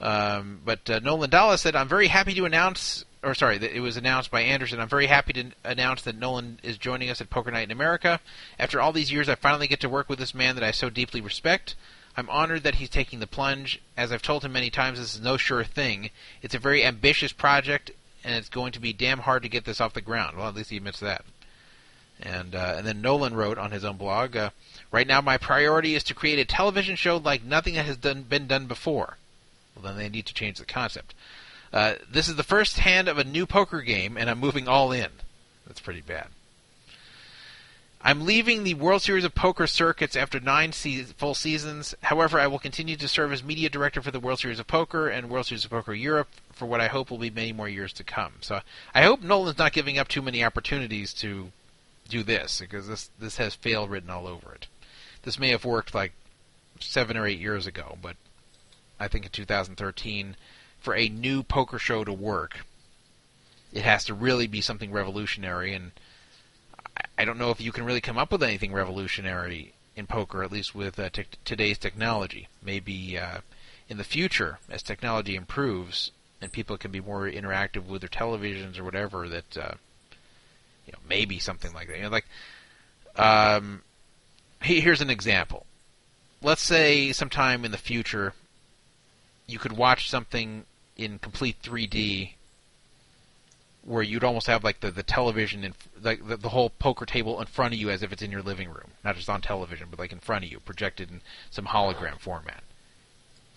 [0.00, 3.96] Um, but uh, Nolan Dalla said, "I'm very happy to announce, or sorry, it was
[3.96, 4.80] announced by Anderson.
[4.80, 8.20] I'm very happy to announce that Nolan is joining us at Poker Night in America.
[8.58, 10.90] After all these years, I finally get to work with this man that I so
[10.90, 11.76] deeply respect.
[12.16, 13.80] I'm honored that he's taking the plunge.
[13.96, 16.10] As I've told him many times, this is no sure thing.
[16.42, 17.92] It's a very ambitious project,
[18.22, 20.36] and it's going to be damn hard to get this off the ground.
[20.36, 21.24] Well, at least he admits that."
[22.22, 24.36] And uh, and then Nolan wrote on his own blog.
[24.36, 24.50] Uh,
[24.92, 28.22] Right now, my priority is to create a television show like nothing that has done,
[28.22, 29.16] been done before.
[29.74, 31.14] Well, then they need to change the concept.
[31.72, 34.92] Uh, this is the first hand of a new poker game, and I'm moving all
[34.92, 35.08] in.
[35.66, 36.26] That's pretty bad.
[38.02, 41.94] I'm leaving the World Series of Poker circuits after nine se- full seasons.
[42.02, 45.08] However, I will continue to serve as media director for the World Series of Poker
[45.08, 47.94] and World Series of Poker Europe for what I hope will be many more years
[47.94, 48.34] to come.
[48.40, 48.60] So
[48.92, 51.52] I hope Nolan's not giving up too many opportunities to
[52.08, 54.66] do this because this this has fail written all over it.
[55.22, 56.12] This may have worked like
[56.80, 58.16] seven or eight years ago, but
[58.98, 60.36] I think in 2013,
[60.78, 62.64] for a new poker show to work,
[63.72, 65.74] it has to really be something revolutionary.
[65.74, 65.92] And
[67.16, 70.52] I don't know if you can really come up with anything revolutionary in poker, at
[70.52, 72.48] least with uh, te- today's technology.
[72.62, 73.38] Maybe uh,
[73.88, 78.78] in the future, as technology improves and people can be more interactive with their televisions
[78.78, 79.74] or whatever, that uh,
[80.86, 81.96] you know maybe something like that.
[81.96, 82.26] You know, like
[83.16, 83.82] um,
[84.60, 85.66] here's an example.
[86.42, 88.34] Let's say sometime in the future,
[89.46, 90.64] you could watch something
[90.96, 92.32] in complete 3D,
[93.84, 97.40] where you'd almost have like the, the television and like the, the whole poker table
[97.40, 99.88] in front of you as if it's in your living room, not just on television,
[99.90, 101.20] but like in front of you, projected in
[101.50, 102.62] some hologram format.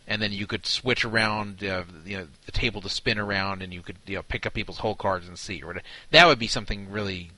[0.07, 3.73] And then you could switch around, uh, you know, the table to spin around, and
[3.73, 5.61] you could you know pick up people's hole cards and see.
[5.63, 5.75] Or
[6.11, 7.31] that would be something really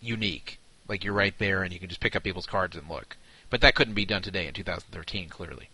[0.00, 0.58] unique.
[0.88, 3.16] Like you're right there, and you can just pick up people's cards and look.
[3.50, 5.68] But that couldn't be done today in 2013, clearly.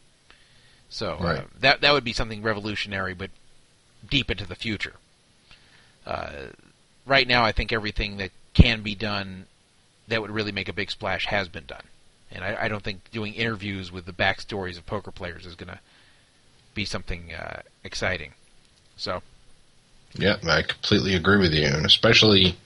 [0.89, 3.31] So uh, that that would be something revolutionary, but
[4.09, 4.95] deep into the future.
[6.05, 6.49] Uh,
[7.07, 9.47] right now, I think everything that can be done
[10.09, 11.85] that would really make a big splash has been done,
[12.33, 15.69] and I, I don't think doing interviews with the backstories of poker players is going
[15.69, 15.79] to
[16.75, 18.33] be something uh, exciting.
[18.97, 19.23] So
[20.15, 22.57] Yeah, I completely agree with you, and especially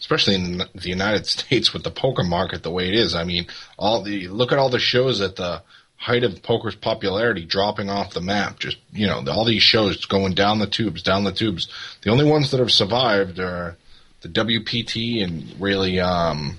[0.00, 3.14] especially in the United States with the poker market the way it is.
[3.14, 3.46] I mean,
[3.78, 5.62] all the look at all the shows at the
[5.96, 8.58] height of poker's popularity dropping off the map.
[8.58, 11.68] Just you know, all these shows going down the tubes, down the tubes.
[12.02, 13.76] The only ones that have survived are
[14.20, 16.58] the WPT and really, um,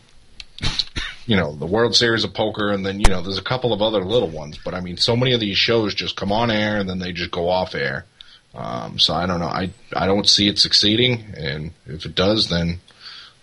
[1.26, 3.82] you know, the World Series of Poker, and then you know, there's a couple of
[3.82, 4.60] other little ones.
[4.64, 7.12] But I mean, so many of these shows just come on air and then they
[7.12, 8.06] just go off air.
[8.54, 9.48] Um, so I don't know.
[9.48, 12.80] I I don't see it succeeding, and if it does, then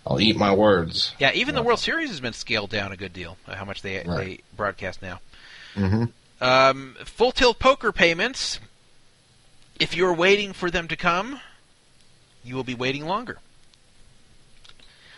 [0.07, 1.13] I'll eat my words.
[1.19, 3.37] yeah, even the World Series has been scaled down a good deal.
[3.47, 4.05] uh, How much they Right.
[4.17, 5.19] they broadcast now.
[5.75, 6.05] Mm-hmm.
[6.43, 8.59] Um, full tilt poker payments.
[9.79, 11.39] If you're waiting for them to come,
[12.43, 13.37] you will be waiting longer.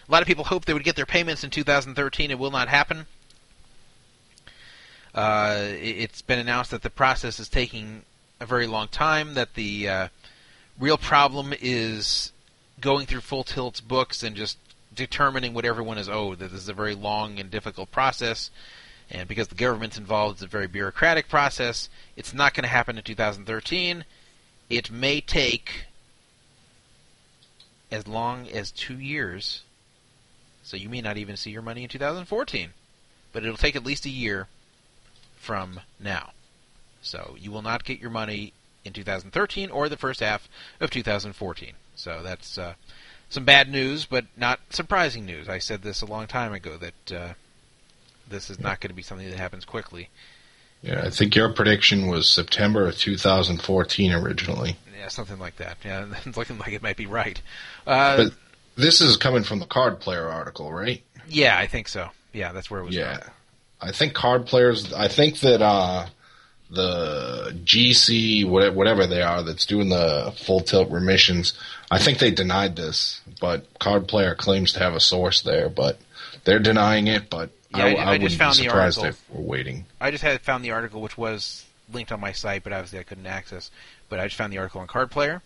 [0.07, 2.31] A lot of people hope they would get their payments in 2013.
[2.31, 3.07] It will not happen.
[5.13, 8.03] Uh, it- it's been announced that the process is taking
[8.39, 9.33] a very long time.
[9.33, 10.07] That the uh,
[10.79, 12.31] real problem is
[12.79, 14.57] going through Full Tilt's books and just
[14.93, 16.39] determining what everyone is owed.
[16.39, 18.51] That this is a very long and difficult process
[19.09, 21.89] and because the government's involved, it's a very bureaucratic process.
[22.15, 24.05] It's not going to happen in 2013.
[24.69, 25.85] It may take
[27.91, 29.61] as long as two years,
[30.65, 32.71] so you may not even see your money in 2014.
[33.31, 34.47] But it'll take at least a year
[35.37, 36.31] from now.
[37.01, 38.51] So you will not get your money
[38.83, 40.49] in 2013 or the first half
[40.81, 41.73] of 2014.
[41.95, 42.73] So that's uh,
[43.29, 45.47] some bad news, but not surprising news.
[45.47, 47.11] I said this a long time ago that.
[47.11, 47.33] Uh,
[48.29, 50.09] this is not going to be something that happens quickly.
[50.81, 54.77] Yeah, I think your prediction was September of 2014 originally.
[54.97, 55.77] Yeah, something like that.
[55.83, 57.41] Yeah, it's looking like it might be right.
[57.87, 58.33] Uh, But
[58.75, 61.01] this is coming from the card player article, right?
[61.27, 62.09] yeah, I think so.
[62.33, 62.95] Yeah, that's where it was.
[62.95, 63.17] Yeah.
[63.19, 63.31] from.
[63.81, 64.93] I think card players.
[64.93, 66.07] I think that uh,
[66.69, 71.53] the GC, whatever they are, that's doing the full tilt remissions.
[71.91, 75.99] I think they denied this, but card player claims to have a source there, but
[76.43, 77.29] they're denying it.
[77.29, 79.19] But Yeah, I, I- I I, just wouldn't found be the surprised article.
[79.31, 79.85] if we're waiting.
[80.01, 83.03] I just had found the article, which was linked on my site, but obviously I
[83.03, 83.69] couldn't access.
[84.09, 85.41] But I just found the article on Card Player.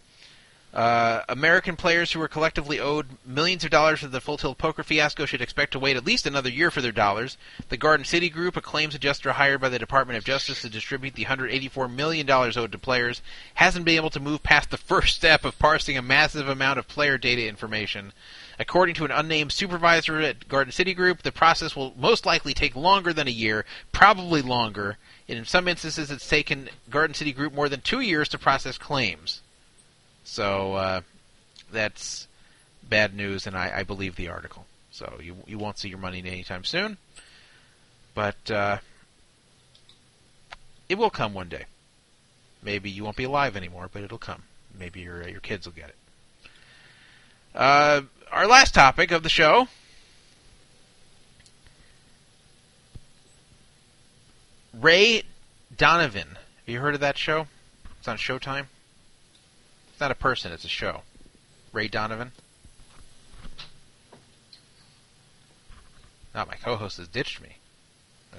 [0.71, 4.83] Uh, American players who were collectively owed millions of dollars for the Full Tilt Poker
[4.83, 7.37] fiasco should expect to wait at least another year for their dollars.
[7.69, 11.15] The Garden City Group, a claims adjuster hired by the Department of Justice to distribute
[11.15, 13.23] the $184 million owed to players,
[13.55, 16.87] hasn't been able to move past the first step of parsing a massive amount of
[16.87, 18.13] player data information.
[18.59, 22.75] According to an unnamed supervisor at Garden City Group, the process will most likely take
[22.75, 24.97] longer than a year, probably longer.
[25.27, 28.77] And in some instances, it's taken Garden City Group more than two years to process
[28.77, 29.41] claims.
[30.29, 31.01] So uh,
[31.71, 32.27] that's
[32.87, 34.67] bad news, and I, I believe the article.
[34.91, 36.97] So you you won't see your money anytime soon,
[38.13, 38.77] but uh,
[40.87, 41.65] it will come one day.
[42.61, 44.43] Maybe you won't be alive anymore, but it'll come.
[44.77, 45.95] Maybe your your kids will get it.
[47.55, 48.01] Uh,
[48.31, 49.67] our last topic of the show.
[54.79, 55.23] Ray
[55.75, 56.37] Donovan.
[56.37, 57.47] Have you heard of that show?
[57.97, 58.67] It's on Showtime.
[59.99, 61.01] It's not a person, it's a show.
[61.73, 62.31] Ray Donovan.
[66.33, 67.57] Not my co-host has ditched me.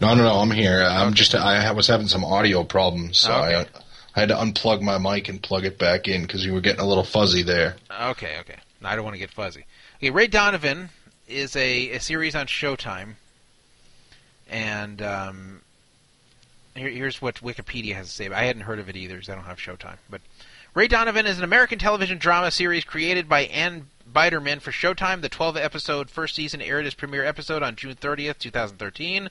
[0.01, 0.37] No, no, no.
[0.37, 0.83] I'm here.
[0.83, 1.35] I'm just.
[1.35, 3.57] I was having some audio problems, so Okay.
[3.57, 3.61] I,
[4.17, 6.81] I had to unplug my mic and plug it back in because you were getting
[6.81, 7.77] a little fuzzy there.
[7.91, 8.57] Okay, okay.
[8.83, 9.67] I don't want to get fuzzy.
[9.99, 10.89] Okay, Ray Donovan
[11.29, 13.17] is a, a series on Showtime,
[14.49, 15.61] and um,
[16.75, 18.29] here, here's what Wikipedia has to say.
[18.31, 19.99] I hadn't heard of it either, because I don't have Showtime.
[20.09, 20.23] But
[20.73, 25.21] Ray Donovan is an American television drama series created by Ann Biderman for Showtime.
[25.21, 29.31] The 12 episode first season aired its premiere episode on June 30th, 2013.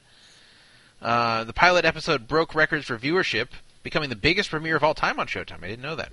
[1.02, 3.48] Uh, the pilot episode broke records for viewership,
[3.84, 5.64] becoming the biggest premiere of all time on Showtime.
[5.64, 6.12] I didn't know that.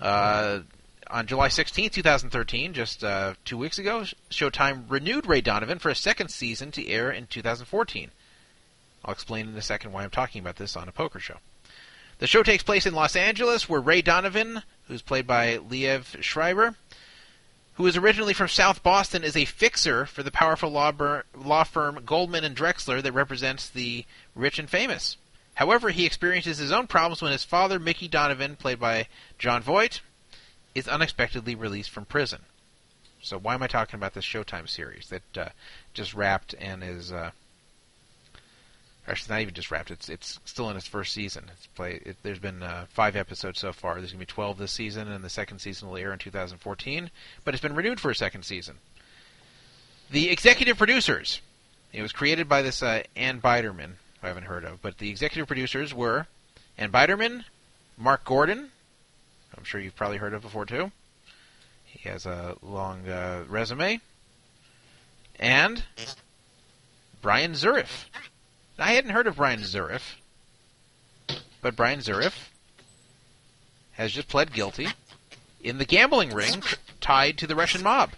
[0.00, 0.60] Uh,
[1.08, 5.94] on July 16, 2013, just uh, two weeks ago, Showtime renewed Ray Donovan for a
[5.94, 8.10] second season to air in 2014.
[9.04, 11.36] I'll explain in a second why I'm talking about this on a poker show.
[12.22, 16.76] The show takes place in Los Angeles, where Ray Donovan, who's played by Liev Schreiber,
[17.74, 21.64] who is originally from South Boston, is a fixer for the powerful law, bur- law
[21.64, 24.04] firm Goldman and Drexler that represents the
[24.36, 25.16] rich and famous.
[25.54, 30.00] However, he experiences his own problems when his father, Mickey Donovan, played by Jon Voight,
[30.76, 32.42] is unexpectedly released from prison.
[33.20, 35.48] So why am I talking about this Showtime series that uh,
[35.92, 37.32] just wrapped and is uh,
[39.06, 39.90] actually not even just wrapped?
[39.90, 41.50] It's it's still in its first season.
[41.52, 42.00] It's play.
[42.04, 43.96] It, there's been uh, five episodes so far.
[43.96, 47.10] There's gonna be 12 this season, and the second season will air in 2014.
[47.44, 48.76] But it's been renewed for a second season.
[50.10, 51.40] The executive producers.
[51.92, 55.46] It was created by this uh, Ann Biderman, I haven't heard of, but the executive
[55.46, 56.26] producers were
[56.78, 57.44] Ann Biderman,
[57.98, 58.70] Mark Gordon,
[59.56, 60.90] I'm sure you've probably heard of before too.
[61.84, 64.00] He has a long uh, resume.
[65.38, 65.84] And
[67.20, 68.06] Bryan Zuriff.
[68.78, 70.16] I hadn't heard of Bryan Zuriff,
[71.60, 72.48] but Bryan Zuriff
[73.92, 74.88] has just pled guilty
[75.62, 76.62] in the gambling ring
[77.00, 78.12] tied to the Russian mob.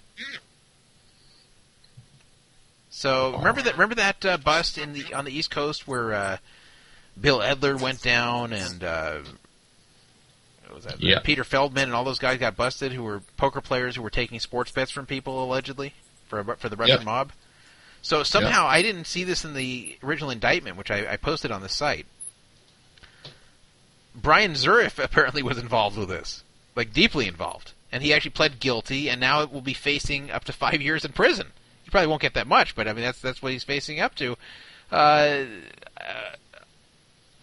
[2.91, 6.37] So remember that remember that uh, bust in the on the East Coast where uh,
[7.21, 9.19] Bill Edler went down and uh,
[10.73, 11.03] was that?
[11.03, 11.19] Yeah.
[11.21, 14.39] Peter Feldman and all those guys got busted who were poker players who were taking
[14.41, 15.93] sports bets from people allegedly
[16.29, 17.05] for for the Russian Yeah.
[17.05, 17.33] mob.
[18.05, 21.63] So somehow I didn't see this in the original indictment, which I, I posted on
[21.63, 22.05] the site.
[24.15, 26.45] Bryan Zuriff apparently was involved with this,
[26.77, 30.45] like deeply involved, and he actually pled guilty, and now it will be facing up
[30.45, 31.53] to five years in prison.
[31.83, 34.15] He probably won't get that much, but I mean that's that's what he's facing up
[34.17, 34.37] to.
[34.93, 35.45] Uh,
[35.99, 36.37] uh,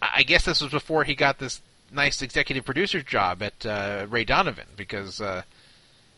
[0.00, 1.60] I guess this was before he got this
[1.90, 5.42] nice executive producer's job at uh, Ray Donovan, because uh,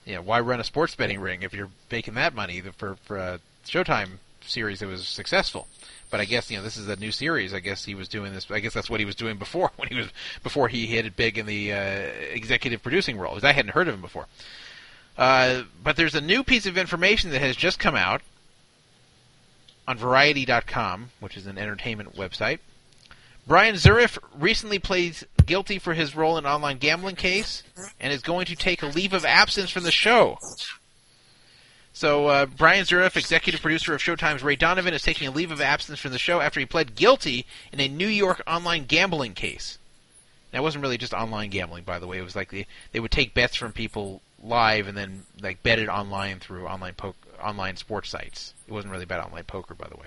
[0.04, 3.16] you know why run a sports betting ring if you're making that money for for
[3.16, 5.66] a Showtime series that was successful.
[6.10, 7.52] But I guess you know this is a new series.
[7.52, 8.50] I guess he was doing this.
[8.50, 10.08] I guess that's what he was doing before when he was
[10.42, 11.76] before he hit it big in the uh,
[12.32, 13.38] executive producing role.
[13.42, 14.26] I hadn't heard of him before.
[15.16, 18.22] Uh, but there's a new piece of information that has just come out
[19.86, 22.58] on Variety.com, which is an entertainment website.
[23.46, 27.62] Bryan Zuriff recently pleads guilty for his role in an online gambling case
[28.00, 30.38] and is going to take a leave of absence from the show.
[31.94, 35.60] So uh, Bryan Zuriff, executive producer of Showtime's Ray Donovan, is taking a leave of
[35.60, 39.78] absence from the show after he pled guilty in a New York online gambling case.
[40.50, 42.18] That wasn't really just online gambling, by the way.
[42.18, 45.78] It was like they, they would take bets from people live and then like bet
[45.78, 48.54] it online through online po- online sports sites.
[48.66, 50.06] It wasn't really about online poker, by the way.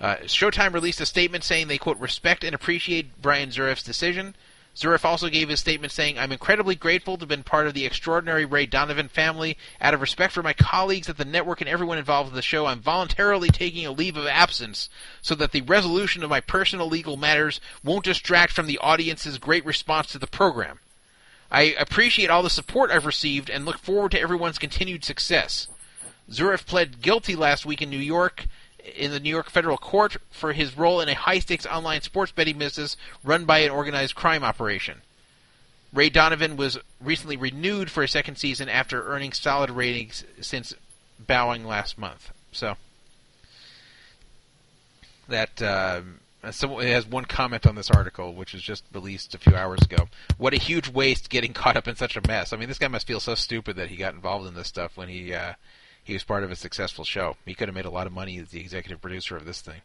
[0.00, 4.34] Uh, Showtime released a statement saying they quote respect and appreciate Bryan Zuriff's decision.
[4.76, 7.84] Zuriff also gave his statement saying, "I'm incredibly grateful to have been part of the
[7.84, 9.58] extraordinary Ray Donovan family.
[9.80, 12.66] Out of respect for my colleagues at the network and everyone involved in the show,
[12.66, 14.88] I'm voluntarily taking a leave of absence
[15.20, 19.64] so that the resolution of my personal legal matters won't distract from the audience's great
[19.66, 20.78] response to the program.
[21.50, 25.66] I appreciate all the support I've received and look forward to everyone's continued success."
[26.30, 28.46] Zuriff pled guilty last week in New York
[28.96, 32.58] in the New York federal court for his role in a high-stakes online sports betting
[32.58, 35.02] business run by an organized crime operation.
[35.92, 40.74] Ray Donovan was recently renewed for a second season after earning solid ratings since
[41.18, 42.30] bowing last month.
[42.52, 42.76] So
[45.28, 46.20] that um,
[46.50, 50.08] someone has one comment on this article, which was just released a few hours ago.
[50.38, 52.52] What a huge waste getting caught up in such a mess.
[52.52, 54.96] I mean, this guy must feel so stupid that he got involved in this stuff
[54.96, 55.54] when he uh,
[56.10, 57.36] he was part of a successful show.
[57.46, 59.80] He could have made a lot of money as the executive producer of this thing.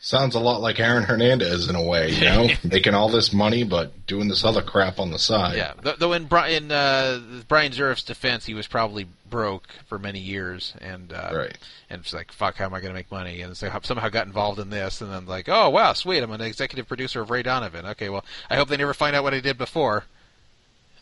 [0.00, 3.64] Sounds a lot like Aaron Hernandez in a way, you know, making all this money
[3.64, 5.56] but doing this other crap on the side.
[5.56, 10.20] Yeah, though in, Bri- in uh, Bryan Zuriff's defense, he was probably broke for many
[10.20, 11.58] years, and uh, Right.
[11.90, 13.40] and it's like, fuck, how am I going to make money?
[13.40, 16.42] And so somehow got involved in this, and then like, oh wow, sweet, I'm an
[16.42, 17.84] executive producer of Ray Donovan.
[17.86, 20.04] Okay, well, I hope they never find out what I did before.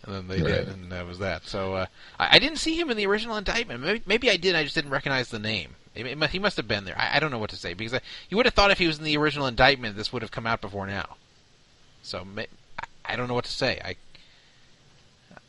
[0.06, 1.46] And then they did, and that was that.
[1.46, 1.86] So uh,
[2.18, 3.80] I, I didn't see him in the original indictment.
[3.80, 4.54] Maybe, maybe I did.
[4.54, 5.74] I just didn't recognize the name.
[5.94, 6.96] It, it must, he must have been there.
[6.96, 8.86] I, I don't know what to say because I, you would have thought if he
[8.86, 11.16] was in the original indictment, this would have come out before now.
[12.02, 12.42] So ma-
[12.78, 13.80] I, I don't know what to say.
[13.84, 13.96] I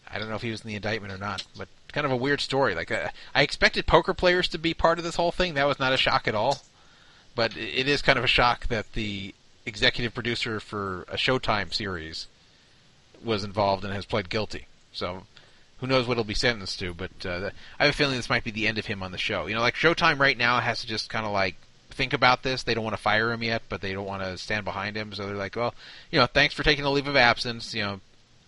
[0.10, 2.18] I don't know if he was in the indictment or not, but kind of a
[2.18, 2.74] weird story.
[2.74, 5.54] Like uh, I expected poker players to be part of this whole thing.
[5.54, 6.60] That was not a shock at all.
[7.36, 12.26] But it is kind of a shock that the executive producer for a Showtime series
[13.24, 14.68] was involved and has pled guilty.
[14.92, 15.24] So
[15.80, 16.94] who knows what he'll be sentenced to?
[16.94, 19.18] But uh, I have a feeling this might be the end of him on the
[19.18, 19.48] show.
[19.48, 21.56] You know, like Showtime right now has to just kind of like
[21.92, 22.64] think about this.
[22.64, 25.14] They don't want to fire him yet, but they don't want to stand behind him.
[25.14, 25.74] So they're like, well,
[26.12, 27.74] you know, thanks for taking a leave of absence.
[27.74, 28.00] You know,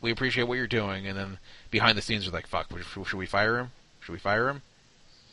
[0.02, 1.08] we appreciate what you're doing.
[1.08, 1.38] And then
[1.72, 2.68] behind the scenes, they're like, fuck,
[3.06, 3.72] should we fire him?
[4.02, 4.62] Should we fire him?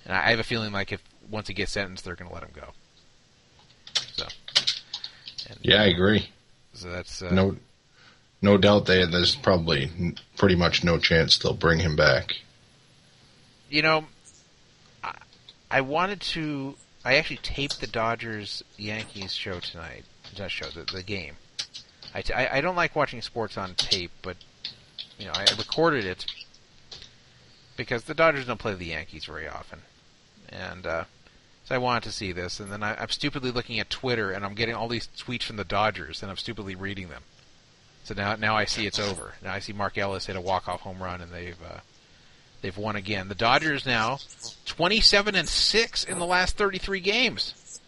[0.04, 2.34] And I I have a feeling like if once he gets sentenced, they're going to
[2.34, 2.68] let him go.
[4.12, 4.26] So
[5.48, 6.28] And, Yeah, I agree.
[6.74, 7.56] So that's uh, No,
[8.42, 12.36] no doubt they there's probably pretty much no chance they'll bring him back.
[13.70, 14.04] you know,
[15.02, 15.14] I,
[15.70, 16.74] I wanted to.
[17.04, 20.04] I actually taped the Dodgers Yankees show tonight.
[20.38, 21.36] Not show the, the game.
[22.14, 24.36] I, I don't like watching sports on tape, but
[25.18, 26.26] you know I recorded it
[27.76, 29.80] because the Dodgers don't play the Yankees very often,
[30.48, 31.04] and uh,
[31.64, 32.58] so I wanted to see this.
[32.60, 35.56] And then I, I'm stupidly looking at Twitter, and I'm getting all these tweets from
[35.56, 37.22] the Dodgers, and I'm stupidly reading them.
[38.06, 39.34] So now now I see it's over.
[39.42, 41.60] Now I see Mark Ellis hit a walk off home run, and they've.
[41.62, 41.80] Uh,
[42.62, 43.28] They've won again.
[43.28, 44.18] The Dodgers now
[44.64, 47.80] 27 and 6 in the last 33 games.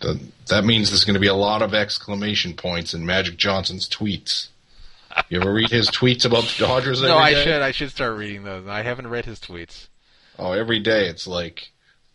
[0.00, 3.86] That, that means there's going to be a lot of exclamation points in Magic Johnson's
[3.86, 4.48] tweets.
[5.28, 7.02] You ever read his tweets about the Dodgers?
[7.02, 7.44] no, I day?
[7.44, 8.66] should I should start reading those.
[8.66, 9.88] I haven't read his tweets.
[10.38, 11.70] Oh, every day it's like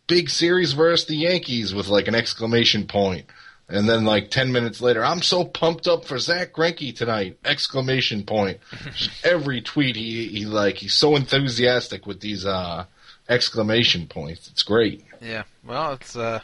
[0.08, 3.26] big series versus the Yankees with like an exclamation point.
[3.70, 7.38] And then like 10 minutes later, I'm so pumped up for Zack Greinke tonight!
[7.46, 8.60] Exclamation point.
[9.24, 12.86] Every tweet he, he like, he's so enthusiastic with these, uh,
[13.32, 14.50] exclamation points.
[14.50, 15.04] It's great.
[15.22, 15.44] Yeah.
[15.66, 16.42] Well, it's uh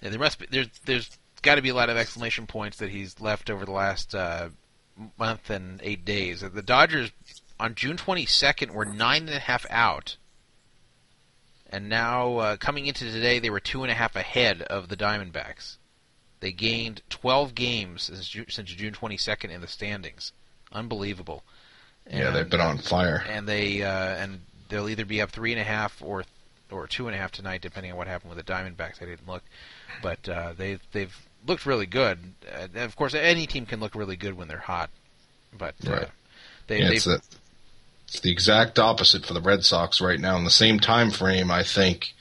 [0.00, 1.10] yeah, there must be there's there's
[1.42, 4.48] got to be a lot of exclamation points that he's left over the last uh,
[5.18, 6.40] month and 8 days.
[6.40, 7.10] The Dodgers
[7.58, 10.16] on June 22nd were nine and a half out.
[11.68, 14.96] And now, uh, coming into today, they were two and a half ahead of the
[14.96, 15.78] Diamondbacks.
[16.42, 20.32] They gained 12 games since, since June 22nd in the standings.
[20.72, 21.44] Unbelievable.
[22.10, 23.22] yeah, they've been on fire.
[23.30, 26.24] and they uh, and they'll either be up three and a half or
[26.70, 29.00] or two and a half tonight, depending on what happened with the Diamondbacks.
[29.00, 29.44] I didn't look,
[30.02, 31.14] but uh, they they've
[31.46, 32.18] looked really good.
[32.52, 34.90] Uh, of course, any team can look really good when they're hot,
[35.56, 36.08] but uh, Right.
[36.66, 37.20] they Yeah, it's, the,
[38.08, 40.36] it's the exact opposite for the Red Sox right now.
[40.36, 42.14] In the same time frame, I think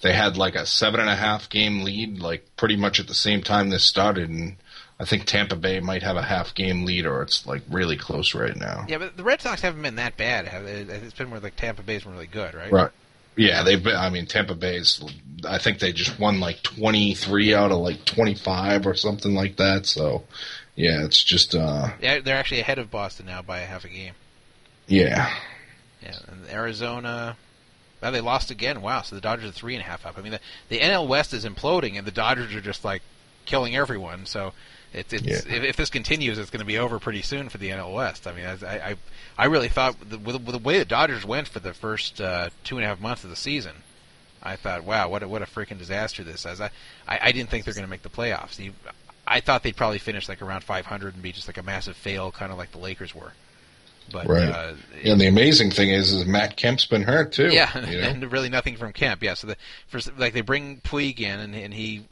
[0.00, 3.14] they had like a seven and a half game lead, like pretty much at the
[3.14, 4.56] same time this started, and
[5.00, 8.34] I think Tampa Bay might have a half game lead, or it's like really close
[8.34, 8.84] right now.
[8.88, 10.46] yeah, but the Red Sox haven't been that bad.
[10.46, 12.70] It's been more like Tampa Bay's been really good, right?
[12.70, 12.90] Right.
[13.36, 13.94] Yeah, they've been.
[13.94, 15.00] I mean, Tampa Bay's.
[15.48, 19.32] I think they just won like twenty three out of like twenty five or something
[19.34, 19.86] like that.
[19.86, 20.24] So,
[20.74, 21.54] yeah, it's just.
[21.54, 24.14] uh Yeah, they're actually ahead of Boston now by a half a game.
[24.88, 25.32] Yeah,
[26.02, 27.36] Yeah, and Arizona.
[28.00, 28.80] Well, they lost again.
[28.82, 30.16] Wow, so the Dodgers are three and a half up.
[30.18, 33.02] I mean, the, the NL West is imploding, and the Dodgers are just like
[33.44, 34.26] killing everyone.
[34.26, 34.52] So
[34.92, 35.56] it's, it's Yeah.
[35.56, 38.26] if, if this continues, it's going to be over pretty soon for the NL West.
[38.26, 38.96] I mean, I I,
[39.36, 42.50] I really thought the, with, with the way the Dodgers went for the first uh,
[42.64, 43.74] two and a half months of the season,
[44.42, 46.60] I thought, wow, what a, what a freaking disaster this is.
[46.60, 46.70] I
[47.08, 48.58] I, I didn't think they're going to make the playoffs.
[48.58, 48.72] You,
[49.26, 52.30] I thought they'd probably finish like around 500 and be just like a massive fail,
[52.30, 53.32] kind of like the Lakers were.
[54.10, 54.48] But Right.
[54.48, 57.48] uh, and the amazing thing is, is Matt Kemp's been hurt too.
[57.52, 58.08] yeah, you know?
[58.08, 59.22] and really nothing from Kemp.
[59.22, 59.56] Yeah, so the
[59.86, 62.04] first like they bring Puig in and, and he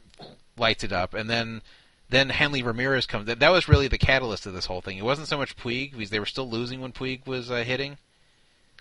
[0.59, 1.63] lights it up, and then
[2.09, 3.27] then Hanley Ramirez comes.
[3.27, 4.99] That, that was really the catalyst of this whole thing.
[4.99, 7.97] It wasn't so much Puig because they were still losing when Puig was uh, hitting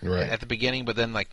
[0.02, 0.28] right.
[0.28, 1.28] at the beginning, but then like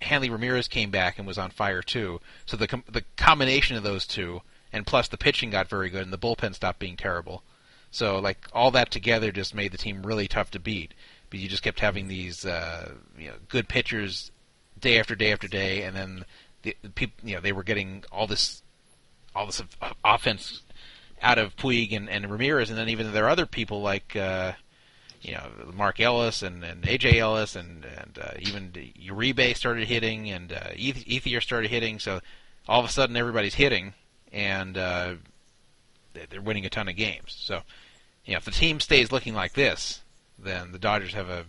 [0.00, 2.20] Hanley Ramirez came back and was on fire too.
[2.46, 4.42] So the com- the combination of those two,
[4.72, 7.42] and plus the pitching got very good, and the bullpen stopped being terrible.
[7.90, 10.92] So like all that together just made the team really tough to beat.
[11.30, 14.30] But you just kept having these uh, you know good pitchers
[14.80, 16.24] day after day after day, and then
[16.62, 18.62] the, the people you know they were getting all this
[19.34, 19.62] all this
[20.04, 20.62] offense
[21.20, 24.14] out of Puig and, and Ramirez, and then even there are other people like.
[24.16, 24.52] Uh,
[25.20, 30.30] you know Mark Ellis and, and AJ Ellis and and uh, even Uribe started hitting
[30.30, 31.98] and uh, Ethier started hitting.
[31.98, 32.20] So
[32.68, 33.94] all of a sudden everybody's hitting
[34.32, 35.14] and uh,
[36.14, 37.34] they- they're winning a ton of games.
[37.36, 37.62] So
[38.24, 40.02] you know if the team stays looking like this,
[40.38, 41.44] then the Dodgers have a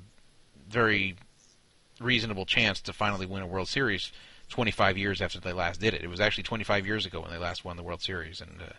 [0.70, 1.16] very
[2.00, 4.12] reasonable chance to finally win a World Series.
[4.50, 6.04] 25 years after they last did it.
[6.04, 8.74] It was actually 25 years ago when they last won the World Series, and uh,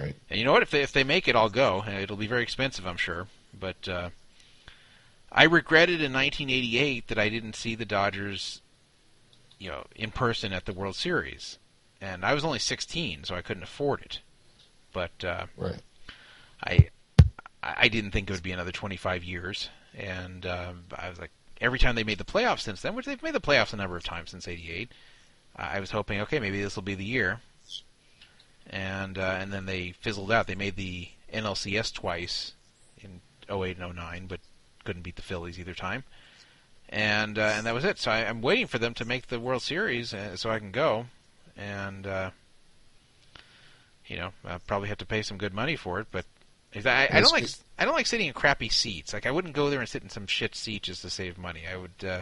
[0.00, 0.14] Right.
[0.30, 0.62] and you know what?
[0.62, 1.84] If they, if they make it, I'll go.
[1.84, 3.26] It'll be very expensive, I'm sure.
[3.58, 4.10] But uh,
[5.32, 8.62] I regretted in 1988 that I didn't see the Dodgers,
[9.58, 11.58] you know, in person at the World Series,
[12.00, 14.20] and I was only 16, so I couldn't afford it.
[14.92, 15.80] But uh, Right.
[16.64, 16.88] I
[17.62, 21.30] I didn't think it would be another 25 years, and um, I was like,
[21.60, 23.96] every time they made the playoffs since then, which they've made the playoffs a number
[23.96, 24.90] of times since '88,
[25.56, 27.40] I was hoping, okay, maybe this will be the year,
[28.68, 30.46] and uh, and then they fizzled out.
[30.46, 32.54] They made the NLCS twice
[33.02, 34.40] in 08 and 09, but
[34.84, 36.04] couldn't beat the Phillies either time,
[36.88, 37.98] and uh, and that was it.
[37.98, 40.70] So I, I'm waiting for them to make the World Series uh, so I can
[40.70, 41.06] go,
[41.58, 42.30] and uh,
[44.06, 46.24] you know I'll probably have to pay some good money for it, but.
[46.74, 47.48] I, I don't like.
[47.78, 49.12] I don't like sitting in crappy seats.
[49.12, 51.62] Like I wouldn't go there and sit in some shit seat just to save money.
[51.70, 52.04] I would.
[52.04, 52.20] Uh,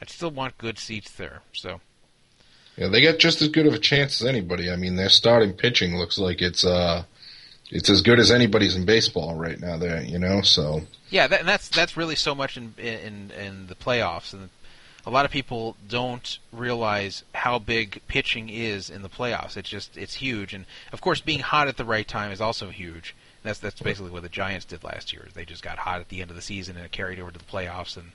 [0.00, 1.42] I'd still want good seats there.
[1.52, 1.80] So
[2.76, 4.70] Yeah, they got just as good of a chance as anybody.
[4.70, 7.04] I mean, their starting pitching looks like it's uh,
[7.70, 9.76] it's as good as anybody's in baseball right now.
[9.76, 13.66] There, you know, so Yeah, that, and that's that's really so much in in in
[13.66, 14.50] the playoffs, and
[15.04, 19.56] a lot of people don't realize how big pitching is in the playoffs.
[19.56, 22.68] It's just it's huge, and of course, being hot at the right time is also
[22.68, 23.14] huge.
[23.42, 25.28] That's that's basically what the Giants did last year.
[25.34, 27.38] They just got hot at the end of the season and it carried over to
[27.38, 28.12] the playoffs, and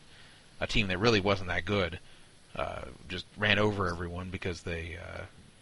[0.60, 2.00] a team that really wasn't that good
[2.58, 5.22] uh, just ran over everyone because they uh,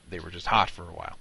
[0.10, 1.18] they were just hot for a while,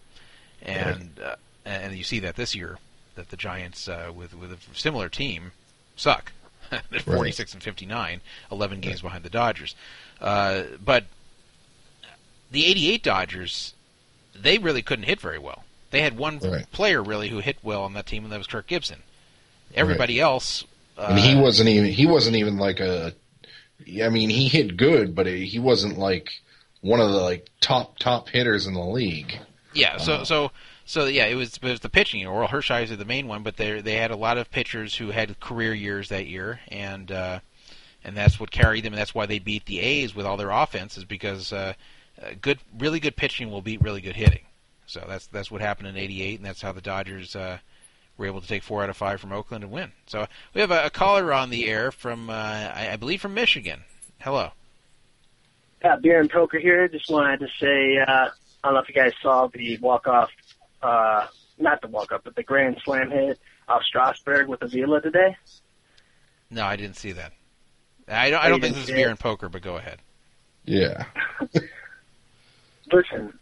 [0.63, 2.79] and uh, and you see that this year
[3.17, 5.53] that the Giants uh, with with a similar team
[5.97, 6.33] suck.
[6.91, 9.77] They're 46 and 59, 11 games behind the Dodgers.
[10.19, 11.05] Uh, but
[12.51, 13.75] the 88 Dodgers,
[14.35, 15.65] they really couldn't hit very well.
[15.95, 16.71] They had one Right.
[16.73, 19.05] player really who hit well on that team, and that was Kirk Gibson.
[19.77, 20.65] Everybody else,
[20.99, 23.15] uh, and he wasn't even he wasn't even like a.
[24.03, 26.31] I mean, he hit good, but he wasn't like
[26.81, 29.39] one of the like top top hitters in the league.
[29.73, 30.51] Yeah, so so
[30.85, 32.21] so yeah, it was it was the pitching.
[32.21, 34.97] You know, Orel Hershiser the main one, but they they had a lot of pitchers
[34.97, 37.39] who had career years that year, and uh,
[38.03, 40.51] and that's what carried them, and that's why they beat the A's with all their
[40.51, 41.75] offense, is because uh,
[42.21, 44.43] uh, good, really good pitching will beat really good hitting.
[44.87, 47.59] So that's that's what happened in '88, and that's how the Dodgers uh,
[48.17, 49.93] were able to take four out of five from Oakland and win.
[50.07, 52.33] So we have a, a caller on the air from uh,
[52.75, 53.81] I, I believe from Michigan.
[54.21, 54.51] Hello.
[55.83, 56.89] Yeah, beer and poker here.
[56.89, 58.29] Just wanted to say, uh, I
[58.65, 60.31] don't know if you guys saw the walk off,
[60.83, 61.27] uh,
[61.59, 63.39] not the walk off, but the grand slam hit
[63.69, 65.37] off Strasburg with Avila today.
[66.51, 67.33] No, I didn't see that.
[68.09, 68.41] I don't.
[68.43, 69.11] I Oh, don't think didn't this is beer it?
[69.11, 69.99] and poker, but go ahead.
[70.67, 71.05] Yeah,
[72.93, 73.39] Listen,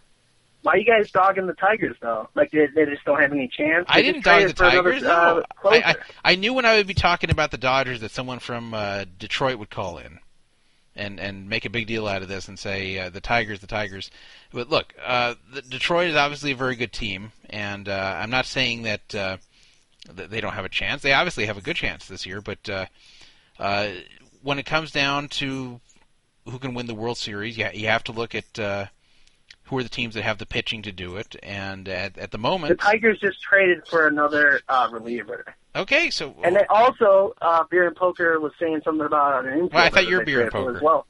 [0.62, 2.28] why are you guys dogging the Tigers though?
[2.34, 3.86] Like they, they just don't have any chance.
[3.88, 5.02] I didn't dog the for another, Tigers.
[5.04, 8.38] uh, I, I I knew when I would be talking about the Dodgers that someone
[8.38, 10.20] from uh, Detroit would call in,
[10.94, 13.66] and and make a big deal out of this and say uh, the Tigers, the
[13.66, 14.10] Tigers.
[14.52, 18.46] But look, uh, the, Detroit is obviously a very good team, and uh, I'm not
[18.46, 19.36] saying that, uh,
[20.12, 21.02] that they don't have a chance.
[21.02, 22.86] They obviously have a good chance this year, but uh,
[23.58, 23.88] uh,
[24.42, 25.80] when it comes down to
[26.48, 28.58] who can win the World Series, you, you have to look at.
[28.58, 28.86] Uh,
[29.72, 31.34] who are the teams that have the pitching to do it?
[31.42, 36.34] And at, at the moment, the Tigers just traded for another uh, reliever, okay, so
[36.44, 39.72] and they also uh, beer and poker was saying something about an infielder.
[39.72, 40.76] Well, I thought you were beer and poker.
[40.76, 41.06] as well.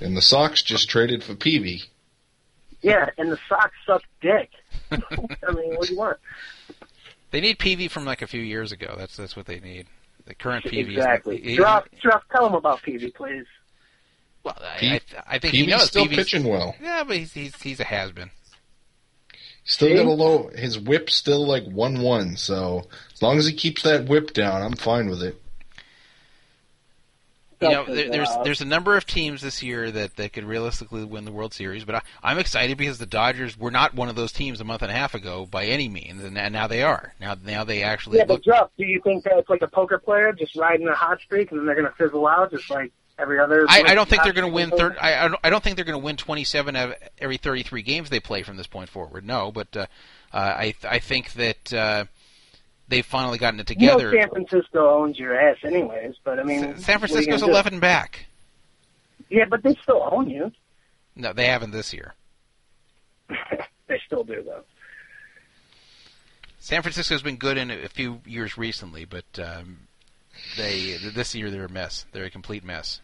[0.00, 1.82] and the Sox just traded for Peavy.
[2.82, 4.50] Yeah, and the Sox suck dick.
[4.90, 6.16] I mean, what do you want?
[7.30, 8.96] They need Peavy from like a few years ago.
[8.98, 9.86] That's that's what they need.
[10.26, 11.36] The current Peavy Exactly.
[11.36, 11.44] is.
[11.50, 12.24] he- Drop, drop.
[12.32, 13.46] Tell them about Peavy, please.
[14.42, 15.00] Well, I, P- I,
[15.34, 15.84] I think he knows.
[15.88, 16.74] still Peavy's pitching well.
[16.82, 18.30] Yeah, but he's he's, he's a has been.
[19.64, 20.48] Still got a low.
[20.54, 22.36] His whip's still like one one.
[22.36, 25.40] So as long as he keeps that whip down, I'm fine with it.
[27.62, 31.04] You know, there, there's there's a number of teams this year that, that could realistically
[31.04, 34.16] win the World Series, but I, I'm excited because the Dodgers were not one of
[34.16, 36.82] those teams a month and a half ago by any means, and, and now they
[36.82, 37.12] are.
[37.20, 38.38] Now now they actually Yeah, look.
[38.38, 38.72] but drop.
[38.78, 41.60] Do you think that it's like a poker player just riding a hot streak and
[41.60, 43.66] then they're going to fizzle out just like every other?
[43.68, 44.70] I, I don't think they're going to win.
[44.70, 47.82] Thir- I, I don't- I don't think they're going to win 27 of every 33
[47.82, 49.24] games they play from this point forward.
[49.26, 49.86] No, but uh,
[50.32, 52.04] uh, I I think that uh,
[52.88, 54.20] they've finally gotten it You know, together.
[54.20, 56.14] San Francisco owns your ass, anyways.
[56.24, 57.58] But I mean, San what Francisco's gonna do?
[57.58, 58.26] 11 back.
[59.28, 60.50] Yeah, but they still own you.
[61.16, 62.14] No, they haven't this year.
[63.86, 64.62] they still do though.
[66.58, 69.78] San Francisco's been good in a few years recently, but um,
[70.56, 72.04] they this year they're a mess.
[72.12, 73.00] They're a complete mess.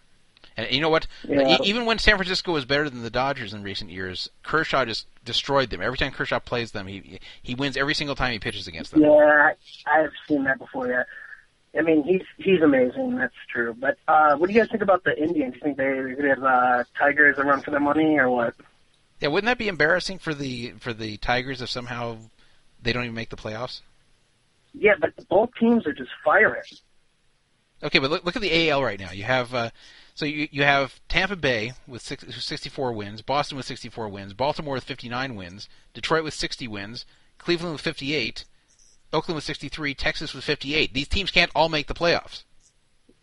[0.56, 1.06] And you know what?
[1.28, 1.58] Yeah.
[1.62, 5.68] Even when San Francisco was better than the Dodgers in recent years, Kershaw just destroyed
[5.68, 5.82] them.
[5.82, 9.02] Every time Kershaw plays them, he he wins every single time he pitches against them.
[9.02, 9.52] Yeah,
[9.86, 10.88] I've seen that before.
[10.88, 11.04] Yeah,
[11.78, 13.16] I mean he's he's amazing.
[13.16, 13.76] That's true.
[13.78, 15.52] But uh, what do you guys think about the Indians?
[15.52, 18.54] Do you think they give uh, Tigers a run for their money or what?
[19.20, 22.16] Yeah, wouldn't that be embarrassing for the for the Tigers if somehow
[22.82, 23.82] they don't even make the playoffs?
[24.72, 26.62] Yeah, but both teams are just firing.
[27.82, 29.10] Okay, but look, look at the AL right now.
[29.10, 29.70] You have uh,
[30.16, 34.74] so you you have Tampa Bay with six, 64 wins, Boston with 64 wins, Baltimore
[34.74, 37.04] with 59 wins, Detroit with 60 wins,
[37.36, 38.46] Cleveland with 58,
[39.12, 40.94] Oakland with 63, Texas with 58.
[40.94, 42.44] These teams can't all make the playoffs.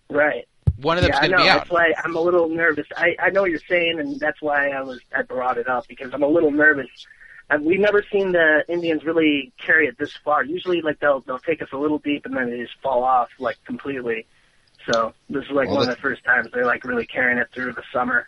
[0.08, 0.48] Right.
[0.78, 1.58] One of them's yeah, going to be out.
[1.62, 2.86] That's why I'm a little nervous.
[2.96, 5.88] I I know what you're saying, and that's why I was I brought it up
[5.88, 6.90] because I'm a little nervous.
[7.50, 10.44] And we've never seen the Indians really carry it this far.
[10.44, 13.30] Usually, like they'll they'll take us a little deep and then they just fall off
[13.40, 14.28] like completely.
[14.92, 17.38] So this is like Well, one the- of the first times they're like really carrying
[17.38, 18.28] it through the summer.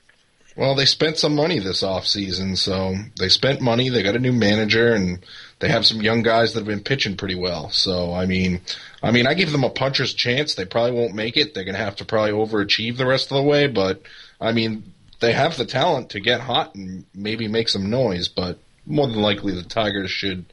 [0.58, 3.90] Well, they spent some money this off season, so they spent money.
[3.90, 5.19] They got a new manager, and
[5.59, 7.72] they have some young guys that have been pitching pretty well.
[7.72, 8.61] So, I mean,
[9.03, 10.56] I mean, I give them a puncher's chance.
[10.56, 11.53] They probably won't make it.
[11.53, 13.67] They're going to have to probably overachieve the rest of the way.
[13.67, 14.03] But
[14.40, 18.30] I mean, they have the talent to get hot and maybe make some noise.
[18.30, 20.45] But more than likely, the Tigers should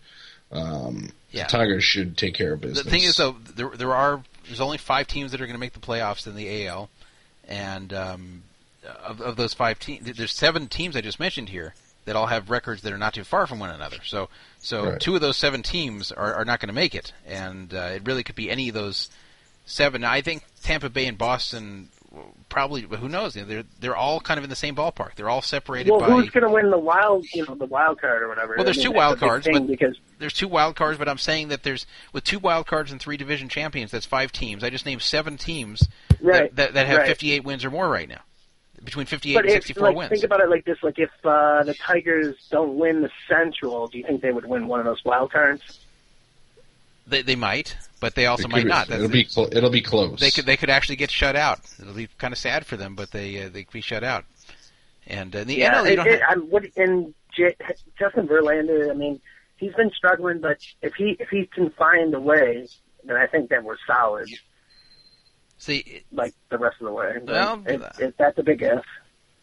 [0.51, 1.45] Um, Yeah.
[1.45, 2.83] The Tigers should take care of business.
[2.85, 5.61] The thing is, though, there there are there's only five teams that are going to
[5.61, 6.89] make the playoffs in the AL,
[7.49, 8.43] and um,
[9.05, 12.51] of, of those five teams, there's seven teams I just mentioned here that all have
[12.51, 13.99] records that are not too far from one another.
[14.05, 15.01] So so Right.
[15.01, 18.03] two of those seven teams are, are not going to make it, and uh, it
[18.05, 19.09] really could be any of those
[19.67, 20.03] seven.
[20.05, 21.89] I think Tampa Bay and Boston
[22.49, 23.35] probably, who knows?
[23.37, 25.15] You know, They're they're all kind of in the same ballpark.
[25.15, 26.11] They're all separated Well, by.
[26.11, 28.55] who's going to win the wild, you know, the wild card or whatever?
[28.57, 30.77] Well, there's I mean, two wild that's a big cards, but because there's two wild
[30.77, 34.07] cards, but I'm saying that there's with two wild cards and three division champions, that's
[34.07, 34.63] five teams.
[34.65, 35.89] I just named seven teams
[36.21, 37.07] Right, that, that, that have right.
[37.09, 38.21] 58 wins or more right now,
[38.85, 40.11] between 58 But and 64 like, wins.
[40.11, 43.99] think about it like this: like, if uh, the Tigers don't win the Central, do
[43.99, 45.81] you think they would win one of those wild cards?
[47.13, 48.89] They, they might, but they also It might could- not.
[48.89, 50.19] That's It'll be cl- it'll be close.
[50.19, 51.61] they could they could actually get shut out.
[51.81, 54.25] It'll be kind of sad for them, but they uh, they could be shut out.
[55.07, 57.55] And uh, the yeah, NL, you it, don't it, have- I'm, what, and J,
[57.99, 59.21] Justin Verlander, I mean,
[59.57, 62.67] he's been struggling, but if he if he can find a way,
[63.05, 64.29] then I think that we're solid.
[65.59, 67.13] see like the rest of the way.
[67.25, 68.83] But Well, it, it, that's a big if.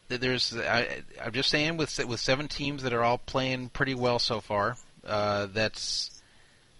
[0.07, 4.19] there's I, I'm just saying with with seven teams that are all playing pretty well
[4.19, 4.75] so far.
[5.05, 6.11] Uh, that's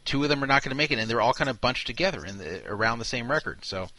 [0.10, 1.86] two of them are not going to make it, and they're all kind of bunched
[1.86, 3.64] together in the, around the same record.
[3.64, 3.90] So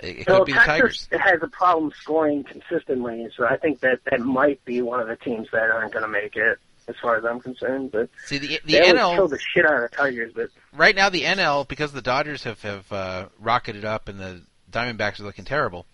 [0.00, 1.08] it, it could be the Tigers.
[1.12, 5.16] Has a problem scoring consistently, so I think that that might be one of the
[5.16, 7.90] teams that aren't going to make it, as far as I'm concerned.
[7.90, 10.32] But See the the they NL kill the shit out of the Tigers.
[10.34, 14.42] But right now the NL because the Dodgers have have uh, rocketed up and the
[14.70, 15.86] Diamondbacks are looking terrible.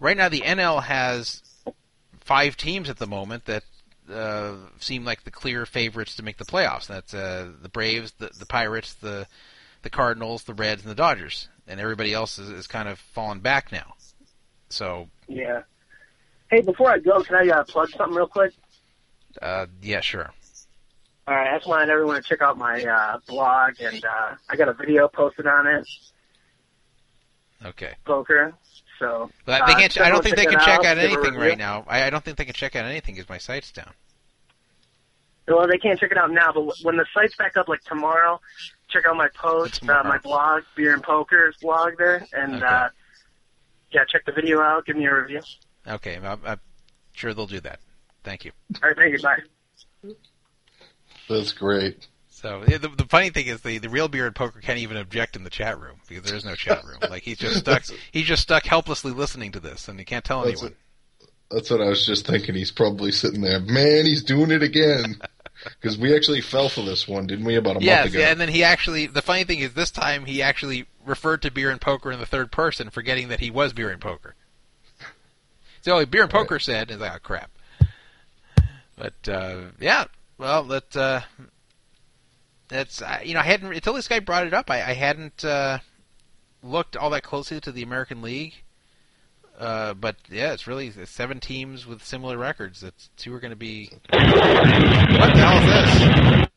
[0.00, 1.42] Right now the NL has
[2.18, 3.62] five teams at the moment that
[4.10, 6.86] uh, seem like the clear favorites to make the playoffs.
[6.86, 9.26] That's uh, the Braves, the the Pirates, the
[9.82, 11.48] the Cardinals, the Reds, and the Dodgers.
[11.66, 13.94] And everybody else is, is kind of fallen back now.
[14.68, 15.62] So yeah.
[16.50, 18.52] Hey, before I go, can I uh, plug something real quick?
[19.40, 20.30] uh, yeah, sure.
[21.28, 24.56] All right, I just wanted everyone to check out my uh, blog, and uh, I
[24.56, 25.86] got a video posted on it,
[27.64, 27.92] Okay.
[28.04, 28.52] poker.
[29.00, 30.00] So But they uh, can't.
[30.00, 31.84] I don't think they can it check out, out anything right now.
[31.88, 33.90] I, I don't think they can check out anything because my site's down.
[35.48, 38.40] Well, they can't check it out now, but when the site's back up, like tomorrow,
[38.88, 42.66] check out my post, uh, my blog, Beer and Poker's blog there, and Okay.
[42.66, 42.88] uh,
[43.90, 44.84] yeah, check the video out.
[44.86, 45.40] Give me a review.
[45.88, 46.60] Okay, I'm, I'm
[47.12, 47.80] sure they'll do that.
[48.22, 48.52] Thank you.
[48.82, 49.22] All right, thank you.
[49.22, 50.12] Bye.
[51.28, 52.06] That's great.
[52.40, 55.36] So the, the funny thing is the, the real beer and poker can't even object
[55.36, 56.98] in the chat room because there is no chat room.
[57.10, 57.84] Like he's just stuck.
[58.12, 60.76] He's just stuck helplessly listening to this, and he can't tell That's anyone.
[61.50, 62.54] That's what I was just thinking.
[62.54, 63.60] He's probably sitting there.
[63.60, 65.20] Man, he's doing it again.
[65.78, 68.22] Because we actually fell for this one, didn't we, about a Yes, month ago?
[68.22, 69.06] yeah, and then he actually.
[69.06, 72.24] The funny thing is, this time he actually referred to beer and poker in the
[72.24, 74.36] third person, forgetting that he was beer and poker.
[75.82, 77.50] So beer and poker said, "Is like, oh crap."
[78.96, 80.06] But uh, yeah,
[80.38, 81.20] well, that uh,
[82.70, 84.70] that's uh, you know I hadn't until this guy brought it up.
[84.70, 85.78] I, I hadn't uh,
[86.62, 88.54] looked all that closely to the American League.
[89.58, 92.82] Uh, but yeah, it's really seven teams with similar records.
[92.82, 93.90] It's two are going to be.
[94.10, 96.50] What the hell is this?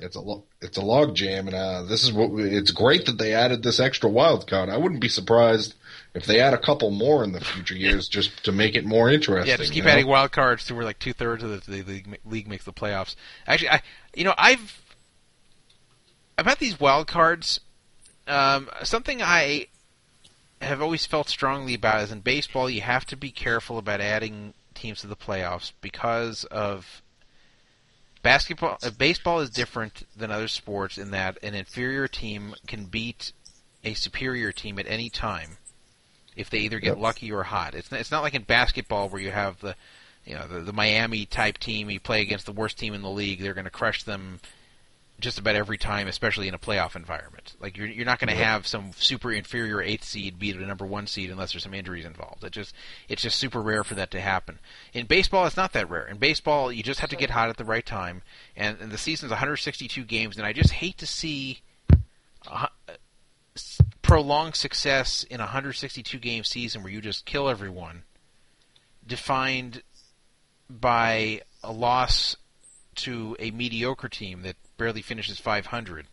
[0.00, 3.06] It's a lo- it's a log jam, and uh, this is what we, it's great
[3.06, 4.68] that they added this extra wild card.
[4.68, 5.76] I wouldn't be surprised
[6.14, 9.08] if they add a couple more in the future years just to make it more
[9.08, 9.48] interesting.
[9.48, 9.90] Yeah, just keep you know?
[9.90, 12.72] adding wild cards to where like two thirds of the, the, the league makes the
[12.72, 13.14] playoffs.
[13.46, 13.82] Actually, I
[14.14, 14.81] you know I've
[16.42, 17.60] about these wild cards.
[18.26, 19.68] Um, something I
[20.60, 24.54] have always felt strongly about is in baseball you have to be careful about adding
[24.74, 27.02] teams to the playoffs because of
[28.22, 28.78] basketball.
[28.82, 33.32] Uh, baseball is different than other sports in that an inferior team can beat
[33.84, 35.56] a superior team at any time
[36.36, 36.98] if they either get Yep.
[36.98, 37.74] lucky or hot.
[37.74, 39.74] It's not, it's not like in basketball where you have the
[40.24, 41.90] you know the, the Miami type team.
[41.90, 43.40] You play against the worst team in the league.
[43.40, 44.38] They're going to crush them
[45.22, 47.54] just about every time, especially in a playoff environment.
[47.60, 48.44] Like you're you're not going to Yep.
[48.44, 52.04] have some super inferior eighth seed beat a number one seed unless there's some injuries
[52.04, 52.44] involved.
[52.44, 52.74] It just
[53.08, 54.58] it's just super rare for that to happen.
[54.92, 56.06] In baseball, it's not that rare.
[56.06, 58.22] In baseball, you just have to get hot at the right time,
[58.56, 61.60] and, and the season's 162 games, and I just hate to see.
[62.46, 62.66] Uh,
[64.02, 68.02] prolonged success in a 162 game season where you just kill everyone
[69.06, 69.82] defined
[70.68, 72.36] by a loss
[72.94, 76.08] to a mediocre team that barely finishes 500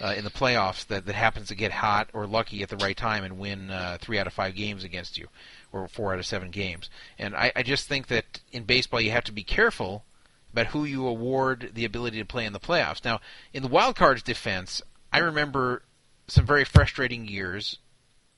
[0.00, 2.96] uh, in the playoffs that, that happens to get hot or lucky at the right
[2.96, 5.28] time and win uh, three out of five games against you
[5.72, 6.90] or four out of seven games.
[7.16, 10.04] And I, I just think that in baseball you have to be careful
[10.52, 13.04] about who you award the ability to play in the playoffs.
[13.04, 13.20] Now,
[13.52, 14.82] in the wild cards defense,
[15.12, 15.84] I remember
[16.26, 17.78] some very frustrating years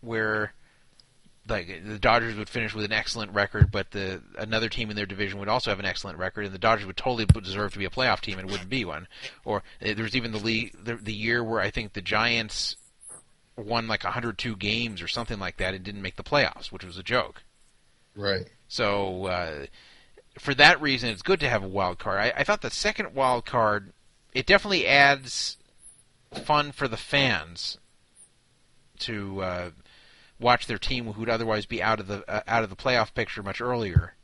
[0.03, 0.53] where
[1.49, 5.07] like the Dodgers would finish with an excellent record, but the another team in their
[5.07, 7.85] division would also have an excellent record, and the Dodgers would totally deserve to be
[7.85, 9.09] a playoff team and wouldn't be one.
[9.45, 12.77] Or uh, there was even the league the, the year where I think the Giants
[13.57, 16.97] won like 102 games or something like that and didn't make the playoffs, which was
[16.97, 17.43] a joke.
[18.15, 18.49] Right.
[18.69, 19.67] So uh,
[20.39, 22.19] for that reason, it's good to have a wild card.
[22.19, 23.93] I, I thought the second wild card
[24.33, 25.59] it definitely adds
[26.33, 27.79] fun for the fans
[29.01, 29.71] to uh,
[30.43, 33.15] watch their team who would otherwise be out of the uh, out of the playoff
[33.15, 34.15] picture much earlier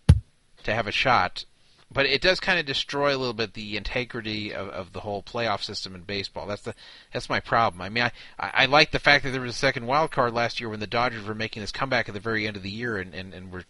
[0.64, 1.44] to have a shot.
[1.90, 5.22] But it does kind of destroy a little bit the integrity of, of the whole
[5.22, 6.46] playoff system in baseball.
[6.46, 6.74] That's the
[7.12, 7.80] that's my problem.
[7.80, 10.34] I mean, I, I, I like the fact that there was a second wild card
[10.34, 12.70] last year when the Dodgers were making this comeback at the very end of the
[12.70, 13.64] year and and, and were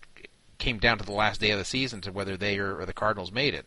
[0.58, 2.92] came down to the last day of the season to whether they or, or the
[2.92, 3.66] Cardinals made it.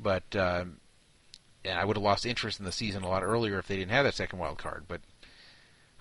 [0.00, 0.78] But um,
[1.68, 4.04] I would have lost interest in the season a lot earlier if they didn't have
[4.04, 4.84] that second wild card.
[4.88, 5.00] But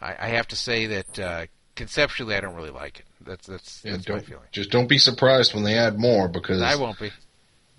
[0.01, 1.45] I, I have to say that uh,
[1.77, 3.05] conceptually, I don't really like it.
[3.21, 4.43] That's that's, Yeah, that's my feeling.
[4.51, 7.11] just don't be surprised when they add more because I won't be.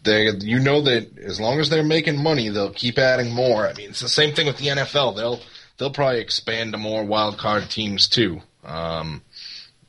[0.05, 3.67] they you know that as long as they're making money, they'll keep adding more.
[3.67, 5.17] I mean, it's the same thing with the NFL.
[5.17, 5.41] They'll
[5.77, 8.41] they'll probably expand to more wild card teams too.
[8.65, 9.23] Um,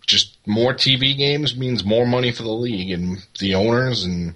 [0.06, 4.34] just more TV games means more money for the league and the owners, and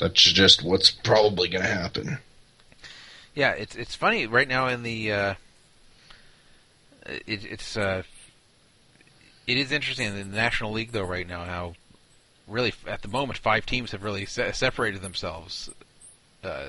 [0.00, 2.18] that's just what's probably going to happen.
[3.34, 5.12] Yeah, it's it's funny right now in the.
[5.12, 5.34] Uh,
[7.06, 8.02] it, it's uh,
[9.48, 11.74] it is interesting in the National League though right now how
[12.46, 15.70] really at the moment five teams have really se- separated themselves
[16.44, 16.66] uh,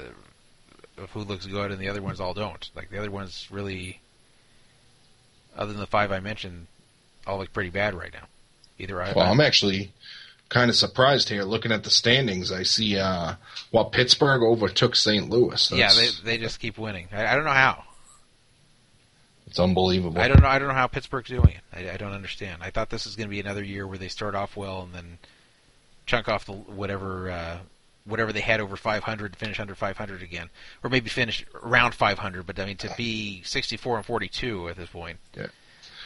[0.97, 2.69] of who looks good and the other ones all don't.
[2.75, 3.99] Like the other ones really,
[5.55, 6.67] other than the five I mentioned,
[7.27, 8.27] all look pretty bad right now.
[8.79, 9.91] Either I, Well, I'm actually
[10.47, 12.51] kind of surprised here looking at the standings.
[12.51, 13.35] I see uh,
[13.71, 15.29] well Pittsburgh overtook St.
[15.29, 15.71] Louis.
[15.71, 17.07] yeah, they they just keep winning.
[17.11, 17.83] I, I don't know how.
[19.49, 20.21] It's unbelievable.
[20.21, 20.47] I don't know.
[20.47, 21.61] I don't know how Pittsburgh's doing it.
[21.73, 22.61] I, I don't understand.
[22.61, 24.93] I thought this was going to be another year where they start off well and
[24.93, 25.17] then
[26.05, 27.57] chunk off the whatever uh,
[28.05, 30.49] whatever they had over 500, finish under 500 again,
[30.83, 32.45] or maybe finish around 500.
[32.45, 35.47] But I mean, to be 64 and 42 at this point Yeah.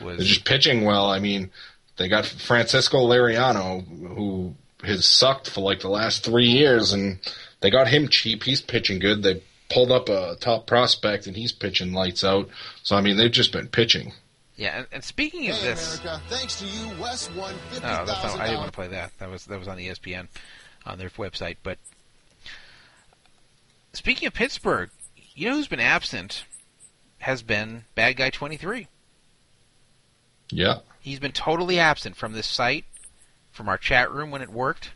[0.01, 1.11] was They're just pitching well.
[1.11, 1.51] I mean,
[1.97, 7.19] they got Francisco Liriano, who has sucked for like the last three years, and
[7.61, 8.43] they got him cheap.
[8.43, 9.23] He's pitching good.
[9.23, 9.41] They
[9.73, 12.49] pulled up a top prospect, and he's pitching lights out.
[12.83, 14.13] So I mean, they've just been pitching.
[14.55, 14.77] yeah.
[14.79, 18.39] And, and speaking of Hey, this, America, thanks to you, Wes won oh, that's not,
[18.39, 19.11] I didn't want to play that.
[19.19, 20.27] That was that was on ESPN
[20.85, 21.57] on their website.
[21.63, 21.77] But
[23.93, 24.89] speaking of Pittsburgh,
[25.35, 26.45] you know who's been absent
[27.19, 28.87] has been Bad Guy 23.
[30.51, 30.79] Yeah.
[30.99, 32.85] He's been totally absent from this site,
[33.51, 34.91] from our chat room when it worked,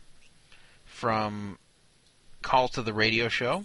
[0.84, 1.58] from
[2.42, 3.64] calls to the radio show,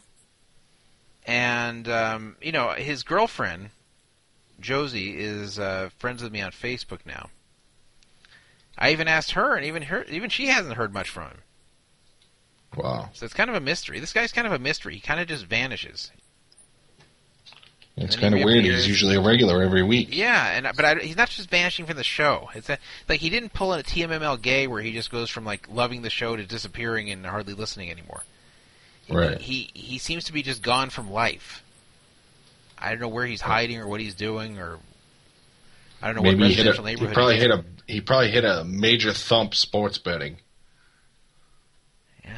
[1.26, 3.70] and um, you know his girlfriend
[4.60, 7.30] Josie is uh, friends with me on Facebook now.
[8.78, 11.38] I even asked her, and even her, even she hasn't heard much from him.
[12.76, 13.10] Wow.
[13.14, 14.00] So it's kind of a mystery.
[14.00, 14.96] This guy's kind of a mystery.
[14.96, 16.12] He kind of just vanishes.
[17.96, 18.64] It's kind of weird.
[18.64, 20.08] He's usually a regular every week.
[20.12, 22.50] Yeah, and but I, he's not just vanishing from the show.
[22.56, 25.46] It's a, like he didn't pull in a TMML gay where he just goes from
[25.46, 28.24] like loving the show to disappearing and hardly listening anymore.
[29.10, 29.40] Right.
[29.40, 31.64] He he seems to be just gone from life.
[32.78, 34.80] I don't know where he's hiding or what he's doing or
[36.02, 38.44] I don't know Maybe what he residential a, he probably hit a he probably hit
[38.44, 40.38] a major thump sports betting.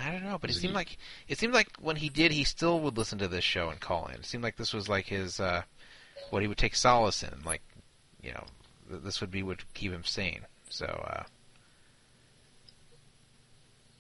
[0.06, 2.80] I don't know, but it seemed like it seemed like when he did, he still
[2.82, 4.16] would listen to this show and call in.
[4.16, 5.64] It seemed like this was like his uh,
[6.30, 7.34] what he would take solace in.
[7.44, 7.62] Like,
[8.22, 8.44] you know,
[8.90, 10.42] th- this would be what would keep him sane.
[10.70, 11.24] So, uh,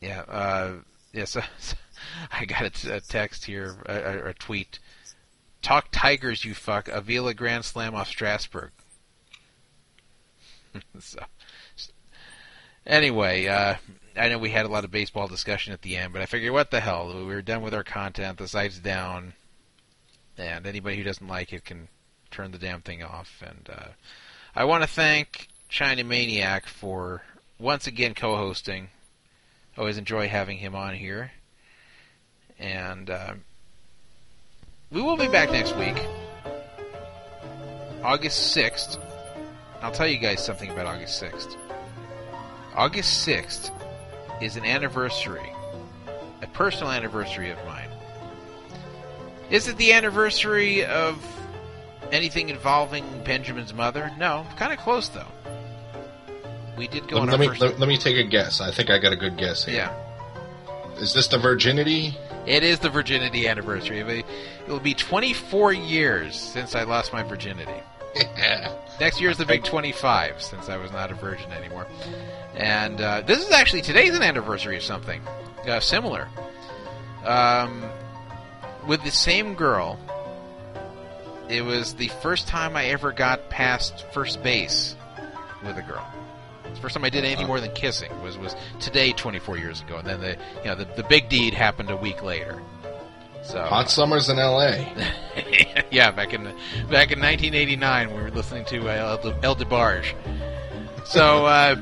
[0.02, 0.72] yeah, uh,
[1.14, 1.26] yeah.
[1.26, 1.42] So,
[2.32, 4.80] I got a, t- a text here, a, a, tweet.
[5.62, 6.88] Talk Tigers, you fuck.
[6.88, 8.72] Avila Grand Slam off Strasburg.
[11.00, 11.20] so,
[12.86, 13.76] anyway, uh,
[14.18, 16.54] I know we had a lot of baseball discussion at the end, but I figured,
[16.54, 17.14] what the hell?
[17.14, 18.38] We were done with our content.
[18.38, 19.34] The site's down,
[20.38, 21.88] and anybody who doesn't like it can
[22.32, 23.42] turn the damn thing off.
[23.46, 23.88] And uh,
[24.56, 27.24] I want to thank China Maniac for
[27.60, 28.90] once again co-hosting.
[29.78, 31.32] Always enjoy having him on here,
[32.60, 33.34] and uh,
[34.92, 35.96] we will be back next week,
[38.04, 38.98] August sixth.
[39.82, 41.56] I'll tell you guys something about August sixth.
[42.76, 43.72] August sixth
[44.42, 45.50] is an anniversary,
[46.42, 47.90] a personal anniversary of mine.
[49.50, 51.18] Is it the anniversary of
[52.12, 54.12] anything involving Benjamin's mother?
[54.18, 55.28] No, kind of close though.
[56.78, 58.60] We did go Let, on let me let, let me take a guess.
[58.60, 59.76] I think I got a good guess here.
[59.76, 62.18] yeah, Is this the virginity?
[62.46, 64.00] It is the virginity anniversary.
[64.00, 64.26] It
[64.68, 67.82] will- be 24 years since I lost my virginity.
[69.00, 71.86] Next year is the big 25, since I was not a virgin anymore.
[72.56, 75.22] And uh, this is actually today's an anniversary of something
[75.68, 76.30] uh, similar.
[77.26, 77.84] Um,
[78.88, 80.00] with the same girl,
[81.50, 84.96] it was the first time I ever got past first base
[85.64, 86.08] with a girl.
[86.68, 89.82] It's the first time I did anything more than kissing was was today, 24 years
[89.82, 92.62] ago, and then the you know the, the big deed happened a week later.
[93.44, 94.92] So Hot summers in L.A.
[95.92, 96.44] yeah, back in
[96.90, 100.14] back in 1989, we were listening to uh, El, El DeBarge.
[101.06, 101.76] So, uh,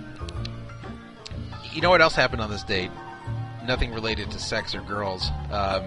[1.72, 2.92] you know what else happened on this date?
[3.66, 5.30] Nothing related to sex or girls.
[5.50, 5.86] Um,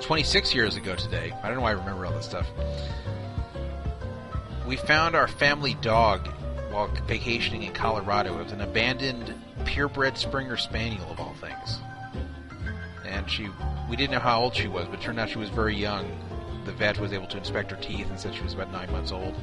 [0.00, 1.32] 26 years ago today.
[1.42, 2.46] I don't know why I remember all this stuff.
[4.66, 6.28] We found our family dog
[6.72, 8.38] while vacationing in Colorado.
[8.38, 9.34] It was an abandoned
[9.64, 11.78] purebred Springer Spaniel, of all things.
[13.06, 13.48] And she,
[13.88, 16.10] we didn't know how old she was, but it turned out she was very young.
[16.64, 19.12] The vet was able to inspect her teeth and said she was about nine months
[19.12, 19.34] old.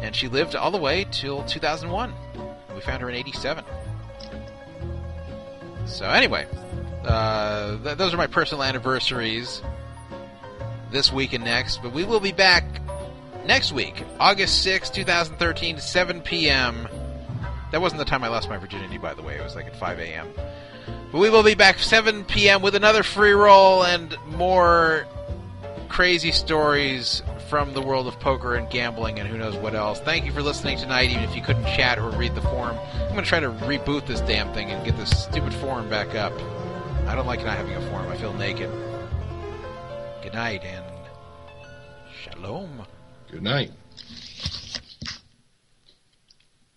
[0.00, 2.12] And she lived all the way till 2001.
[2.74, 3.64] We found her in 87.
[5.86, 6.46] So anyway,
[7.04, 9.62] uh, th- those are my personal anniversaries
[10.90, 11.82] this week and next.
[11.82, 12.64] But we will be back
[13.48, 16.86] next week, August 6, 2013, 7 p.m.
[17.72, 19.36] That wasn't the time I lost my virginity, by the way.
[19.36, 20.28] It was like at 5 a.m.
[21.10, 22.60] But we will be back 7 p.m.
[22.60, 25.06] with another free roll and more
[25.88, 29.98] crazy stories from the world of poker and gambling and who knows what else.
[30.00, 32.76] Thank you for listening tonight, even if you couldn't chat or read the forum.
[32.76, 36.14] I'm going to try to reboot this damn thing and get this stupid forum back
[36.14, 36.34] up.
[37.06, 38.08] I don't like not having a forum.
[38.12, 38.70] I feel naked.
[40.22, 40.84] Good night and
[42.22, 42.86] shalom.
[43.30, 43.70] Good night.